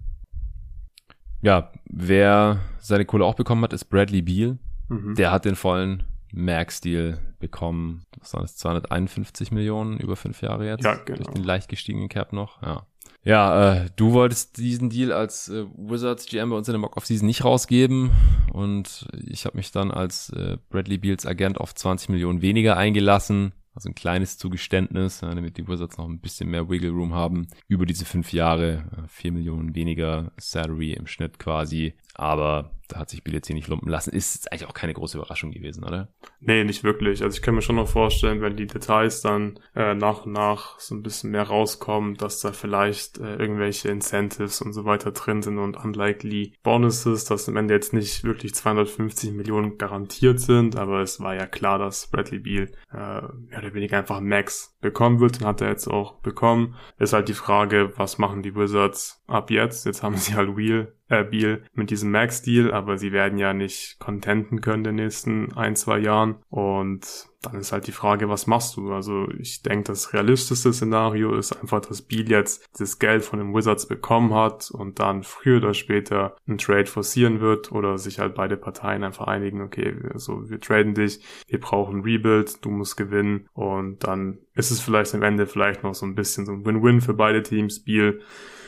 ja, 1.41 1.71
wer 1.85 2.59
seine 2.79 3.05
Kohle 3.05 3.25
auch 3.25 3.35
bekommen 3.35 3.63
hat, 3.63 3.73
ist 3.73 3.85
Bradley 3.85 4.21
Beal. 4.21 4.57
mhm. 4.89 5.15
Der 5.15 5.31
hat 5.31 5.45
den 5.45 5.55
vollen 5.55 6.03
Max-Deal 6.33 7.19
bekommen. 7.39 8.03
Was 8.19 8.33
waren 8.33 8.41
das? 8.41 8.57
251 8.57 9.51
Millionen 9.51 9.99
über 9.99 10.15
fünf 10.15 10.41
Jahre 10.41 10.67
jetzt? 10.67 10.83
Ja, 10.83 10.95
genau. 10.95 11.17
Durch 11.17 11.33
den 11.33 11.43
leicht 11.43 11.69
gestiegenen 11.69 12.09
Cap 12.09 12.33
noch, 12.33 12.61
ja. 12.61 12.85
Ja, 13.25 13.75
äh, 13.75 13.89
du 13.95 14.11
wolltest 14.11 14.57
diesen 14.57 14.89
Deal 14.89 15.13
als 15.13 15.47
äh, 15.47 15.65
Wizards 15.77 16.25
GM 16.25 16.49
bei 16.49 16.57
uns 16.57 16.67
in 16.67 16.73
der 16.73 16.79
Mock-Off-Season 16.79 17.25
nicht 17.25 17.45
rausgeben 17.45 18.11
und 18.51 19.07
ich 19.25 19.45
habe 19.45 19.55
mich 19.55 19.71
dann 19.71 19.91
als 19.91 20.29
äh, 20.31 20.57
Bradley 20.69 20.97
Beals 20.97 21.25
Agent 21.25 21.57
auf 21.57 21.73
20 21.73 22.09
Millionen 22.09 22.41
weniger 22.41 22.75
eingelassen. 22.75 23.53
Also 23.75 23.89
ein 23.89 23.95
kleines 23.95 24.37
Zugeständnis, 24.37 25.21
ja, 25.21 25.33
damit 25.33 25.57
die 25.57 25.67
Wizards 25.67 25.97
noch 25.97 26.07
ein 26.07 26.19
bisschen 26.19 26.49
mehr 26.49 26.69
Wiggle 26.69 26.91
Room 26.91 27.13
haben. 27.13 27.47
Über 27.67 27.85
diese 27.85 28.05
fünf 28.05 28.31
Jahre, 28.33 28.83
äh, 28.91 29.07
vier 29.07 29.31
Millionen 29.31 29.73
weniger 29.73 30.31
Salary 30.37 30.91
im 30.93 31.07
Schnitt 31.07 31.39
quasi. 31.39 31.95
Aber 32.13 32.71
da 32.93 32.99
hat 32.99 33.09
sich 33.09 33.23
Biel 33.23 33.33
jetzt 33.33 33.47
hier 33.47 33.55
nicht 33.55 33.67
lumpen 33.67 33.89
lassen. 33.89 34.13
Ist 34.13 34.35
jetzt 34.35 34.51
eigentlich 34.51 34.67
auch 34.67 34.73
keine 34.73 34.93
große 34.93 35.17
Überraschung 35.17 35.51
gewesen, 35.51 35.83
oder? 35.83 36.09
Nee, 36.39 36.63
nicht 36.63 36.83
wirklich. 36.83 37.23
Also 37.23 37.35
ich 37.35 37.41
kann 37.41 37.55
mir 37.55 37.61
schon 37.61 37.77
noch 37.77 37.87
vorstellen, 37.87 38.41
wenn 38.41 38.55
die 38.55 38.67
Details 38.67 39.21
dann 39.21 39.59
äh, 39.75 39.93
nach 39.95 40.25
und 40.25 40.33
nach 40.33 40.79
so 40.79 40.93
ein 40.95 41.03
bisschen 41.03 41.31
mehr 41.31 41.43
rauskommen, 41.43 42.15
dass 42.15 42.39
da 42.39 42.51
vielleicht 42.51 43.19
äh, 43.19 43.35
irgendwelche 43.35 43.89
Incentives 43.89 44.61
und 44.61 44.73
so 44.73 44.85
weiter 44.85 45.11
drin 45.11 45.41
sind 45.41 45.57
und 45.57 45.77
unlikely 45.77 46.53
Bonuses, 46.61 47.25
dass 47.25 47.49
am 47.49 47.57
Ende 47.57 47.73
jetzt 47.73 47.93
nicht 47.93 48.23
wirklich 48.23 48.53
250 48.53 49.31
Millionen 49.31 49.77
garantiert 49.77 50.39
sind, 50.39 50.75
aber 50.75 51.01
es 51.01 51.19
war 51.19 51.35
ja 51.35 51.47
klar, 51.47 51.79
dass 51.79 52.07
Bradley 52.07 52.39
Beal 52.39 52.71
äh, 52.91 53.21
mehr 53.49 53.59
oder 53.59 53.73
weniger 53.73 53.97
einfach 53.97 54.19
Max 54.19 54.77
bekommen 54.81 55.19
wird 55.19 55.41
und 55.41 55.47
hat 55.47 55.61
er 55.61 55.69
jetzt 55.69 55.87
auch 55.87 56.19
bekommen. 56.19 56.75
Ist 56.99 57.13
halt 57.13 57.29
die 57.29 57.33
Frage, 57.33 57.93
was 57.95 58.17
machen 58.17 58.43
die 58.43 58.55
Wizards 58.55 59.23
ab 59.27 59.49
jetzt? 59.49 59.85
Jetzt 59.85 60.03
haben 60.03 60.17
sie 60.17 60.35
halt 60.35 60.55
Wheel 60.55 60.93
äh, 61.13 61.23
Beal 61.23 61.63
mit 61.73 61.89
diesem 61.89 62.11
Max-Deal, 62.11 62.73
aber 62.73 62.97
sie 62.97 63.11
werden 63.11 63.37
ja 63.37 63.53
nicht 63.53 63.99
contenten 63.99 64.61
können 64.61 64.85
in 64.85 64.95
den 64.95 65.05
nächsten 65.05 65.53
ein, 65.53 65.75
zwei 65.75 65.99
Jahren. 65.99 66.35
Und 66.49 67.29
dann 67.43 67.59
ist 67.59 67.71
halt 67.73 67.87
die 67.87 67.91
Frage, 67.91 68.29
was 68.29 68.47
machst 68.47 68.77
du? 68.77 68.93
Also 68.93 69.27
ich 69.37 69.61
denke, 69.61 69.85
das 69.85 70.13
realistischste 70.13 70.71
Szenario 70.71 71.35
ist 71.35 71.51
einfach, 71.51 71.81
dass 71.81 72.01
Beal 72.01 72.29
jetzt 72.29 72.65
das 72.79 72.99
Geld 72.99 73.23
von 73.23 73.39
den 73.39 73.53
Wizards 73.53 73.87
bekommen 73.87 74.33
hat 74.33 74.71
und 74.71 74.99
dann 74.99 75.23
früher 75.23 75.57
oder 75.57 75.73
später 75.73 76.37
einen 76.47 76.57
Trade 76.57 76.85
forcieren 76.85 77.41
wird 77.41 77.71
oder 77.71 77.97
sich 77.97 78.19
halt 78.19 78.33
beide 78.35 78.55
Parteien 78.55 79.03
einfach 79.03 79.27
einigen, 79.27 79.61
okay, 79.61 79.93
also 80.13 80.49
wir 80.49 80.59
traden 80.59 80.93
dich, 80.93 81.19
wir 81.47 81.59
brauchen 81.59 82.01
Rebuild, 82.03 82.63
du 82.63 82.69
musst 82.69 82.95
gewinnen 82.95 83.47
und 83.53 84.07
dann 84.07 84.39
ist 84.55 84.71
es 84.71 84.79
vielleicht 84.79 85.13
am 85.13 85.23
Ende 85.23 85.45
vielleicht 85.45 85.83
noch 85.83 85.95
so 85.95 86.05
ein 86.05 86.15
bisschen 86.15 86.45
so 86.45 86.53
ein 86.53 86.65
Win-Win 86.65 87.01
für 87.01 87.13
beide 87.13 87.43
Teams. 87.43 87.83
Beal 87.83 88.19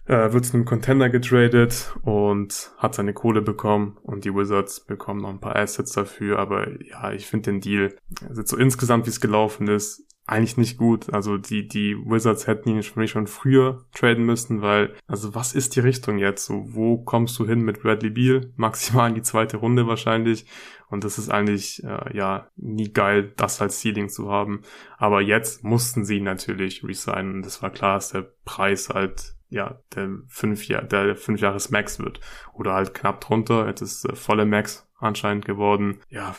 äh, 0.07 0.31
wird 0.31 0.45
zu 0.45 0.53
einem 0.53 0.65
Contender 0.65 1.09
getradet 1.09 1.95
und 2.03 2.71
hat 2.77 2.95
seine 2.95 3.13
Kohle 3.13 3.41
bekommen 3.41 3.97
und 4.03 4.25
die 4.25 4.33
Wizards 4.33 4.79
bekommen 4.79 5.21
noch 5.21 5.29
ein 5.29 5.39
paar 5.39 5.55
Assets 5.55 5.93
dafür, 5.93 6.39
aber 6.39 6.81
ja, 6.83 7.11
ich 7.11 7.27
finde 7.27 7.51
den 7.51 7.61
Deal, 7.61 7.95
also 8.27 8.43
so 8.45 8.57
insgesamt 8.57 9.05
wie 9.05 9.11
es 9.11 9.21
gelaufen 9.21 9.67
ist, 9.67 10.05
eigentlich 10.27 10.57
nicht 10.57 10.77
gut. 10.77 11.13
Also 11.13 11.37
die, 11.37 11.67
die 11.67 11.95
Wizards 11.95 12.47
hätten 12.47 12.69
ihn 12.69 12.83
für 12.83 12.99
mich 12.99 13.11
schon 13.11 13.27
früher 13.27 13.85
traden 13.93 14.25
müssen, 14.25 14.61
weil, 14.61 14.95
also 15.07 15.35
was 15.35 15.53
ist 15.53 15.75
die 15.75 15.81
Richtung 15.81 16.17
jetzt? 16.17 16.45
So, 16.45 16.63
wo 16.73 16.97
kommst 16.97 17.37
du 17.37 17.45
hin 17.45 17.61
mit 17.61 17.81
Bradley 17.81 18.09
Beal? 18.09 18.51
Maximal 18.55 19.09
in 19.09 19.15
die 19.15 19.21
zweite 19.21 19.57
Runde 19.57 19.87
wahrscheinlich. 19.87 20.45
Und 20.87 21.03
das 21.03 21.17
ist 21.17 21.29
eigentlich, 21.29 21.83
äh, 21.83 22.15
ja, 22.15 22.47
nie 22.55 22.91
geil, 22.91 23.33
das 23.37 23.61
als 23.61 23.81
Ceiling 23.81 24.09
zu 24.09 24.31
haben. 24.31 24.61
Aber 24.97 25.21
jetzt 25.21 25.63
mussten 25.63 26.05
sie 26.05 26.21
natürlich 26.21 26.83
resignen. 26.83 27.41
Das 27.41 27.61
war 27.61 27.69
klar, 27.69 27.95
dass 27.95 28.09
der 28.09 28.31
Preis 28.45 28.89
halt, 28.89 29.34
ja, 29.55 29.79
der 29.95 30.09
fünf 30.27 30.67
Jahr, 30.67 30.83
der 30.83 31.15
fünf 31.15 31.39
Jahres 31.39 31.71
Max 31.71 31.97
wird. 31.99 32.19
Oder 32.53 32.73
halt 32.73 32.93
knapp 32.93 33.21
drunter. 33.21 33.67
Jetzt 33.67 33.81
ist 33.81 34.05
äh, 34.05 34.15
volle 34.15 34.45
Max 34.45 34.87
anscheinend 35.05 35.45
geworden. 35.45 35.99
Ja, 36.09 36.35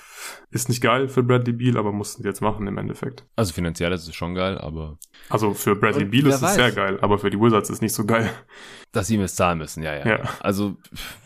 ist 0.50 0.68
nicht 0.68 0.80
geil 0.82 1.08
für 1.08 1.22
Bradley 1.22 1.52
Beal, 1.52 1.76
aber 1.76 1.92
mussten 1.92 2.22
sie 2.22 2.28
jetzt 2.28 2.40
machen 2.42 2.66
im 2.66 2.78
Endeffekt. 2.78 3.24
Also 3.36 3.52
finanziell 3.52 3.92
ist 3.92 4.06
es 4.08 4.14
schon 4.14 4.34
geil, 4.34 4.58
aber 4.58 4.98
Also 5.28 5.54
für 5.54 5.76
Bradley 5.76 6.04
Und 6.04 6.10
Beal 6.10 6.26
ist 6.26 6.36
es 6.36 6.42
weiß. 6.42 6.54
sehr 6.54 6.72
geil, 6.72 6.98
aber 7.00 7.18
für 7.18 7.30
die 7.30 7.40
Wizards 7.40 7.70
ist 7.70 7.82
nicht 7.82 7.94
so 7.94 8.04
geil. 8.04 8.30
dass 8.92 9.08
sie 9.08 9.14
ihm 9.16 9.20
es 9.22 9.34
zahlen 9.34 9.58
müssen, 9.58 9.82
ja, 9.82 9.94
ja. 9.94 10.06
Ja. 10.06 10.20
Also 10.40 10.76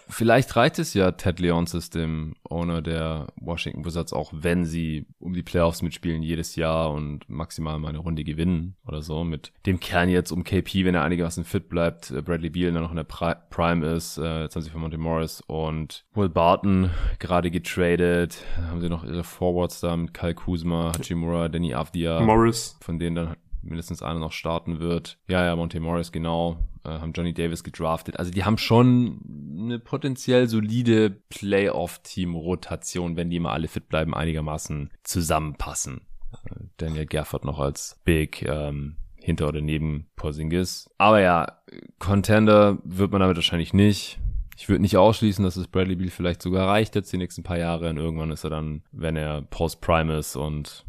vielleicht 0.09 0.57
reicht 0.57 0.80
es 0.80 0.93
ja 0.95 1.12
Ted 1.12 1.38
Leonsis, 1.38 1.88
dem 1.91 2.34
Owner 2.49 2.82
der 2.82 3.28
Washington 3.36 3.84
Wizards, 3.84 4.12
auch 4.12 4.32
wenn 4.34 4.64
sie 4.64 5.07
um 5.20 5.34
die 5.34 5.45
Playoffs 5.45 5.82
mitspielen 5.82 6.22
jedes 6.22 6.57
Jahr 6.57 6.91
und 6.91 7.28
maximal 7.30 7.78
mal 7.78 7.91
eine 7.91 7.99
Runde 7.99 8.24
gewinnen 8.24 8.74
oder 8.88 9.03
so. 9.03 9.22
Mit 9.22 9.53
dem 9.66 9.78
Kern 9.78 10.09
jetzt 10.09 10.32
um 10.32 10.43
KP, 10.43 10.84
wenn 10.84 10.97
er 10.97 11.05
einigermaßen 11.05 11.45
fit 11.45 11.68
bleibt, 11.68 12.11
äh, 12.11 12.22
Bradley 12.22 12.51
Beal 12.51 12.72
der 12.72 12.82
noch 12.82 12.91
in 12.91 12.97
der 12.97 13.05
Pri 13.05 13.34
Prime 13.51 13.86
ist, 13.86 14.18
äh, 14.18 14.43
jetzt 14.43 14.57
haben 14.57 14.62
sie 14.62 14.70
für 14.70 14.78
Monte 14.78 14.99
Morris 14.99 15.41
und 15.47 16.05
Will 16.14 16.28
Barton 16.28 16.91
gerade 17.20 17.30
getradet. 17.51 18.43
Dann 18.57 18.68
haben 18.68 18.81
sie 18.81 18.89
noch 18.89 19.05
ihre 19.05 19.24
Forwards 19.24 19.81
da 19.81 19.97
mit 19.97 20.14
Kyle 20.14 20.35
Kuzma, 20.35 20.93
Hachimura, 20.99 21.49
Danny 21.49 21.74
Avdia 21.74 22.20
Morris. 22.20 22.76
von 22.81 22.99
denen 22.99 23.16
dann 23.16 23.37
mindestens 23.62 24.03
einer 24.03 24.18
noch 24.18 24.33
starten 24.33 24.81
wird. 24.81 25.18
Ja, 25.28 25.45
ja, 25.45 25.57
Monte 25.57 25.81
Morris, 25.81 26.12
genau. 26.12 26.59
Äh, 26.85 26.91
haben 26.91 27.12
Johnny 27.12 27.35
Davis 27.35 27.62
gedraftet. 27.62 28.18
Also 28.18 28.31
die 28.31 28.45
haben 28.45 28.59
schon 28.59 29.20
eine 29.59 29.78
potenziell 29.78 30.49
solide 30.49 31.11
Playoff-Team-Rotation, 31.11 33.16
wenn 33.16 33.31
die 33.31 33.41
mal 33.41 33.53
alle 33.53 33.68
fit 33.68 33.89
bleiben, 33.89 34.14
einigermaßen 34.14 34.91
zusammenpassen. 35.05 36.03
Äh, 36.47 36.55
Daniel 36.78 37.07
Gafford 37.07 37.45
noch 37.45 37.59
als 37.59 38.01
Big 38.05 38.43
ähm, 38.43 38.97
hinter 39.16 39.49
oder 39.49 39.61
neben 39.61 40.07
Porzingis. 40.16 40.89
Aber 40.99 41.20
ja, 41.20 41.59
Contender 41.99 42.78
wird 42.85 43.12
man 43.12 43.20
damit 43.20 43.37
wahrscheinlich 43.37 43.74
nicht. 43.74 44.18
Ich 44.61 44.69
würde 44.69 44.83
nicht 44.83 44.99
ausschließen, 44.99 45.43
dass 45.43 45.57
es 45.57 45.69
Bradley 45.69 45.97
Beal 45.97 46.11
vielleicht 46.11 46.43
sogar 46.43 46.69
reicht 46.69 46.95
jetzt 46.95 47.11
die 47.15 47.17
nächsten 47.17 47.43
paar 47.43 47.57
Jahre 47.57 47.89
und 47.89 47.97
irgendwann 47.97 48.31
ist 48.31 48.45
er 48.45 48.51
dann, 48.51 48.83
wenn 48.93 49.17
er 49.17 49.41
Post-Prime 49.41 50.19
ist 50.19 50.37
und 50.37 50.85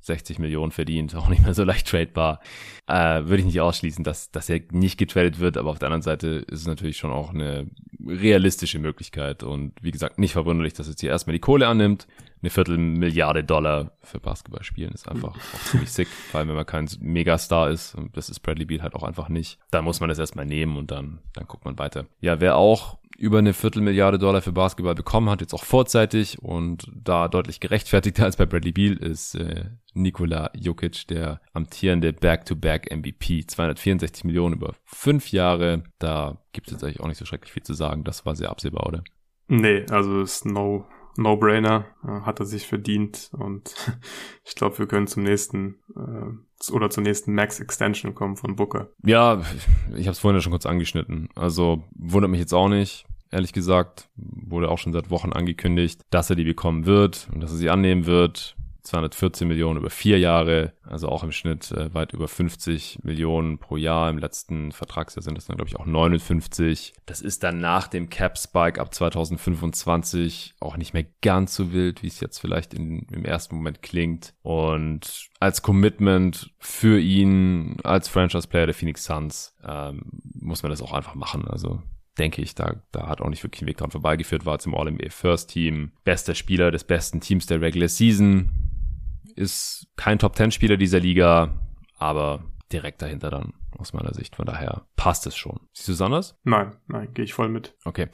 60 0.00 0.40
Millionen 0.40 0.72
verdient, 0.72 1.14
auch 1.14 1.28
nicht 1.28 1.40
mehr 1.40 1.54
so 1.54 1.62
leicht 1.62 1.86
tradebar. 1.86 2.40
Äh, 2.88 3.22
würde 3.26 3.38
ich 3.38 3.44
nicht 3.44 3.60
ausschließen, 3.60 4.02
dass, 4.02 4.32
dass 4.32 4.48
er 4.48 4.60
nicht 4.72 4.98
getradet 4.98 5.38
wird, 5.38 5.56
aber 5.56 5.70
auf 5.70 5.78
der 5.78 5.86
anderen 5.86 6.02
Seite 6.02 6.44
ist 6.48 6.62
es 6.62 6.66
natürlich 6.66 6.96
schon 6.96 7.12
auch 7.12 7.30
eine 7.30 7.68
realistische 8.04 8.80
Möglichkeit 8.80 9.44
und 9.44 9.72
wie 9.80 9.92
gesagt, 9.92 10.18
nicht 10.18 10.32
verwunderlich, 10.32 10.72
dass 10.72 10.88
jetzt 10.88 11.00
hier 11.00 11.10
erstmal 11.10 11.34
die 11.34 11.40
Kohle 11.40 11.68
annimmt. 11.68 12.08
Eine 12.42 12.50
Viertelmilliarde 12.50 13.44
Dollar 13.44 13.92
für 14.02 14.18
Basketball 14.18 14.64
spielen 14.64 14.92
ist 14.92 15.08
einfach 15.08 15.36
auch 15.36 15.60
ziemlich 15.64 15.90
sick, 15.92 16.08
vor 16.08 16.40
allem 16.40 16.48
wenn 16.48 16.56
man 16.56 16.66
kein 16.66 16.88
Megastar 17.00 17.70
ist 17.70 17.94
und 17.94 18.16
das 18.16 18.28
ist 18.28 18.40
Bradley 18.40 18.64
Beal 18.64 18.82
halt 18.82 18.94
auch 18.94 19.04
einfach 19.04 19.28
nicht. 19.28 19.60
Da 19.70 19.80
muss 19.80 20.00
man 20.00 20.08
das 20.08 20.18
erstmal 20.18 20.44
nehmen 20.44 20.76
und 20.76 20.90
dann, 20.90 21.20
dann 21.34 21.46
guckt 21.46 21.64
man 21.64 21.78
weiter. 21.78 22.06
Ja, 22.20 22.40
wer 22.40 22.56
auch 22.56 22.98
über 23.16 23.38
eine 23.38 23.52
Viertelmilliarde 23.52 24.18
Dollar 24.18 24.42
für 24.42 24.50
Basketball 24.50 24.96
bekommen 24.96 25.30
hat, 25.30 25.40
jetzt 25.40 25.54
auch 25.54 25.62
vorzeitig 25.62 26.42
und 26.42 26.90
da 26.92 27.28
deutlich 27.28 27.60
gerechtfertigter 27.60 28.24
als 28.24 28.36
bei 28.36 28.46
Bradley 28.46 28.72
Beal 28.72 28.94
ist 28.94 29.36
äh, 29.36 29.66
Nikola 29.94 30.50
Jokic, 30.54 31.06
der 31.06 31.40
amtierende 31.52 32.12
Back-to-Back 32.12 32.90
MVP. 32.90 33.46
264 33.46 34.24
Millionen 34.24 34.56
über 34.56 34.74
fünf 34.84 35.30
Jahre. 35.30 35.84
Da 36.00 36.38
gibt 36.52 36.66
es 36.66 36.72
jetzt 36.72 36.82
eigentlich 36.82 37.00
auch 37.00 37.06
nicht 37.06 37.18
so 37.18 37.24
schrecklich 37.24 37.52
viel 37.52 37.62
zu 37.62 37.74
sagen. 37.74 38.02
Das 38.02 38.26
war 38.26 38.34
sehr 38.34 38.50
absehbar, 38.50 38.86
oder? 38.86 39.04
Nee, 39.46 39.84
also 39.90 40.22
ist 40.22 40.46
no, 40.46 40.86
no-brainer. 41.16 41.86
Äh, 42.04 42.20
hat 42.22 42.40
er 42.40 42.46
sich 42.46 42.66
verdient 42.66 43.30
und 43.32 43.74
ich 44.44 44.54
glaube, 44.54 44.78
wir 44.78 44.86
können 44.86 45.06
zum 45.06 45.22
nächsten 45.22 45.76
äh, 45.96 46.72
oder 46.72 46.90
zur 46.90 47.02
nächsten 47.02 47.34
Max 47.34 47.60
Extension 47.60 48.14
kommen 48.14 48.36
von 48.36 48.56
Booker. 48.56 48.88
Ja, 49.04 49.42
ich 49.96 50.06
habe 50.06 50.12
es 50.12 50.18
vorhin 50.18 50.36
ja 50.36 50.42
schon 50.42 50.52
kurz 50.52 50.66
angeschnitten. 50.66 51.28
Also 51.34 51.84
wundert 51.94 52.30
mich 52.30 52.40
jetzt 52.40 52.54
auch 52.54 52.68
nicht. 52.68 53.04
Ehrlich 53.30 53.52
gesagt, 53.52 54.10
wurde 54.16 54.68
auch 54.68 54.78
schon 54.78 54.92
seit 54.92 55.10
Wochen 55.10 55.32
angekündigt, 55.32 56.02
dass 56.10 56.28
er 56.28 56.36
die 56.36 56.44
bekommen 56.44 56.84
wird 56.84 57.28
und 57.32 57.40
dass 57.42 57.50
er 57.50 57.56
sie 57.56 57.70
annehmen 57.70 58.06
wird. 58.06 58.56
214 58.82 59.46
Millionen 59.46 59.78
über 59.78 59.90
vier 59.90 60.18
Jahre, 60.18 60.72
also 60.82 61.08
auch 61.08 61.22
im 61.22 61.30
Schnitt 61.30 61.70
äh, 61.70 61.94
weit 61.94 62.12
über 62.12 62.26
50 62.26 63.00
Millionen 63.02 63.58
pro 63.58 63.76
Jahr. 63.76 64.10
Im 64.10 64.18
letzten 64.18 64.72
Vertragsjahr 64.72 65.22
sind 65.22 65.38
das 65.38 65.46
dann, 65.46 65.56
glaube 65.56 65.68
ich, 65.68 65.76
auch 65.76 65.86
59. 65.86 66.94
Das 67.06 67.20
ist 67.20 67.44
dann 67.44 67.60
nach 67.60 67.86
dem 67.86 68.10
Cap-Spike 68.10 68.80
ab 68.80 68.92
2025 68.92 70.54
auch 70.60 70.76
nicht 70.76 70.94
mehr 70.94 71.06
ganz 71.22 71.54
so 71.54 71.72
wild, 71.72 72.02
wie 72.02 72.08
es 72.08 72.20
jetzt 72.20 72.38
vielleicht 72.38 72.74
in, 72.74 73.06
im 73.12 73.24
ersten 73.24 73.54
Moment 73.54 73.82
klingt. 73.82 74.34
Und 74.42 75.28
als 75.38 75.62
Commitment 75.62 76.50
für 76.58 76.98
ihn 76.98 77.76
als 77.84 78.08
Franchise-Player 78.08 78.66
der 78.66 78.74
Phoenix 78.74 79.04
Suns 79.04 79.56
ähm, 79.64 80.02
muss 80.34 80.62
man 80.62 80.70
das 80.70 80.82
auch 80.82 80.92
einfach 80.92 81.14
machen. 81.14 81.46
Also 81.46 81.82
denke 82.18 82.42
ich, 82.42 82.54
da, 82.54 82.82
da 82.90 83.08
hat 83.08 83.20
auch 83.20 83.28
nicht 83.28 83.42
wirklich 83.42 83.62
ein 83.62 83.68
Weg 83.68 83.78
dran 83.78 83.90
vorbeigeführt, 83.90 84.44
war 84.44 84.58
zum 84.58 84.74
All-NBA 84.74 85.10
First 85.10 85.50
Team, 85.50 85.92
bester 86.04 86.34
Spieler 86.34 86.70
des 86.70 86.84
besten 86.84 87.20
Teams 87.20 87.46
der 87.46 87.60
Regular 87.60 87.88
Season, 87.88 88.50
ist 89.36 89.86
kein 89.96 90.18
Top 90.18 90.36
10 90.36 90.50
Spieler 90.50 90.76
dieser 90.76 91.00
Liga, 91.00 91.54
aber 91.98 92.44
direkt 92.72 93.02
dahinter 93.02 93.30
dann 93.30 93.52
aus 93.78 93.92
meiner 93.92 94.14
Sicht. 94.14 94.36
Von 94.36 94.46
daher 94.46 94.86
passt 94.96 95.26
es 95.26 95.36
schon. 95.36 95.60
Siehst 95.72 95.88
du 95.88 95.92
es 95.92 96.00
anders? 96.00 96.38
Nein, 96.44 96.76
nein, 96.86 97.12
gehe 97.14 97.24
ich 97.24 97.34
voll 97.34 97.48
mit. 97.48 97.74
Okay. 97.84 98.08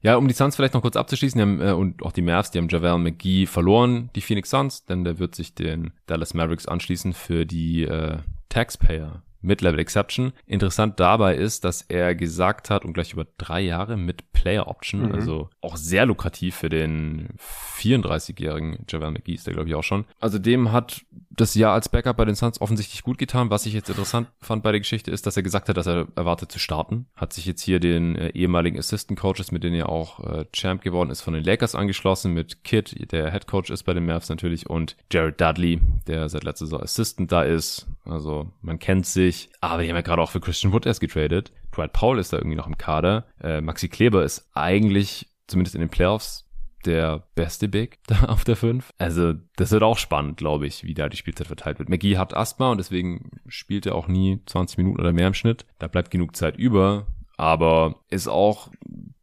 Ja, 0.00 0.16
um 0.16 0.28
die 0.28 0.34
Suns 0.34 0.54
vielleicht 0.54 0.74
noch 0.74 0.82
kurz 0.82 0.96
abzuschließen, 0.96 1.40
haben, 1.40 1.60
äh, 1.60 1.72
und 1.72 2.02
auch 2.02 2.12
die 2.12 2.22
Mavs, 2.22 2.50
die 2.50 2.58
haben 2.58 2.68
Javel 2.68 2.98
McGee 2.98 3.46
verloren, 3.46 4.10
die 4.14 4.20
Phoenix 4.20 4.50
Suns, 4.50 4.84
denn 4.84 5.04
der 5.04 5.18
wird 5.18 5.34
sich 5.34 5.54
den 5.54 5.92
Dallas 6.06 6.34
Mavericks 6.34 6.68
anschließen 6.68 7.12
für 7.14 7.46
die 7.46 7.84
äh, 7.84 8.18
Taxpayer 8.48 9.22
Mid-Level 9.40 9.78
Exception. 9.78 10.32
Interessant 10.46 10.98
dabei 11.00 11.36
ist, 11.36 11.64
dass 11.64 11.82
er 11.82 12.14
gesagt 12.14 12.70
hat, 12.70 12.84
und 12.84 12.92
gleich 12.92 13.12
über 13.12 13.26
drei 13.38 13.60
Jahre 13.60 13.96
mit 13.96 14.32
Player 14.32 14.68
Option, 14.68 15.06
mhm. 15.06 15.14
also 15.14 15.50
auch 15.60 15.76
sehr 15.76 16.06
lukrativ 16.06 16.56
für 16.56 16.68
den 16.68 17.30
34-jährigen 17.78 18.84
Javel 18.88 19.10
McGee 19.10 19.34
ist 19.34 19.46
der, 19.46 19.54
glaube 19.54 19.68
ich, 19.68 19.74
auch 19.74 19.82
schon. 19.82 20.04
Also 20.20 20.38
dem 20.38 20.72
hat 20.72 21.04
das 21.30 21.54
Jahr 21.54 21.72
als 21.72 21.88
Backup 21.88 22.16
bei 22.16 22.24
den 22.24 22.34
Suns 22.34 22.60
offensichtlich 22.60 23.02
gut 23.02 23.18
getan. 23.18 23.50
Was 23.50 23.66
ich 23.66 23.72
jetzt 23.72 23.88
interessant 23.88 24.28
fand 24.40 24.62
bei 24.62 24.72
der 24.72 24.80
Geschichte 24.80 25.10
ist, 25.10 25.26
dass 25.26 25.36
er 25.36 25.42
gesagt 25.42 25.68
hat, 25.68 25.76
dass 25.76 25.86
er 25.86 26.08
erwartet 26.16 26.50
zu 26.50 26.58
starten. 26.58 27.06
Hat 27.14 27.32
sich 27.32 27.46
jetzt 27.46 27.62
hier 27.62 27.80
den 27.80 28.16
äh, 28.16 28.30
ehemaligen 28.30 28.78
Assistant 28.78 29.18
Coaches, 29.18 29.52
mit 29.52 29.64
denen 29.64 29.76
er 29.76 29.88
auch 29.88 30.20
äh, 30.20 30.44
Champ 30.52 30.82
geworden 30.82 31.10
ist, 31.10 31.20
von 31.20 31.34
den 31.34 31.44
Lakers 31.44 31.74
angeschlossen, 31.74 32.34
mit 32.34 32.64
Kid, 32.64 33.12
der 33.12 33.30
Head 33.30 33.46
Coach 33.46 33.70
ist 33.70 33.84
bei 33.84 33.94
den 33.94 34.06
Mavs 34.06 34.28
natürlich, 34.28 34.68
und 34.68 34.96
Jared 35.12 35.40
Dudley, 35.40 35.80
der 36.06 36.28
seit 36.28 36.44
letzter 36.44 36.66
Saison 36.66 36.82
Assistant 36.82 37.32
da 37.32 37.42
ist. 37.42 37.86
Also 38.04 38.50
man 38.62 38.78
kennt 38.78 39.06
sich, 39.06 39.27
aber 39.60 39.82
die 39.82 39.88
haben 39.88 39.96
ja 39.96 40.02
gerade 40.02 40.22
auch 40.22 40.30
für 40.30 40.40
Christian 40.40 40.72
Wood 40.72 40.86
erst 40.86 41.00
getradet. 41.00 41.52
Dwight 41.74 41.92
Powell 41.92 42.18
ist 42.18 42.32
da 42.32 42.38
irgendwie 42.38 42.56
noch 42.56 42.66
im 42.66 42.78
Kader. 42.78 43.26
Äh, 43.40 43.60
Maxi 43.60 43.88
Kleber 43.88 44.24
ist 44.24 44.48
eigentlich, 44.54 45.28
zumindest 45.46 45.74
in 45.74 45.80
den 45.80 45.90
Playoffs, 45.90 46.48
der 46.84 47.24
beste 47.34 47.68
Big 47.68 47.98
da 48.06 48.24
auf 48.24 48.44
der 48.44 48.56
5. 48.56 48.92
Also 48.98 49.34
das 49.56 49.70
wird 49.70 49.82
auch 49.82 49.98
spannend, 49.98 50.36
glaube 50.36 50.66
ich, 50.66 50.84
wie 50.84 50.94
da 50.94 51.08
die 51.08 51.16
Spielzeit 51.16 51.46
verteilt 51.46 51.78
wird. 51.78 51.88
McGee 51.88 52.16
hat 52.16 52.34
Asthma 52.34 52.70
und 52.70 52.78
deswegen 52.78 53.30
spielt 53.46 53.86
er 53.86 53.94
auch 53.94 54.08
nie 54.08 54.40
20 54.46 54.78
Minuten 54.78 55.00
oder 55.00 55.12
mehr 55.12 55.26
im 55.26 55.34
Schnitt. 55.34 55.66
Da 55.78 55.88
bleibt 55.88 56.10
genug 56.10 56.36
Zeit 56.36 56.56
über, 56.56 57.06
aber 57.36 57.96
ist 58.10 58.28
auch 58.28 58.70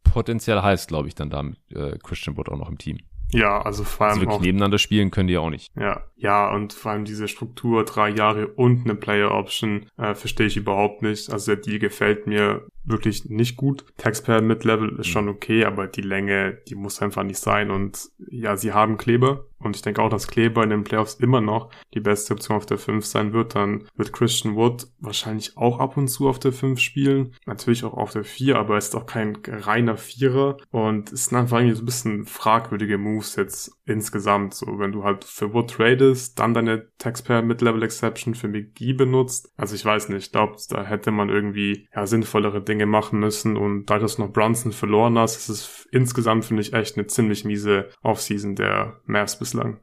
potenziell 0.04 0.62
heiß, 0.62 0.86
glaube 0.86 1.08
ich, 1.08 1.14
dann 1.14 1.30
da 1.30 1.42
mit 1.42 1.58
äh, 1.70 1.98
Christian 2.02 2.36
Wood 2.36 2.48
auch 2.48 2.58
noch 2.58 2.70
im 2.70 2.78
Team. 2.78 2.98
Ja, 3.32 3.60
also 3.60 3.84
vor 3.84 4.06
allem. 4.06 4.14
Also 4.14 4.20
wirklich 4.22 4.38
auch, 4.38 4.42
nebeneinander 4.42 4.78
spielen 4.78 5.10
können 5.10 5.28
die 5.28 5.36
auch 5.36 5.50
nicht. 5.50 5.72
Ja, 5.76 6.04
ja, 6.16 6.50
und 6.50 6.72
vor 6.72 6.92
allem 6.92 7.04
diese 7.04 7.28
Struktur, 7.28 7.84
drei 7.84 8.10
Jahre 8.10 8.48
und 8.48 8.84
eine 8.84 8.94
Player 8.94 9.32
Option, 9.32 9.86
äh, 9.96 10.14
verstehe 10.14 10.46
ich 10.46 10.56
überhaupt 10.56 11.02
nicht. 11.02 11.30
Also 11.30 11.54
der 11.54 11.62
Deal 11.62 11.78
gefällt 11.78 12.26
mir 12.26 12.66
wirklich 12.84 13.24
nicht 13.28 13.56
gut. 13.56 13.84
Taxpayer 13.96 14.40
Mid-Level 14.40 14.98
ist 15.00 15.08
schon 15.08 15.28
okay, 15.28 15.64
aber 15.64 15.88
die 15.88 16.02
Länge, 16.02 16.58
die 16.68 16.76
muss 16.76 17.02
einfach 17.02 17.24
nicht 17.24 17.38
sein. 17.38 17.70
Und 17.70 18.08
ja, 18.30 18.56
sie 18.56 18.72
haben 18.72 18.96
Kleber. 18.96 19.44
Und 19.58 19.76
ich 19.76 19.82
denke 19.82 20.02
auch, 20.02 20.10
dass 20.10 20.28
Kleber 20.28 20.62
in 20.62 20.70
den 20.70 20.84
Playoffs 20.84 21.14
immer 21.14 21.40
noch 21.40 21.70
die 21.94 22.00
beste 22.00 22.34
Option 22.34 22.56
auf 22.56 22.66
der 22.66 22.78
5 22.78 23.04
sein 23.04 23.32
wird. 23.32 23.54
Dann 23.54 23.84
wird 23.96 24.12
Christian 24.12 24.54
Wood 24.54 24.86
wahrscheinlich 25.00 25.56
auch 25.56 25.78
ab 25.78 25.96
und 25.96 26.08
zu 26.08 26.28
auf 26.28 26.38
der 26.38 26.52
5 26.52 26.78
spielen. 26.78 27.34
Natürlich 27.46 27.84
auch 27.84 27.94
auf 27.94 28.12
der 28.12 28.24
4, 28.24 28.56
aber 28.56 28.76
ist 28.76 28.94
auch 28.94 29.06
kein 29.06 29.38
reiner 29.46 29.96
Vierer. 29.96 30.58
Und 30.70 31.12
es 31.12 31.26
sind 31.26 31.38
einfach 31.38 31.58
irgendwie 31.58 31.76
so 31.76 31.82
ein 31.82 31.86
bisschen 31.86 32.26
fragwürdige 32.26 32.98
Moves 32.98 33.36
jetzt 33.36 33.75
insgesamt. 33.86 34.54
So, 34.54 34.78
wenn 34.78 34.92
du 34.92 35.04
halt 35.04 35.24
für 35.24 35.54
Wood 35.54 35.70
tradest, 35.70 36.38
dann 36.38 36.54
deine 36.54 36.88
Taxpayer 36.98 37.42
Mid-Level 37.42 37.82
Exception 37.82 38.34
für 38.34 38.48
McGee 38.48 38.92
benutzt. 38.92 39.52
Also 39.56 39.74
ich 39.74 39.84
weiß 39.84 40.08
nicht, 40.08 40.26
ich 40.26 40.32
glaube, 40.32 40.56
da 40.68 40.84
hätte 40.84 41.10
man 41.10 41.28
irgendwie 41.28 41.88
ja 41.94 42.06
sinnvollere 42.06 42.62
Dinge 42.62 42.86
machen 42.86 43.20
müssen 43.20 43.56
und 43.56 43.86
da 43.86 43.98
du 43.98 44.06
noch 44.18 44.32
Brunson 44.32 44.72
verloren 44.72 45.18
hast, 45.18 45.36
ist 45.36 45.48
es 45.48 45.88
insgesamt, 45.90 46.44
finde 46.44 46.62
ich, 46.62 46.72
echt 46.72 46.96
eine 46.96 47.06
ziemlich 47.06 47.44
miese 47.44 47.88
Offseason 48.02 48.56
der 48.56 49.00
Mavs 49.06 49.38
bislang. 49.38 49.80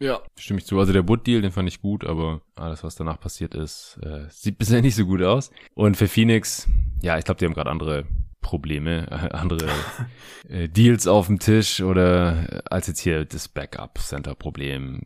Ja. 0.00 0.20
Stimme 0.36 0.60
ich 0.60 0.66
zu. 0.66 0.78
Also 0.78 0.92
der 0.92 1.08
Wood-Deal, 1.08 1.42
den 1.42 1.50
fand 1.50 1.68
ich 1.68 1.80
gut, 1.80 2.04
aber 2.04 2.40
alles, 2.54 2.84
was 2.84 2.94
danach 2.94 3.18
passiert 3.18 3.54
ist, 3.54 3.98
äh, 4.02 4.26
sieht 4.30 4.58
bisher 4.58 4.80
nicht 4.82 4.94
so 4.94 5.04
gut 5.04 5.22
aus. 5.22 5.50
Und 5.74 5.96
für 5.96 6.08
Phoenix, 6.08 6.68
ja, 7.02 7.18
ich 7.18 7.24
glaube, 7.24 7.38
die 7.38 7.44
haben 7.44 7.54
gerade 7.54 7.70
andere 7.70 8.04
Probleme, 8.48 9.06
äh, 9.10 9.36
andere 9.36 9.68
äh, 10.48 10.70
Deals 10.70 11.06
auf 11.06 11.26
dem 11.26 11.38
Tisch 11.38 11.82
oder 11.82 12.50
äh, 12.50 12.62
als 12.70 12.86
jetzt 12.86 13.00
hier 13.00 13.26
das 13.26 13.46
Backup-Center-Problem 13.46 15.02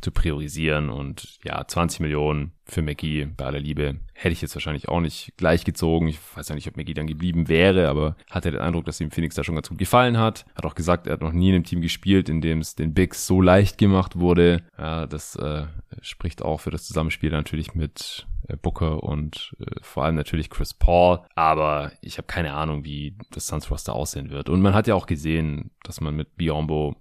zu 0.00 0.12
priorisieren 0.12 0.88
und 0.88 1.40
ja, 1.42 1.66
20 1.66 1.98
Millionen 1.98 2.52
für 2.64 2.82
McGee 2.82 3.26
bei 3.36 3.46
aller 3.46 3.58
Liebe 3.58 3.96
hätte 4.12 4.32
ich 4.32 4.42
jetzt 4.42 4.54
wahrscheinlich 4.54 4.88
auch 4.88 5.00
nicht 5.00 5.32
gleich 5.36 5.64
gezogen. 5.64 6.06
Ich 6.06 6.20
weiß 6.36 6.50
ja 6.50 6.54
nicht, 6.54 6.68
ob 6.68 6.76
McGee 6.76 6.94
dann 6.94 7.08
geblieben 7.08 7.48
wäre, 7.48 7.88
aber 7.88 8.14
hatte 8.30 8.52
den 8.52 8.60
Eindruck, 8.60 8.84
dass 8.84 9.00
ihm 9.00 9.10
Phoenix 9.10 9.34
da 9.34 9.42
schon 9.42 9.56
ganz 9.56 9.68
gut 9.68 9.78
gefallen 9.78 10.16
hat. 10.16 10.44
Hat 10.54 10.64
auch 10.64 10.76
gesagt, 10.76 11.08
er 11.08 11.14
hat 11.14 11.20
noch 11.20 11.32
nie 11.32 11.48
in 11.48 11.56
einem 11.56 11.64
Team 11.64 11.80
gespielt, 11.80 12.28
in 12.28 12.40
dem 12.40 12.60
es 12.60 12.76
den 12.76 12.94
Bigs 12.94 13.26
so 13.26 13.40
leicht 13.40 13.76
gemacht 13.76 14.20
wurde. 14.20 14.62
Ja, 14.78 15.08
das 15.08 15.34
äh, 15.34 15.66
spricht 16.00 16.42
auch 16.42 16.60
für 16.60 16.70
das 16.70 16.84
Zusammenspiel 16.84 17.30
natürlich 17.30 17.74
mit 17.74 18.28
Booker 18.60 19.02
und 19.02 19.54
äh, 19.60 19.64
vor 19.80 20.04
allem 20.04 20.14
natürlich 20.14 20.50
Chris 20.50 20.74
Paul. 20.74 21.20
Aber 21.34 21.92
ich 22.00 22.18
habe 22.18 22.26
keine 22.26 22.54
Ahnung, 22.54 22.84
wie 22.84 23.16
das 23.30 23.46
Suns 23.46 23.70
Roster 23.70 23.94
aussehen 23.94 24.30
wird. 24.30 24.48
Und 24.48 24.60
man 24.60 24.74
hat 24.74 24.86
ja 24.86 24.94
auch 24.94 25.06
gesehen, 25.06 25.70
dass 25.82 26.00
man 26.00 26.14
mit 26.14 26.36
Biombo 26.36 26.96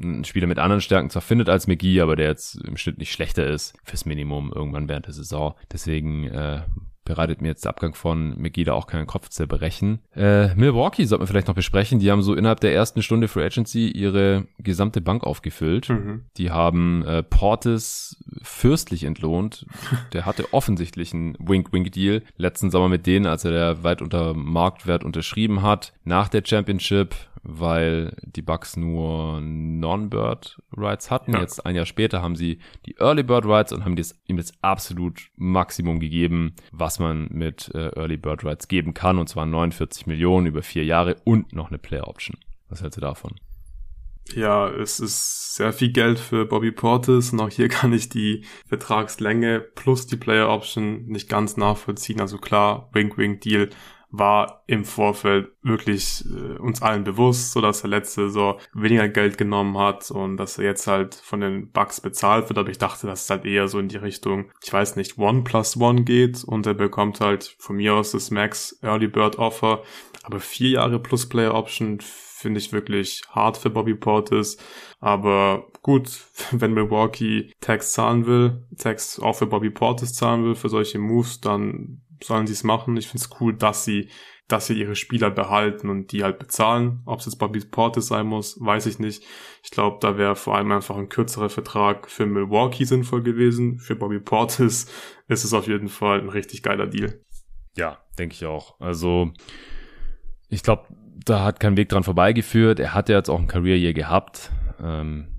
einen 0.00 0.24
Spieler 0.24 0.46
mit 0.46 0.58
anderen 0.58 0.80
Stärken 0.80 1.10
zwar 1.10 1.22
findet 1.22 1.48
als 1.48 1.66
McGee, 1.66 2.00
aber 2.00 2.16
der 2.16 2.26
jetzt 2.26 2.56
im 2.56 2.76
Schnitt 2.76 2.98
nicht 2.98 3.12
schlechter 3.12 3.46
ist 3.46 3.74
fürs 3.84 4.04
Minimum 4.04 4.52
irgendwann 4.52 4.88
während 4.88 5.06
der 5.06 5.14
Saison. 5.14 5.54
Deswegen 5.70 6.26
äh, 6.26 6.62
bereitet 7.04 7.42
mir 7.42 7.48
jetzt 7.48 7.64
der 7.64 7.70
Abgang 7.70 7.94
von 7.94 8.40
McGee 8.40 8.64
da 8.64 8.74
auch 8.74 8.86
keinen 8.86 9.06
Kopf 9.06 9.28
zerbrechen. 9.28 10.00
Äh, 10.14 10.54
Milwaukee 10.54 11.04
sollte 11.04 11.20
man 11.20 11.28
vielleicht 11.28 11.48
noch 11.48 11.54
besprechen. 11.54 11.98
Die 11.98 12.10
haben 12.10 12.22
so 12.22 12.34
innerhalb 12.34 12.60
der 12.60 12.74
ersten 12.74 13.02
Stunde 13.02 13.28
Free 13.28 13.44
Agency 13.44 13.88
ihre 13.88 14.46
gesamte 14.58 15.00
Bank 15.00 15.24
aufgefüllt. 15.24 15.88
Mhm. 15.88 16.24
Die 16.36 16.50
haben 16.50 17.04
äh, 17.04 17.22
Portis 17.22 18.22
fürstlich 18.42 19.04
entlohnt. 19.04 19.66
Der 20.12 20.26
hatte 20.26 20.52
offensichtlich 20.52 21.12
einen 21.12 21.36
Wink-Wink-Deal 21.38 22.22
letzten 22.36 22.70
Sommer 22.70 22.88
mit 22.88 23.06
denen, 23.06 23.26
als 23.26 23.44
er 23.44 23.50
der 23.50 23.82
weit 23.82 24.02
unter 24.02 24.34
Marktwert 24.34 25.04
unterschrieben 25.04 25.62
hat. 25.62 25.92
Nach 26.04 26.28
der 26.28 26.42
Championship 26.44 27.14
weil 27.42 28.16
die 28.22 28.42
Bucks 28.42 28.76
nur 28.76 29.40
Non-Bird 29.40 30.60
Rights 30.76 31.10
hatten. 31.10 31.32
Ja. 31.32 31.40
Jetzt 31.40 31.64
ein 31.66 31.74
Jahr 31.74 31.86
später 31.86 32.22
haben 32.22 32.36
sie 32.36 32.58
die 32.86 32.96
Early 32.98 33.22
Bird 33.22 33.46
Rights 33.46 33.72
und 33.72 33.84
haben 33.84 33.96
das, 33.96 34.20
ihm 34.26 34.36
das 34.36 34.52
absolut 34.62 35.30
Maximum 35.36 35.98
gegeben, 36.00 36.54
was 36.70 36.98
man 36.98 37.28
mit 37.30 37.70
äh, 37.74 37.88
Early 37.96 38.16
Bird 38.16 38.44
Rights 38.44 38.68
geben 38.68 38.94
kann, 38.94 39.18
und 39.18 39.28
zwar 39.28 39.46
49 39.46 40.06
Millionen 40.06 40.46
über 40.46 40.62
vier 40.62 40.84
Jahre 40.84 41.16
und 41.24 41.52
noch 41.52 41.68
eine 41.68 41.78
Player 41.78 42.08
Option. 42.08 42.36
Was 42.68 42.82
hältst 42.82 42.96
du 42.96 43.00
davon? 43.00 43.34
Ja, 44.34 44.68
es 44.68 45.00
ist 45.00 45.56
sehr 45.56 45.72
viel 45.72 45.92
Geld 45.92 46.18
für 46.18 46.46
Bobby 46.46 46.70
Portis 46.70 47.32
und 47.32 47.40
auch 47.40 47.50
hier 47.50 47.68
kann 47.68 47.92
ich 47.92 48.08
die 48.08 48.44
Vertragslänge 48.66 49.60
plus 49.60 50.06
die 50.06 50.16
Player 50.16 50.48
Option 50.48 51.06
nicht 51.06 51.28
ganz 51.28 51.56
nachvollziehen. 51.56 52.20
Also 52.20 52.38
klar, 52.38 52.88
Wink-Wink-Deal 52.92 53.70
war 54.12 54.62
im 54.66 54.84
Vorfeld 54.84 55.50
wirklich 55.62 56.24
äh, 56.26 56.58
uns 56.58 56.82
allen 56.82 57.02
bewusst, 57.02 57.52
so 57.52 57.62
dass 57.62 57.82
er 57.82 57.88
letzte 57.88 58.28
so 58.28 58.58
weniger 58.74 59.08
Geld 59.08 59.38
genommen 59.38 59.78
hat 59.78 60.10
und 60.10 60.36
dass 60.36 60.58
er 60.58 60.66
jetzt 60.66 60.86
halt 60.86 61.14
von 61.14 61.40
den 61.40 61.72
Bucks 61.72 62.00
bezahlt 62.00 62.48
wird. 62.50 62.58
Aber 62.58 62.68
ich 62.68 62.78
dachte, 62.78 63.06
dass 63.06 63.24
es 63.24 63.30
halt 63.30 63.46
eher 63.46 63.68
so 63.68 63.78
in 63.78 63.88
die 63.88 63.96
Richtung, 63.96 64.50
ich 64.62 64.72
weiß 64.72 64.96
nicht, 64.96 65.18
One 65.18 65.42
plus 65.42 65.78
One 65.78 66.02
geht 66.02 66.44
und 66.44 66.66
er 66.66 66.74
bekommt 66.74 67.20
halt 67.20 67.56
von 67.58 67.76
mir 67.76 67.94
aus 67.94 68.12
das 68.12 68.30
Max 68.30 68.78
Early 68.82 69.08
Bird 69.08 69.38
Offer. 69.38 69.82
Aber 70.24 70.40
vier 70.40 70.70
Jahre 70.70 71.00
plus 71.00 71.28
Player 71.28 71.54
Option 71.54 71.98
finde 72.00 72.60
ich 72.60 72.72
wirklich 72.72 73.22
hart 73.30 73.56
für 73.56 73.70
Bobby 73.70 73.94
Portis. 73.94 74.58
Aber 75.00 75.68
gut, 75.80 76.20
wenn 76.50 76.74
Milwaukee 76.74 77.50
Tax 77.60 77.92
zahlen 77.92 78.26
will, 78.26 78.66
Tax 78.76 79.18
auch 79.18 79.36
für 79.36 79.46
Bobby 79.46 79.70
Portis 79.70 80.12
zahlen 80.12 80.44
will 80.44 80.54
für 80.54 80.68
solche 80.68 80.98
Moves, 80.98 81.40
dann 81.40 82.02
sollen 82.24 82.46
sie 82.46 82.52
es 82.52 82.64
machen. 82.64 82.96
Ich 82.96 83.08
finde 83.08 83.24
es 83.24 83.40
cool, 83.40 83.54
dass 83.54 83.84
sie, 83.84 84.08
dass 84.48 84.66
sie 84.66 84.74
ihre 84.74 84.96
Spieler 84.96 85.30
behalten 85.30 85.88
und 85.88 86.12
die 86.12 86.24
halt 86.24 86.38
bezahlen. 86.38 87.02
Ob 87.06 87.20
es 87.20 87.26
jetzt 87.26 87.36
Bobby 87.36 87.60
Portis 87.60 88.06
sein 88.06 88.26
muss, 88.26 88.58
weiß 88.60 88.86
ich 88.86 88.98
nicht. 88.98 89.24
Ich 89.62 89.70
glaube, 89.70 89.98
da 90.00 90.18
wäre 90.18 90.36
vor 90.36 90.56
allem 90.56 90.72
einfach 90.72 90.96
ein 90.96 91.08
kürzerer 91.08 91.48
Vertrag 91.48 92.10
für 92.10 92.26
Milwaukee 92.26 92.84
sinnvoll 92.84 93.22
gewesen. 93.22 93.78
Für 93.78 93.96
Bobby 93.96 94.20
Portis 94.20 94.86
ist 95.28 95.44
es 95.44 95.54
auf 95.54 95.66
jeden 95.66 95.88
Fall 95.88 96.20
ein 96.20 96.28
richtig 96.28 96.62
geiler 96.62 96.86
Deal. 96.86 97.20
Ja, 97.76 97.98
denke 98.18 98.34
ich 98.34 98.44
auch. 98.44 98.78
Also, 98.80 99.32
ich 100.48 100.62
glaube, 100.62 100.86
da 101.24 101.44
hat 101.44 101.60
kein 101.60 101.76
Weg 101.76 101.88
dran 101.88 102.04
vorbeigeführt. 102.04 102.80
Er 102.80 102.94
hat 102.94 103.08
ja 103.08 103.16
jetzt 103.16 103.30
auch 103.30 103.38
ein 103.38 103.46
Career 103.46 103.76
Year 103.76 103.94
gehabt. 103.94 104.50
Ähm, 104.80 105.31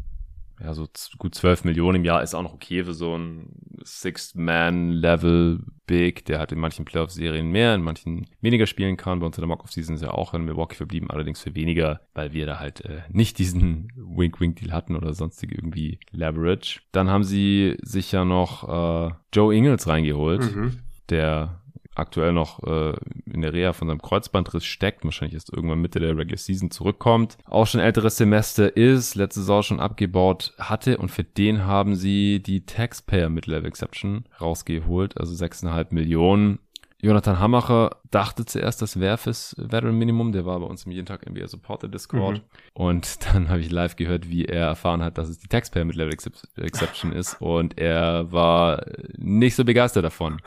ja, 0.59 0.73
so 0.73 0.87
gut 1.17 1.35
12 1.35 1.65
Millionen 1.65 1.97
im 1.97 2.05
Jahr 2.05 2.23
ist 2.23 2.35
auch 2.35 2.43
noch 2.43 2.53
okay 2.53 2.83
für 2.83 2.93
so 2.93 3.17
ein 3.17 3.49
Sixth-Man-Level 3.83 5.63
Big, 5.85 6.25
der 6.25 6.39
halt 6.39 6.51
in 6.51 6.59
manchen 6.59 6.85
Playoff-Serien 6.85 7.49
mehr, 7.49 7.75
in 7.75 7.81
manchen 7.81 8.27
weniger 8.39 8.65
spielen 8.65 8.95
kann. 8.95 9.19
Bei 9.19 9.25
uns 9.25 9.37
in 9.37 9.41
der 9.41 9.47
Mock-Off-Season 9.47 9.95
ist 9.95 10.03
ja 10.03 10.11
auch 10.11 10.33
in 10.33 10.45
Milwaukee 10.45 10.75
verblieben, 10.75 11.09
allerdings 11.09 11.41
für 11.41 11.55
weniger, 11.55 12.01
weil 12.13 12.33
wir 12.33 12.45
da 12.45 12.59
halt 12.59 12.85
äh, 12.85 13.01
nicht 13.09 13.39
diesen 13.39 13.91
Wink-Wink-Deal 13.95 14.71
hatten 14.71 14.95
oder 14.95 15.13
sonstige 15.13 15.55
irgendwie 15.55 15.99
Leverage. 16.11 16.81
Dann 16.91 17.09
haben 17.09 17.23
sie 17.23 17.77
sich 17.81 18.11
ja 18.11 18.23
noch 18.23 19.09
äh, 19.09 19.13
Joe 19.33 19.53
Ingles 19.53 19.87
reingeholt, 19.87 20.55
mhm. 20.55 20.79
der 21.09 21.62
aktuell 21.95 22.33
noch 22.33 22.63
äh, 22.63 22.93
in 23.25 23.41
der 23.41 23.53
Reha 23.53 23.73
von 23.73 23.87
seinem 23.87 24.01
Kreuzbandriss 24.01 24.65
steckt, 24.65 25.03
wahrscheinlich 25.03 25.35
erst 25.35 25.53
irgendwann 25.53 25.81
Mitte 25.81 25.99
der 25.99 26.17
Regular 26.17 26.37
Season 26.37 26.71
zurückkommt, 26.71 27.37
auch 27.45 27.67
schon 27.67 27.81
älteres 27.81 28.17
Semester 28.17 28.75
ist, 28.75 29.15
letzte 29.15 29.41
Saison 29.41 29.63
schon 29.63 29.79
abgebaut 29.79 30.53
hatte 30.57 30.97
und 30.97 31.09
für 31.09 31.23
den 31.23 31.65
haben 31.65 31.95
sie 31.95 32.41
die 32.41 32.65
Taxpayer 32.65 33.29
Mid-Level 33.29 33.67
Exception 33.67 34.25
rausgeholt, 34.39 35.17
also 35.17 35.33
6,5 35.33 35.87
Millionen. 35.91 36.59
Jonathan 37.03 37.37
Hammacher 37.37 37.97
dachte 38.11 38.45
zuerst, 38.45 38.81
das 38.81 38.97
wäre 38.97 39.17
fürs 39.17 39.57
Veteran 39.57 39.97
Minimum. 39.97 40.31
Der 40.31 40.45
war 40.45 40.57
bei 40.61 40.65
uns 40.65 40.85
im 40.85 40.93
jeden 40.93 41.05
Tag 41.05 41.29
NBA 41.29 41.49
Supporter 41.49 41.89
Discord. 41.89 42.37
Mhm. 42.37 42.41
Und 42.73 43.25
dann 43.33 43.49
habe 43.49 43.59
ich 43.59 43.69
live 43.69 43.97
gehört, 43.97 44.29
wie 44.29 44.45
er 44.45 44.67
erfahren 44.67 45.03
hat, 45.03 45.17
dass 45.17 45.27
es 45.27 45.37
die 45.37 45.49
Taxpayer 45.49 45.83
mit 45.83 45.97
Level 45.97 46.13
Exception 46.13 47.11
ist. 47.11 47.41
Und 47.41 47.77
er 47.77 48.31
war 48.31 48.85
nicht 49.17 49.55
so 49.55 49.65
begeistert 49.65 50.05
davon. 50.05 50.39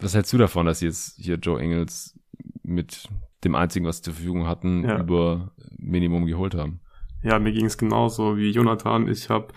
Was 0.00 0.14
hältst 0.14 0.32
du 0.32 0.38
davon, 0.38 0.66
dass 0.66 0.80
jetzt 0.80 1.16
hier 1.18 1.36
Joe 1.36 1.60
Engels 1.60 2.18
mit 2.62 3.08
dem 3.44 3.54
einzigen, 3.54 3.86
was 3.86 3.98
sie 3.98 4.02
zur 4.04 4.14
Verfügung 4.14 4.46
hatten, 4.46 4.84
ja. 4.84 5.00
über 5.00 5.52
Minimum 5.78 6.26
geholt 6.26 6.54
haben? 6.54 6.80
Ja, 7.22 7.38
mir 7.38 7.52
ging 7.52 7.66
es 7.66 7.78
genauso 7.78 8.36
wie 8.36 8.50
Jonathan. 8.50 9.08
Ich 9.08 9.30
habe 9.30 9.48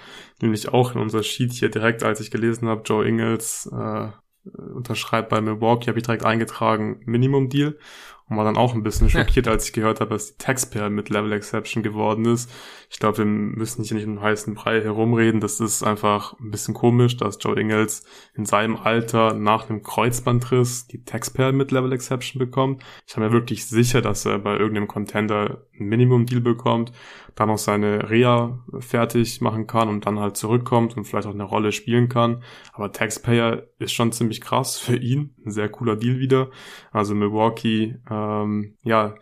nämlich 0.42 0.70
auch 0.70 0.96
in 0.96 1.02
unser 1.02 1.22
Sheet 1.22 1.52
hier 1.52 1.70
direkt, 1.70 2.04
als 2.04 2.22
ich 2.22 2.32
gelesen 2.32 2.70
habe, 2.70 2.84
Joe 2.86 3.06
Ingles 3.06 3.70
äh, 3.74 4.08
unterschreibt 4.74 5.30
bei 5.30 5.42
Milwaukee, 5.42 5.90
habe 5.90 6.00
ich 6.00 6.06
direkt 6.06 6.26
eingetragen 6.26 7.02
Minimum 7.06 7.50
Deal 7.50 7.78
und 8.30 8.38
war 8.38 8.44
dann 8.44 8.58
auch 8.58 8.74
ein 8.74 8.84
bisschen 8.84 9.10
schockiert, 9.12 9.48
als 9.48 9.66
ich 9.66 9.74
gehört 9.74 10.00
habe, 10.00 10.12
dass 10.12 10.34
die 10.34 10.38
Taxpayer 10.38 10.90
mit 10.90 11.10
Level 11.10 11.32
Exception 11.32 11.84
geworden 11.84 12.26
ist. 12.26 12.50
Ich 12.90 13.00
glaube, 13.00 13.20
wir 13.20 13.26
müssen 13.26 13.84
hier 13.84 13.98
nicht 13.98 14.08
um 14.08 14.22
heißen 14.22 14.54
Brei 14.54 14.82
herumreden. 14.82 15.40
Das 15.40 15.60
ist 15.60 15.84
einfach 15.84 16.38
ein 16.40 16.52
bisschen 16.52 16.74
komisch, 16.74 17.18
dass 17.18 17.38
Joe 17.40 17.60
Ingles 17.60 18.06
in 18.36 18.46
seinem 18.46 18.76
Alter 18.78 19.34
nach 19.34 19.70
einem 19.70 19.84
Kreuzbandriss 19.84 20.88
die 20.88 21.04
Taxpayer 21.04 21.52
mit 21.52 21.72
Level 21.72 21.94
Exception 21.94 22.40
bekommt. 22.40 22.84
Ich 23.06 23.16
bin 23.16 23.24
mir 23.24 23.32
wirklich 23.32 23.66
sicher, 23.66 24.02
dass 24.02 24.26
er 24.26 24.40
bei 24.40 24.58
irgendeinem 24.58 24.88
Contender 24.88 25.66
ein 25.80 25.86
Minimum 25.86 26.26
Deal 26.26 26.42
bekommt, 26.42 26.92
dann 27.38 27.52
auch 27.52 27.60
seine 27.60 28.10
Reha 28.10 28.66
fertig 28.80 29.42
machen 29.42 29.68
kann 29.68 29.90
und 29.90 30.08
dann 30.08 30.20
halt 30.20 30.36
zurückkommt 30.38 30.98
und 30.98 31.06
vielleicht 31.06 31.28
auch 31.28 31.34
eine 31.34 31.44
Rolle 31.44 31.72
spielen 31.72 32.10
kann. 32.10 32.42
Aber 32.74 32.92
Taxpayer 32.92 33.64
ist 33.78 33.94
schon 33.94 34.12
ziemlich 34.12 34.42
krass 34.42 34.80
für 34.80 34.96
ihn. 34.96 35.36
Ein 35.46 35.52
sehr 35.52 35.70
cooler 35.70 35.96
Deal 35.96 36.18
wieder. 36.18 36.50
Also 36.92 37.14
Milwaukee, 37.14 37.96
ähm, 38.10 38.76
ja, 38.84 39.14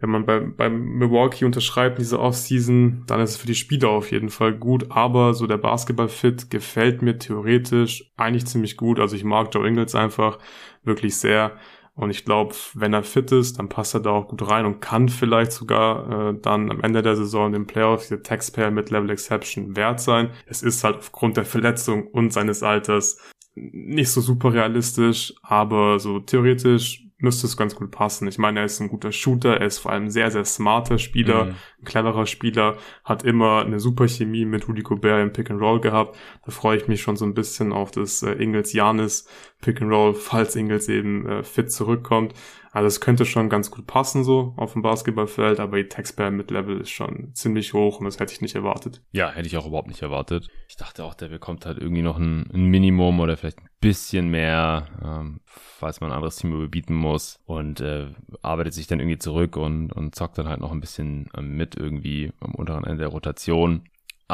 wenn 0.00 0.10
man 0.10 0.26
bei, 0.26 0.40
bei 0.40 0.68
Milwaukee 0.68 1.44
unterschreibt 1.44 2.00
diese 2.00 2.18
Offseason, 2.18 3.04
dann 3.06 3.20
ist 3.20 3.30
es 3.30 3.36
für 3.36 3.46
die 3.46 3.54
Spieler 3.54 3.90
auf 3.90 4.10
jeden 4.10 4.30
Fall 4.30 4.52
gut. 4.52 4.90
Aber 4.90 5.32
so 5.32 5.46
der 5.46 5.56
Basketball-Fit 5.56 6.50
gefällt 6.50 7.02
mir 7.02 7.18
theoretisch 7.18 8.12
eigentlich 8.16 8.46
ziemlich 8.46 8.76
gut. 8.76 8.98
Also 8.98 9.14
ich 9.14 9.22
mag 9.22 9.54
Joe 9.54 9.66
Ingles 9.66 9.94
einfach 9.94 10.40
wirklich 10.82 11.16
sehr. 11.16 11.52
Und 11.96 12.10
ich 12.10 12.24
glaube, 12.24 12.54
wenn 12.74 12.92
er 12.92 13.04
fit 13.04 13.30
ist, 13.30 13.58
dann 13.58 13.68
passt 13.68 13.94
er 13.94 14.00
da 14.00 14.10
auch 14.10 14.26
gut 14.26 14.48
rein 14.48 14.66
und 14.66 14.80
kann 14.80 15.08
vielleicht 15.08 15.52
sogar 15.52 16.30
äh, 16.30 16.34
dann 16.40 16.70
am 16.70 16.80
Ende 16.80 17.02
der 17.02 17.14
Saison 17.14 17.52
den 17.52 17.66
Playoffs 17.66 18.08
diese 18.08 18.22
Taxpayer 18.22 18.72
mit 18.72 18.90
Level 18.90 19.10
Exception 19.10 19.76
wert 19.76 20.00
sein. 20.00 20.30
Es 20.46 20.62
ist 20.62 20.82
halt 20.82 20.96
aufgrund 20.96 21.36
der 21.36 21.44
Verletzung 21.44 22.08
und 22.08 22.32
seines 22.32 22.64
Alters 22.64 23.18
nicht 23.54 24.10
so 24.10 24.20
super 24.20 24.52
realistisch, 24.52 25.34
aber 25.42 26.00
so 26.00 26.18
theoretisch 26.18 27.03
müsste 27.24 27.48
es 27.48 27.56
ganz 27.56 27.74
gut 27.74 27.90
passen. 27.90 28.28
Ich 28.28 28.38
meine, 28.38 28.60
er 28.60 28.66
ist 28.66 28.80
ein 28.80 28.88
guter 28.88 29.10
Shooter, 29.10 29.56
er 29.56 29.66
ist 29.66 29.78
vor 29.78 29.90
allem 29.90 30.08
sehr, 30.10 30.30
sehr 30.30 30.44
smarter 30.44 30.98
Spieler, 30.98 31.46
mhm. 31.46 31.54
ein 31.80 31.84
cleverer 31.84 32.26
Spieler, 32.26 32.76
hat 33.02 33.24
immer 33.24 33.62
eine 33.64 33.80
super 33.80 34.06
Chemie 34.06 34.44
mit 34.44 34.68
Rudy 34.68 34.82
Gobert 34.82 35.22
im 35.22 35.32
Pick 35.32 35.50
and 35.50 35.60
Roll 35.60 35.80
gehabt. 35.80 36.16
Da 36.44 36.52
freue 36.52 36.76
ich 36.76 36.86
mich 36.86 37.02
schon 37.02 37.16
so 37.16 37.24
ein 37.24 37.34
bisschen 37.34 37.72
auf 37.72 37.90
das 37.90 38.22
äh, 38.22 38.32
Ingles-Janis 38.32 39.26
Pick 39.60 39.82
and 39.82 39.90
Roll, 39.90 40.14
falls 40.14 40.54
Ingles 40.54 40.88
eben 40.88 41.26
äh, 41.26 41.42
fit 41.42 41.72
zurückkommt. 41.72 42.34
Also 42.74 42.88
es 42.88 43.00
könnte 43.00 43.24
schon 43.24 43.48
ganz 43.48 43.70
gut 43.70 43.86
passen 43.86 44.24
so 44.24 44.52
auf 44.56 44.72
dem 44.72 44.82
Basketballfeld, 44.82 45.60
aber 45.60 45.76
die 45.76 45.88
Textbar 45.88 46.32
mit 46.32 46.50
Level 46.50 46.80
ist 46.80 46.90
schon 46.90 47.32
ziemlich 47.32 47.72
hoch 47.72 48.00
und 48.00 48.04
das 48.04 48.18
hätte 48.18 48.32
ich 48.32 48.40
nicht 48.40 48.56
erwartet. 48.56 49.00
Ja, 49.12 49.30
hätte 49.30 49.46
ich 49.46 49.56
auch 49.56 49.68
überhaupt 49.68 49.86
nicht 49.86 50.02
erwartet. 50.02 50.48
Ich 50.68 50.74
dachte 50.74 51.04
auch, 51.04 51.14
der 51.14 51.28
bekommt 51.28 51.66
halt 51.66 51.78
irgendwie 51.78 52.02
noch 52.02 52.18
ein, 52.18 52.50
ein 52.52 52.64
Minimum 52.64 53.20
oder 53.20 53.36
vielleicht 53.36 53.60
ein 53.60 53.68
bisschen 53.80 54.28
mehr, 54.28 54.88
ähm, 55.04 55.40
falls 55.44 56.00
man 56.00 56.10
ein 56.10 56.16
anderes 56.16 56.34
Team 56.34 56.52
überbieten 56.52 56.96
muss 56.96 57.38
und 57.46 57.80
äh, 57.80 58.08
arbeitet 58.42 58.74
sich 58.74 58.88
dann 58.88 58.98
irgendwie 58.98 59.18
zurück 59.18 59.56
und, 59.56 59.92
und 59.92 60.16
zockt 60.16 60.38
dann 60.38 60.48
halt 60.48 60.58
noch 60.58 60.72
ein 60.72 60.80
bisschen 60.80 61.30
ähm, 61.38 61.56
mit 61.56 61.76
irgendwie 61.76 62.32
am 62.40 62.56
unteren 62.56 62.82
Ende 62.82 63.04
der 63.04 63.08
Rotation. 63.12 63.84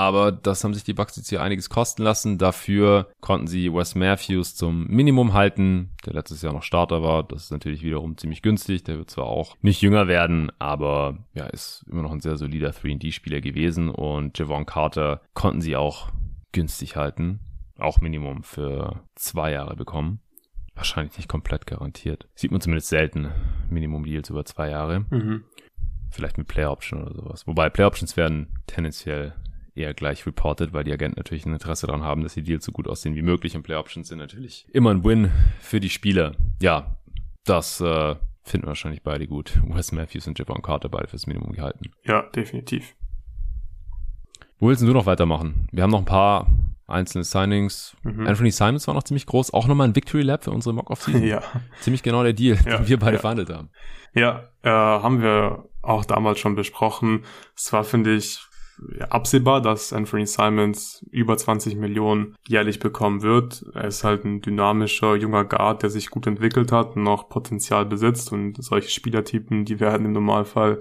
Aber 0.01 0.33
das 0.33 0.65
haben 0.65 0.73
sich 0.73 0.83
die 0.83 0.95
Bucks 0.95 1.17
jetzt 1.17 1.29
hier 1.29 1.43
einiges 1.43 1.69
kosten 1.69 2.03
lassen. 2.03 2.39
Dafür 2.39 3.11
konnten 3.21 3.47
sie 3.47 3.71
Wes 3.71 3.95
Matthews 3.95 4.55
zum 4.55 4.87
Minimum 4.87 5.35
halten, 5.35 5.91
der 6.07 6.15
letztes 6.15 6.41
Jahr 6.41 6.55
noch 6.55 6.63
Starter 6.63 7.03
war. 7.03 7.23
Das 7.23 7.45
ist 7.45 7.51
natürlich 7.51 7.83
wiederum 7.83 8.17
ziemlich 8.17 8.41
günstig. 8.41 8.83
Der 8.85 8.97
wird 8.97 9.11
zwar 9.11 9.27
auch 9.27 9.59
nicht 9.61 9.83
jünger 9.83 10.09
werden, 10.09 10.51
aber 10.59 11.19
ja, 11.35 11.45
ist 11.45 11.85
immer 11.87 12.01
noch 12.01 12.13
ein 12.13 12.21
sehr 12.21 12.39
solider 12.39 12.71
3D-Spieler 12.71 13.43
gewesen. 13.43 13.91
Und 13.91 14.39
Javon 14.39 14.65
Carter 14.65 15.21
konnten 15.35 15.61
sie 15.61 15.77
auch 15.77 16.09
günstig 16.53 16.97
halten. 16.97 17.41
Auch 17.79 18.01
Minimum 18.01 18.43
für 18.43 19.03
zwei 19.17 19.53
Jahre 19.53 19.77
bekommen. 19.77 20.21
Wahrscheinlich 20.75 21.19
nicht 21.19 21.29
komplett 21.29 21.67
garantiert. 21.67 22.27
Sieht 22.35 22.53
man 22.53 22.63
zumindest 22.63 22.89
selten. 22.89 23.33
Minimum 23.69 24.05
Deals 24.05 24.31
über 24.31 24.47
zwei 24.47 24.71
Jahre. 24.71 25.01
Mhm. 25.11 25.45
Vielleicht 26.11 26.39
mit 26.39 26.49
Player 26.49 26.73
Option 26.73 27.03
oder 27.03 27.15
sowas. 27.15 27.47
Wobei 27.47 27.69
Player 27.69 27.89
Options 27.89 28.17
werden 28.17 28.49
tendenziell 28.67 29.35
eher 29.75 29.95
gleich 29.95 30.27
reported, 30.27 30.73
weil 30.73 30.85
die 30.85 30.93
Agenten 30.93 31.19
natürlich 31.19 31.47
ein 31.47 31.53
Interesse 31.53 31.87
daran 31.87 32.03
haben, 32.03 32.23
dass 32.23 32.35
die 32.35 32.43
Deals 32.43 32.65
so 32.65 32.73
gut 32.73 32.89
aussehen 32.89 33.15
wie 33.15 33.23
möglich 33.23 33.57
und 33.57 33.63
Play 33.63 33.77
Options 33.77 34.09
sind 34.09 34.19
natürlich 34.19 34.67
immer 34.73 34.91
ein 34.91 35.05
Win 35.05 35.31
für 35.61 35.81
die 35.81 35.91
Spieler. 35.91 36.35
Ja, 36.61 36.97
das 37.45 37.81
äh, 37.81 38.17
finden 38.43 38.67
wahrscheinlich 38.67 39.03
beide 39.03 39.27
gut. 39.27 39.61
Wes 39.67 39.93
Matthews 39.93 40.27
und 40.27 40.39
Javon 40.39 40.63
Carter 40.63 40.89
beide 40.89 41.09
fürs 41.09 41.27
Minimum 41.27 41.53
gehalten. 41.53 41.91
Ja, 42.05 42.23
definitiv. 42.23 42.95
Wo 44.59 44.69
willst 44.69 44.83
du 44.83 44.87
noch 44.93 45.07
weitermachen? 45.07 45.69
Wir 45.73 45.83
haben 45.83 45.91
noch 45.91 46.01
ein 46.01 46.05
paar 46.05 46.47
einzelne 46.87 47.25
Signings. 47.25 47.97
Mhm. 48.03 48.27
Anthony 48.27 48.51
Simons 48.51 48.87
war 48.87 48.95
noch 48.95 49.05
ziemlich 49.05 49.27
groß. 49.27 49.55
Auch 49.55 49.67
nochmal 49.67 49.89
ein 49.89 49.97
Victory 49.97 50.23
Lab 50.23 50.45
für 50.45 50.51
unsere 50.51 50.75
Mock-Off-Season. 50.75 51.23
Ja. 51.31 51.43
Ziemlich 51.81 52.03
genau 52.03 52.23
der 52.23 52.33
Deal, 52.33 52.59
ja, 52.67 52.79
den 52.79 52.89
wir 52.89 52.99
beide 52.99 53.17
ja. 53.17 53.21
verhandelt 53.21 53.51
haben. 53.51 53.71
Ja, 54.15 54.49
äh, 54.63 54.71
haben 54.71 55.23
wir 55.23 55.69
auch 55.83 56.05
damals 56.05 56.41
schon 56.41 56.57
besprochen. 56.57 57.25
Es 57.57 57.73
war, 57.73 57.85
finde 57.85 58.15
ich, 58.15 58.41
absehbar, 59.09 59.61
dass 59.61 59.93
Anthony 59.93 60.27
Simons 60.27 61.05
über 61.11 61.37
20 61.37 61.77
Millionen 61.77 62.37
jährlich 62.47 62.79
bekommen 62.79 63.23
wird. 63.23 63.65
Er 63.75 63.85
ist 63.85 64.05
halt 64.05 64.25
ein 64.25 64.41
dynamischer 64.41 65.17
junger 65.17 65.45
Guard, 65.45 65.83
der 65.83 65.91
sich 65.91 66.11
gut 66.11 66.27
entwickelt 66.27 66.73
hat 66.73 66.97
und 66.97 67.03
noch 67.03 67.29
Potenzial 67.29 67.87
besitzt 67.87 68.33
und 68.33 68.63
solche 68.63 68.91
Spielertypen, 68.91 69.65
die 69.65 69.81
werden 69.81 70.07
im 70.07 70.13
Normalfall 70.13 70.81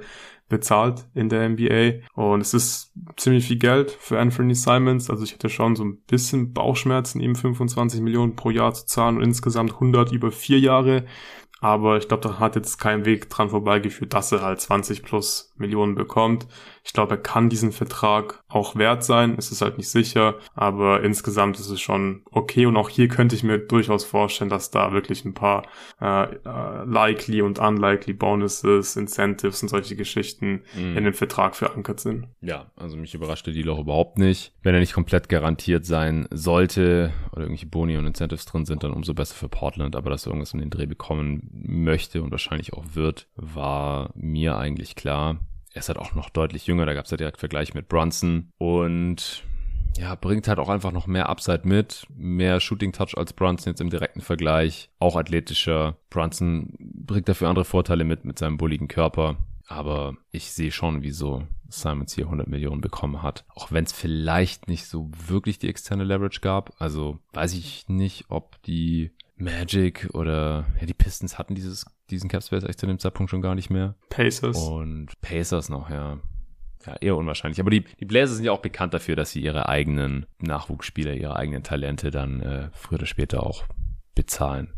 bezahlt 0.49 1.05
in 1.13 1.29
der 1.29 1.47
NBA. 1.47 2.05
Und 2.15 2.41
es 2.41 2.53
ist 2.53 2.91
ziemlich 3.15 3.47
viel 3.47 3.59
Geld 3.59 3.91
für 3.91 4.19
Anthony 4.19 4.55
Simons. 4.55 5.09
Also 5.09 5.23
ich 5.23 5.33
hätte 5.33 5.49
schon 5.49 5.75
so 5.75 5.85
ein 5.85 6.01
bisschen 6.07 6.53
Bauchschmerzen, 6.53 7.21
ihm 7.21 7.35
25 7.35 8.01
Millionen 8.01 8.35
pro 8.35 8.49
Jahr 8.49 8.73
zu 8.73 8.85
zahlen 8.85 9.17
und 9.17 9.23
insgesamt 9.23 9.73
100 9.73 10.11
über 10.11 10.31
vier 10.31 10.59
Jahre. 10.59 11.05
Aber 11.61 11.97
ich 11.97 12.07
glaube, 12.07 12.27
da 12.27 12.39
hat 12.39 12.55
jetzt 12.55 12.77
kein 12.77 13.05
Weg 13.05 13.29
dran 13.29 13.49
vorbeigeführt, 13.49 14.13
dass 14.13 14.31
er 14.31 14.41
halt 14.41 14.61
20 14.61 15.03
plus 15.03 15.48
Millionen 15.59 15.95
bekommt. 15.95 16.47
Ich 16.83 16.93
glaube, 16.93 17.15
er 17.15 17.21
kann 17.21 17.49
diesen 17.49 17.71
Vertrag 17.71 18.43
auch 18.47 18.75
wert 18.75 19.03
sein. 19.03 19.35
Es 19.37 19.51
ist 19.51 19.61
halt 19.61 19.77
nicht 19.77 19.89
sicher, 19.89 20.35
aber 20.55 21.03
insgesamt 21.03 21.59
ist 21.59 21.69
es 21.69 21.79
schon 21.79 22.23
okay. 22.31 22.65
Und 22.65 22.77
auch 22.77 22.89
hier 22.89 23.07
könnte 23.07 23.35
ich 23.35 23.43
mir 23.43 23.59
durchaus 23.59 24.03
vorstellen, 24.05 24.49
dass 24.49 24.71
da 24.71 24.91
wirklich 24.91 25.23
ein 25.25 25.33
paar 25.33 25.63
äh, 26.01 26.23
äh, 26.23 26.83
likely 26.85 27.41
und 27.41 27.59
unlikely 27.59 28.13
Bonuses, 28.13 28.95
Incentives 28.95 29.61
und 29.61 29.69
solche 29.69 29.95
Geschichten 29.95 30.63
mm. 30.75 30.97
in 30.97 31.03
dem 31.03 31.13
Vertrag 31.13 31.55
verankert 31.55 31.99
sind. 31.99 32.27
Ja, 32.41 32.71
also 32.75 32.97
mich 32.97 33.13
überraschte 33.13 33.51
die 33.51 33.67
auch 33.69 33.79
überhaupt 33.79 34.17
nicht. 34.17 34.53
Wenn 34.63 34.73
er 34.73 34.79
nicht 34.79 34.93
komplett 34.93 35.29
garantiert 35.29 35.85
sein 35.85 36.27
sollte 36.31 37.11
oder 37.31 37.41
irgendwelche 37.41 37.67
Boni 37.67 37.97
und 37.97 38.07
Incentives 38.07 38.45
drin 38.45 38.65
sind, 38.65 38.83
dann 38.83 38.91
umso 38.91 39.13
besser 39.13 39.35
für 39.35 39.49
Portland. 39.49 39.95
Aber 39.95 40.09
dass 40.09 40.25
er 40.25 40.31
irgendwas 40.31 40.53
in 40.53 40.59
den 40.59 40.69
Dreh 40.69 40.85
bekommen 40.85 41.49
möchte 41.51 42.21
und 42.21 42.31
wahrscheinlich 42.31 42.73
auch 42.73 42.83
wird, 42.93 43.27
war 43.35 44.11
mir 44.15 44.57
eigentlich 44.57 44.95
klar. 44.95 45.39
Er 45.79 45.81
ist 45.81 45.87
halt 45.87 45.99
auch 45.99 46.13
noch 46.13 46.29
deutlich 46.29 46.67
jünger, 46.67 46.85
da 46.85 46.93
gab 46.93 47.05
es 47.05 47.11
ja 47.11 47.15
direkt 47.15 47.39
Vergleich 47.39 47.73
mit 47.73 47.87
Brunson 47.87 48.51
und 48.57 49.45
ja, 49.97 50.13
bringt 50.15 50.49
halt 50.49 50.59
auch 50.59 50.67
einfach 50.67 50.91
noch 50.91 51.07
mehr 51.07 51.29
Upside 51.29 51.61
mit, 51.63 52.05
mehr 52.17 52.59
Shooting 52.59 52.91
Touch 52.91 53.17
als 53.17 53.31
Brunson 53.31 53.71
jetzt 53.71 53.79
im 53.79 53.89
direkten 53.89 54.19
Vergleich, 54.19 54.89
auch 54.99 55.15
athletischer. 55.15 55.95
Brunson 56.09 56.73
bringt 56.79 57.29
dafür 57.29 57.47
andere 57.47 57.63
Vorteile 57.63 58.03
mit, 58.03 58.25
mit 58.25 58.37
seinem 58.37 58.57
bulligen 58.57 58.89
Körper. 58.89 59.37
Aber 59.67 60.17
ich 60.31 60.51
sehe 60.51 60.73
schon, 60.73 61.01
wieso 61.01 61.47
Simons 61.69 62.13
hier 62.13 62.25
100 62.25 62.49
Millionen 62.49 62.81
bekommen 62.81 63.23
hat. 63.23 63.45
Auch 63.55 63.71
wenn 63.71 63.85
es 63.85 63.93
vielleicht 63.93 64.67
nicht 64.67 64.85
so 64.85 65.09
wirklich 65.27 65.59
die 65.59 65.69
externe 65.69 66.03
Leverage 66.03 66.41
gab. 66.41 66.73
Also 66.81 67.19
weiß 67.31 67.53
ich 67.53 67.87
nicht, 67.87 68.25
ob 68.27 68.61
die 68.63 69.11
Magic 69.39 70.09
oder 70.13 70.65
ja, 70.79 70.85
die 70.85 70.93
Pistons 70.93 71.37
hatten 71.37 71.55
dieses, 71.55 71.85
diesen 72.09 72.29
Cap 72.29 72.43
Space 72.43 72.63
echt 72.63 72.79
zu 72.79 72.87
dem 72.87 72.99
Zeitpunkt 72.99 73.29
schon 73.29 73.41
gar 73.41 73.55
nicht 73.55 73.69
mehr. 73.69 73.95
Pacers. 74.09 74.57
Und 74.57 75.19
Pacers 75.21 75.69
noch, 75.69 75.89
ja. 75.89 76.19
Ja, 76.85 76.95
eher 77.01 77.17
unwahrscheinlich. 77.17 77.59
Aber 77.59 77.71
die, 77.71 77.83
die 77.99 78.05
Blazers 78.05 78.37
sind 78.37 78.45
ja 78.45 78.53
auch 78.53 78.61
bekannt 78.61 78.93
dafür, 78.93 79.15
dass 79.15 79.31
sie 79.31 79.41
ihre 79.41 79.67
eigenen 79.67 80.25
Nachwuchsspieler, 80.39 81.13
ihre 81.13 81.35
eigenen 81.35 81.63
Talente 81.63 82.09
dann 82.09 82.41
äh, 82.41 82.69
früher 82.73 82.99
oder 82.99 83.05
später 83.05 83.43
auch 83.43 83.65
bezahlen. 84.15 84.73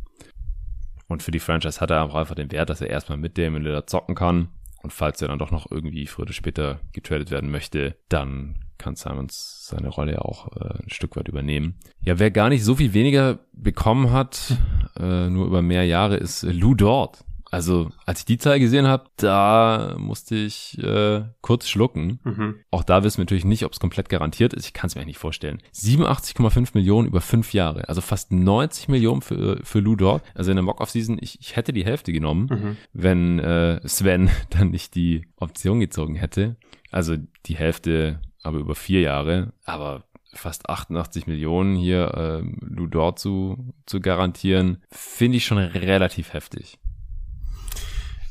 Und 1.07 1.21
für 1.21 1.31
die 1.31 1.39
Franchise 1.39 1.79
hat 1.79 1.91
er 1.91 2.03
auch 2.03 2.15
einfach 2.15 2.35
den 2.35 2.51
Wert, 2.51 2.69
dass 2.69 2.81
er 2.81 2.89
erstmal 2.89 3.17
mit 3.17 3.37
dem 3.37 3.55
Lillard 3.55 3.89
zocken 3.89 4.15
kann. 4.15 4.49
Und 4.81 4.91
falls 4.91 5.21
er 5.21 5.27
dann 5.27 5.37
doch 5.37 5.51
noch 5.51 5.69
irgendwie 5.69 6.07
früher 6.07 6.23
oder 6.23 6.33
später 6.33 6.79
getradet 6.91 7.29
werden 7.29 7.51
möchte, 7.51 7.97
dann 8.09 8.65
kann 8.81 8.95
Simons 8.95 9.67
seine 9.67 9.89
Rolle 9.89 10.25
auch 10.25 10.51
äh, 10.55 10.83
ein 10.83 10.89
Stück 10.89 11.15
weit 11.15 11.27
übernehmen. 11.27 11.75
Ja, 12.03 12.19
wer 12.19 12.31
gar 12.31 12.49
nicht 12.49 12.63
so 12.63 12.75
viel 12.75 12.93
weniger 12.93 13.39
bekommen 13.53 14.11
hat, 14.11 14.57
äh, 14.99 15.29
nur 15.29 15.45
über 15.45 15.61
mehr 15.61 15.85
Jahre, 15.85 16.17
ist 16.17 16.43
Lou 16.43 16.75
Dort. 16.75 17.23
Also, 17.51 17.91
als 18.05 18.19
ich 18.19 18.25
die 18.25 18.37
Zahl 18.37 18.61
gesehen 18.61 18.87
habe, 18.87 19.09
da 19.17 19.95
musste 19.97 20.35
ich 20.35 20.77
äh, 20.81 21.23
kurz 21.41 21.67
schlucken. 21.67 22.21
Mhm. 22.23 22.55
Auch 22.71 22.83
da 22.83 23.03
wissen 23.03 23.17
wir 23.17 23.25
natürlich 23.25 23.43
nicht, 23.43 23.65
ob 23.65 23.73
es 23.73 23.79
komplett 23.81 24.07
garantiert 24.07 24.53
ist. 24.53 24.65
Ich 24.65 24.73
kann 24.73 24.87
es 24.87 24.95
mir 24.95 25.01
eigentlich 25.01 25.15
nicht 25.15 25.17
vorstellen. 25.17 25.61
87,5 25.75 26.69
Millionen 26.75 27.09
über 27.09 27.19
fünf 27.19 27.51
Jahre. 27.51 27.89
Also 27.89 27.99
fast 27.99 28.31
90 28.31 28.87
Millionen 28.87 29.21
für, 29.21 29.59
für 29.65 29.79
Lou 29.81 29.97
Dort. 29.97 30.23
Also 30.33 30.51
in 30.51 30.55
der 30.55 30.63
Mock-Off-Season, 30.63 31.17
ich, 31.19 31.41
ich 31.41 31.57
hätte 31.57 31.73
die 31.73 31.83
Hälfte 31.83 32.13
genommen, 32.13 32.47
mhm. 32.49 32.77
wenn 32.93 33.39
äh, 33.39 33.85
Sven 33.85 34.29
dann 34.49 34.71
nicht 34.71 34.95
die 34.95 35.27
Option 35.35 35.81
gezogen 35.81 36.15
hätte. 36.15 36.55
Also 36.89 37.17
die 37.47 37.55
Hälfte 37.55 38.21
aber 38.43 38.59
über 38.59 38.75
vier 38.75 39.01
Jahre. 39.01 39.53
Aber 39.65 40.03
fast 40.33 40.69
88 40.69 41.27
Millionen 41.27 41.75
hier 41.75 42.13
äh, 42.15 42.65
Lou 42.65 42.87
Dort 42.87 43.19
zu, 43.19 43.73
zu 43.85 43.99
garantieren, 43.99 44.81
finde 44.89 45.37
ich 45.37 45.45
schon 45.45 45.57
relativ 45.57 46.33
heftig. 46.33 46.79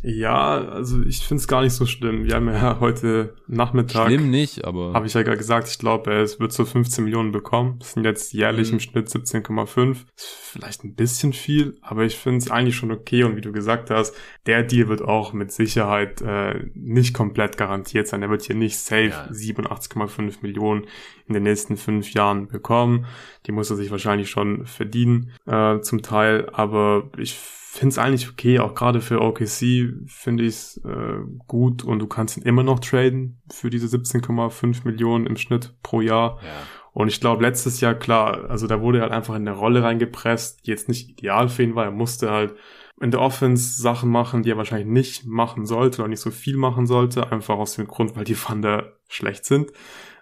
Ja, 0.03 0.59
also 0.59 1.03
ich 1.03 1.26
finde 1.26 1.42
es 1.42 1.48
gar 1.48 1.62
nicht 1.62 1.74
so 1.74 1.84
schlimm. 1.84 2.24
Wir 2.24 2.36
haben 2.36 2.48
ja 2.48 2.80
heute 2.80 3.34
Nachmittag. 3.46 4.07
Schlimm 4.07 4.30
nicht, 4.30 4.64
aber. 4.64 4.94
Habe 4.94 5.07
ich 5.07 5.12
ja 5.12 5.22
gerade 5.22 5.36
gesagt, 5.36 5.68
ich 5.68 5.78
glaube, 5.78 6.12
es 6.12 6.40
wird 6.40 6.53
so 6.53 6.64
15 6.64 7.05
Millionen 7.05 7.32
bekommen. 7.32 7.76
Das 7.80 7.92
sind 7.92 8.05
jetzt 8.05 8.32
jährlich 8.32 8.68
mhm. 8.68 8.74
im 8.74 8.80
Schnitt 8.80 9.09
17,5. 9.09 9.98
Vielleicht 10.16 10.84
ein 10.84 10.94
bisschen 10.94 11.34
viel, 11.34 11.76
aber 11.82 12.05
ich 12.05 12.16
finde 12.16 12.38
es 12.38 12.51
eigentlich 12.51 12.76
schon 12.76 12.92
okay. 12.92 13.24
Und 13.24 13.36
wie 13.36 13.42
du 13.42 13.53
gesagt 13.53 13.90
hast, 13.90 14.16
der 14.46 14.62
Deal 14.62 14.88
wird 14.88 15.03
auch 15.03 15.34
mit 15.34 15.53
Sicherheit 15.53 16.22
äh, 16.22 16.64
nicht 16.74 17.12
komplett 17.12 17.59
garantiert 17.59 18.09
sein. 18.09 18.22
Er 18.22 18.30
wird 18.30 18.42
hier 18.42 18.57
nicht 18.57 18.78
safe 18.78 19.09
ja. 19.09 19.28
87,5 19.30 20.38
Millionen 20.40 20.86
in 21.26 21.34
den 21.34 21.42
nächsten 21.42 21.76
fünf 21.76 22.14
Jahren 22.14 22.48
bekommen. 22.48 23.05
Die 23.46 23.53
muss 23.53 23.68
er 23.68 23.76
sich 23.76 23.90
wahrscheinlich 23.90 24.30
schon 24.30 24.64
verdienen, 24.64 25.32
äh, 25.46 25.80
zum 25.80 26.01
Teil. 26.01 26.48
Aber 26.53 27.11
ich 27.18 27.38
finde 27.71 27.93
es 27.93 27.99
eigentlich 27.99 28.29
okay, 28.29 28.59
auch 28.59 28.75
gerade 28.75 29.01
für 29.01 29.21
OKC 29.21 29.95
finde 30.07 30.43
ich 30.43 30.49
es 30.49 30.81
äh, 30.85 31.21
gut 31.47 31.85
und 31.85 32.01
du 32.01 32.09
kannst 32.09 32.37
ihn 32.37 32.43
immer 32.43 32.64
noch 32.64 32.81
traden 32.81 33.41
für 33.49 33.71
diese 33.71 33.87
17,5 33.87 34.85
Millionen 34.85 35.25
im 35.27 35.37
Schnitt 35.37 35.77
pro 35.81 36.01
Jahr. 36.01 36.41
Ja. 36.43 36.49
Und 36.93 37.07
ich 37.07 37.21
glaube, 37.21 37.45
letztes 37.45 37.81
Jahr, 37.81 37.95
klar, 37.95 38.51
also 38.51 38.66
da 38.66 38.81
wurde 38.81 38.99
er 38.99 39.03
halt 39.03 39.12
einfach 39.12 39.37
in 39.37 39.47
eine 39.47 39.57
Rolle 39.57 39.85
reingepresst, 39.85 40.66
die 40.66 40.71
jetzt 40.73 40.89
nicht 40.89 41.11
ideal 41.11 41.49
für 41.49 41.62
ihn 41.62 41.77
war. 41.77 41.85
Er 41.85 41.93
musste 41.93 42.33
halt 42.33 42.57
in 43.01 43.12
der 43.12 43.21
Offense 43.21 43.81
Sachen 43.81 44.11
machen, 44.11 44.43
die 44.43 44.51
er 44.51 44.57
wahrscheinlich 44.57 44.89
nicht 44.89 45.27
machen 45.27 45.64
sollte 45.64 46.03
oder 46.03 46.09
nicht 46.09 46.21
so 46.21 46.33
viel 46.33 46.57
machen 46.57 46.87
sollte, 46.87 47.31
einfach 47.31 47.57
aus 47.57 47.77
dem 47.77 47.87
Grund, 47.87 48.16
weil 48.16 48.25
die 48.25 48.35
Thunder 48.35 48.95
schlecht 49.09 49.45
sind. 49.45 49.71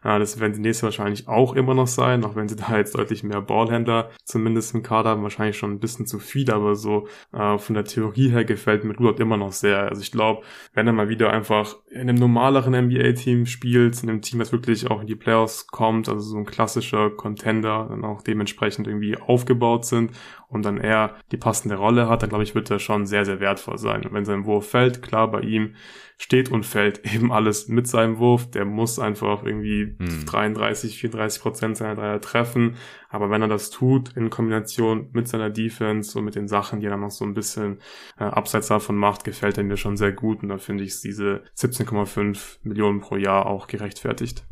Ja, 0.05 0.19
das 0.19 0.39
werden 0.41 0.53
die 0.53 0.61
nächste 0.61 0.85
wahrscheinlich 0.85 1.29
auch 1.29 1.55
immer 1.55 1.75
noch 1.75 1.87
sein, 1.87 2.25
auch 2.25 2.37
wenn 2.37 2.49
sie 2.49 2.57
da 2.57 2.77
jetzt 2.77 2.97
deutlich 2.97 3.23
mehr 3.23 3.41
Ballhändler 3.41 4.11
zumindest 4.25 4.75
im 4.75 4.83
Kader 4.83 5.11
haben, 5.11 5.23
wahrscheinlich 5.23 5.59
schon 5.59 5.73
ein 5.73 5.81
bisschen 5.81 6.07
zu 6.07 6.19
viel, 6.19 6.51
aber 6.51 6.75
so 6.75 7.09
äh, 7.33 7.59
von 7.59 7.75
der 7.75 7.85
Theorie 7.85 8.31
her 8.31 8.45
gefällt 8.45 8.85
mir 8.85 8.97
Rudolph 8.97 9.21
immer 9.21 9.37
noch 9.37 9.53
sehr. 9.53 9.89
Also 9.89 10.03
ich 10.03 10.13
glaube, 10.13 10.43
wenn 10.75 10.87
er 10.87 10.93
mal 10.93 11.09
wieder 11.09 11.31
einfach 11.31 11.77
in 11.91 12.09
einem 12.09 12.19
normaleren 12.19 12.75
NBA-Team 12.87 13.47
spielt, 13.47 14.03
in 14.03 14.09
einem 14.09 14.23
Team, 14.23 14.39
das 14.39 14.53
wirklich 14.53 14.91
auch 14.91 15.01
in 15.01 15.07
die 15.07 15.17
Playoffs 15.17 15.67
kommt, 15.67 16.09
also 16.09 16.21
so 16.21 16.37
ein 16.37 16.47
klassischer 16.47 17.11
Contender, 17.11 17.87
dann 17.89 18.05
auch 18.05 18.23
dementsprechend 18.23 18.87
irgendwie 18.87 19.17
aufgebaut 19.17 19.85
sind 19.85 20.13
und 20.49 20.65
dann 20.65 20.79
er 20.79 21.17
die 21.33 21.37
passende 21.37 21.77
Rolle 21.77 22.09
hat, 22.09 22.23
dann 22.23 22.31
glaube 22.31 22.45
ich, 22.45 22.55
wird 22.55 22.71
er 22.71 22.79
schon 22.79 23.07
sehr, 23.07 23.25
sehr 23.25 23.41
wertvoll 23.41 23.79
sein. 23.79 24.05
Und 24.05 24.13
wenn 24.13 24.25
sein 24.25 24.45
Wurf 24.45 24.69
fällt, 24.69 25.03
klar, 25.03 25.31
bei 25.31 25.41
ihm 25.41 25.75
steht 26.19 26.51
und 26.51 26.67
fällt 26.67 27.05
eben 27.15 27.33
alles 27.33 27.69
mit 27.69 27.87
seinem 27.87 28.19
Wurf. 28.19 28.51
Der 28.51 28.65
muss 28.65 28.99
einfach 28.99 29.45
irgendwie 29.45 29.97
hm. 29.99 30.27
33, 30.27 30.99
34 30.99 31.43
Prozent 31.43 31.77
seiner 31.77 31.95
Dreier 31.95 32.21
treffen. 32.21 32.77
Aber 33.09 33.31
wenn 33.31 33.41
er 33.41 33.49
das 33.49 33.71
tut, 33.71 34.15
in 34.17 34.29
Kombination 34.29 35.09
mit 35.13 35.29
seiner 35.29 35.49
Defense 35.49 36.19
und 36.19 36.25
mit 36.25 36.35
den 36.35 36.49
Sachen, 36.49 36.81
die 36.81 36.87
er 36.87 36.91
dann 36.91 37.01
noch 37.01 37.11
so 37.11 37.25
ein 37.25 37.35
bisschen 37.35 37.79
äh, 38.19 38.25
abseits 38.25 38.69
davon 38.69 38.97
macht, 38.97 39.25
gefällt 39.25 39.57
er 39.57 39.65
mir 39.65 39.77
schon 39.77 39.97
sehr 39.97 40.13
gut. 40.13 40.43
Und 40.43 40.51
da 40.51 40.59
finde 40.59 40.85
ich 40.85 41.01
diese 41.01 41.43
17,5 41.57 42.59
Millionen 42.63 43.01
pro 43.01 43.17
Jahr 43.17 43.47
auch 43.47 43.69
gerechtfertigt. 43.69 44.45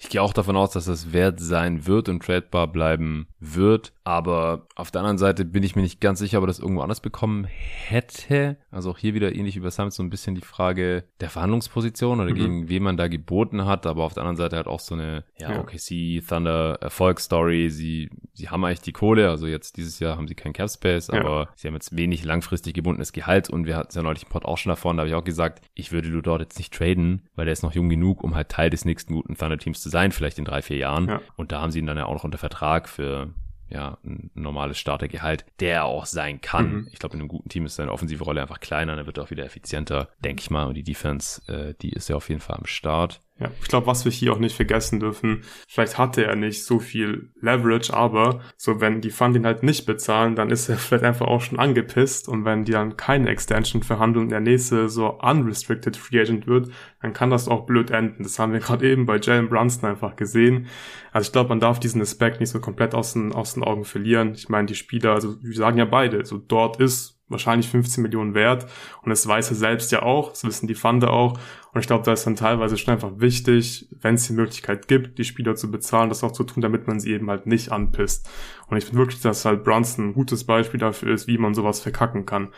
Ich 0.00 0.08
gehe 0.10 0.22
auch 0.22 0.32
davon 0.32 0.56
aus, 0.56 0.70
dass 0.70 0.84
das 0.84 1.12
wert 1.12 1.40
sein 1.40 1.86
wird 1.86 2.08
und 2.08 2.22
tradebar 2.22 2.68
bleiben 2.68 3.26
wird. 3.40 3.92
Aber 4.08 4.66
auf 4.74 4.90
der 4.90 5.02
anderen 5.02 5.18
Seite 5.18 5.44
bin 5.44 5.62
ich 5.62 5.76
mir 5.76 5.82
nicht 5.82 6.00
ganz 6.00 6.18
sicher, 6.18 6.38
ob 6.38 6.44
er 6.44 6.46
das 6.46 6.60
irgendwo 6.60 6.80
anders 6.80 7.00
bekommen 7.00 7.44
hätte. 7.44 8.56
Also 8.70 8.90
auch 8.90 8.96
hier 8.96 9.12
wieder 9.12 9.34
ähnlich 9.34 9.56
wie 9.56 9.60
bei 9.60 9.68
Summit 9.68 9.92
so 9.92 10.02
ein 10.02 10.08
bisschen 10.08 10.34
die 10.34 10.40
Frage 10.40 11.04
der 11.20 11.28
Verhandlungsposition 11.28 12.18
oder 12.18 12.30
mhm. 12.30 12.34
gegen 12.34 12.68
wen 12.70 12.82
man 12.82 12.96
da 12.96 13.08
geboten 13.08 13.66
hat. 13.66 13.84
Aber 13.84 14.04
auf 14.04 14.14
der 14.14 14.22
anderen 14.22 14.38
Seite 14.38 14.56
hat 14.56 14.66
auch 14.66 14.80
so 14.80 14.94
eine, 14.94 15.24
ja, 15.38 15.52
ja. 15.52 15.60
OKC 15.60 16.26
Thunder 16.26 16.78
Erfolgsstory. 16.80 17.68
Sie, 17.68 18.08
sie 18.32 18.48
haben 18.48 18.64
eigentlich 18.64 18.80
die 18.80 18.92
Kohle. 18.92 19.28
Also 19.28 19.46
jetzt 19.46 19.76
dieses 19.76 19.98
Jahr 19.98 20.16
haben 20.16 20.26
sie 20.26 20.34
keinen 20.34 20.54
Cap 20.54 20.70
Space, 20.70 21.08
ja. 21.08 21.20
aber 21.20 21.50
sie 21.54 21.68
haben 21.68 21.74
jetzt 21.74 21.94
wenig 21.94 22.24
langfristig 22.24 22.72
gebundenes 22.72 23.12
Gehalt. 23.12 23.50
Und 23.50 23.66
wir 23.66 23.76
hatten 23.76 23.88
es 23.90 23.94
ja 23.94 24.00
neulich 24.00 24.22
im 24.22 24.30
Pod 24.30 24.46
auch 24.46 24.56
schon 24.56 24.70
davon. 24.70 24.96
Da 24.96 25.02
habe 25.02 25.10
ich 25.10 25.16
auch 25.16 25.24
gesagt, 25.24 25.60
ich 25.74 25.92
würde 25.92 26.10
du 26.10 26.22
dort 26.22 26.40
jetzt 26.40 26.56
nicht 26.56 26.72
traden, 26.72 27.28
weil 27.36 27.44
der 27.44 27.52
ist 27.52 27.62
noch 27.62 27.74
jung 27.74 27.90
genug, 27.90 28.24
um 28.24 28.34
halt 28.34 28.48
Teil 28.48 28.70
des 28.70 28.86
nächsten 28.86 29.12
guten 29.12 29.36
Thunder 29.36 29.58
Teams 29.58 29.82
zu 29.82 29.90
sein, 29.90 30.12
vielleicht 30.12 30.38
in 30.38 30.46
drei, 30.46 30.62
vier 30.62 30.78
Jahren. 30.78 31.08
Ja. 31.08 31.20
Und 31.36 31.52
da 31.52 31.60
haben 31.60 31.72
sie 31.72 31.80
ihn 31.80 31.86
dann 31.86 31.98
ja 31.98 32.06
auch 32.06 32.14
noch 32.14 32.24
unter 32.24 32.38
Vertrag 32.38 32.88
für 32.88 33.34
ja, 33.70 33.98
ein 34.04 34.30
normales 34.34 34.78
Startergehalt, 34.78 35.44
der 35.60 35.84
auch 35.84 36.06
sein 36.06 36.40
kann. 36.40 36.72
Mhm. 36.72 36.88
Ich 36.92 36.98
glaube, 36.98 37.14
in 37.14 37.20
einem 37.20 37.28
guten 37.28 37.48
Team 37.48 37.66
ist 37.66 37.76
seine 37.76 37.92
offensive 37.92 38.24
Rolle 38.24 38.40
einfach 38.40 38.60
kleiner, 38.60 38.96
dann 38.96 39.06
wird 39.06 39.18
er 39.18 39.24
auch 39.24 39.30
wieder 39.30 39.44
effizienter, 39.44 40.08
denke 40.24 40.40
ich 40.40 40.50
mal. 40.50 40.64
Und 40.64 40.74
die 40.74 40.82
Defense, 40.82 41.42
äh, 41.48 41.74
die 41.80 41.90
ist 41.90 42.08
ja 42.08 42.16
auf 42.16 42.28
jeden 42.28 42.40
Fall 42.40 42.56
am 42.56 42.66
Start. 42.66 43.20
Ja, 43.40 43.52
ich 43.62 43.68
glaube, 43.68 43.86
was 43.86 44.04
wir 44.04 44.10
hier 44.10 44.32
auch 44.32 44.40
nicht 44.40 44.56
vergessen 44.56 44.98
dürfen, 44.98 45.42
vielleicht 45.68 45.96
hatte 45.96 46.24
er 46.24 46.34
nicht 46.34 46.64
so 46.64 46.80
viel 46.80 47.30
Leverage, 47.40 47.94
aber 47.94 48.40
so 48.56 48.80
wenn 48.80 49.00
die 49.00 49.10
Fund 49.10 49.36
ihn 49.36 49.46
halt 49.46 49.62
nicht 49.62 49.86
bezahlen, 49.86 50.34
dann 50.34 50.50
ist 50.50 50.68
er 50.68 50.76
vielleicht 50.76 51.04
einfach 51.04 51.26
auch 51.26 51.40
schon 51.40 51.60
angepisst 51.60 52.28
und 52.28 52.44
wenn 52.44 52.64
die 52.64 52.72
dann 52.72 52.96
keine 52.96 53.28
Extension 53.28 53.84
verhandeln 53.84 54.24
und 54.24 54.30
der 54.30 54.40
nächste 54.40 54.88
so 54.88 55.10
unrestricted 55.20 55.96
Free 55.96 56.20
Agent 56.20 56.48
wird, 56.48 56.72
dann 57.00 57.12
kann 57.12 57.30
das 57.30 57.46
auch 57.46 57.64
blöd 57.64 57.92
enden. 57.92 58.24
Das 58.24 58.40
haben 58.40 58.52
wir 58.52 58.60
gerade 58.60 58.90
eben 58.90 59.06
bei 59.06 59.18
Jalen 59.18 59.48
Brunson 59.48 59.88
einfach 59.88 60.16
gesehen. 60.16 60.66
Also 61.12 61.28
ich 61.28 61.32
glaube, 61.32 61.50
man 61.50 61.60
darf 61.60 61.78
diesen 61.78 62.02
Aspekt 62.02 62.40
nicht 62.40 62.50
so 62.50 62.60
komplett 62.60 62.92
aus 62.92 63.12
den, 63.12 63.32
aus 63.32 63.54
den 63.54 63.62
Augen 63.62 63.84
verlieren. 63.84 64.34
Ich 64.34 64.48
meine, 64.48 64.66
die 64.66 64.74
Spieler, 64.74 65.12
also 65.12 65.36
wir 65.42 65.54
sagen 65.54 65.78
ja 65.78 65.84
beide, 65.84 66.24
so 66.24 66.38
dort 66.38 66.80
ist 66.80 67.17
wahrscheinlich 67.28 67.68
15 67.68 68.02
Millionen 68.02 68.34
wert. 68.34 68.66
Und 69.02 69.10
das 69.10 69.26
weiß 69.26 69.50
er 69.50 69.56
selbst 69.56 69.92
ja 69.92 70.02
auch, 70.02 70.30
das 70.30 70.44
wissen 70.44 70.66
die 70.66 70.74
Funde 70.74 71.10
auch. 71.10 71.38
Und 71.72 71.80
ich 71.80 71.86
glaube, 71.86 72.04
da 72.04 72.12
ist 72.12 72.26
dann 72.26 72.36
teilweise 72.36 72.76
schon 72.76 72.94
einfach 72.94 73.12
wichtig, 73.16 73.88
wenn 74.00 74.14
es 74.14 74.26
die 74.26 74.32
Möglichkeit 74.32 74.88
gibt, 74.88 75.18
die 75.18 75.24
Spieler 75.24 75.54
zu 75.54 75.70
bezahlen, 75.70 76.08
das 76.08 76.24
auch 76.24 76.32
zu 76.32 76.44
tun, 76.44 76.62
damit 76.62 76.86
man 76.86 76.98
sie 76.98 77.12
eben 77.12 77.28
halt 77.30 77.46
nicht 77.46 77.70
anpisst. 77.70 78.28
Und 78.68 78.76
ich 78.76 78.84
finde 78.84 79.00
wirklich, 79.00 79.20
dass 79.20 79.44
halt 79.44 79.64
Brunson 79.64 80.08
ein 80.08 80.14
gutes 80.14 80.44
Beispiel 80.44 80.80
dafür 80.80 81.12
ist, 81.12 81.26
wie 81.26 81.38
man 81.38 81.54
sowas 81.54 81.80
verkacken 81.80 82.26
kann. 82.26 82.48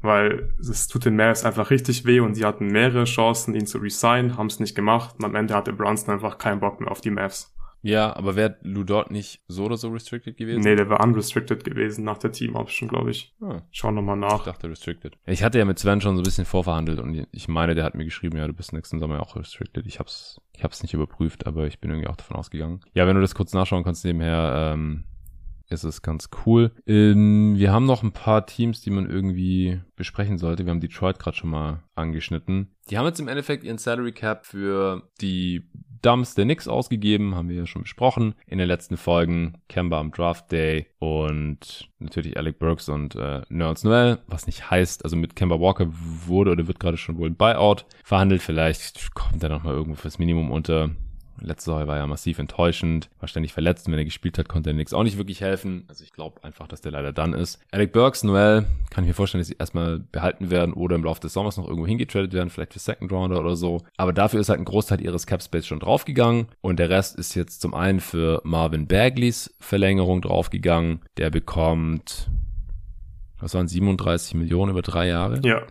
Weil 0.00 0.54
es 0.60 0.86
tut 0.86 1.06
den 1.06 1.16
Mavs 1.16 1.44
einfach 1.44 1.70
richtig 1.70 2.04
weh 2.04 2.20
und 2.20 2.34
sie 2.34 2.44
hatten 2.44 2.68
mehrere 2.68 3.04
Chancen, 3.04 3.54
ihn 3.54 3.66
zu 3.66 3.78
resignen, 3.78 4.36
haben 4.36 4.46
es 4.46 4.60
nicht 4.60 4.76
gemacht 4.76 5.16
und 5.18 5.24
am 5.24 5.34
Ende 5.34 5.54
hatte 5.54 5.72
Brunson 5.72 6.14
einfach 6.14 6.38
keinen 6.38 6.60
Bock 6.60 6.80
mehr 6.80 6.90
auf 6.90 7.00
die 7.00 7.10
Mavs. 7.10 7.52
Ja, 7.88 8.14
aber 8.14 8.36
wäre 8.36 8.58
Lou 8.62 8.84
Dort 8.84 9.10
nicht 9.10 9.40
so 9.48 9.64
oder 9.64 9.78
so 9.78 9.88
restricted 9.88 10.36
gewesen? 10.36 10.60
Nee, 10.60 10.76
der 10.76 10.90
war 10.90 11.02
unrestricted 11.02 11.64
gewesen 11.64 12.04
nach 12.04 12.18
der 12.18 12.32
Team 12.32 12.54
Option, 12.54 12.86
glaube 12.86 13.10
ich. 13.10 13.34
Ah. 13.40 13.62
Schau 13.70 13.90
nochmal 13.90 14.16
nach. 14.16 14.40
Ich 14.40 14.44
dachte 14.44 14.68
restricted. 14.68 15.16
Ich 15.24 15.42
hatte 15.42 15.58
ja 15.58 15.64
mit 15.64 15.78
Sven 15.78 16.02
schon 16.02 16.14
so 16.14 16.20
ein 16.20 16.24
bisschen 16.24 16.44
vorverhandelt 16.44 17.00
und 17.00 17.26
ich 17.32 17.48
meine, 17.48 17.74
der 17.74 17.84
hat 17.84 17.94
mir 17.94 18.04
geschrieben, 18.04 18.36
ja, 18.36 18.46
du 18.46 18.52
bist 18.52 18.74
nächsten 18.74 18.98
Sommer 18.98 19.22
auch 19.22 19.36
restricted. 19.36 19.86
Ich 19.86 19.98
hab's, 20.00 20.38
ich 20.54 20.64
hab's 20.64 20.82
nicht 20.82 20.92
überprüft, 20.92 21.46
aber 21.46 21.66
ich 21.66 21.80
bin 21.80 21.90
irgendwie 21.90 22.08
auch 22.08 22.16
davon 22.16 22.36
ausgegangen. 22.36 22.80
Ja, 22.92 23.06
wenn 23.06 23.16
du 23.16 23.22
das 23.22 23.34
kurz 23.34 23.54
nachschauen 23.54 23.84
kannst 23.84 24.04
nebenher, 24.04 24.74
ähm, 24.74 25.04
ist 25.68 25.84
es 25.84 26.02
ganz 26.02 26.30
cool. 26.46 26.72
Ähm, 26.86 27.54
wir 27.56 27.72
haben 27.72 27.86
noch 27.86 28.02
ein 28.02 28.12
paar 28.12 28.46
Teams, 28.46 28.80
die 28.80 28.90
man 28.90 29.08
irgendwie 29.08 29.80
besprechen 29.96 30.38
sollte. 30.38 30.64
Wir 30.64 30.70
haben 30.70 30.80
Detroit 30.80 31.18
gerade 31.18 31.36
schon 31.36 31.50
mal 31.50 31.82
angeschnitten. 31.94 32.74
Die 32.90 32.96
haben 32.96 33.06
jetzt 33.06 33.20
im 33.20 33.28
Endeffekt 33.28 33.64
ihren 33.64 33.78
Salary 33.78 34.12
Cap 34.12 34.46
für 34.46 35.10
die 35.20 35.68
Dumps 36.02 36.34
der 36.34 36.44
Knicks 36.44 36.68
ausgegeben, 36.68 37.34
haben 37.34 37.48
wir 37.48 37.56
ja 37.56 37.66
schon 37.66 37.82
besprochen 37.82 38.34
in 38.46 38.58
den 38.58 38.68
letzten 38.68 38.96
Folgen. 38.96 39.58
Kemba 39.68 39.98
am 39.98 40.12
Draft 40.12 40.50
Day 40.52 40.86
und 40.98 41.90
natürlich 41.98 42.36
Alec 42.36 42.58
Burks 42.58 42.88
und 42.88 43.16
äh, 43.16 43.42
Nerds 43.48 43.84
Noel, 43.84 44.18
was 44.26 44.46
nicht 44.46 44.70
heißt, 44.70 45.04
also 45.04 45.16
mit 45.16 45.34
Kemba 45.34 45.58
Walker 45.58 45.88
wurde 45.90 46.52
oder 46.52 46.68
wird 46.68 46.80
gerade 46.80 46.96
schon 46.96 47.18
wohl 47.18 47.28
ein 47.28 47.36
Buyout 47.36 47.84
verhandelt. 48.04 48.42
Vielleicht 48.42 49.14
kommt 49.14 49.42
er 49.42 49.48
nochmal 49.48 49.74
irgendwo 49.74 50.00
fürs 50.00 50.18
Minimum 50.18 50.50
unter 50.50 50.90
Letzte 51.40 51.72
Woche 51.72 51.86
war 51.86 51.96
ja 51.96 52.06
massiv 52.06 52.38
enttäuschend, 52.38 53.10
war 53.20 53.28
ständig 53.28 53.52
verletzt 53.52 53.86
und 53.86 53.92
wenn 53.92 53.98
er 53.98 54.04
gespielt 54.04 54.38
hat, 54.38 54.48
konnte 54.48 54.70
er 54.70 54.74
nix 54.74 54.92
auch 54.92 55.02
nicht 55.02 55.18
wirklich 55.18 55.40
helfen. 55.40 55.84
Also 55.88 56.04
ich 56.04 56.12
glaube 56.12 56.42
einfach, 56.44 56.66
dass 56.68 56.80
der 56.80 56.92
leider 56.92 57.12
dann 57.12 57.32
ist. 57.32 57.60
Alec 57.70 57.92
Burks, 57.92 58.24
Noel, 58.24 58.66
kann 58.90 59.04
ich 59.04 59.08
mir 59.08 59.14
vorstellen, 59.14 59.40
dass 59.40 59.48
sie 59.48 59.56
erstmal 59.58 59.98
behalten 59.98 60.50
werden 60.50 60.72
oder 60.72 60.96
im 60.96 61.04
Laufe 61.04 61.20
des 61.20 61.32
Sommers 61.32 61.56
noch 61.56 61.66
irgendwo 61.66 61.86
hingetradet 61.86 62.32
werden, 62.32 62.50
vielleicht 62.50 62.72
für 62.72 62.78
Second 62.78 63.12
Rounder 63.12 63.40
oder 63.40 63.56
so. 63.56 63.82
Aber 63.96 64.12
dafür 64.12 64.40
ist 64.40 64.48
halt 64.48 64.60
ein 64.60 64.64
Großteil 64.64 65.00
ihres 65.00 65.26
Cap 65.26 65.42
Space 65.42 65.66
schon 65.66 65.80
draufgegangen 65.80 66.48
und 66.60 66.78
der 66.78 66.90
Rest 66.90 67.18
ist 67.18 67.34
jetzt 67.34 67.60
zum 67.60 67.74
einen 67.74 68.00
für 68.00 68.40
Marvin 68.44 68.86
Bagleys 68.86 69.54
Verlängerung 69.60 70.22
draufgegangen. 70.22 71.00
Der 71.16 71.30
bekommt 71.30 72.30
was 73.40 73.54
waren 73.54 73.68
37 73.68 74.34
Millionen 74.34 74.72
über 74.72 74.82
drei 74.82 75.06
Jahre? 75.08 75.40
Ja. 75.44 75.62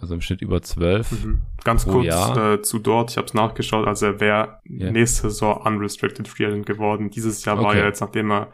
Also 0.00 0.14
im 0.14 0.20
Schnitt 0.20 0.42
über 0.42 0.62
zwölf. 0.62 1.10
Mhm. 1.10 1.42
Ganz 1.64 1.86
kurz 1.86 2.06
äh, 2.06 2.62
zu 2.62 2.78
dort, 2.78 3.10
ich 3.10 3.16
habe 3.16 3.26
es 3.26 3.34
nachgeschaut, 3.34 3.86
also 3.86 4.06
er 4.06 4.20
wäre 4.20 4.60
yeah. 4.68 4.92
nächste 4.92 5.22
Saison 5.22 5.60
unrestricted 5.60 6.28
free 6.28 6.46
agent 6.46 6.66
geworden. 6.66 7.10
Dieses 7.10 7.44
Jahr 7.44 7.56
okay. 7.58 7.66
war 7.66 7.74
er 7.74 7.86
jetzt, 7.86 8.00
nachdem 8.00 8.30
er 8.30 8.52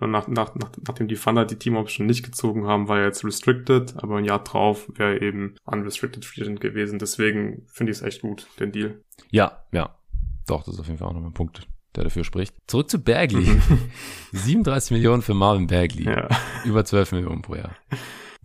und 0.00 0.12
nach, 0.12 0.28
nach, 0.28 0.54
nach, 0.54 0.70
nachdem 0.86 1.08
die 1.08 1.16
Thunder 1.16 1.44
die 1.44 1.56
Team 1.56 1.76
Option 1.76 2.06
nicht 2.06 2.24
gezogen 2.24 2.66
haben, 2.66 2.88
war 2.88 3.00
er 3.00 3.06
jetzt 3.06 3.24
restricted, 3.24 3.94
aber 3.96 4.18
ein 4.18 4.24
Jahr 4.24 4.42
drauf 4.44 4.88
wäre 4.94 5.14
er 5.14 5.22
eben 5.22 5.56
unrestricted 5.64 6.24
free 6.24 6.42
agent 6.42 6.60
gewesen. 6.60 6.98
Deswegen 7.00 7.66
finde 7.66 7.92
ich 7.92 7.98
es 7.98 8.04
echt 8.04 8.22
gut, 8.22 8.46
den 8.60 8.70
Deal. 8.70 9.02
Ja, 9.30 9.64
ja. 9.72 9.96
Doch, 10.46 10.62
das 10.62 10.74
ist 10.74 10.80
auf 10.80 10.86
jeden 10.86 10.98
Fall 10.98 11.08
auch 11.08 11.14
nochmal 11.14 11.30
ein 11.30 11.34
Punkt, 11.34 11.66
der 11.96 12.04
dafür 12.04 12.22
spricht. 12.22 12.54
Zurück 12.68 12.88
zu 12.88 13.00
Bagley. 13.00 13.44
37 14.32 14.92
Millionen 14.92 15.22
für 15.22 15.34
Marvin 15.34 15.66
Bagley. 15.66 16.04
Ja. 16.04 16.28
Über 16.64 16.84
12 16.84 17.12
Millionen 17.12 17.42
pro 17.42 17.56
Jahr. 17.56 17.74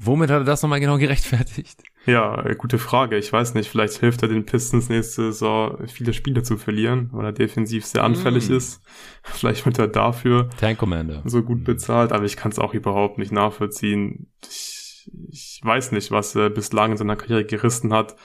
Womit 0.05 0.29
hat 0.29 0.41
er 0.41 0.45
das 0.45 0.61
nochmal 0.61 0.79
genau 0.79 0.97
gerechtfertigt? 0.97 1.81
Ja, 2.05 2.43
äh, 2.45 2.55
gute 2.55 2.77
Frage. 2.77 3.17
Ich 3.17 3.31
weiß 3.31 3.53
nicht, 3.53 3.69
vielleicht 3.69 3.99
hilft 3.99 4.21
er 4.21 4.27
den 4.27 4.45
Pistons 4.45 4.89
nächste 4.89 5.31
Saison 5.31 5.77
viele 5.87 6.13
Spiele 6.13 6.43
zu 6.43 6.57
verlieren, 6.57 7.09
weil 7.13 7.25
er 7.25 7.31
defensiv 7.31 7.85
sehr 7.85 8.03
anfällig 8.03 8.49
mm. 8.49 8.53
ist. 8.53 8.81
Vielleicht 9.23 9.65
wird 9.65 9.79
er 9.79 9.87
dafür 9.87 10.49
Tank 10.59 10.79
Commander. 10.79 11.21
so 11.25 11.41
gut 11.43 11.63
bezahlt, 11.63 12.11
aber 12.11 12.25
ich 12.25 12.35
kann 12.35 12.51
es 12.51 12.59
auch 12.59 12.73
überhaupt 12.73 13.17
nicht 13.17 13.31
nachvollziehen. 13.31 14.31
Ich, 14.45 15.09
ich 15.29 15.61
weiß 15.63 15.93
nicht, 15.93 16.11
was 16.11 16.35
er 16.35 16.49
bislang 16.49 16.91
in 16.91 16.97
seiner 16.97 17.15
Karriere 17.15 17.45
gerissen 17.45 17.93
hat, 17.93 18.17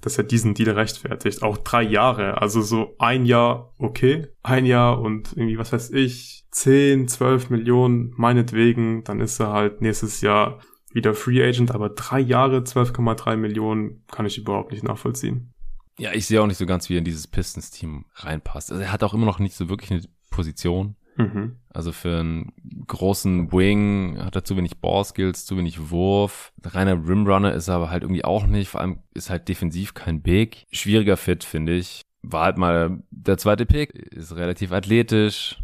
dass 0.00 0.16
er 0.16 0.24
diesen 0.24 0.54
Deal 0.54 0.70
rechtfertigt. 0.70 1.42
Auch 1.42 1.58
drei 1.58 1.82
Jahre, 1.82 2.40
also 2.40 2.62
so 2.62 2.94
ein 2.98 3.26
Jahr 3.26 3.74
okay, 3.78 4.28
ein 4.42 4.64
Jahr 4.64 5.00
und 5.00 5.32
irgendwie, 5.36 5.58
was 5.58 5.72
weiß 5.72 5.90
ich, 5.90 6.46
10, 6.52 7.08
12 7.08 7.50
Millionen 7.50 8.14
meinetwegen, 8.16 9.04
dann 9.04 9.20
ist 9.20 9.40
er 9.40 9.52
halt 9.52 9.82
nächstes 9.82 10.22
Jahr 10.22 10.60
wieder 10.96 11.14
Free 11.14 11.46
Agent, 11.46 11.70
aber 11.70 11.90
drei 11.90 12.18
Jahre, 12.18 12.58
12,3 12.60 13.36
Millionen 13.36 14.02
kann 14.08 14.26
ich 14.26 14.38
überhaupt 14.38 14.72
nicht 14.72 14.82
nachvollziehen. 14.82 15.52
Ja, 15.98 16.12
ich 16.12 16.26
sehe 16.26 16.42
auch 16.42 16.46
nicht 16.46 16.56
so 16.56 16.66
ganz, 16.66 16.88
wie 16.88 16.94
er 16.94 16.98
in 16.98 17.04
dieses 17.04 17.26
Pistons-Team 17.26 18.06
reinpasst. 18.14 18.72
Also 18.72 18.82
er 18.82 18.92
hat 18.92 19.04
auch 19.04 19.14
immer 19.14 19.26
noch 19.26 19.38
nicht 19.38 19.54
so 19.54 19.68
wirklich 19.68 19.90
eine 19.92 20.02
Position. 20.30 20.96
Mhm. 21.16 21.56
Also 21.68 21.92
für 21.92 22.18
einen 22.18 22.52
großen 22.86 23.52
Wing 23.52 24.18
hat 24.18 24.36
er 24.36 24.44
zu 24.44 24.56
wenig 24.56 24.78
Ballskills, 24.78 25.46
zu 25.46 25.56
wenig 25.56 25.90
Wurf. 25.90 26.52
Reiner 26.62 26.94
Rimrunner 26.94 27.54
ist 27.54 27.68
er 27.68 27.76
aber 27.76 27.90
halt 27.90 28.02
irgendwie 28.02 28.24
auch 28.24 28.46
nicht. 28.46 28.68
Vor 28.68 28.80
allem 28.80 28.98
ist 29.14 29.30
halt 29.30 29.48
defensiv 29.48 29.94
kein 29.94 30.22
Big. 30.22 30.66
Schwieriger 30.72 31.16
Fit, 31.16 31.44
finde 31.44 31.74
ich. 31.74 32.02
War 32.22 32.44
halt 32.44 32.58
mal 32.58 33.02
der 33.10 33.38
zweite 33.38 33.66
Pick. 33.66 33.94
Ist 33.94 34.36
relativ 34.36 34.72
athletisch. 34.72 35.58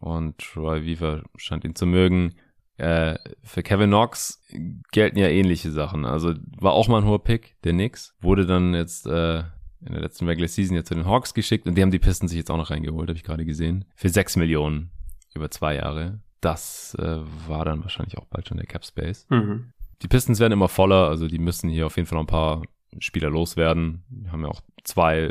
Und 0.00 0.38
Troy 0.38 0.84
Weaver 0.84 1.22
scheint 1.36 1.64
ihn 1.64 1.76
zu 1.76 1.86
mögen. 1.86 2.34
Äh, 2.82 3.16
für 3.44 3.62
Kevin 3.62 3.90
Knox 3.90 4.42
gelten 4.90 5.16
ja 5.16 5.28
ähnliche 5.28 5.70
Sachen. 5.70 6.04
Also 6.04 6.34
war 6.58 6.72
auch 6.72 6.88
mal 6.88 6.98
ein 6.98 7.06
hoher 7.06 7.22
Pick, 7.22 7.54
der 7.62 7.74
Nix. 7.74 8.16
Wurde 8.20 8.44
dann 8.44 8.74
jetzt 8.74 9.06
äh, 9.06 9.38
in 9.84 9.92
der 9.92 10.00
letzten 10.00 10.26
Regular 10.26 10.48
Season 10.48 10.74
jetzt 10.74 10.88
zu 10.88 10.94
den 10.94 11.06
Hawks 11.06 11.32
geschickt 11.32 11.68
und 11.68 11.76
die 11.76 11.82
haben 11.82 11.92
die 11.92 12.00
Pisten 12.00 12.26
sich 12.26 12.38
jetzt 12.38 12.50
auch 12.50 12.56
noch 12.56 12.70
reingeholt, 12.70 13.08
habe 13.08 13.16
ich 13.16 13.22
gerade 13.22 13.44
gesehen. 13.44 13.84
Für 13.94 14.08
sechs 14.08 14.34
Millionen 14.34 14.90
über 15.32 15.48
zwei 15.48 15.76
Jahre. 15.76 16.18
Das 16.40 16.96
äh, 16.98 17.18
war 17.46 17.64
dann 17.64 17.82
wahrscheinlich 17.82 18.18
auch 18.18 18.26
bald 18.26 18.48
schon 18.48 18.56
der 18.56 18.66
Cap 18.66 18.84
Space. 18.84 19.26
Mhm. 19.30 19.72
Die 20.02 20.08
Pistons 20.08 20.40
werden 20.40 20.52
immer 20.52 20.68
voller, 20.68 21.06
also 21.06 21.28
die 21.28 21.38
müssen 21.38 21.70
hier 21.70 21.86
auf 21.86 21.96
jeden 21.96 22.08
Fall 22.08 22.16
noch 22.16 22.24
ein 22.24 22.26
paar 22.26 22.62
Spieler 22.98 23.30
loswerden. 23.30 24.02
Wir 24.08 24.32
haben 24.32 24.42
ja 24.42 24.48
auch 24.48 24.60
zwei 24.82 25.30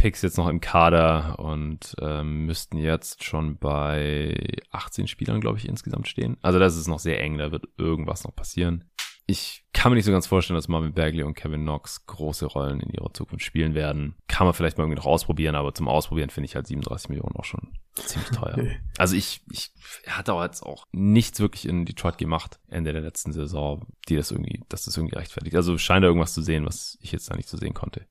Lottery-Picks 0.00 0.22
jetzt 0.22 0.38
noch 0.38 0.48
im 0.48 0.60
Kader 0.60 1.38
und 1.38 1.94
ähm, 2.00 2.46
müssten 2.46 2.78
jetzt 2.78 3.22
schon 3.22 3.58
bei 3.58 4.34
18 4.70 5.06
Spielern, 5.06 5.40
glaube 5.40 5.58
ich, 5.58 5.68
insgesamt 5.68 6.08
stehen. 6.08 6.38
Also 6.42 6.58
das 6.58 6.76
ist 6.76 6.88
noch 6.88 6.98
sehr 6.98 7.20
eng, 7.20 7.38
da 7.38 7.52
wird 7.52 7.68
irgendwas 7.76 8.24
noch 8.24 8.34
passieren 8.34 8.84
ich 9.30 9.64
kann 9.72 9.92
mir 9.92 9.96
nicht 9.96 10.04
so 10.04 10.12
ganz 10.12 10.26
vorstellen, 10.26 10.56
dass 10.56 10.68
Marvin 10.68 10.92
Bagley 10.92 11.22
und 11.22 11.34
Kevin 11.34 11.62
Knox 11.62 12.04
große 12.06 12.46
Rollen 12.46 12.80
in 12.80 12.90
ihrer 12.90 13.14
Zukunft 13.14 13.44
spielen 13.44 13.74
werden. 13.74 14.16
Kann 14.26 14.46
man 14.46 14.54
vielleicht 14.54 14.76
mal 14.76 14.84
irgendwie 14.84 14.98
noch 14.98 15.06
ausprobieren, 15.06 15.54
aber 15.54 15.72
zum 15.72 15.88
Ausprobieren 15.88 16.30
finde 16.30 16.46
ich 16.46 16.56
halt 16.56 16.66
37 16.66 17.08
Millionen 17.08 17.36
auch 17.36 17.44
schon 17.44 17.72
ziemlich 17.94 18.30
teuer. 18.30 18.56
Also 18.98 19.16
ich, 19.16 19.42
ich 19.50 19.70
hatte 20.08 20.34
auch 20.34 20.42
jetzt 20.42 20.62
auch 20.62 20.86
nichts 20.92 21.40
wirklich 21.40 21.66
in 21.66 21.86
Detroit 21.86 22.18
gemacht, 22.18 22.60
Ende 22.68 22.92
der 22.92 23.00
letzten 23.00 23.32
Saison, 23.32 23.86
die 24.08 24.16
das 24.16 24.30
irgendwie, 24.30 24.62
dass 24.68 24.84
das 24.84 24.96
irgendwie 24.96 25.16
rechtfertigt. 25.16 25.56
Also 25.56 25.78
scheint 25.78 26.02
da 26.02 26.08
irgendwas 26.08 26.34
zu 26.34 26.42
sehen, 26.42 26.66
was 26.66 26.98
ich 27.00 27.12
jetzt 27.12 27.30
da 27.30 27.36
nicht 27.36 27.48
so 27.48 27.56
sehen 27.56 27.72
konnte. 27.72 28.06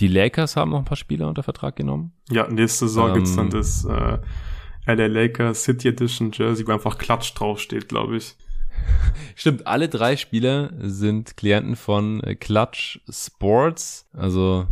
Die 0.00 0.08
Lakers 0.08 0.56
haben 0.56 0.70
noch 0.70 0.78
ein 0.78 0.84
paar 0.84 0.96
Spieler 0.96 1.28
unter 1.28 1.42
Vertrag 1.42 1.76
genommen. 1.76 2.12
Ja, 2.30 2.48
nächste 2.48 2.88
Saison 2.88 3.08
ähm, 3.08 3.14
gibt's 3.14 3.36
dann 3.36 3.50
das 3.50 3.84
äh, 3.84 4.18
LA 4.86 5.06
Lakers 5.06 5.64
City 5.64 5.88
Edition 5.88 6.32
Jersey, 6.32 6.66
wo 6.66 6.72
einfach 6.72 6.98
Klatsch 6.98 7.32
draufsteht, 7.34 7.88
glaube 7.88 8.16
ich. 8.16 8.36
Stimmt, 9.36 9.66
alle 9.66 9.88
drei 9.88 10.16
Spieler 10.16 10.72
sind 10.78 11.36
Klienten 11.36 11.76
von 11.76 12.22
äh, 12.22 12.34
Clutch 12.34 13.00
Sports, 13.08 14.08
also 14.12 14.66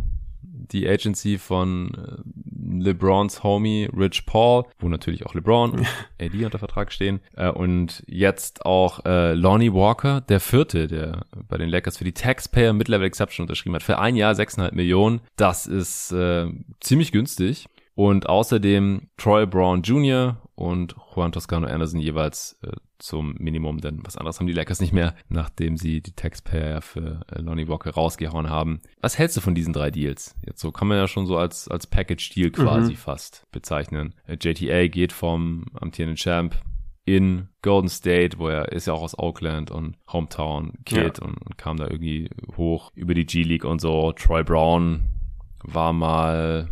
die 0.71 0.87
Agency 0.87 1.37
von 1.37 1.91
äh, 1.93 2.83
LeBrons 2.83 3.43
Homie 3.43 3.89
Rich 3.95 4.25
Paul, 4.25 4.65
wo 4.79 4.89
natürlich 4.89 5.25
auch 5.25 5.33
LeBron 5.33 5.71
und 5.71 5.87
AD 6.19 6.45
unter 6.45 6.59
Vertrag 6.59 6.91
stehen. 6.91 7.19
Äh, 7.35 7.49
und 7.49 8.03
jetzt 8.07 8.65
auch 8.65 9.05
äh, 9.05 9.33
Lonnie 9.33 9.73
Walker, 9.73 10.21
der 10.21 10.39
vierte, 10.39 10.87
der 10.87 11.25
bei 11.47 11.57
den 11.57 11.69
Lakers 11.69 11.97
für 11.97 12.03
die 12.03 12.13
Taxpayer 12.13 12.73
Mid-Level 12.73 13.07
Exception 13.07 13.43
unterschrieben 13.45 13.75
hat. 13.75 13.83
Für 13.83 13.99
ein 13.99 14.15
Jahr 14.15 14.33
6,5 14.33 14.73
Millionen. 14.73 15.21
Das 15.35 15.67
ist 15.67 16.11
äh, 16.11 16.47
ziemlich 16.79 17.11
günstig. 17.11 17.67
Und 17.93 18.29
außerdem 18.29 19.09
Troy 19.17 19.45
Brown 19.45 19.81
Jr. 19.81 20.41
und 20.61 20.95
Juan 21.15 21.31
Toscano 21.31 21.65
Anderson 21.65 21.99
jeweils 21.99 22.59
äh, 22.61 22.71
zum 22.99 23.33
Minimum, 23.39 23.81
denn 23.81 23.99
was 24.03 24.15
anderes 24.15 24.39
haben 24.39 24.45
die 24.45 24.53
Lakers 24.53 24.79
nicht 24.79 24.93
mehr, 24.93 25.15
nachdem 25.27 25.75
sie 25.75 26.01
die 26.01 26.13
Taxpayer 26.13 26.81
für 26.81 27.21
äh, 27.31 27.41
Lonnie 27.41 27.67
Walker 27.67 27.91
rausgehauen 27.91 28.49
haben. 28.49 28.79
Was 29.01 29.17
hältst 29.17 29.35
du 29.37 29.41
von 29.41 29.55
diesen 29.55 29.73
drei 29.73 29.89
Deals? 29.89 30.35
Jetzt 30.45 30.61
so 30.61 30.71
kann 30.71 30.87
man 30.87 30.97
ja 30.97 31.07
schon 31.07 31.25
so 31.25 31.35
als, 31.35 31.67
als 31.67 31.87
Package-Deal 31.87 32.51
quasi 32.51 32.91
mhm. 32.91 32.97
fast 32.97 33.47
bezeichnen. 33.51 34.13
Äh, 34.27 34.37
JTA 34.39 34.87
geht 34.87 35.13
vom 35.13 35.65
amtierenden 35.73 36.15
Champ 36.15 36.55
in 37.05 37.47
Golden 37.63 37.89
State, 37.89 38.37
wo 38.37 38.47
er 38.47 38.71
ist 38.71 38.85
ja 38.85 38.93
auch 38.93 39.01
aus 39.01 39.17
Oakland 39.17 39.71
und 39.71 39.97
Hometown 40.13 40.73
Kid 40.85 41.17
ja. 41.17 41.25
und, 41.25 41.41
und 41.41 41.57
kam 41.57 41.77
da 41.77 41.85
irgendwie 41.85 42.29
hoch 42.55 42.91
über 42.93 43.15
die 43.15 43.25
G-League 43.25 43.65
und 43.65 43.81
so. 43.81 44.11
Troy 44.11 44.43
Brown 44.43 45.09
war 45.63 45.91
mal 45.91 46.69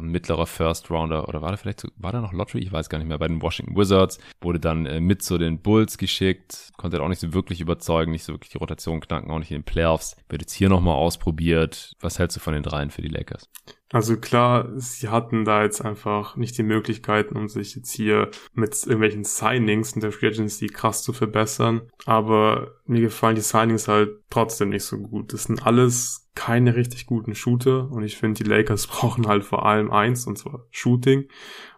mittlerer 0.00 0.46
First 0.46 0.90
Rounder 0.90 1.28
oder 1.28 1.42
war 1.42 1.50
da 1.50 1.56
vielleicht, 1.56 1.86
war 1.96 2.12
da 2.12 2.20
noch 2.20 2.32
Lottery? 2.32 2.60
Ich 2.62 2.72
weiß 2.72 2.88
gar 2.88 2.98
nicht 2.98 3.08
mehr, 3.08 3.18
bei 3.18 3.28
den 3.28 3.42
Washington 3.42 3.76
Wizards, 3.76 4.18
wurde 4.40 4.60
dann 4.60 4.86
äh, 4.86 5.00
mit 5.00 5.22
zu 5.22 5.38
den 5.38 5.60
Bulls 5.60 5.98
geschickt, 5.98 6.72
konnte 6.76 7.02
auch 7.02 7.08
nicht 7.08 7.20
so 7.20 7.34
wirklich 7.34 7.60
überzeugen, 7.60 8.12
nicht 8.12 8.24
so 8.24 8.32
wirklich 8.32 8.52
die 8.52 8.58
Rotation 8.58 9.00
knacken, 9.00 9.30
auch 9.30 9.38
nicht 9.38 9.50
in 9.50 9.58
den 9.58 9.64
Playoffs. 9.64 10.16
Wird 10.28 10.42
jetzt 10.42 10.54
hier 10.54 10.68
nochmal 10.68 10.96
ausprobiert. 10.96 11.94
Was 12.00 12.18
hältst 12.18 12.36
du 12.36 12.40
von 12.40 12.54
den 12.54 12.62
dreien 12.62 12.90
für 12.90 13.02
die 13.02 13.08
Lakers? 13.08 13.48
Also 13.92 14.16
klar, 14.16 14.70
sie 14.76 15.10
hatten 15.10 15.44
da 15.44 15.62
jetzt 15.62 15.84
einfach 15.84 16.34
nicht 16.36 16.56
die 16.56 16.62
Möglichkeiten, 16.62 17.36
um 17.36 17.48
sich 17.48 17.76
jetzt 17.76 17.92
hier 17.92 18.30
mit 18.54 18.74
irgendwelchen 18.84 19.24
Signings 19.24 19.92
in 19.92 20.00
der 20.00 20.12
Free 20.12 20.28
Agency 20.28 20.68
krass 20.68 21.02
zu 21.02 21.12
verbessern. 21.12 21.82
Aber 22.06 22.72
mir 22.86 23.02
gefallen 23.02 23.36
die 23.36 23.42
Signings 23.42 23.88
halt 23.88 24.10
trotzdem 24.30 24.70
nicht 24.70 24.84
so 24.84 24.96
gut. 24.96 25.34
Das 25.34 25.44
sind 25.44 25.66
alles 25.66 26.30
keine 26.34 26.74
richtig 26.74 27.04
guten 27.04 27.34
Shooter 27.34 27.90
und 27.90 28.02
ich 28.02 28.16
finde, 28.16 28.42
die 28.42 28.48
Lakers 28.48 28.86
brauchen 28.88 29.26
halt 29.26 29.44
vor 29.44 29.66
allem 29.66 29.90
eins, 29.90 30.26
und 30.26 30.38
zwar 30.38 30.64
Shooting. 30.70 31.28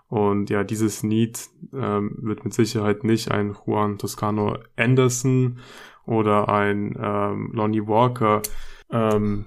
Und 0.08 0.50
ja, 0.50 0.62
dieses 0.62 1.02
Need 1.02 1.48
ähm, 1.72 2.16
wird 2.20 2.44
mit 2.44 2.54
Sicherheit 2.54 3.02
nicht 3.02 3.32
ein 3.32 3.56
Juan 3.66 3.98
Toscano 3.98 4.58
Anderson 4.76 5.58
oder 6.06 6.48
ein 6.48 6.96
ähm, 6.96 7.50
Lonnie 7.52 7.88
Walker 7.88 8.42
ähm, 8.90 9.46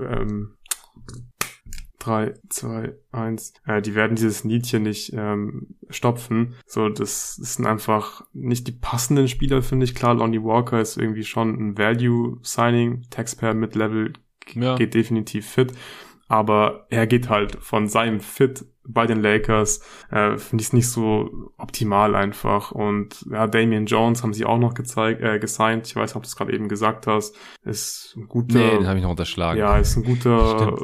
ähm, 0.00 0.54
3, 2.02 2.34
2, 2.48 2.94
1. 3.12 3.54
Äh, 3.64 3.80
die 3.80 3.94
werden 3.94 4.16
dieses 4.16 4.44
Niedchen 4.44 4.82
nicht 4.82 5.12
ähm, 5.14 5.76
stopfen. 5.88 6.54
So, 6.66 6.88
das, 6.88 7.36
das 7.38 7.54
sind 7.54 7.66
einfach 7.66 8.24
nicht 8.32 8.66
die 8.66 8.72
passenden 8.72 9.28
Spieler, 9.28 9.62
finde 9.62 9.84
ich. 9.84 9.94
Klar, 9.94 10.14
Lonnie 10.14 10.42
Walker 10.42 10.80
ist 10.80 10.96
irgendwie 10.96 11.24
schon 11.24 11.54
ein 11.54 11.78
Value-Signing. 11.78 13.04
Taxpayer 13.10 13.54
Mid-Level 13.54 14.14
ja. 14.54 14.74
geht 14.76 14.94
definitiv 14.94 15.48
fit. 15.48 15.72
Aber 16.26 16.86
er 16.90 17.06
geht 17.06 17.28
halt 17.28 17.56
von 17.60 17.86
seinem 17.88 18.20
Fit 18.20 18.64
bei 18.84 19.06
den 19.06 19.22
Lakers, 19.22 19.80
äh, 20.10 20.38
finde 20.38 20.62
ich 20.62 20.68
es 20.68 20.72
nicht 20.72 20.88
so 20.88 21.52
optimal 21.56 22.16
einfach. 22.16 22.72
Und 22.72 23.24
ja, 23.30 23.46
Damian 23.46 23.86
Jones 23.86 24.24
haben 24.24 24.32
sie 24.32 24.44
auch 24.44 24.58
noch 24.58 24.74
gezeigt, 24.74 25.20
äh, 25.22 25.38
gesigned. 25.38 25.86
Ich 25.86 25.94
weiß 25.94 26.10
nicht, 26.10 26.16
ob 26.16 26.22
du 26.24 26.26
es 26.26 26.34
gerade 26.34 26.52
eben 26.52 26.68
gesagt 26.68 27.06
hast. 27.06 27.36
Ist 27.64 28.14
ein 28.16 28.26
guter. 28.26 28.58
Nee, 28.58 28.70
den 28.78 28.88
habe 28.88 28.98
ich 28.98 29.04
noch 29.04 29.10
unterschlagen. 29.10 29.60
Ja, 29.60 29.76
ist 29.76 29.96
ein 29.96 30.02
guter 30.02 30.74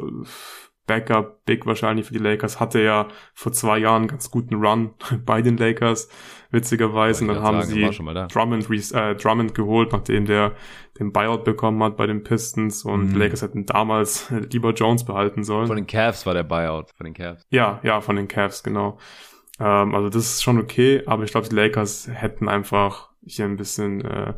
Backup, 0.89 1.45
Big 1.45 1.67
wahrscheinlich 1.67 2.07
für 2.07 2.13
die 2.13 2.19
Lakers. 2.19 2.59
Hatte 2.59 2.81
ja 2.81 3.07
vor 3.35 3.51
zwei 3.51 3.77
Jahren 3.77 4.01
einen 4.01 4.07
ganz 4.07 4.31
guten 4.31 4.55
Run 4.55 4.95
bei 5.25 5.43
den 5.43 5.55
Lakers 5.55 6.09
witzigerweise. 6.49 7.23
Und 7.23 7.27
dann 7.27 7.43
haben 7.43 7.61
sagen, 7.61 7.71
sie 7.71 8.27
Drummond, 8.33 8.69
äh, 8.93 9.15
Drummond 9.15 9.53
geholt, 9.53 9.91
nachdem 9.91 10.25
der 10.25 10.53
den 10.97 11.13
Buyout 11.13 11.43
bekommen 11.43 11.81
hat 11.83 11.95
bei 11.95 12.07
den 12.07 12.23
Pistons 12.23 12.83
und 12.83 13.13
mhm. 13.13 13.19
Lakers 13.19 13.43
hätten 13.43 13.67
damals 13.67 14.31
lieber 14.51 14.73
Jones 14.73 15.05
behalten 15.05 15.43
sollen. 15.43 15.67
Von 15.67 15.75
den 15.75 15.87
Cavs 15.87 16.25
war 16.25 16.33
der 16.33 16.43
Buyout, 16.43 16.89
von 16.97 17.05
den 17.05 17.13
Cavs. 17.13 17.45
Ja, 17.51 17.79
ja, 17.83 18.01
von 18.01 18.15
den 18.15 18.27
Cavs, 18.27 18.63
genau. 18.63 18.97
Ähm, 19.59 19.93
also 19.93 20.09
das 20.09 20.25
ist 20.25 20.43
schon 20.43 20.57
okay, 20.57 21.03
aber 21.05 21.23
ich 21.23 21.31
glaube, 21.31 21.47
die 21.47 21.55
Lakers 21.55 22.09
hätten 22.11 22.49
einfach 22.49 23.11
hier 23.23 23.45
ein 23.45 23.57
bisschen, 23.57 24.01
äh, 24.03 24.33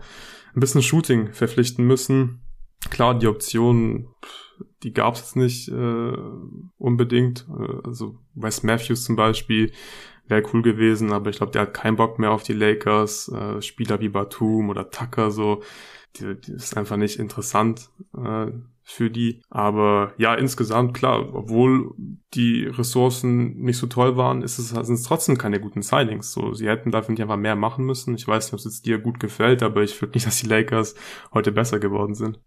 ein 0.54 0.60
bisschen 0.60 0.84
Shooting 0.84 1.32
verpflichten 1.32 1.88
müssen. 1.88 2.42
Klar, 2.90 3.18
die 3.18 3.28
Option, 3.28 4.10
die 4.84 4.94
gab 4.94 5.16
es 5.16 5.36
nicht 5.36 5.70
äh, 5.70 6.18
unbedingt. 6.78 7.48
Äh, 7.50 7.88
also 7.88 8.18
Wes 8.36 8.64
Matthews 8.64 9.04
zum 9.04 9.16
Beispiel 9.16 9.72
wäre 10.28 10.44
cool 10.54 10.62
gewesen, 10.62 11.12
aber 11.12 11.30
ich 11.30 11.38
glaube, 11.38 11.52
der 11.52 11.64
hat 11.64 11.74
keinen 11.74 11.98
Bock 11.98 12.18
mehr 12.20 12.32
auf 12.32 12.44
die 12.44 12.54
Lakers. 12.54 13.30
Äh, 13.30 13.62
Spieler 13.62 14.00
wie 14.00 14.10
Batum 14.10 14.70
oder 14.70 14.90
Tucker 14.90 15.32
so, 15.32 15.62
die, 16.16 16.40
die 16.40 16.54
ist 16.54 16.78
einfach 16.78 16.98
nicht 16.98 17.20
interessant 17.20 17.90
äh, 18.18 18.48
für 18.84 19.10
die. 19.10 19.42
Aber 19.50 20.14
ja, 20.18 20.34
insgesamt 20.34 20.94
klar, 20.94 21.34
obwohl 21.34 21.94
die 22.34 22.66
Ressourcen 22.66 23.58
nicht 23.62 23.78
so 23.78 23.88
toll 23.88 24.18
waren, 24.18 24.42
ist 24.42 24.58
es, 24.58 24.70
sind 24.70 24.96
es 24.96 25.04
trotzdem 25.04 25.38
keine 25.38 25.60
guten 25.60 25.82
Signings. 25.82 26.32
So, 26.32 26.54
sie 26.54 26.68
hätten 26.68 26.92
dafür 26.92 27.12
nicht 27.12 27.22
einfach 27.22 27.38
mehr 27.38 27.56
machen 27.56 27.86
müssen. 27.86 28.16
Ich 28.16 28.28
weiß 28.28 28.46
nicht, 28.46 28.54
ob 28.54 28.60
es 28.60 28.66
jetzt 28.66 28.86
dir 28.86 29.00
gut 29.00 29.20
gefällt, 29.20 29.64
aber 29.64 29.84
ich 29.84 29.96
finde 29.96 30.16
nicht, 30.16 30.28
dass 30.28 30.40
die 30.40 30.48
Lakers 30.48 30.96
heute 31.34 31.52
besser 31.52 31.80
geworden 31.80 32.16
sind. 32.16 32.40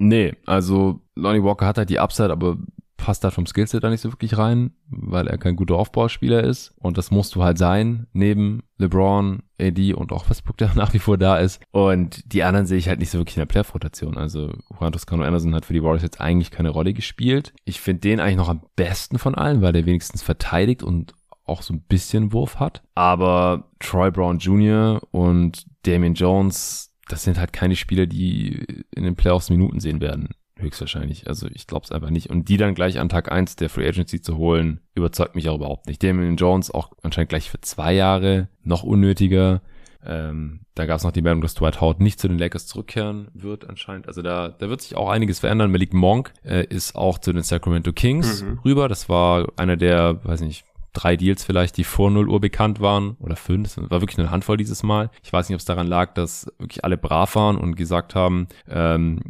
Nee, 0.00 0.34
also 0.46 1.02
Lonnie 1.14 1.44
Walker 1.44 1.66
hat 1.66 1.76
halt 1.76 1.90
die 1.90 1.98
Upside, 1.98 2.32
aber 2.32 2.56
passt 2.96 3.22
da 3.22 3.30
vom 3.30 3.46
Skillset 3.46 3.84
da 3.84 3.90
nicht 3.90 4.00
so 4.00 4.12
wirklich 4.12 4.38
rein, 4.38 4.72
weil 4.88 5.26
er 5.26 5.36
kein 5.36 5.56
guter 5.56 5.76
Aufbauspieler 5.76 6.42
ist. 6.42 6.72
Und 6.78 6.96
das 6.96 7.10
musst 7.10 7.34
du 7.34 7.42
halt 7.42 7.58
sein, 7.58 8.06
neben 8.12 8.62
LeBron, 8.78 9.42
AD 9.60 9.94
und 9.94 10.12
auch 10.12 10.28
Westbrook, 10.28 10.56
der 10.56 10.72
nach 10.74 10.94
wie 10.94 10.98
vor 10.98 11.18
da 11.18 11.38
ist. 11.38 11.60
Und 11.70 12.32
die 12.32 12.42
anderen 12.42 12.66
sehe 12.66 12.78
ich 12.78 12.88
halt 12.88 12.98
nicht 12.98 13.10
so 13.10 13.18
wirklich 13.18 13.36
in 13.36 13.42
der 13.42 13.46
Playoff-Rotation. 13.46 14.16
Also 14.16 14.52
Juan 14.78 14.92
Toscano 14.92 15.22
Anderson 15.22 15.54
hat 15.54 15.66
für 15.66 15.74
die 15.74 15.82
Warriors 15.82 16.02
jetzt 16.02 16.20
eigentlich 16.20 16.50
keine 16.50 16.70
Rolle 16.70 16.94
gespielt. 16.94 17.52
Ich 17.64 17.80
finde 17.80 18.00
den 18.00 18.20
eigentlich 18.20 18.36
noch 18.36 18.48
am 18.48 18.62
besten 18.76 19.18
von 19.18 19.34
allen, 19.34 19.60
weil 19.60 19.72
der 19.74 19.86
wenigstens 19.86 20.22
verteidigt 20.22 20.82
und 20.82 21.12
auch 21.44 21.62
so 21.62 21.74
ein 21.74 21.82
bisschen 21.82 22.32
Wurf 22.32 22.58
hat. 22.58 22.82
Aber 22.94 23.70
Troy 23.80 24.10
Brown 24.10 24.38
Jr. 24.38 25.00
und 25.10 25.66
Damian 25.82 26.14
Jones, 26.14 26.89
das 27.12 27.24
sind 27.24 27.38
halt 27.38 27.52
keine 27.52 27.76
Spieler, 27.76 28.06
die 28.06 28.84
in 28.94 29.04
den 29.04 29.16
Playoffs 29.16 29.50
Minuten 29.50 29.80
sehen 29.80 30.00
werden 30.00 30.30
höchstwahrscheinlich. 30.60 31.26
Also 31.26 31.48
ich 31.52 31.66
glaube 31.66 31.84
es 31.84 31.92
einfach 31.92 32.10
nicht. 32.10 32.30
Und 32.30 32.48
die 32.48 32.56
dann 32.56 32.74
gleich 32.74 32.98
an 32.98 33.08
Tag 33.08 33.32
eins 33.32 33.56
der 33.56 33.70
Free 33.70 33.88
Agency 33.88 34.20
zu 34.20 34.36
holen, 34.36 34.80
überzeugt 34.94 35.34
mich 35.34 35.48
auch 35.48 35.56
überhaupt 35.56 35.86
nicht. 35.86 36.02
Damian 36.02 36.36
Jones 36.36 36.70
auch 36.70 36.92
anscheinend 37.02 37.30
gleich 37.30 37.50
für 37.50 37.60
zwei 37.60 37.92
Jahre, 37.94 38.48
noch 38.62 38.82
unnötiger. 38.82 39.62
Ähm, 40.04 40.60
da 40.74 40.86
gab 40.86 40.96
es 40.98 41.04
noch 41.04 41.12
die 41.12 41.20
Meldung, 41.20 41.42
dass 41.42 41.54
Dwight 41.54 41.80
Howard 41.80 42.00
nicht 42.00 42.20
zu 42.20 42.28
den 42.28 42.38
Lakers 42.38 42.66
zurückkehren 42.66 43.28
wird 43.34 43.68
anscheinend. 43.68 44.08
Also 44.08 44.22
da, 44.22 44.48
da 44.48 44.68
wird 44.68 44.80
sich 44.80 44.96
auch 44.96 45.10
einiges 45.10 45.40
verändern. 45.40 45.70
Malik 45.70 45.92
Monk 45.92 46.32
äh, 46.42 46.64
ist 46.64 46.94
auch 46.94 47.18
zu 47.18 47.32
den 47.32 47.42
Sacramento 47.42 47.92
Kings 47.92 48.42
mhm. 48.42 48.60
rüber. 48.64 48.88
Das 48.88 49.08
war 49.08 49.46
einer 49.56 49.76
der, 49.76 50.24
weiß 50.24 50.40
nicht, 50.40 50.64
drei 50.92 51.16
Deals 51.16 51.44
vielleicht, 51.44 51.76
die 51.76 51.84
vor 51.84 52.10
0 52.10 52.28
Uhr 52.28 52.40
bekannt 52.40 52.80
waren 52.80 53.16
oder 53.20 53.36
fünf. 53.36 53.74
Das 53.74 53.90
war 53.90 54.00
wirklich 54.00 54.18
eine 54.18 54.30
Handvoll 54.30 54.56
dieses 54.56 54.82
Mal. 54.82 55.10
Ich 55.22 55.32
weiß 55.32 55.48
nicht, 55.48 55.54
ob 55.54 55.60
es 55.60 55.64
daran 55.64 55.86
lag, 55.86 56.14
dass 56.14 56.46
wirklich 56.58 56.84
alle 56.84 56.96
brav 56.96 57.34
waren 57.36 57.56
und 57.56 57.76
gesagt 57.76 58.14
haben, 58.14 58.48
ähm, 58.68 59.20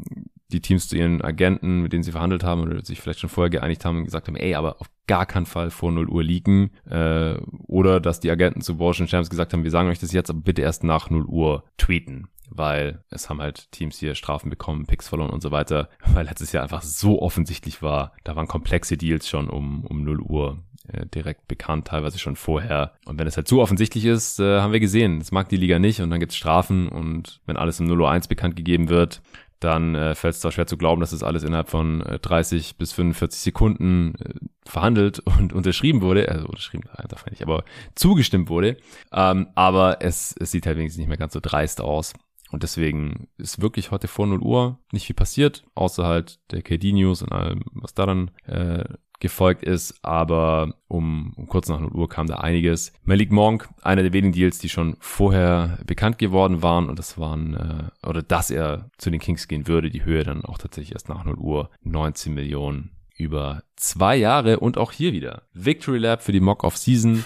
die 0.52 0.60
Teams 0.60 0.88
zu 0.88 0.96
ihren 0.96 1.22
Agenten, 1.22 1.82
mit 1.82 1.92
denen 1.92 2.02
sie 2.02 2.12
verhandelt 2.12 2.44
haben 2.44 2.62
oder 2.62 2.84
sich 2.84 3.00
vielleicht 3.00 3.20
schon 3.20 3.30
vorher 3.30 3.50
geeinigt 3.50 3.84
haben 3.84 3.98
und 3.98 4.04
gesagt 4.04 4.28
haben, 4.28 4.36
ey, 4.36 4.54
aber 4.54 4.80
auf 4.80 4.90
gar 5.06 5.26
keinen 5.26 5.46
Fall 5.46 5.70
vor 5.70 5.92
0 5.92 6.08
Uhr 6.08 6.22
liegen. 6.22 6.70
Äh, 6.88 7.34
oder 7.66 8.00
dass 8.00 8.20
die 8.20 8.30
Agenten 8.30 8.60
zu 8.60 8.78
Washington 8.78 9.10
Champs 9.10 9.30
gesagt 9.30 9.52
haben, 9.52 9.64
wir 9.64 9.70
sagen 9.70 9.88
euch 9.88 9.98
das 9.98 10.12
jetzt, 10.12 10.30
aber 10.30 10.40
bitte 10.40 10.62
erst 10.62 10.84
nach 10.84 11.10
0 11.10 11.24
Uhr 11.24 11.64
tweeten. 11.78 12.28
Weil 12.52 13.04
es 13.10 13.30
haben 13.30 13.40
halt 13.40 13.70
Teams 13.70 13.98
hier 13.98 14.16
Strafen 14.16 14.50
bekommen, 14.50 14.86
Picks 14.86 15.08
verloren 15.08 15.30
und 15.30 15.40
so 15.40 15.52
weiter, 15.52 15.88
weil 16.14 16.26
letztes 16.26 16.52
Jahr 16.52 16.64
einfach 16.64 16.82
so 16.82 17.22
offensichtlich 17.22 17.82
war. 17.82 18.12
Da 18.24 18.34
waren 18.34 18.48
komplexe 18.48 18.96
Deals 18.96 19.28
schon 19.28 19.48
um, 19.48 19.84
um 19.84 20.02
0 20.02 20.20
Uhr 20.20 20.58
äh, 20.88 21.06
direkt 21.06 21.48
bekannt, 21.48 21.88
teilweise 21.88 22.18
schon 22.18 22.36
vorher. 22.36 22.94
Und 23.04 23.18
wenn 23.18 23.26
es 23.26 23.36
halt 23.36 23.48
zu 23.48 23.60
offensichtlich 23.60 24.04
ist, 24.04 24.40
äh, 24.40 24.60
haben 24.60 24.72
wir 24.72 24.80
gesehen, 24.80 25.18
das 25.18 25.32
mag 25.32 25.48
die 25.48 25.56
Liga 25.56 25.78
nicht 25.78 26.00
und 26.00 26.10
dann 26.10 26.20
gibt's 26.20 26.36
Strafen 26.36 26.88
und 26.88 27.40
wenn 27.46 27.56
alles 27.56 27.80
um 27.80 27.86
0 27.86 28.00
Uhr 28.00 28.10
1 28.10 28.28
bekannt 28.28 28.56
gegeben 28.56 28.88
wird, 28.88 29.22
dann 29.60 29.94
äh, 29.94 30.14
fällt 30.14 30.34
es 30.34 30.40
zwar 30.40 30.52
schwer 30.52 30.66
zu 30.66 30.78
glauben, 30.78 31.00
dass 31.00 31.10
das 31.10 31.22
alles 31.22 31.44
innerhalb 31.44 31.68
von 31.68 32.00
äh, 32.00 32.18
30 32.18 32.76
bis 32.76 32.92
45 32.92 33.40
Sekunden 33.40 34.14
äh, 34.14 34.34
verhandelt 34.64 35.18
und 35.38 35.52
unterschrieben 35.52 36.00
wurde, 36.00 36.28
also 36.28 36.46
unterschrieben, 36.46 36.88
darf 37.08 37.24
man 37.24 37.32
nicht, 37.32 37.42
aber 37.42 37.64
zugestimmt 37.94 38.48
wurde. 38.48 38.78
Ähm, 39.12 39.48
aber 39.54 39.98
es, 40.00 40.34
es 40.40 40.50
sieht 40.50 40.66
halt 40.66 40.78
wenigstens 40.78 40.98
nicht 40.98 41.08
mehr 41.08 41.18
ganz 41.18 41.34
so 41.34 41.40
dreist 41.42 41.80
aus. 41.80 42.14
Und 42.50 42.64
deswegen 42.64 43.28
ist 43.36 43.60
wirklich 43.60 43.90
heute 43.90 44.08
vor 44.08 44.26
0 44.26 44.40
Uhr 44.40 44.78
nicht 44.92 45.06
viel 45.06 45.14
passiert, 45.14 45.62
außer 45.74 46.04
halt 46.04 46.40
der 46.50 46.62
KD-News 46.62 47.22
und 47.22 47.30
allem, 47.30 47.62
was 47.74 47.94
da 47.94 48.06
dann 48.06 48.30
äh, 48.46 48.84
gefolgt 49.20 49.62
ist, 49.62 50.02
aber 50.02 50.74
um, 50.88 51.32
um 51.36 51.46
kurz 51.46 51.68
nach 51.68 51.78
0 51.78 51.92
Uhr 51.92 52.08
kam 52.08 52.26
da 52.26 52.36
einiges. 52.36 52.92
Malik 53.04 53.30
Monk, 53.30 53.68
einer 53.82 54.02
der 54.02 54.12
wenigen 54.12 54.32
Deals, 54.32 54.58
die 54.58 54.68
schon 54.68 54.96
vorher 54.98 55.78
bekannt 55.86 56.18
geworden 56.18 56.62
waren 56.62 56.88
und 56.88 56.98
das 56.98 57.18
waren, 57.18 57.54
äh, 57.54 58.06
oder 58.06 58.22
dass 58.22 58.50
er 58.50 58.90
zu 58.98 59.10
den 59.10 59.20
Kings 59.20 59.46
gehen 59.46 59.68
würde, 59.68 59.90
die 59.90 60.04
Höhe 60.04 60.24
dann 60.24 60.44
auch 60.44 60.58
tatsächlich 60.58 60.92
erst 60.92 61.08
nach 61.08 61.24
0 61.24 61.36
Uhr 61.36 61.70
19 61.82 62.34
Millionen 62.34 62.90
über 63.16 63.62
zwei 63.76 64.16
Jahre 64.16 64.58
und 64.60 64.78
auch 64.78 64.92
hier 64.92 65.12
wieder. 65.12 65.42
Victory 65.52 65.98
Lab 65.98 66.22
für 66.22 66.32
die 66.32 66.40
Mock-Off-Season. 66.40 67.22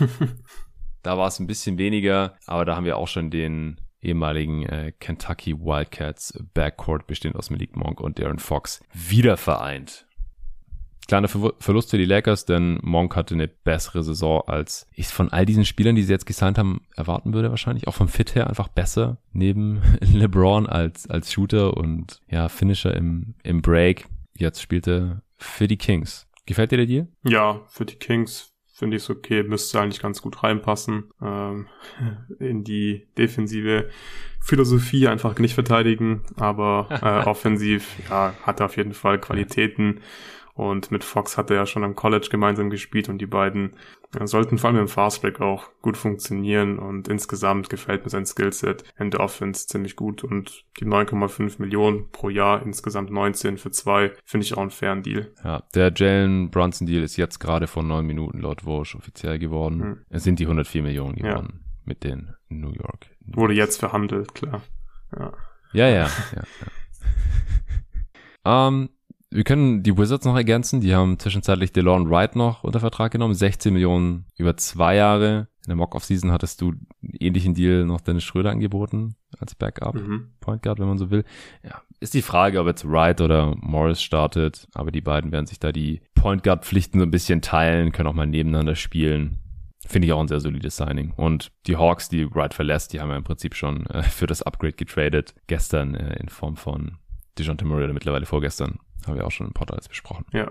da 1.03 1.17
war 1.17 1.29
es 1.29 1.39
ein 1.39 1.47
bisschen 1.47 1.79
weniger, 1.79 2.37
aber 2.47 2.65
da 2.65 2.77
haben 2.77 2.85
wir 2.85 2.97
auch 2.97 3.09
schon 3.09 3.31
den 3.31 3.81
ehemaligen 4.03 4.65
äh, 4.65 4.93
Kentucky 4.99 5.59
Wildcats 5.59 6.39
Backcourt 6.53 7.07
bestehend 7.07 7.37
aus 7.37 7.51
Malik 7.51 7.77
Monk 7.77 8.01
und 8.01 8.19
Darren 8.19 8.39
Fox 8.39 8.83
wieder 8.93 9.37
vereint. 9.37 10.07
Kleiner 11.07 11.29
Ver 11.29 11.53
Verlust 11.59 11.91
für 11.91 11.99
die 11.99 12.05
Lakers, 12.05 12.47
denn 12.47 12.79
Monk 12.83 13.15
hatte 13.17 13.35
eine 13.35 13.49
bessere 13.49 14.03
Saison 14.03 14.43
als 14.47 14.87
ich 14.95 15.09
von 15.09 15.31
all 15.31 15.45
diesen 15.45 15.65
Spielern, 15.65 15.95
die 15.95 16.03
sie 16.03 16.13
jetzt 16.13 16.27
gesigned 16.27 16.59
haben, 16.59 16.83
erwarten 16.97 17.35
würde 17.35 17.51
wahrscheinlich. 17.51 17.89
Auch 17.89 17.95
vom 17.95 18.09
Fit 18.09 18.35
her 18.35 18.49
einfach 18.49 18.69
besser 18.69 19.19
neben 19.33 19.83
LeBron 20.01 20.67
als, 20.67 21.09
als 21.09 21.33
Shooter 21.33 21.77
und 21.77 22.21
ja, 22.29 22.49
Finisher 22.49 22.95
im, 22.95 23.35
im 23.43 23.61
Break. 23.61 24.07
Jetzt 24.37 24.63
spielte 24.63 25.23
für 25.37 25.69
die 25.69 25.77
Kings. 25.77 26.27
Gefällt 26.47 26.73
dir 26.73 26.79
der 26.79 26.87
Deal? 26.87 27.09
Ja, 27.23 27.63
für 27.69 27.85
die 27.85 27.97
Kings 27.97 28.55
finde 28.75 28.97
ich 28.97 29.05
es 29.05 29.11
okay, 29.11 29.45
müsste 29.45 29.81
eigentlich 29.81 30.03
ganz 30.03 30.21
gut 30.21 30.43
reinpassen 30.43 31.11
ähm, 31.23 31.69
in 32.41 32.65
die 32.65 33.07
defensive 33.17 33.89
Philosophie, 34.41 35.07
einfach 35.07 35.39
nicht 35.39 35.55
verteidigen, 35.55 36.23
aber 36.37 36.89
äh, 37.03 37.29
offensiv 37.29 37.97
ja, 38.11 38.35
hat 38.43 38.61
er 38.61 38.67
auf 38.67 38.77
jeden 38.77 38.93
Fall 38.93 39.21
Qualitäten 39.21 40.01
und 40.55 40.93
mit 40.93 41.03
Fox 41.03 41.37
hat 41.37 41.51
er 41.51 41.57
ja 41.57 41.67
schon 41.67 41.83
am 41.83 41.97
College 41.97 42.29
gemeinsam 42.31 42.71
gespielt 42.71 43.09
und 43.09 43.19
die 43.19 43.27
beiden 43.27 43.75
sollten 44.23 44.59
vor 44.59 44.71
allem 44.71 44.79
im 44.79 44.89
Fastbreak 44.89 45.41
auch 45.41 45.69
gut 45.83 45.97
funktionieren 45.97 46.79
und 46.79 47.09
insgesamt 47.09 47.69
gefällt 47.69 48.05
mir 48.05 48.11
sein 48.11 48.25
Skillset 48.25 48.85
in 48.97 49.11
der 49.11 49.19
Offense 49.19 49.67
ziemlich 49.67 49.97
gut 49.97 50.23
und 50.23 50.65
die 50.79 50.85
9,5 50.85 51.61
Millionen 51.61 52.11
pro 52.13 52.29
Jahr, 52.29 52.63
insgesamt 52.63 53.11
19 53.11 53.59
für 53.59 53.73
zwei, 53.73 54.13
finde 54.25 54.47
ich 54.47 54.55
auch 54.55 54.63
einen 54.63 54.71
fairen 54.71 55.03
Deal. 55.03 55.33
Ja, 55.43 55.65
der 55.75 55.93
Jalen 55.95 56.51
Brunson 56.51 56.87
Deal 56.87 57.03
ist 57.03 57.17
jetzt 57.17 57.41
gerade 57.41 57.67
vor 57.67 57.83
neun 57.83 58.07
Minuten 58.07 58.39
laut 58.39 58.65
Walsh 58.65 58.95
offiziell 58.95 59.41
geworden. 59.41 59.83
Hm. 59.83 59.99
Es 60.09 60.23
sind 60.23 60.39
die 60.39 60.45
104 60.45 60.83
Millionen 60.83 61.17
geworden 61.17 61.49
ja. 61.53 61.71
mit 61.85 62.05
den 62.05 62.33
New 62.49 62.71
York. 62.71 63.07
Wurde 63.27 63.55
jetzt 63.55 63.81
verhandelt, 63.81 64.35
klar. 64.35 64.63
Ja, 65.17 65.33
ja, 65.73 65.89
ja. 65.89 66.07
ja, 66.37 66.43
ja. 68.45 68.69
um, 68.69 68.75
ähm, 68.85 68.89
wir 69.35 69.43
können 69.43 69.83
die 69.83 69.99
Wizards 69.99 70.25
noch 70.25 70.37
ergänzen. 70.37 70.81
Die 70.81 70.95
haben 70.95 71.19
zwischenzeitlich 71.19 71.73
DeLon 71.73 72.09
Wright 72.09 72.37
noch 72.37 72.63
unter 72.63 72.79
Vertrag 72.79 73.11
genommen. 73.11 73.35
16 73.35 73.73
Millionen 73.73 74.27
über 74.37 74.57
zwei 74.57 74.95
Jahre. 74.95 75.49
In 75.65 75.71
der 75.71 75.77
Mock-Off-Season 75.77 76.31
hattest 76.31 76.61
du 76.61 76.69
einen 76.69 77.15
ähnlichen 77.19 77.55
Deal 77.55 77.85
noch 77.85 78.01
Dennis 78.01 78.23
Schröder 78.23 78.51
angeboten 78.51 79.17
als 79.41 79.57
Backup. 79.57 79.97
Mhm. 79.97 80.35
Point 80.39 80.63
Guard, 80.63 80.79
wenn 80.79 80.87
man 80.87 80.99
so 80.99 81.11
will. 81.11 81.25
Ja, 81.65 81.83
ist 81.99 82.15
die 82.15 82.23
Frage, 82.23 82.61
ob 82.61 82.69
jetzt 82.69 82.89
Wright 82.89 83.21
oder 83.21 83.57
Morris 83.57 84.01
startet. 84.01 84.69
Aber 84.73 84.93
die 84.93 85.01
beiden 85.01 85.33
werden 85.33 85.47
sich 85.47 85.59
da 85.59 85.73
die 85.73 86.01
Point 86.15 86.45
Guard 86.45 86.65
Pflichten 86.65 87.01
so 87.01 87.05
ein 87.05 87.11
bisschen 87.11 87.43
teilen, 87.43 87.91
können 87.91 88.09
auch 88.09 88.15
mal 88.15 88.29
nebeneinander 88.29 88.77
spielen. 88.77 89.39
Finde 89.85 90.07
ich 90.07 90.13
auch 90.13 90.21
ein 90.21 90.29
sehr 90.29 90.41
solides 90.41 90.77
Signing. 90.77 91.13
Und 91.17 91.51
die 91.67 91.77
Hawks, 91.77 92.09
die 92.09 92.33
Wright 92.33 92.55
verlässt, 92.55 92.93
die 92.93 93.01
haben 93.01 93.11
ja 93.11 93.17
im 93.17 93.25
Prinzip 93.25 93.57
schon 93.57 93.87
äh, 93.87 94.05
für 94.05 94.29
das 94.29 94.43
Upgrade 94.43 94.75
getradet. 94.75 95.35
Gestern 95.49 95.97
äh, 95.97 96.21
in 96.21 96.29
Form 96.29 96.57
von 96.57 96.99
DeJounte 97.37 97.65
Murray 97.65 97.85
oder 97.85 97.93
mittlerweile 97.95 98.27
vorgestern. 98.27 98.79
Haben 99.07 99.17
wir 99.17 99.27
auch 99.27 99.31
schon 99.31 99.47
im 99.47 99.53
Podcast 99.53 99.89
besprochen. 99.89 100.25
Ja. 100.33 100.51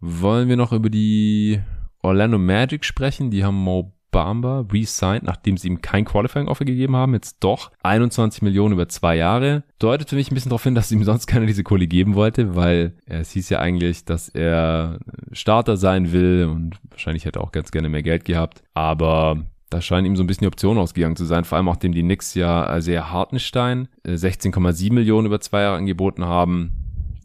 Wollen 0.00 0.48
wir 0.48 0.56
noch 0.56 0.72
über 0.72 0.90
die 0.90 1.60
Orlando 2.02 2.38
Magic 2.38 2.84
sprechen? 2.84 3.30
Die 3.30 3.44
haben 3.44 3.56
Mo 3.56 3.92
Bamba 4.12 4.66
re-signed, 4.70 5.24
nachdem 5.24 5.56
sie 5.56 5.66
ihm 5.66 5.82
kein 5.82 6.04
Qualifying-Offer 6.04 6.64
gegeben 6.64 6.94
haben, 6.94 7.14
jetzt 7.14 7.38
doch 7.40 7.72
21 7.82 8.42
Millionen 8.42 8.74
über 8.74 8.88
zwei 8.88 9.16
Jahre. 9.16 9.64
Deutet 9.80 10.10
für 10.10 10.16
mich 10.16 10.30
ein 10.30 10.34
bisschen 10.34 10.50
darauf 10.50 10.62
hin, 10.62 10.76
dass 10.76 10.92
ihm 10.92 11.02
sonst 11.02 11.26
keiner 11.26 11.46
diese 11.46 11.64
Kohle 11.64 11.86
geben 11.88 12.14
wollte, 12.14 12.54
weil 12.54 12.94
es 13.06 13.32
hieß 13.32 13.48
ja 13.48 13.58
eigentlich, 13.58 14.04
dass 14.04 14.28
er 14.28 15.00
Starter 15.32 15.76
sein 15.76 16.12
will 16.12 16.46
und 16.48 16.76
wahrscheinlich 16.90 17.24
hätte 17.24 17.40
er 17.40 17.42
auch 17.42 17.52
ganz 17.52 17.72
gerne 17.72 17.88
mehr 17.88 18.02
Geld 18.02 18.24
gehabt. 18.24 18.62
Aber 18.74 19.46
da 19.70 19.80
scheinen 19.80 20.06
ihm 20.06 20.16
so 20.16 20.22
ein 20.22 20.26
bisschen 20.26 20.44
die 20.44 20.48
Optionen 20.48 20.82
ausgegangen 20.82 21.16
zu 21.16 21.24
sein, 21.24 21.44
vor 21.44 21.56
allem 21.56 21.68
auch 21.68 21.76
dem 21.76 21.92
die 21.92 22.02
Knicks 22.02 22.34
ja 22.34 22.80
sehr 22.82 23.10
Hartenstein 23.10 23.88
16,7 24.06 24.88
äh, 24.88 24.92
Millionen 24.92 25.26
über 25.26 25.40
zwei 25.40 25.62
Jahre 25.62 25.78
angeboten 25.78 26.26
haben 26.26 26.81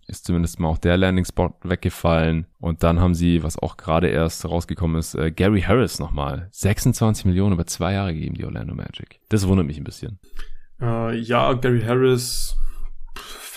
ist 0.07 0.25
zumindest 0.25 0.59
mal 0.59 0.69
auch 0.69 0.77
der 0.77 0.97
Landing-Spot 0.97 1.53
weggefallen. 1.63 2.47
Und 2.59 2.83
dann 2.83 2.99
haben 2.99 3.13
sie, 3.13 3.43
was 3.43 3.59
auch 3.59 3.77
gerade 3.77 4.07
erst 4.07 4.45
rausgekommen 4.45 4.97
ist, 4.97 5.15
äh, 5.15 5.31
Gary 5.31 5.61
Harris 5.61 5.99
nochmal. 5.99 6.47
26 6.51 7.25
Millionen 7.25 7.53
über 7.53 7.65
zwei 7.65 7.93
Jahre 7.93 8.13
gegeben, 8.13 8.35
die 8.35 8.45
Orlando 8.45 8.73
Magic. 8.73 9.19
Das 9.29 9.47
wundert 9.47 9.67
mich 9.67 9.77
ein 9.77 9.83
bisschen. 9.83 10.19
Äh, 10.81 11.17
ja, 11.17 11.53
Gary 11.53 11.81
Harris 11.81 12.57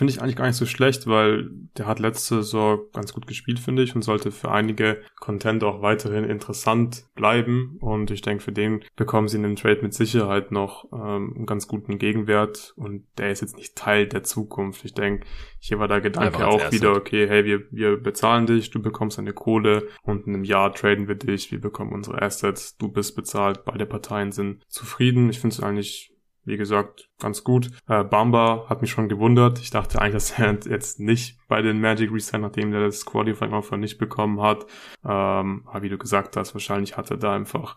finde 0.00 0.14
ich 0.14 0.22
eigentlich 0.22 0.36
gar 0.36 0.46
nicht 0.46 0.56
so 0.56 0.64
schlecht, 0.64 1.06
weil 1.06 1.50
der 1.76 1.86
hat 1.86 1.98
letzte 1.98 2.36
Saison 2.36 2.80
ganz 2.94 3.12
gut 3.12 3.26
gespielt, 3.26 3.58
finde 3.58 3.82
ich, 3.82 3.94
und 3.94 4.00
sollte 4.00 4.30
für 4.30 4.50
einige 4.50 5.02
Content 5.18 5.62
auch 5.62 5.82
weiterhin 5.82 6.24
interessant 6.24 7.04
bleiben. 7.14 7.76
Und 7.80 8.10
ich 8.10 8.22
denke, 8.22 8.42
für 8.42 8.52
den 8.52 8.82
bekommen 8.96 9.28
sie 9.28 9.36
in 9.36 9.42
dem 9.42 9.56
Trade 9.56 9.82
mit 9.82 9.92
Sicherheit 9.92 10.52
noch 10.52 10.86
ähm, 10.92 11.34
einen 11.36 11.46
ganz 11.46 11.68
guten 11.68 11.98
Gegenwert. 11.98 12.72
Und 12.76 13.04
der 13.18 13.30
ist 13.30 13.42
jetzt 13.42 13.58
nicht 13.58 13.76
Teil 13.76 14.06
der 14.06 14.22
Zukunft. 14.22 14.86
Ich 14.86 14.94
denke, 14.94 15.26
hier 15.58 15.78
war 15.78 15.88
der 15.88 16.00
Gedanke 16.00 16.46
auch 16.46 16.72
wieder, 16.72 16.96
okay, 16.96 17.28
hey, 17.28 17.44
wir, 17.44 17.64
wir 17.70 17.98
bezahlen 17.98 18.46
dich, 18.46 18.70
du 18.70 18.80
bekommst 18.80 19.18
eine 19.18 19.34
Kohle 19.34 19.86
und 20.02 20.26
in 20.26 20.34
einem 20.34 20.44
Jahr 20.44 20.72
traden 20.72 21.08
wir 21.08 21.16
dich, 21.16 21.52
wir 21.52 21.60
bekommen 21.60 21.92
unsere 21.92 22.22
Assets, 22.22 22.78
du 22.78 22.88
bist 22.88 23.14
bezahlt, 23.16 23.66
beide 23.66 23.84
Parteien 23.84 24.32
sind 24.32 24.62
zufrieden. 24.68 25.28
Ich 25.28 25.40
finde 25.40 25.54
es 25.54 25.62
eigentlich 25.62 26.10
wie 26.50 26.56
gesagt, 26.56 27.08
ganz 27.20 27.44
gut. 27.44 27.70
Äh, 27.88 28.04
Bamba 28.04 28.66
hat 28.68 28.82
mich 28.82 28.90
schon 28.90 29.08
gewundert. 29.08 29.60
Ich 29.60 29.70
dachte 29.70 30.00
eigentlich, 30.00 30.14
dass 30.14 30.38
er 30.38 30.58
jetzt 30.68 31.00
nicht 31.00 31.38
bei 31.48 31.62
den 31.62 31.80
Magic 31.80 32.12
resign, 32.12 32.42
nachdem 32.42 32.72
er 32.74 32.84
das 32.84 33.06
Qualifying 33.06 33.52
Offer 33.52 33.76
nicht 33.76 33.98
bekommen 33.98 34.42
hat. 34.42 34.66
Ähm, 35.04 35.62
aber 35.66 35.82
wie 35.82 35.88
du 35.88 35.96
gesagt 35.96 36.36
hast, 36.36 36.54
wahrscheinlich 36.54 36.96
hat 36.96 37.10
er 37.10 37.16
da 37.16 37.34
einfach 37.34 37.76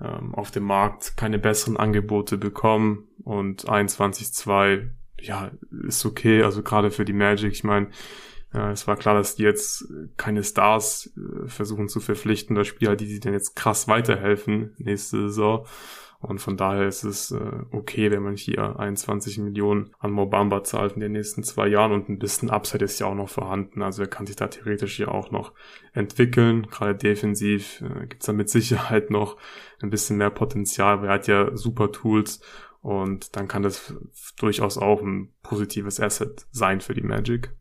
ähm, 0.00 0.34
auf 0.34 0.50
dem 0.50 0.64
Markt 0.64 1.16
keine 1.16 1.38
besseren 1.38 1.76
Angebote 1.76 2.36
bekommen 2.36 3.08
und 3.22 3.64
21-2, 3.64 4.90
ja, 5.20 5.50
ist 5.86 6.04
okay. 6.04 6.42
Also 6.42 6.62
gerade 6.62 6.90
für 6.90 7.04
die 7.04 7.12
Magic, 7.12 7.52
ich 7.52 7.64
meine, 7.64 7.88
ja, 8.52 8.70
es 8.70 8.86
war 8.86 8.96
klar, 8.96 9.14
dass 9.14 9.34
die 9.34 9.42
jetzt 9.42 9.84
keine 10.16 10.44
Stars 10.44 11.12
äh, 11.16 11.48
versuchen 11.48 11.88
zu 11.88 12.00
verpflichten, 12.00 12.56
oder 12.56 12.64
Spieler, 12.64 12.96
die 12.96 13.06
sie 13.06 13.18
denn 13.18 13.32
jetzt 13.32 13.56
krass 13.56 13.88
weiterhelfen 13.88 14.74
nächste 14.78 15.22
Saison. 15.28 15.66
Und 16.24 16.38
von 16.38 16.56
daher 16.56 16.88
ist 16.88 17.04
es 17.04 17.30
äh, 17.30 17.52
okay, 17.70 18.10
wenn 18.10 18.22
man 18.22 18.36
hier 18.36 18.78
21 18.78 19.38
Millionen 19.38 19.90
an 19.98 20.10
Mobamba 20.10 20.64
zahlt 20.64 20.94
in 20.94 21.00
den 21.00 21.12
nächsten 21.12 21.42
zwei 21.44 21.68
Jahren 21.68 21.92
und 21.92 22.08
ein 22.08 22.18
bisschen 22.18 22.50
Upside 22.50 22.84
ist 22.84 22.98
ja 22.98 23.06
auch 23.06 23.14
noch 23.14 23.28
vorhanden. 23.28 23.82
Also 23.82 24.02
er 24.02 24.08
kann 24.08 24.26
sich 24.26 24.36
da 24.36 24.48
theoretisch 24.48 24.98
ja 24.98 25.08
auch 25.08 25.30
noch 25.30 25.52
entwickeln. 25.92 26.66
Gerade 26.68 26.94
defensiv 26.94 27.82
äh, 27.82 28.06
gibt 28.06 28.22
es 28.22 28.26
da 28.26 28.32
mit 28.32 28.48
Sicherheit 28.48 29.10
noch 29.10 29.36
ein 29.82 29.90
bisschen 29.90 30.16
mehr 30.16 30.30
Potenzial, 30.30 31.00
weil 31.00 31.08
er 31.08 31.14
hat 31.14 31.26
ja 31.26 31.54
super 31.56 31.92
Tools 31.92 32.40
und 32.80 33.36
dann 33.36 33.48
kann 33.48 33.62
das 33.62 33.94
durchaus 34.36 34.78
auch 34.78 35.02
ein 35.02 35.32
positives 35.42 36.00
Asset 36.00 36.46
sein 36.50 36.80
für 36.80 36.94
die 36.94 37.02
Magic. 37.02 37.54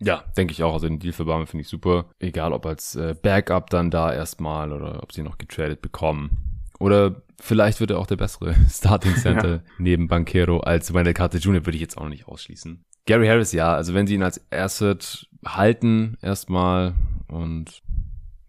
Ja, 0.00 0.24
denke 0.36 0.52
ich 0.52 0.62
auch. 0.62 0.74
Also 0.74 0.88
den 0.88 0.98
Deal 0.98 1.12
für 1.12 1.24
Bamba 1.24 1.46
finde 1.46 1.62
ich 1.62 1.68
super. 1.68 2.06
Egal 2.18 2.52
ob 2.52 2.66
als 2.66 2.94
äh, 2.94 3.14
Backup 3.20 3.70
dann 3.70 3.90
da 3.90 4.12
erstmal 4.12 4.72
oder 4.72 5.02
ob 5.02 5.12
sie 5.12 5.22
noch 5.22 5.38
getradet 5.38 5.82
bekommen. 5.82 6.62
Oder 6.78 7.22
vielleicht 7.40 7.80
wird 7.80 7.90
er 7.90 7.98
auch 7.98 8.06
der 8.06 8.16
bessere 8.16 8.54
Starting 8.70 9.14
Center 9.16 9.50
ja. 9.50 9.62
neben 9.78 10.08
Banquero 10.08 10.60
als 10.60 10.92
Wendell 10.94 11.14
Carter 11.14 11.38
Jr. 11.38 11.66
würde 11.66 11.76
ich 11.76 11.82
jetzt 11.82 11.96
auch 11.96 12.02
noch 12.02 12.10
nicht 12.10 12.28
ausschließen. 12.28 12.84
Gary 13.06 13.26
Harris, 13.26 13.52
ja, 13.52 13.74
also 13.74 13.94
wenn 13.94 14.06
sie 14.06 14.14
ihn 14.14 14.22
als 14.22 14.44
Asset 14.50 15.28
halten 15.46 16.18
erstmal 16.20 16.94
und 17.28 17.82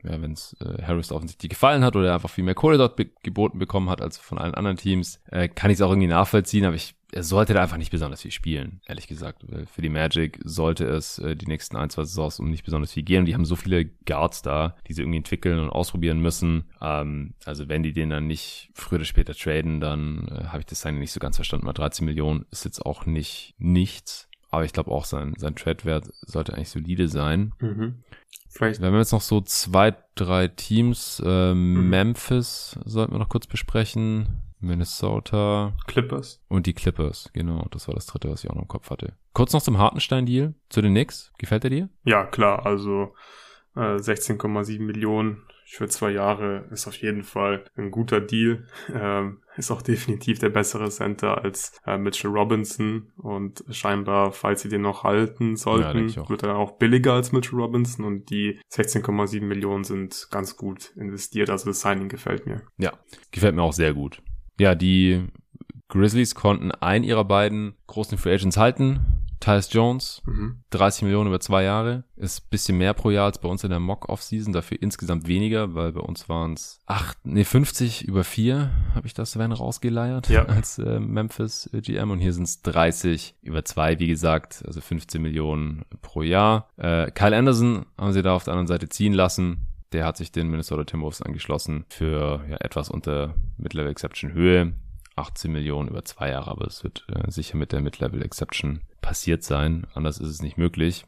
ja, 0.03 0.21
wenn 0.21 0.33
es 0.33 0.55
äh, 0.61 0.81
Harris 0.83 1.11
offensichtlich 1.11 1.49
gefallen 1.49 1.83
hat 1.83 1.95
oder 1.95 2.07
er 2.07 2.13
einfach 2.15 2.29
viel 2.29 2.43
mehr 2.43 2.55
Kohle 2.55 2.77
dort 2.77 2.95
be 2.95 3.09
geboten 3.23 3.59
bekommen 3.59 3.89
hat 3.89 4.01
als 4.01 4.17
von 4.17 4.37
allen 4.37 4.53
anderen 4.53 4.77
Teams, 4.77 5.21
äh, 5.29 5.47
kann 5.49 5.71
ich 5.71 5.75
es 5.75 5.81
auch 5.81 5.89
irgendwie 5.89 6.07
nachvollziehen, 6.07 6.65
aber 6.65 6.75
ich 6.75 6.95
er 7.11 7.23
sollte 7.23 7.53
da 7.53 7.63
einfach 7.63 7.77
nicht 7.77 7.91
besonders 7.91 8.21
viel 8.21 8.31
spielen, 8.31 8.81
ehrlich 8.85 9.07
gesagt. 9.07 9.43
Für 9.73 9.81
die 9.81 9.89
Magic 9.89 10.39
sollte 10.43 10.85
es 10.85 11.19
äh, 11.19 11.35
die 11.35 11.47
nächsten 11.47 11.75
ein, 11.75 11.89
zwei 11.89 12.03
Saisons 12.03 12.39
um 12.39 12.49
nicht 12.49 12.63
besonders 12.63 12.93
viel 12.93 13.03
gehen. 13.03 13.25
Die 13.25 13.33
haben 13.33 13.45
so 13.45 13.55
viele 13.55 13.85
Guards 14.05 14.41
da, 14.41 14.75
die 14.87 14.93
sie 14.93 15.01
irgendwie 15.01 15.17
entwickeln 15.17 15.59
und 15.59 15.69
ausprobieren 15.69 16.19
müssen. 16.19 16.65
Ähm, 16.81 17.33
also 17.45 17.67
wenn 17.67 17.83
die 17.83 17.93
den 17.93 18.09
dann 18.09 18.27
nicht 18.27 18.69
früher 18.73 18.97
oder 18.97 19.05
später 19.05 19.33
traden, 19.33 19.79
dann 19.79 20.27
äh, 20.27 20.45
habe 20.45 20.59
ich 20.59 20.65
das 20.65 20.81
Signing 20.81 20.99
nicht 20.99 21.11
so 21.11 21.19
ganz 21.19 21.37
verstanden. 21.37 21.65
Mal 21.65 21.73
13 21.73 22.05
Millionen 22.05 22.45
ist 22.51 22.65
jetzt 22.65 22.85
auch 22.85 23.05
nicht 23.05 23.55
nichts. 23.57 24.27
Aber 24.51 24.65
ich 24.65 24.73
glaube 24.73 24.91
auch, 24.91 25.05
sein, 25.05 25.33
sein 25.37 25.55
Trade-Wert 25.55 26.11
sollte 26.21 26.53
eigentlich 26.53 26.69
solide 26.69 27.07
sein. 27.07 27.53
Mhm. 27.59 28.03
Vielleicht. 28.49 28.81
Wir 28.81 28.87
haben 28.87 28.97
jetzt 28.97 29.11
noch 29.11 29.21
so 29.21 29.41
zwei, 29.41 29.95
drei 30.15 30.47
Teams. 30.47 31.21
Ähm, 31.25 31.73
mhm. 31.73 31.89
Memphis 31.89 32.79
sollten 32.83 33.13
wir 33.13 33.19
noch 33.19 33.29
kurz 33.29 33.45
besprechen. 33.45 34.41
Minnesota. 34.59 35.73
Clippers. 35.87 36.41
Und 36.47 36.65
die 36.65 36.73
Clippers, 36.73 37.29
genau. 37.33 37.67
Das 37.71 37.87
war 37.87 37.95
das 37.95 38.05
dritte, 38.05 38.29
was 38.29 38.43
ich 38.43 38.49
auch 38.49 38.55
noch 38.55 38.63
im 38.63 38.67
Kopf 38.67 38.89
hatte. 38.89 39.13
Kurz 39.33 39.53
noch 39.53 39.61
zum 39.61 39.77
Hartenstein-Deal, 39.77 40.53
zu 40.69 40.81
den 40.81 40.93
Knicks. 40.93 41.31
Gefällt 41.37 41.63
er 41.63 41.69
dir? 41.69 41.89
Ja, 42.03 42.25
klar. 42.25 42.65
Also 42.65 43.13
äh, 43.75 43.97
16,7 43.97 44.81
Millionen 44.81 45.43
für 45.71 45.87
zwei 45.87 46.09
Jahre 46.09 46.65
ist 46.71 46.87
auf 46.87 46.95
jeden 46.97 47.23
Fall 47.23 47.63
ein 47.77 47.91
guter 47.91 48.19
Deal. 48.19 48.65
Ähm, 48.91 49.41
ist 49.55 49.71
auch 49.71 49.81
definitiv 49.81 50.39
der 50.39 50.49
bessere 50.49 50.89
Center 50.89 51.43
als 51.43 51.79
äh, 51.85 51.97
Mitchell 51.97 52.31
Robinson 52.31 53.11
und 53.17 53.63
scheinbar, 53.69 54.31
falls 54.31 54.61
sie 54.61 54.69
den 54.69 54.81
noch 54.81 55.03
halten 55.03 55.57
sollten, 55.57 56.07
ja, 56.09 56.27
wird 56.27 56.43
er 56.43 56.55
auch 56.55 56.77
billiger 56.77 57.13
als 57.13 57.31
Mitchell 57.31 57.59
Robinson 57.59 58.03
und 58.05 58.29
die 58.29 58.59
16,7 58.71 59.41
Millionen 59.41 59.83
sind 59.83 60.27
ganz 60.31 60.57
gut 60.57 60.91
investiert. 60.95 61.49
Also 61.49 61.69
das 61.69 61.81
Signing 61.81 62.09
gefällt 62.09 62.47
mir. 62.47 62.61
Ja, 62.77 62.93
gefällt 63.31 63.55
mir 63.55 63.61
auch 63.61 63.73
sehr 63.73 63.93
gut. 63.93 64.23
Ja, 64.59 64.75
die 64.75 65.25
Grizzlies 65.87 66.35
konnten 66.35 66.71
einen 66.71 67.03
ihrer 67.03 67.25
beiden 67.25 67.73
großen 67.87 68.17
Free 68.17 68.35
Agents 68.35 68.57
halten. 68.57 68.99
Tyus 69.39 69.71
Jones, 69.71 70.21
mhm. 70.25 70.57
30 70.71 71.03
Millionen 71.03 71.27
über 71.27 71.39
zwei 71.39 71.63
Jahre, 71.63 72.03
ist 72.17 72.49
bisschen 72.49 72.77
mehr 72.77 72.93
pro 72.93 73.09
Jahr 73.09 73.25
als 73.25 73.39
bei 73.39 73.47
uns 73.47 73.63
in 73.63 73.69
der 73.69 73.79
Mock-Off-Season, 73.79 74.51
dafür 74.51 74.77
insgesamt 74.81 75.27
weniger, 75.27 75.73
weil 75.75 75.93
bei 75.93 76.01
uns 76.01 76.27
waren 76.27 76.53
es 76.53 76.81
acht, 76.87 77.17
nee, 77.23 77.45
50 77.45 78.05
über 78.05 78.25
vier, 78.25 78.71
habe 78.93 79.07
ich 79.07 79.13
das 79.13 79.31
Sven 79.31 79.53
rausgeleiert 79.53 80.27
ja. 80.29 80.43
als 80.47 80.77
äh, 80.79 80.99
Memphis 80.99 81.69
GM 81.71 82.11
und 82.11 82.19
hier 82.19 82.33
sind 82.33 82.43
es 82.43 82.61
30 82.63 83.35
über 83.41 83.63
zwei, 83.63 83.97
wie 83.99 84.07
gesagt, 84.07 84.61
also 84.67 84.81
15 84.81 85.21
Millionen 85.21 85.85
pro 86.01 86.21
Jahr. 86.21 86.67
Äh, 86.75 87.09
Kyle 87.11 87.35
Anderson 87.35 87.85
haben 87.97 88.11
sie 88.11 88.21
da 88.21 88.33
auf 88.33 88.43
der 88.43 88.53
anderen 88.53 88.67
Seite 88.67 88.89
ziehen 88.89 89.13
lassen, 89.13 89.68
der 89.91 90.05
hat 90.05 90.17
sich 90.17 90.31
den 90.31 90.49
Minnesota 90.49 90.83
Timberwolves 90.83 91.21
angeschlossen 91.21 91.85
für 91.89 92.43
ja, 92.49 92.57
etwas 92.57 92.89
unter 92.89 93.35
Mid-Level 93.57 93.91
Exception 93.91 94.33
Höhe. 94.33 94.73
18 95.15 95.51
Millionen 95.51 95.89
über 95.89 96.05
zwei 96.05 96.29
Jahre, 96.29 96.49
aber 96.49 96.65
es 96.65 96.83
wird 96.83 97.05
äh, 97.09 97.29
sicher 97.29 97.57
mit 97.57 97.73
der 97.73 97.81
Mid-Level 97.81 98.21
Exception 98.23 98.81
passiert 99.01 99.43
sein. 99.43 99.85
Anders 99.93 100.19
ist 100.19 100.29
es 100.29 100.41
nicht 100.41 100.57
möglich. 100.57 101.05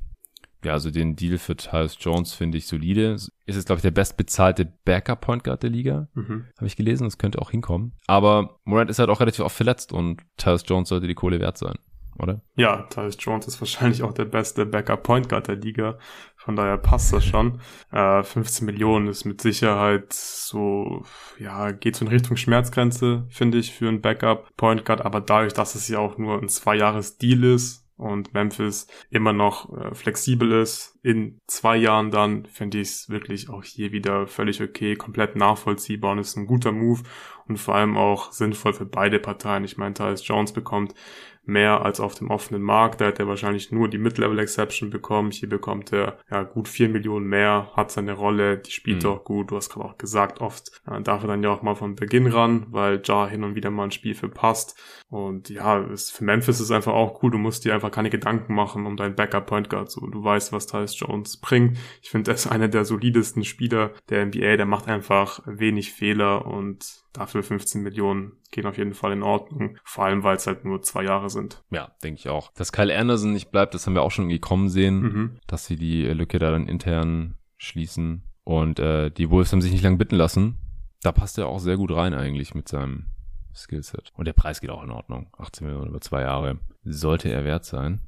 Ja, 0.64 0.74
also 0.74 0.92
den 0.92 1.16
Deal 1.16 1.38
für 1.38 1.56
Tyus 1.56 1.98
Jones 2.00 2.34
finde 2.34 2.58
ich 2.58 2.68
solide. 2.68 3.14
Ist 3.14 3.32
es, 3.56 3.66
glaube 3.66 3.78
ich, 3.78 3.84
der 3.84 3.92
bestbezahlte 3.92 4.66
Backup-Point 4.86 5.44
Guard 5.44 5.64
der 5.64 5.70
Liga. 5.70 6.08
Mhm. 6.14 6.46
Habe 6.58 6.68
ich 6.68 6.76
gelesen, 6.76 7.06
das 7.06 7.18
könnte 7.18 7.42
auch 7.42 7.52
hinkommen. 7.52 7.94
Aber 8.06 8.60
Morant 8.64 8.90
ist 8.90 9.00
halt 9.00 9.10
auch 9.10 9.22
relativ 9.22 9.40
oft 9.40 9.56
verletzt 9.56 9.92
und 9.92 10.22
Tyus 10.38 10.64
Jones 10.68 10.90
sollte 10.90 11.08
die 11.08 11.16
Kohle 11.16 11.40
wert 11.40 11.58
sein 11.58 11.76
oder? 12.22 12.42
Ja, 12.56 12.84
Tyus 12.84 13.18
Jones 13.20 13.48
ist 13.48 13.62
wahrscheinlich 13.62 14.04
auch 14.04 14.14
der 14.14 14.26
beste 14.26 14.66
Backup 14.66 15.04
Point 15.04 15.30
Guard 15.30 15.48
der 15.48 15.56
Liga. 15.56 15.98
Von 16.36 16.56
daher 16.56 16.78
passt 16.78 17.14
das 17.14 17.26
schon. 17.26 17.62
Äh, 17.92 18.24
15 18.24 18.66
Millionen 18.66 19.08
ist 19.08 19.26
mit 19.26 19.42
Sicherheit 19.42 20.12
so, 20.14 21.04
ja, 21.38 21.72
geht 21.72 21.96
so 21.96 22.06
in 22.06 22.12
Richtung 22.12 22.36
Schmerzgrenze, 22.38 23.26
finde 23.30 23.60
ich, 23.60 23.74
für 23.74 23.88
ein 23.88 24.02
Backup 24.02 24.50
Point 24.58 24.86
Guard. 24.86 25.06
Aber 25.06 25.22
dadurch, 25.22 25.54
dass 25.54 25.76
es 25.76 25.88
ja 25.88 26.00
auch 26.00 26.18
nur 26.18 26.40
ein 26.40 26.50
zwei 26.50 26.76
Jahres 26.76 27.18
Deal 27.18 27.44
ist, 27.44 27.82
und 28.02 28.34
Memphis 28.34 28.88
immer 29.12 29.32
noch 29.32 29.72
äh, 29.78 29.94
flexibel 29.94 30.52
ist, 30.52 30.98
in 31.04 31.40
zwei 31.46 31.78
Jahren 31.78 32.10
dann 32.10 32.46
finde 32.48 32.80
ich 32.80 32.90
es 32.90 33.10
wirklich 33.10 33.50
auch 33.50 33.64
hier 33.64 33.92
wieder 33.92 34.26
völlig 34.26 34.62
okay, 34.62 34.96
komplett 34.96 35.36
nachvollziehbar 35.36 36.14
und 36.14 36.18
ist 36.18 36.36
ein 36.36 36.48
guter 36.48 36.72
Move 36.72 37.04
und 37.48 37.58
vor 37.58 37.76
allem 37.76 37.98
auch 37.98 38.32
sinnvoll 38.32 38.74
für 38.74 38.88
beide 38.88 39.20
Parteien. 39.20 39.64
Ich 39.64 39.78
meine, 39.78 39.94
Tyus 39.94 40.28
Jones 40.28 40.52
bekommt 40.52 40.96
mehr 41.44 41.84
als 41.84 42.00
auf 42.00 42.16
dem 42.16 42.30
offenen 42.30 42.62
Markt. 42.62 43.02
Da 43.02 43.08
hat 43.08 43.20
er 43.20 43.28
wahrscheinlich 43.28 43.72
nur 43.72 43.90
die 43.90 43.98
Mid-Level-Exception 43.98 44.90
bekommen. 44.90 45.32
Hier 45.32 45.50
bekommt 45.50 45.92
er 45.92 46.18
ja 46.30 46.44
gut 46.44 46.68
vier 46.68 46.90
Millionen 46.90 47.28
mehr, 47.28 47.72
hat 47.76 47.92
seine 47.92 48.14
Rolle, 48.14 48.58
die 48.58 48.72
spielt 48.72 49.04
mhm. 49.04 49.10
auch 49.10 49.24
gut. 49.24 49.52
Du 49.52 49.56
hast 49.56 49.70
gerade 49.70 49.86
auch 49.86 49.98
gesagt, 49.98 50.42
oft 50.42 50.72
äh, 50.88 51.02
darf 51.02 51.24
er 51.24 51.28
dann 51.28 51.44
ja 51.44 51.50
auch 51.50 51.62
mal 51.62 51.76
von 51.76 51.96
Beginn 51.96 52.28
ran, 52.28 52.68
weil 52.70 53.02
Ja 53.06 53.28
hin 53.28 53.44
und 53.44 53.56
wieder 53.56 53.72
mal 53.72 53.86
ein 53.86 53.92
Spiel 53.92 54.14
verpasst. 54.14 54.80
Und 55.10 55.50
ja, 55.50 55.80
ist, 55.80 56.12
für 56.12 56.24
Memphis 56.24 56.62
ist 56.62 56.72
einfach 56.72 56.94
auch 56.94 57.22
cool. 57.22 57.32
Du 57.32 57.38
musst 57.38 57.66
dir 57.66 57.74
einfach 57.74 57.92
keine 57.92 58.10
Gedanken 58.10 58.54
machen 58.54 58.86
um 58.86 58.96
deinen 58.96 59.16
Backup-Point 59.16 59.70
Guard. 59.70 59.92
So, 59.92 60.08
du 60.08 60.24
weißt, 60.24 60.54
was 60.54 60.68
Tyus 60.68 60.98
Jones 60.98 61.38
bringt. 61.38 61.78
Ich 62.02 62.10
finde, 62.10 62.32
er 62.32 62.36
ist 62.36 62.48
einer 62.48 62.70
der 62.70 62.86
solidesten 62.86 63.44
Spieler 63.44 63.92
der 64.10 64.26
NBA. 64.26 64.58
Der 64.58 64.66
macht 64.66 64.88
einfach 64.88 65.42
wenig 65.46 65.92
Fehler 65.92 66.46
und 66.46 67.02
dafür 67.14 67.44
15 67.44 67.82
Millionen 67.82 68.38
gehen 68.52 68.66
auf 68.66 68.78
jeden 68.78 68.94
Fall 68.94 69.14
in 69.14 69.24
Ordnung. 69.24 69.78
Vor 69.84 70.06
allem, 70.06 70.24
weil 70.24 70.38
es 70.38 70.48
halt 70.48 70.66
nur 70.66 70.82
zwei 70.82 71.04
Jahre 71.04 71.30
sind. 71.32 71.64
Ja, 71.72 71.92
denke 72.04 72.20
ich 72.20 72.30
auch. 72.30 72.52
Dass 72.54 72.72
Kyle 72.72 72.96
Anderson 72.96 73.34
nicht 73.34 73.52
bleibt, 73.52 73.74
das 73.74 73.86
haben 73.86 73.94
wir 73.94 74.04
auch 74.04 74.12
schon 74.12 74.26
irgendwie 74.26 74.40
kommen 74.40 74.70
sehen, 74.70 75.02
mhm. 75.02 75.40
dass 75.48 75.66
sie 75.66 75.76
die 75.76 76.06
Lücke 76.06 76.40
da 76.40 76.52
dann 76.52 76.68
intern 76.68 77.36
schließen. 77.58 78.24
Und 78.44 78.80
äh, 78.80 79.12
die 79.12 79.30
Wolves 79.30 79.52
haben 79.52 79.62
sich 79.62 79.72
nicht 79.72 79.84
lange 79.84 79.98
bitten 79.98 80.16
lassen. 80.16 80.58
Da 81.02 81.12
passt 81.12 81.38
er 81.38 81.48
auch 81.48 81.60
sehr 81.60 81.78
gut 81.78 81.92
rein 81.92 82.14
eigentlich 82.14 82.54
mit 82.54 82.68
seinem 82.68 83.08
Skillset. 83.54 84.12
Und 84.16 84.26
der 84.26 84.34
Preis 84.34 84.62
geht 84.62 84.70
auch 84.70 84.84
in 84.84 84.92
Ordnung. 84.92 85.28
18 85.38 85.66
Millionen 85.68 85.90
über 85.90 86.02
zwei 86.02 86.22
Jahre. 86.22 86.60
Sollte 86.84 87.30
er 87.30 87.44
wert 87.44 87.66
sein. 87.66 88.02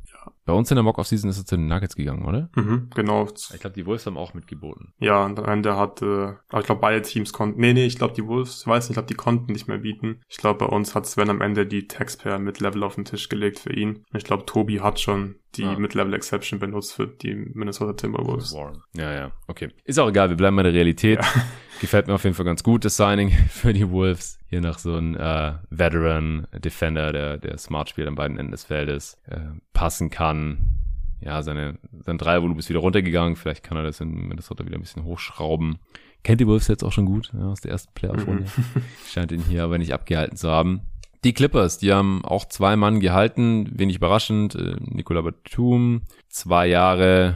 Bei 0.45 0.53
uns 0.53 0.69
in 0.71 0.75
der 0.75 0.83
Mock-Off-Season 0.83 1.29
ist 1.29 1.37
es 1.37 1.45
zu 1.45 1.55
den 1.55 1.67
Nuggets 1.67 1.95
gegangen, 1.95 2.25
oder? 2.25 2.49
Mhm, 2.55 2.89
genau. 2.93 3.27
Ich 3.27 3.59
glaube, 3.59 3.75
die 3.75 3.85
Wolves 3.85 4.05
haben 4.05 4.17
auch 4.17 4.33
mitgeboten. 4.33 4.93
Ja, 4.99 5.23
und 5.25 5.39
am 5.39 5.45
Ende 5.45 5.77
hat, 5.77 6.01
äh, 6.01 6.31
ich 6.31 6.65
glaube, 6.65 6.81
beide 6.81 7.01
Teams 7.01 7.33
konnten, 7.33 7.59
nee, 7.61 7.73
nee, 7.73 7.85
ich 7.85 7.97
glaube, 7.97 8.13
die 8.13 8.25
Wolves, 8.25 8.61
ich 8.61 8.67
weiß 8.67 8.85
nicht, 8.85 8.91
ich 8.91 8.95
glaube, 8.95 9.07
die 9.07 9.15
konnten 9.15 9.53
nicht 9.53 9.67
mehr 9.67 9.79
bieten. 9.79 10.21
Ich 10.27 10.37
glaube, 10.37 10.65
bei 10.65 10.75
uns 10.75 10.95
hat 10.95 11.05
Sven 11.05 11.29
am 11.29 11.41
Ende 11.41 11.65
die 11.65 11.87
Taxpayer 11.87 12.39
mit 12.39 12.59
Level 12.59 12.83
auf 12.83 12.95
den 12.95 13.05
Tisch 13.05 13.29
gelegt 13.29 13.59
für 13.59 13.73
ihn. 13.73 14.03
Und 14.11 14.17
ich 14.17 14.23
glaube, 14.23 14.45
Tobi 14.45 14.81
hat 14.81 14.99
schon 14.99 15.35
die 15.55 15.65
ah. 15.65 15.77
Mid-Level 15.77 16.13
Exception 16.13 16.59
benutzt 16.59 16.93
für 16.93 17.07
die 17.07 17.35
Minnesota 17.35 17.93
Timberwolves. 17.93 18.55
Ja, 18.95 19.13
ja, 19.13 19.31
okay. 19.47 19.69
Ist 19.83 19.99
auch 19.99 20.09
egal, 20.09 20.29
wir 20.29 20.37
bleiben 20.37 20.55
bei 20.55 20.63
der 20.63 20.73
Realität. 20.73 21.19
Ja. 21.19 21.43
Gefällt 21.83 22.07
mir 22.07 22.13
auf 22.13 22.23
jeden 22.23 22.33
Fall 22.33 22.45
ganz 22.45 22.63
gut, 22.63 22.85
das 22.85 22.95
Signing 22.95 23.29
für 23.49 23.73
die 23.73 23.89
Wolves. 23.89 24.39
Hier 24.49 24.61
noch 24.61 24.79
so 24.79 24.95
ein 24.95 25.17
äh, 25.17 25.55
Veteran 25.69 26.47
Defender, 26.53 27.11
der, 27.11 27.37
der 27.37 27.57
smart 27.57 27.89
spielt 27.89 28.07
an 28.07 28.15
beiden 28.15 28.39
Enden 28.39 28.53
des 28.53 28.63
Feldes, 28.63 29.17
äh, 29.27 29.39
passen 29.73 30.09
kann. 30.09 30.59
Ja, 31.19 31.43
seine, 31.43 31.77
sein 32.05 32.17
Dreiervolumen 32.17 32.59
ist 32.59 32.69
wieder 32.69 32.79
runtergegangen. 32.79 33.35
Vielleicht 33.35 33.63
kann 33.63 33.75
er 33.75 33.83
das 33.83 33.99
in 33.99 34.29
Minnesota 34.29 34.65
wieder 34.65 34.77
ein 34.77 34.81
bisschen 34.81 35.03
hochschrauben. 35.03 35.77
Kennt 36.23 36.39
die 36.39 36.47
Wolves 36.47 36.69
jetzt 36.69 36.85
auch 36.85 36.93
schon 36.93 37.05
gut, 37.05 37.33
ja, 37.33 37.47
aus 37.47 37.59
der 37.59 37.71
ersten 37.71 37.91
Playoff-Runde. 37.93 38.43
Mhm. 38.43 38.81
Scheint 39.11 39.33
ihn 39.33 39.43
hier 39.43 39.65
aber 39.65 39.77
nicht 39.77 39.93
abgehalten 39.93 40.37
zu 40.37 40.49
haben. 40.49 40.83
Die 41.25 41.33
Clippers, 41.33 41.79
die 41.79 41.91
haben 41.91 42.23
auch 42.23 42.45
zwei 42.45 42.77
Mann 42.77 43.01
gehalten, 43.01 43.69
wenig 43.77 43.97
überraschend. 43.97 44.55
Äh, 44.55 44.77
Nicola 44.79 45.19
Batum, 45.19 46.03
zwei 46.29 46.65
Jahre. 46.67 47.35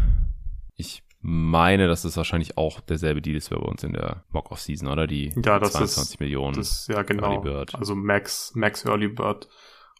Ich 0.77 1.03
meine, 1.21 1.87
dass 1.87 2.03
das 2.03 2.15
wahrscheinlich 2.17 2.57
auch 2.57 2.79
derselbe 2.79 3.21
Deal 3.21 3.35
ist 3.35 3.49
bei 3.49 3.57
uns 3.57 3.83
in 3.83 3.93
der 3.93 4.23
Mock-Off-Season, 4.31 4.87
oder? 4.87 5.07
Die 5.07 5.33
ja, 5.43 5.59
das 5.59 5.73
22 5.73 6.13
ist, 6.13 6.19
Millionen. 6.19 6.55
Das, 6.55 6.87
ja, 6.87 7.01
genau. 7.01 7.31
Early 7.31 7.41
Bird. 7.41 7.75
Also 7.75 7.95
Max, 7.95 8.53
Max 8.55 8.85
Early 8.85 9.07
Bird 9.07 9.47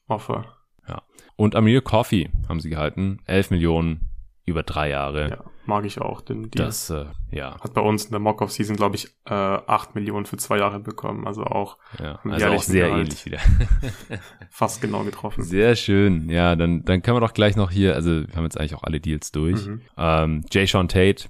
Offer. 0.08 0.58
Ja. 0.88 1.02
Und 1.36 1.56
Amir 1.56 1.82
Coffee 1.82 2.30
haben 2.48 2.60
sie 2.60 2.70
gehalten. 2.70 3.20
11 3.26 3.52
Millionen 3.52 4.10
über 4.48 4.64
drei 4.64 4.90
Jahre. 4.90 5.30
Ja, 5.30 5.44
mag 5.66 5.86
ich 5.86 6.00
auch. 6.00 6.22
Den 6.22 6.50
Deal. 6.50 6.66
Das, 6.66 6.90
äh, 6.90 7.06
ja. 7.32 7.60
Hat 7.60 7.74
bei 7.74 7.82
uns 7.82 8.06
in 8.06 8.12
der 8.12 8.22
Mock-Off-Season, 8.22 8.78
glaube 8.78 8.96
ich, 8.96 9.08
äh, 9.26 9.34
8 9.34 9.94
Millionen 9.94 10.26
für 10.26 10.38
zwei 10.38 10.58
Jahre 10.58 10.80
bekommen. 10.80 11.28
Also 11.28 11.44
auch, 11.44 11.78
ja, 12.02 12.18
also 12.24 12.48
auch 12.48 12.64
sehr 12.64 12.88
Gehalt. 12.88 13.08
ähnlich 13.08 13.26
wieder. 13.26 13.40
Fast 14.50 14.82
genau 14.82 15.04
getroffen. 15.04 15.44
Sehr 15.44 15.76
schön. 15.76 16.30
Ja, 16.30 16.56
dann, 16.56 16.86
dann 16.86 17.02
können 17.02 17.18
wir 17.18 17.22
doch 17.22 17.34
gleich 17.34 17.58
noch 17.58 17.72
hier, 17.72 17.94
also 17.94 18.26
wir 18.26 18.36
haben 18.36 18.46
jetzt 18.46 18.58
eigentlich 18.58 18.76
auch 18.76 18.84
alle 18.84 19.02
Deals 19.02 19.34
durch. 19.34 19.66
Mhm. 19.68 19.82
Ähm, 19.98 20.46
Jay 20.50 20.66
Sean 20.66 20.88
Tate 20.88 21.26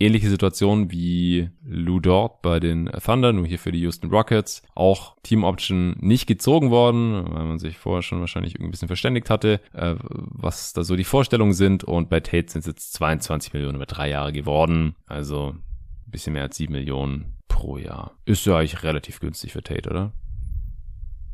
Ähnliche 0.00 0.28
Situation 0.28 0.92
wie 0.92 1.50
Lou 1.64 1.98
Dort 1.98 2.40
bei 2.42 2.60
den 2.60 2.86
Thunder, 3.04 3.32
nur 3.32 3.46
hier 3.46 3.58
für 3.58 3.72
die 3.72 3.80
Houston 3.80 4.10
Rockets. 4.10 4.62
Auch 4.74 5.16
Team 5.22 5.42
Option 5.42 5.96
nicht 5.98 6.26
gezogen 6.26 6.70
worden, 6.70 7.24
weil 7.32 7.44
man 7.44 7.58
sich 7.58 7.78
vorher 7.78 8.02
schon 8.02 8.20
wahrscheinlich 8.20 8.58
ein 8.60 8.70
bisschen 8.70 8.88
verständigt 8.88 9.28
hatte, 9.28 9.60
äh, 9.72 9.96
was 10.00 10.72
da 10.72 10.84
so 10.84 10.94
die 10.94 11.04
Vorstellungen 11.04 11.52
sind. 11.52 11.82
Und 11.82 12.10
bei 12.10 12.20
Tate 12.20 12.50
sind 12.50 12.60
es 12.60 12.66
jetzt 12.66 12.92
22 12.94 13.52
Millionen 13.52 13.76
über 13.76 13.86
drei 13.86 14.08
Jahre 14.08 14.32
geworden. 14.32 14.94
Also 15.06 15.56
ein 15.56 16.10
bisschen 16.10 16.32
mehr 16.32 16.42
als 16.42 16.56
7 16.56 16.72
Millionen 16.72 17.36
pro 17.48 17.76
Jahr. 17.76 18.16
Ist 18.24 18.46
ja 18.46 18.58
eigentlich 18.58 18.82
relativ 18.84 19.18
günstig 19.20 19.52
für 19.52 19.62
Tate, 19.62 19.90
oder? 19.90 20.12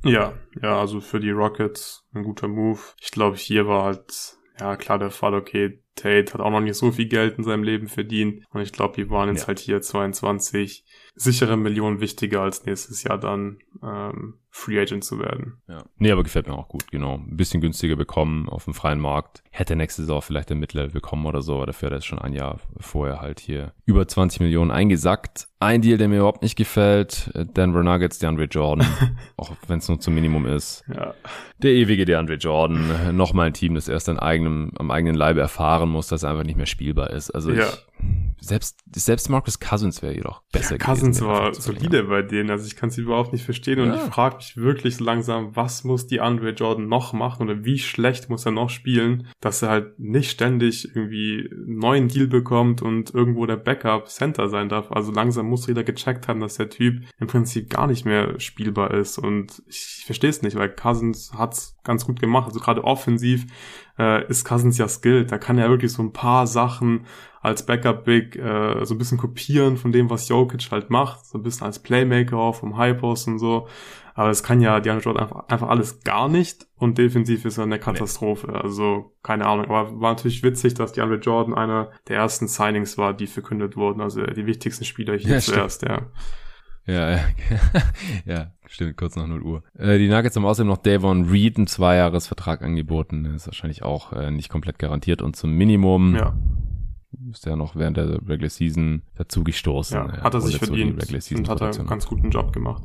Ja, 0.04 0.34
ja, 0.62 0.78
also 0.78 1.00
für 1.00 1.20
die 1.20 1.30
Rockets 1.30 2.06
ein 2.14 2.24
guter 2.24 2.48
Move. 2.48 2.80
Ich 3.00 3.10
glaube, 3.10 3.36
hier 3.36 3.66
war 3.66 3.84
halt, 3.84 4.36
ja 4.58 4.76
klar 4.76 4.98
der 4.98 5.10
Fall, 5.10 5.34
okay, 5.34 5.80
Tate 5.96 6.32
hat 6.32 6.40
auch 6.40 6.50
noch 6.50 6.60
nicht 6.60 6.76
so 6.76 6.92
viel 6.92 7.06
Geld 7.06 7.38
in 7.38 7.44
seinem 7.44 7.62
Leben 7.62 7.88
verdient. 7.88 8.44
Und 8.50 8.60
ich 8.62 8.72
glaube, 8.72 8.94
die 8.96 9.10
waren 9.10 9.28
jetzt 9.28 9.42
ja. 9.42 9.48
halt 9.48 9.58
hier 9.58 9.80
22 9.80 10.84
sichere 11.14 11.56
Millionen 11.56 12.00
wichtiger 12.00 12.42
als 12.42 12.64
nächstes 12.64 13.04
Jahr 13.04 13.18
dann 13.18 13.58
ähm, 13.82 14.38
Free 14.56 14.80
Agent 14.80 15.02
zu 15.02 15.18
werden. 15.18 15.60
Ja. 15.66 15.82
Nee, 15.98 16.12
aber 16.12 16.22
gefällt 16.22 16.46
mir 16.46 16.54
auch 16.54 16.68
gut, 16.68 16.88
genau. 16.92 17.16
Ein 17.16 17.36
bisschen 17.36 17.60
günstiger 17.60 17.96
bekommen 17.96 18.48
auf 18.48 18.66
dem 18.66 18.72
freien 18.72 19.00
Markt. 19.00 19.42
Hätte 19.50 19.74
nächste 19.74 20.02
Saison 20.02 20.22
vielleicht 20.22 20.48
ein 20.52 20.60
Mittellevel 20.60 20.92
bekommen 20.92 21.26
oder 21.26 21.42
so, 21.42 21.56
aber 21.56 21.66
dafür 21.66 21.86
hat 21.86 21.94
er 21.94 22.00
schon 22.02 22.20
ein 22.20 22.32
Jahr 22.32 22.60
vorher 22.78 23.20
halt 23.20 23.40
hier 23.40 23.72
über 23.84 24.06
20 24.06 24.40
Millionen 24.40 24.70
eingesackt. 24.70 25.48
Ein 25.58 25.82
Deal, 25.82 25.98
der 25.98 26.08
mir 26.08 26.18
überhaupt 26.18 26.42
nicht 26.42 26.54
gefällt, 26.54 27.32
Denver 27.34 27.82
Nuggets, 27.82 28.20
DeAndre 28.20 28.44
Jordan, 28.44 28.86
auch 29.36 29.50
wenn 29.66 29.78
es 29.78 29.88
nur 29.88 29.98
zum 29.98 30.14
Minimum 30.14 30.46
ist. 30.46 30.84
Ja. 30.94 31.14
Der 31.58 31.72
ewige 31.72 32.04
DeAndre 32.04 32.34
Jordan, 32.34 33.16
nochmal 33.16 33.48
ein 33.48 33.54
Team, 33.54 33.74
das 33.74 33.88
erst 33.88 34.08
an 34.08 34.20
eigenem, 34.20 34.70
am 34.78 34.92
eigenen 34.92 35.16
Leibe 35.16 35.40
erfahren 35.40 35.88
muss, 35.88 36.06
dass 36.06 36.22
er 36.22 36.30
einfach 36.30 36.44
nicht 36.44 36.56
mehr 36.56 36.66
spielbar 36.66 37.10
ist. 37.10 37.30
Also 37.30 37.50
ja. 37.50 37.66
ich, 37.66 37.84
selbst, 38.40 38.78
selbst 38.94 39.30
Marcus 39.30 39.58
Cousins 39.58 40.02
wäre 40.02 40.14
jedoch 40.14 40.42
besser 40.52 40.76
ja, 40.76 40.84
Cousins 40.84 41.18
gewesen, 41.18 41.32
war 41.32 41.54
solide 41.54 42.04
bei 42.04 42.22
denen, 42.22 42.50
also 42.50 42.66
ich 42.66 42.76
kann 42.76 42.90
es 42.90 42.98
überhaupt 42.98 43.32
nicht 43.32 43.44
verstehen 43.44 43.80
und 43.80 43.94
ich 43.94 44.00
frage 44.00 44.36
mich 44.36 44.43
wirklich 44.56 45.00
langsam, 45.00 45.54
was 45.56 45.84
muss 45.84 46.06
die 46.06 46.20
Andre 46.20 46.50
Jordan 46.50 46.88
noch 46.88 47.12
machen 47.12 47.48
oder 47.48 47.64
wie 47.64 47.78
schlecht 47.78 48.30
muss 48.30 48.46
er 48.46 48.52
noch 48.52 48.70
spielen, 48.70 49.28
dass 49.40 49.62
er 49.62 49.70
halt 49.70 49.98
nicht 49.98 50.30
ständig 50.30 50.94
irgendwie 50.94 51.50
einen 51.50 51.78
neuen 51.78 52.08
Deal 52.08 52.26
bekommt 52.26 52.82
und 52.82 53.14
irgendwo 53.14 53.46
der 53.46 53.56
Backup 53.56 54.08
Center 54.08 54.48
sein 54.48 54.68
darf. 54.68 54.90
Also 54.92 55.12
langsam 55.12 55.46
muss 55.46 55.66
jeder 55.66 55.84
gecheckt 55.84 56.28
haben, 56.28 56.40
dass 56.40 56.56
der 56.56 56.70
Typ 56.70 57.02
im 57.18 57.26
Prinzip 57.26 57.70
gar 57.70 57.86
nicht 57.86 58.04
mehr 58.04 58.38
spielbar 58.40 58.92
ist 58.92 59.18
und 59.18 59.62
ich 59.66 60.04
verstehe 60.04 60.30
es 60.30 60.42
nicht, 60.42 60.56
weil 60.56 60.70
Cousins 60.70 61.32
hat's 61.34 61.78
ganz 61.84 62.06
gut 62.06 62.20
gemacht, 62.20 62.46
also 62.46 62.60
gerade 62.60 62.84
offensiv 62.84 63.46
äh, 63.98 64.26
ist 64.28 64.44
Cousins 64.44 64.78
ja 64.78 64.88
skilled, 64.88 65.30
da 65.30 65.38
kann 65.38 65.58
er 65.58 65.70
wirklich 65.70 65.92
so 65.92 66.02
ein 66.02 66.12
paar 66.12 66.46
Sachen 66.46 67.06
als 67.44 67.66
Backup 67.66 68.04
Big 68.04 68.36
äh, 68.36 68.84
so 68.86 68.94
ein 68.94 68.98
bisschen 68.98 69.18
kopieren 69.18 69.76
von 69.76 69.92
dem, 69.92 70.08
was 70.08 70.28
Jokic 70.28 70.70
halt 70.70 70.88
macht, 70.88 71.26
so 71.26 71.38
ein 71.38 71.42
bisschen 71.42 71.66
als 71.66 71.78
Playmaker 71.78 72.38
auch 72.38 72.54
vom 72.54 72.78
High 72.78 72.98
Post 72.98 73.28
und 73.28 73.38
so. 73.38 73.68
Aber 74.14 74.30
es 74.30 74.44
kann 74.44 74.60
ja 74.60 74.78
DeAndre 74.78 75.04
Jordan 75.04 75.24
einfach, 75.24 75.48
einfach 75.48 75.68
alles 75.68 76.00
gar 76.04 76.28
nicht 76.28 76.66
und 76.76 76.98
defensiv 76.98 77.44
ist 77.44 77.58
er 77.58 77.64
eine 77.64 77.80
Katastrophe. 77.80 78.52
Nee. 78.52 78.58
Also 78.58 79.12
keine 79.24 79.46
Ahnung. 79.46 79.66
Aber 79.66 80.00
war 80.00 80.12
natürlich 80.12 80.42
witzig, 80.44 80.74
dass 80.74 80.92
DeAndre 80.92 81.18
Jordan 81.18 81.52
einer 81.52 81.90
der 82.08 82.18
ersten 82.18 82.46
Signings 82.46 82.96
war, 82.96 83.12
die 83.12 83.26
verkündet 83.26 83.76
wurden. 83.76 84.00
Also 84.00 84.24
die 84.24 84.46
wichtigsten 84.46 84.84
Spieler 84.84 85.16
hier 85.16 85.34
ja, 85.34 85.40
zuerst, 85.40 85.82
ja. 85.82 86.02
Ja, 86.86 87.12
ja, 87.12 87.20
ja, 88.26 88.52
stimmt, 88.66 88.98
kurz 88.98 89.16
nach 89.16 89.26
0 89.26 89.42
Uhr. 89.42 89.62
Äh, 89.76 89.96
die 89.96 90.06
Nuggets 90.06 90.36
haben 90.36 90.44
außerdem 90.44 90.68
noch 90.68 90.76
Davon 90.76 91.30
Reed 91.30 91.56
einen 91.56 91.66
Zweijahresvertrag 91.66 92.60
angeboten. 92.62 93.24
ist 93.24 93.46
wahrscheinlich 93.46 93.82
auch 93.82 94.12
äh, 94.12 94.30
nicht 94.30 94.50
komplett 94.50 94.78
garantiert 94.78 95.22
und 95.22 95.34
zum 95.34 95.52
Minimum. 95.52 96.14
Ja 96.14 96.34
ist 97.30 97.46
ja 97.46 97.56
noch 97.56 97.76
während 97.76 97.96
der 97.96 98.14
Regular 98.28 98.50
Season 98.50 99.02
dazu 99.14 99.44
gestoßen. 99.44 99.96
Ja, 99.96 100.22
hat 100.22 100.34
er 100.34 100.40
sich 100.40 100.58
verdient 100.58 100.94
und 101.32 101.48
hat 101.48 101.60
er 101.60 101.72
einen 101.72 101.86
ganz 101.86 102.06
guten 102.06 102.30
Job 102.30 102.52
gemacht. 102.52 102.82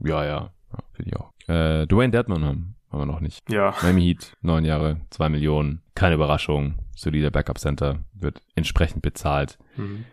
Ja, 0.00 0.24
ja, 0.24 0.50
ja 0.72 0.78
finde 0.92 1.10
ich 1.10 1.16
auch. 1.16 1.32
Äh, 1.48 1.86
Dwayne 1.86 2.10
Deadman 2.10 2.44
haben, 2.44 2.76
haben 2.90 3.00
wir 3.00 3.06
noch 3.06 3.20
nicht. 3.20 3.48
Ja. 3.50 3.74
Miami 3.82 4.02
Heat, 4.02 4.36
neun 4.40 4.64
Jahre, 4.64 5.00
zwei 5.10 5.28
Millionen. 5.28 5.82
Keine 5.94 6.14
Überraschung. 6.14 6.76
Solider 6.94 7.30
Backup 7.30 7.58
Center 7.58 8.00
wird 8.14 8.40
entsprechend 8.54 9.02
bezahlt. 9.02 9.58
Mhm. 9.76 10.04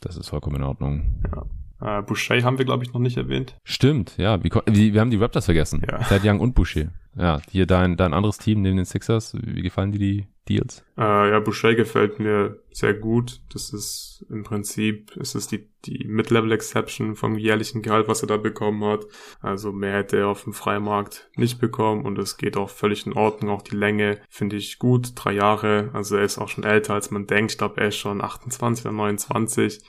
Das 0.00 0.16
ist 0.16 0.28
vollkommen 0.28 0.56
in 0.56 0.62
Ordnung. 0.62 1.22
Ja. 1.32 1.44
Äh, 1.80 2.02
Boucher 2.02 2.42
haben 2.42 2.58
wir, 2.58 2.64
glaube 2.64 2.84
ich, 2.84 2.92
noch 2.92 3.00
nicht 3.00 3.16
erwähnt. 3.16 3.56
Stimmt, 3.64 4.16
ja. 4.16 4.42
Wie, 4.42 4.92
wir 4.92 5.00
haben 5.00 5.10
die 5.10 5.16
Raptors 5.16 5.44
vergessen. 5.44 5.82
Ja. 5.88 5.98
Ted 5.98 6.24
Young 6.24 6.40
und 6.40 6.54
Boucher. 6.54 6.92
Ja, 7.16 7.40
hier 7.50 7.66
dein, 7.66 7.96
dein 7.96 8.14
anderes 8.14 8.38
Team 8.38 8.62
neben 8.62 8.76
den 8.76 8.84
Sixers. 8.84 9.36
Wie 9.40 9.62
gefallen 9.62 9.92
dir 9.92 9.98
die 9.98 10.26
Deals? 10.48 10.84
Äh, 10.96 11.30
ja, 11.30 11.40
Boucher 11.40 11.74
gefällt 11.74 12.18
mir 12.18 12.60
sehr 12.70 12.94
gut. 12.94 13.40
Das 13.52 13.72
ist 13.72 14.24
im 14.30 14.44
Prinzip, 14.44 15.16
ist 15.16 15.34
es 15.34 15.46
die, 15.46 15.68
die 15.84 16.06
Mid-Level-Exception 16.06 17.16
vom 17.16 17.36
jährlichen 17.36 17.82
Gehalt, 17.82 18.08
was 18.08 18.22
er 18.22 18.28
da 18.28 18.36
bekommen 18.36 18.84
hat. 18.84 19.06
Also 19.40 19.72
mehr 19.72 19.94
hätte 19.94 20.16
er 20.16 20.28
auf 20.28 20.44
dem 20.44 20.52
Freimarkt 20.52 21.30
nicht 21.36 21.60
bekommen 21.60 22.04
und 22.04 22.18
es 22.18 22.36
geht 22.36 22.56
auch 22.56 22.70
völlig 22.70 23.06
in 23.06 23.12
Ordnung. 23.12 23.50
Auch 23.50 23.62
die 23.62 23.76
Länge 23.76 24.20
finde 24.28 24.56
ich 24.56 24.78
gut. 24.78 25.12
Drei 25.14 25.32
Jahre. 25.32 25.90
Also 25.92 26.16
er 26.16 26.24
ist 26.24 26.38
auch 26.38 26.48
schon 26.48 26.64
älter, 26.64 26.94
als 26.94 27.10
man 27.10 27.26
denkt. 27.26 27.52
Ich 27.52 27.58
glaube, 27.58 27.80
er 27.80 27.88
ist 27.88 27.96
schon 27.96 28.22
28 28.22 28.86
oder 28.86 28.94
29 28.94 29.80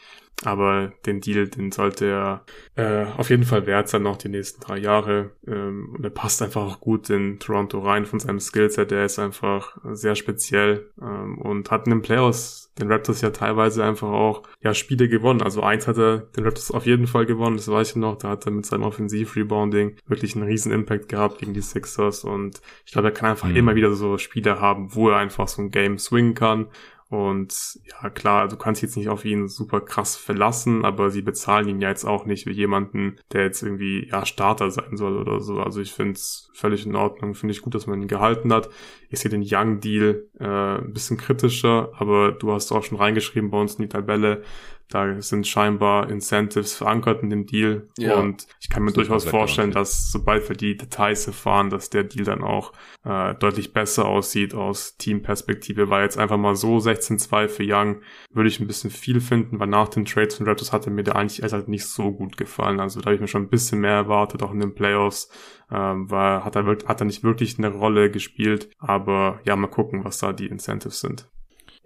Aber 0.45 0.93
den 1.05 1.19
Deal, 1.19 1.49
den 1.49 1.71
sollte 1.71 2.05
er 2.05 2.45
äh, 2.75 3.05
auf 3.17 3.29
jeden 3.29 3.43
Fall 3.43 3.65
wert 3.65 3.89
sein, 3.89 4.03
noch 4.03 4.17
die 4.17 4.29
nächsten 4.29 4.61
drei 4.61 4.77
Jahre. 4.77 5.31
Ähm, 5.45 5.95
und 5.97 6.03
er 6.03 6.09
passt 6.11 6.41
einfach 6.41 6.61
auch 6.61 6.79
gut 6.79 7.09
in 7.09 7.39
Toronto 7.39 7.79
rein 7.79 8.05
von 8.05 8.19
seinem 8.19 8.39
Skillset. 8.39 8.91
Der 8.91 9.03
ist 9.03 9.19
einfach 9.19 9.77
sehr 9.91 10.15
speziell 10.15 10.91
ähm, 11.01 11.37
und 11.39 11.71
hat 11.71 11.87
in 11.87 11.91
den 11.91 12.01
Playoffs 12.01 12.69
den 12.79 12.91
Raptors 12.91 13.21
ja 13.21 13.31
teilweise 13.31 13.83
einfach 13.83 14.07
auch 14.07 14.43
ja 14.61 14.73
Spiele 14.73 15.09
gewonnen. 15.09 15.41
Also 15.41 15.61
eins 15.61 15.87
hat 15.87 15.97
er 15.97 16.19
den 16.19 16.45
Raptors 16.45 16.71
auf 16.71 16.85
jeden 16.85 17.07
Fall 17.07 17.25
gewonnen, 17.25 17.57
das 17.57 17.67
weiß 17.67 17.91
ich 17.91 17.95
noch. 17.97 18.17
Da 18.17 18.29
hat 18.29 18.45
er 18.45 18.51
mit 18.51 18.65
seinem 18.65 18.83
Offensiv-Rebounding 18.83 19.97
wirklich 20.07 20.35
einen 20.35 20.45
riesen 20.45 20.71
Impact 20.71 21.09
gehabt 21.09 21.39
gegen 21.39 21.53
die 21.53 21.61
Sixers 21.61 22.23
und 22.23 22.61
ich 22.85 22.93
glaube, 22.93 23.09
er 23.09 23.13
kann 23.13 23.31
einfach 23.31 23.49
mhm. 23.49 23.57
immer 23.57 23.75
wieder 23.75 23.93
so 23.93 24.17
Spiele 24.17 24.61
haben, 24.61 24.95
wo 24.95 25.09
er 25.09 25.17
einfach 25.17 25.47
so 25.47 25.61
ein 25.61 25.71
Game 25.71 25.97
swingen 25.97 26.33
kann 26.33 26.67
und 27.09 27.79
ja, 27.85 28.11
klar, 28.11 28.47
du 28.47 28.55
kannst 28.55 28.83
jetzt 28.83 28.95
nicht 28.95 29.09
auf 29.09 29.25
ihn 29.25 29.47
super 29.47 29.81
krass 29.81 30.15
verlassen, 30.15 30.85
aber 30.85 31.09
sie 31.09 31.23
bezahlen 31.23 31.67
ihn 31.67 31.81
ja 31.81 31.89
jetzt 31.89 32.05
auch 32.05 32.25
nicht 32.25 32.45
wie 32.45 32.51
jemanden, 32.51 33.15
der 33.33 33.43
jetzt 33.45 33.63
irgendwie 33.63 34.07
ja 34.07 34.27
Starter 34.27 34.69
sein 34.69 34.95
soll 34.95 35.17
oder 35.17 35.39
so. 35.39 35.59
Also 35.59 35.81
ich 35.81 35.91
finde 35.91 36.13
es 36.13 36.51
völlig 36.53 36.85
in 36.85 36.95
Ordnung, 36.95 37.33
finde 37.33 37.53
ich 37.53 37.63
gut, 37.63 37.73
dass 37.73 37.87
man 37.87 37.99
ihn 37.99 38.07
gehalten 38.07 38.53
hat. 38.53 38.69
Ich 39.09 39.19
sehe 39.19 39.31
den 39.31 39.43
Young 39.43 39.79
Deal 39.79 40.27
äh, 40.39 40.45
ein 40.45 40.93
bisschen 40.93 41.17
kritischer, 41.17 41.91
aber 41.97 42.31
du 42.31 42.51
hast 42.51 42.71
auch 42.71 42.83
schon 42.83 42.99
reingeschrieben 42.99 43.49
bei 43.49 43.59
uns 43.59 43.75
in 43.75 43.83
die 43.83 43.89
Tabelle, 43.89 44.43
da 44.89 45.21
sind 45.21 45.45
scheinbar 45.45 46.09
Incentives 46.09 46.73
verankert 46.73 47.21
in 47.21 47.29
dem 47.29 47.45
Deal. 47.45 47.87
Ja, 47.97 48.15
und 48.15 48.47
ich 48.59 48.69
kann 48.69 48.83
mir 48.83 48.91
durchaus 48.91 49.23
vorstellen, 49.23 49.69
dass 49.69 50.11
sobald 50.11 50.49
wir 50.49 50.55
die 50.55 50.75
Details 50.75 51.27
erfahren, 51.27 51.69
dass 51.69 51.91
der 51.91 52.03
Deal 52.03 52.25
dann 52.25 52.43
auch 52.43 52.73
äh, 53.05 53.35
deutlich 53.35 53.71
besser 53.71 54.05
aussieht 54.05 54.55
aus 54.55 54.97
Teamperspektive. 54.97 55.91
Weil 55.91 56.03
jetzt 56.03 56.17
einfach 56.17 56.37
mal 56.37 56.55
so 56.55 56.77
16-2 56.77 57.47
für 57.47 57.63
Young 57.63 58.01
würde 58.31 58.49
ich 58.49 58.59
ein 58.59 58.65
bisschen 58.65 58.89
viel 58.89 59.21
finden, 59.21 59.59
weil 59.59 59.67
nach 59.67 59.89
den 59.89 60.05
Trades 60.05 60.35
von 60.35 60.47
Raptors 60.47 60.73
hatte 60.73 60.89
mir 60.89 61.03
der 61.03 61.15
eigentlich 61.15 61.43
erst 61.43 61.53
halt 61.53 61.67
nicht 61.67 61.85
so 61.85 62.11
gut 62.11 62.35
gefallen. 62.35 62.79
Also 62.79 62.99
da 62.99 63.05
habe 63.05 63.15
ich 63.15 63.21
mir 63.21 63.27
schon 63.27 63.43
ein 63.43 63.49
bisschen 63.49 63.81
mehr 63.81 63.93
erwartet, 63.93 64.41
auch 64.41 64.51
in 64.51 64.59
den 64.59 64.73
Playoffs. 64.73 65.29
Ähm, 65.71 66.09
weil 66.09 66.43
hat 66.43 66.55
er, 66.55 66.65
hat 66.65 66.99
er 66.99 67.05
nicht 67.05 67.23
wirklich 67.23 67.59
eine 67.59 67.69
Rolle 67.69 68.09
gespielt. 68.09 68.71
Aber 68.79 69.39
ja, 69.45 69.55
mal 69.55 69.67
gucken, 69.67 70.03
was 70.03 70.17
da 70.17 70.33
die 70.33 70.47
Incentives 70.47 70.99
sind. 70.99 71.29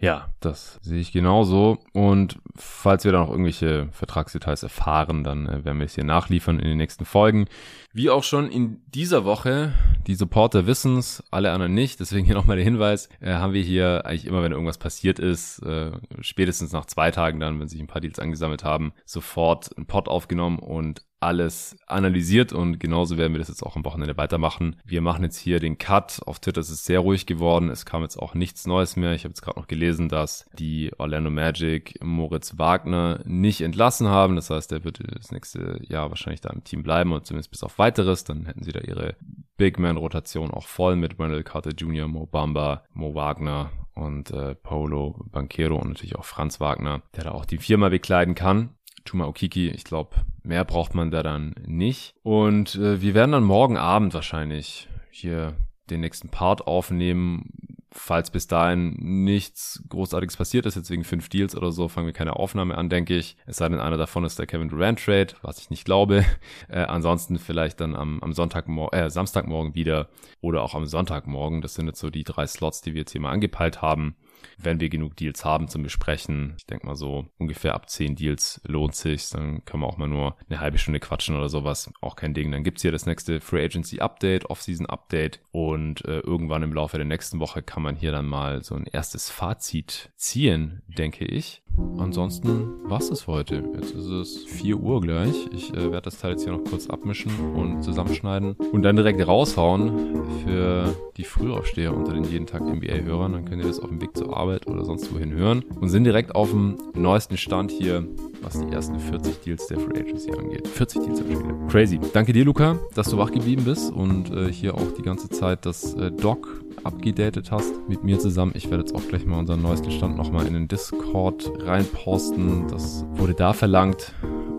Ja, 0.04 0.34
das 0.42 0.82
sehe 0.82 1.00
ich 1.00 1.14
genauso. 1.14 1.78
Und 1.94 2.38
falls 2.58 3.06
wir 3.06 3.14
da 3.14 3.20
noch 3.20 3.30
irgendwelche 3.30 3.88
Vertragsdetails 3.94 4.62
erfahren, 4.62 5.24
dann 5.24 5.48
äh, 5.48 5.64
werden 5.64 5.80
wir 5.80 5.86
es 5.86 5.96
hier 5.96 6.04
nachliefern 6.04 6.60
in 6.60 6.68
den 6.68 6.76
nächsten 6.76 7.06
Folgen. 7.06 7.46
Wie 7.94 8.10
auch 8.10 8.24
schon 8.24 8.52
in 8.52 8.82
dieser 8.88 9.24
Woche, 9.24 9.72
die 10.06 10.16
Supporter 10.16 10.68
wissen 10.68 10.98
es, 10.98 11.24
alle 11.32 11.54
anderen 11.54 11.74
nicht, 11.74 12.02
deswegen 12.02 12.26
hier 12.26 12.36
nochmal 12.36 12.58
der 12.58 12.66
Hinweis, 12.66 13.08
äh, 13.22 13.36
haben 13.36 13.54
wir 13.54 13.62
hier 13.62 14.06
eigentlich 14.06 14.26
immer, 14.26 14.44
wenn 14.44 14.52
irgendwas 14.52 14.78
passiert 14.78 15.20
ist, 15.20 15.60
äh, 15.60 15.92
spätestens 16.20 16.74
nach 16.74 16.84
zwei 16.84 17.10
Tagen 17.10 17.40
dann, 17.40 17.62
wenn 17.62 17.70
sich 17.70 17.80
ein 17.80 17.88
paar 17.88 18.02
Deals 18.02 18.20
angesammelt 18.20 18.66
haben, 18.66 18.92
sofort 19.06 19.70
ein 19.78 19.86
Pod 19.86 20.10
aufgenommen 20.10 20.60
und 20.60 21.06
alles 21.24 21.76
analysiert 21.88 22.54
und 22.54 22.80
genauso 22.80 23.18
werden 23.18 23.34
wir 23.34 23.40
das 23.40 23.48
jetzt 23.48 23.64
auch 23.64 23.76
am 23.76 23.86
Wochenende 23.86 24.18
weitermachen. 24.18 24.76
Wir 24.86 25.02
machen 25.02 25.24
jetzt 25.24 25.38
hier 25.38 25.60
den 25.60 25.78
Cut. 25.78 26.22
Auf 26.26 26.40
Twitter 26.40 26.62
ist 26.62 26.70
es 26.70 26.86
sehr 26.86 27.00
ruhig 27.00 27.26
geworden. 27.26 27.70
Es 27.70 27.86
kam 27.86 28.02
jetzt 28.02 28.18
auch 28.18 28.34
nichts 28.34 28.68
Neues 28.68 28.96
mehr. 28.96 29.14
Ich 29.14 29.24
habe 29.24 29.32
jetzt 29.32 29.42
gerade 29.42 29.60
noch 29.60 29.68
gelesen, 29.68 30.10
dass 30.10 30.46
die 30.58 30.92
Orlando 30.98 31.30
Magic 31.30 31.98
Moritz 32.04 32.58
Wagner 32.58 33.22
nicht 33.26 33.62
entlassen 33.62 34.08
haben. 34.08 34.36
Das 34.36 34.50
heißt, 34.50 34.72
er 34.72 34.84
wird 34.84 35.00
das 35.18 35.32
nächste 35.32 35.80
Jahr 35.88 36.10
wahrscheinlich 36.10 36.42
da 36.42 36.50
im 36.50 36.64
Team 36.64 36.84
bleiben 36.84 37.12
und 37.14 37.26
zumindest 37.26 37.52
bis 37.52 37.64
auf 37.64 37.80
weiteres. 37.80 38.24
Dann 38.24 38.46
hätten 38.46 38.64
sie 38.64 38.72
da 38.72 38.82
ihre 38.82 39.16
Big 39.58 39.80
Man 39.80 39.98
Rotation 39.98 40.52
auch 40.52 40.68
voll 40.68 40.96
mit 40.96 41.20
Randall 41.20 41.44
Carter 41.44 41.72
Jr., 41.72 42.08
Mo 42.08 42.26
Bamba, 42.26 42.84
Mo 42.92 43.16
Wagner 43.16 43.72
und 43.96 44.32
äh, 44.32 44.56
Paulo 44.56 45.16
Banquero 45.32 45.76
und 45.78 45.90
natürlich 45.90 46.16
auch 46.16 46.26
Franz 46.26 46.60
Wagner, 46.60 47.02
der 47.16 47.26
da 47.26 47.32
auch 47.32 47.46
die 47.46 47.58
Firma 47.58 47.90
bekleiden 47.90 48.36
kann. 48.36 48.76
Chuma 49.08 49.26
Okiki, 49.26 49.70
ich 49.70 49.84
glaube, 49.84 50.16
mehr 50.44 50.66
braucht 50.66 50.96
man 50.96 51.12
da 51.12 51.24
dann 51.24 51.56
nicht. 51.66 52.16
Und 52.24 52.76
äh, 52.76 53.02
wir 53.02 53.14
werden 53.14 53.32
dann 53.32 53.44
morgen 53.44 53.78
Abend 53.78 54.14
wahrscheinlich 54.14 54.88
hier 55.10 55.56
den 55.90 56.02
nächsten 56.02 56.30
Part 56.30 56.68
aufnehmen. 56.68 57.52
Falls 57.96 58.32
bis 58.32 58.48
dahin 58.48 58.96
nichts 59.24 59.84
Großartiges 59.88 60.36
passiert 60.36 60.66
ist, 60.66 60.74
jetzt 60.74 60.90
wegen 60.90 61.04
fünf 61.04 61.30
Deals 61.30 61.56
oder 61.56 61.72
so, 61.72 61.88
fangen 61.88 62.08
wir 62.08 62.14
keine 62.14 62.38
Aufnahme 62.38 62.76
an, 62.76 62.90
denke 62.90 63.16
ich. 63.16 63.38
Es 63.46 63.58
sei 63.58 63.70
denn, 63.70 63.80
einer 63.80 63.98
davon 63.98 64.24
ist 64.24 64.40
der 64.40 64.48
Kevin 64.48 64.70
Durant 64.70 65.00
Trade, 65.00 65.36
was 65.44 65.60
ich 65.60 65.70
nicht 65.70 65.86
glaube. 65.86 66.26
Äh, 66.70 66.86
ansonsten 66.86 67.38
vielleicht 67.38 67.82
dann 67.82 67.96
am, 67.96 68.20
am 68.22 68.34
Sonntagmorgen, 68.34 68.98
äh, 68.98 69.10
Samstagmorgen 69.10 69.76
wieder 69.76 70.10
oder 70.42 70.64
auch 70.64 70.74
am 70.74 70.86
Sonntagmorgen. 70.86 71.62
Das 71.62 71.76
sind 71.76 71.86
jetzt 71.88 72.00
so 72.00 72.10
die 72.10 72.24
drei 72.24 72.48
Slots, 72.48 72.82
die 72.82 72.94
wir 72.94 73.02
jetzt 73.02 73.12
hier 73.12 73.22
mal 73.22 73.32
angepeilt 73.32 73.82
haben 73.82 74.16
wenn 74.58 74.80
wir 74.80 74.90
genug 74.90 75.16
Deals 75.16 75.46
haben 75.46 75.68
zum 75.68 75.84
Besprechen. 75.84 76.54
Ich 76.58 76.66
denke 76.66 76.86
mal 76.86 76.96
so 76.96 77.28
ungefähr 77.38 77.76
ab 77.76 77.90
zehn 77.90 78.16
Deals 78.16 78.62
lohnt 78.66 78.96
sich. 78.96 79.30
Dann 79.30 79.66
können 79.66 79.84
wir 79.84 79.88
auch 79.88 79.98
mal 79.98 80.08
nur 80.08 80.36
eine 80.50 80.60
halbe 80.60 80.78
Stunde 80.78 81.00
quatschen 81.00 81.36
oder 81.36 81.50
sowas. 81.50 81.92
Auch 82.02 82.16
kein 82.16 82.34
Ding. 82.34 82.52
Dann 82.52 82.64
gibt's 82.64 82.82
hier 82.82 82.92
das 82.92 83.06
nächste 83.06 83.42
Free 83.42 83.64
Agency 83.64 84.00
Update, 84.00 84.50
Off-Season 84.50 84.86
Update 84.86 85.40
und 85.52 86.06
äh, 86.06 86.20
irgendwann 86.20 86.64
im 86.64 86.74
Laufe 86.74 86.98
der 86.98 87.06
nächsten 87.06 87.40
Woche 87.40 87.62
kann 87.62 87.84
man 87.84 87.96
hier 87.96 88.12
dann 88.12 88.26
mal 88.26 88.64
so 88.64 88.76
ein 88.76 88.86
erstes 88.86 89.30
Fazit 89.30 90.12
ziehen, 90.16 90.82
denke 90.88 91.26
ich. 91.26 91.64
Ansonsten 91.98 92.68
war's 92.84 93.10
das 93.10 93.22
für 93.22 93.34
heute. 93.34 93.64
Jetzt 93.76 93.92
ist 93.96 94.08
es 94.08 94.44
4 94.46 94.78
Uhr 94.78 95.02
gleich. 95.02 95.48
Ich 95.52 95.74
äh, 95.74 95.92
werde 95.92 96.02
das 96.02 96.20
Teil 96.20 96.32
jetzt 96.32 96.44
hier 96.44 96.52
noch 96.52 96.64
kurz 96.64 96.88
abmischen 96.88 97.32
und 97.56 97.82
zusammenschneiden 97.82 98.56
und 98.72 98.84
dann 98.84 98.96
direkt 98.96 99.26
raushauen 99.26 100.24
für 100.44 100.94
die 101.18 101.24
Frühaufsteher 101.24 101.96
unter 101.96 102.14
den 102.14 102.24
jeden 102.24 102.46
Tag 102.46 102.62
NBA-Hörern. 102.62 103.34
Dann 103.34 103.46
könnt 103.46 103.62
ihr 103.62 103.68
das 103.68 103.80
auf 103.80 103.90
dem 103.90 104.02
Weg 104.02 104.16
zur 104.16 104.36
Arbeit 104.36 104.68
oder 104.68 104.86
sonst 104.86 105.14
wohin 105.14 105.32
hören 105.32 105.64
und 105.80 105.90
sind 105.90 106.04
direkt 106.04 106.36
auf 106.36 106.52
dem 106.52 106.78
neuesten 106.94 107.38
Stand 107.38 107.72
hier, 107.72 108.06
was 108.42 108.60
die 108.60 108.72
ersten 108.72 109.00
40 109.00 109.40
Deals 109.42 109.68
der 109.68 109.80
Free 109.80 110.00
Agency 110.00 110.32
angeht. 110.32 110.68
40 110.68 111.04
Deals 111.04 111.22
am 111.22 111.32
Spiel. 111.32 111.56
Crazy. 111.70 112.00
Danke 112.14 112.34
dir, 112.34 112.46
Luca, 112.46 112.78
dass 112.96 113.10
du 113.10 113.18
wach 113.18 113.32
geblieben 113.32 113.64
bist 113.64 113.92
und 113.92 114.32
äh, 114.32 114.52
hier 114.52 114.76
auch 114.76 114.92
die 114.98 115.04
ganze 115.04 115.30
Zeit 115.30 115.66
das 115.66 115.94
äh, 115.94 116.12
Doc 116.12 116.63
abgedatet 116.84 117.52
hast 117.52 117.74
mit 117.88 118.04
mir 118.04 118.20
zusammen. 118.20 118.54
Ich 118.56 118.70
werde 118.70 118.84
jetzt 118.84 118.96
auch 118.96 119.08
gleich 119.08 119.26
mal 119.26 119.40
unseren 119.40 119.62
neuesten 119.62 119.92
Stand 119.92 120.18
nochmal 120.18 120.48
in 120.48 120.54
den 120.54 120.68
Discord 120.68 121.52
reinposten. 121.66 122.68
Das 122.68 123.06
wurde 123.14 123.34
da 123.34 123.54
verlangt. 123.54 124.14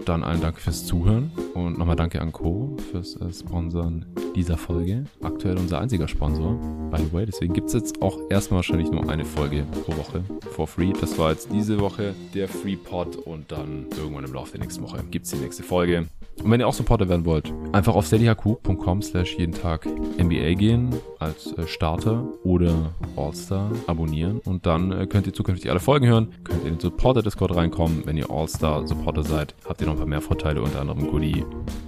Dann 0.05 0.23
allen 0.23 0.41
Dank 0.41 0.61
fürs 0.61 0.85
Zuhören 0.85 1.33
und 1.55 1.79
nochmal 1.79 1.97
danke 1.97 2.21
an 2.21 2.31
Co. 2.31 2.77
fürs 2.91 3.17
äh, 3.17 3.33
Sponsern 3.33 4.05
dieser 4.35 4.59
Folge. 4.59 5.05
Aktuell 5.23 5.57
unser 5.57 5.81
einziger 5.81 6.09
Sponsor, 6.09 6.59
by 6.91 6.99
the 6.99 7.13
way. 7.13 7.25
Deswegen 7.25 7.55
gibt 7.55 7.69
es 7.69 7.75
jetzt 7.75 8.03
auch 8.03 8.19
erstmal 8.29 8.59
wahrscheinlich 8.59 8.91
nur 8.91 9.09
eine 9.09 9.25
Folge 9.25 9.65
pro 9.85 9.97
Woche 9.97 10.23
for 10.53 10.67
free. 10.67 10.93
Das 11.01 11.19
war 11.19 11.31
jetzt 11.31 11.51
diese 11.53 11.81
Woche 11.81 12.15
der 12.35 12.49
Free 12.49 12.77
Pod 12.77 13.17
und 13.17 13.51
dann 13.51 13.87
irgendwann 13.97 14.25
im 14.25 14.35
Laufe 14.35 14.53
der 14.53 14.61
nächsten 14.61 14.83
Woche 14.83 15.03
gibt 15.11 15.25
es 15.25 15.33
die 15.33 15.39
nächste 15.39 15.63
Folge. 15.63 16.07
Und 16.43 16.51
wenn 16.51 16.61
ihr 16.61 16.69
auch 16.69 16.75
Supporter 16.75 17.09
werden 17.09 17.25
wollt, 17.25 17.53
einfach 17.73 17.95
auf 17.95 18.07
steadyhq.com 18.07 19.03
slash 19.03 19.39
jeden 19.39 19.55
Tag 19.55 19.87
NBA 19.87 20.55
gehen 20.55 20.95
als 21.19 21.53
äh, 21.53 21.67
Starter 21.67 22.25
oder 22.43 22.93
All-Star 23.17 23.71
abonnieren 23.87 24.41
und 24.45 24.67
dann 24.67 24.93
äh, 24.93 25.07
könnt 25.07 25.27
ihr 25.27 25.33
zukünftig 25.33 25.71
alle 25.71 25.81
Folgen 25.81 26.07
hören, 26.07 26.33
könnt 26.43 26.63
ihr 26.63 26.69
in 26.69 26.75
den 26.75 26.81
Supporter-Discord 26.81 27.55
reinkommen. 27.55 28.03
Wenn 28.05 28.17
ihr 28.17 28.31
All-Star-Supporter 28.31 29.23
seid, 29.23 29.55
habt 29.67 29.81
ihr 29.81 29.87
noch 29.95 30.01
ein 30.01 30.05
paar 30.05 30.07
mehr 30.09 30.21
Vorteile, 30.21 30.63
unter 30.63 30.81
anderem 30.81 31.09
Goodie, 31.11 31.45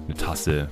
eine 0.07 0.17
Tasse 0.17 0.69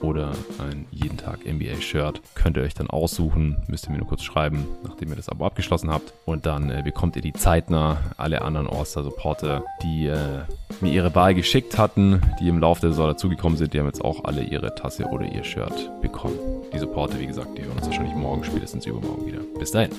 oder 0.00 0.32
ein 0.58 0.86
jeden 0.90 1.16
Tag 1.16 1.46
NBA-Shirt. 1.46 2.20
Könnt 2.34 2.56
ihr 2.56 2.64
euch 2.64 2.74
dann 2.74 2.90
aussuchen, 2.90 3.56
müsst 3.68 3.86
ihr 3.86 3.92
mir 3.92 3.98
nur 3.98 4.08
kurz 4.08 4.22
schreiben, 4.22 4.66
nachdem 4.82 5.10
ihr 5.10 5.16
das 5.16 5.28
Abo 5.28 5.46
abgeschlossen 5.46 5.90
habt. 5.90 6.12
Und 6.24 6.44
dann 6.44 6.70
äh, 6.70 6.82
bekommt 6.82 7.14
ihr 7.14 7.22
die 7.22 7.32
zeitnah 7.32 7.98
alle 8.16 8.42
anderen 8.42 8.66
All-Star-Supporter, 8.66 9.64
die 9.82 10.06
äh, 10.08 10.40
mir 10.80 10.92
ihre 10.92 11.14
Wahl 11.14 11.34
geschickt 11.34 11.78
hatten, 11.78 12.20
die 12.40 12.48
im 12.48 12.58
Laufe 12.58 12.80
der 12.80 12.90
Saison 12.90 13.08
dazugekommen 13.08 13.56
sind, 13.56 13.74
die 13.74 13.78
haben 13.78 13.86
jetzt 13.86 14.04
auch 14.04 14.24
alle 14.24 14.42
ihre 14.42 14.74
Tasse 14.74 15.04
oder 15.04 15.24
ihr 15.24 15.44
Shirt 15.44 15.90
bekommen. 16.00 16.36
Die 16.72 16.78
Supporter, 16.78 17.20
wie 17.20 17.26
gesagt, 17.26 17.56
die 17.56 17.62
hören 17.62 17.76
uns 17.76 17.86
wahrscheinlich 17.86 18.16
morgen, 18.16 18.42
spätestens 18.42 18.86
übermorgen 18.86 19.26
wieder. 19.26 19.40
Bis 19.58 19.70
dahin. 19.70 19.92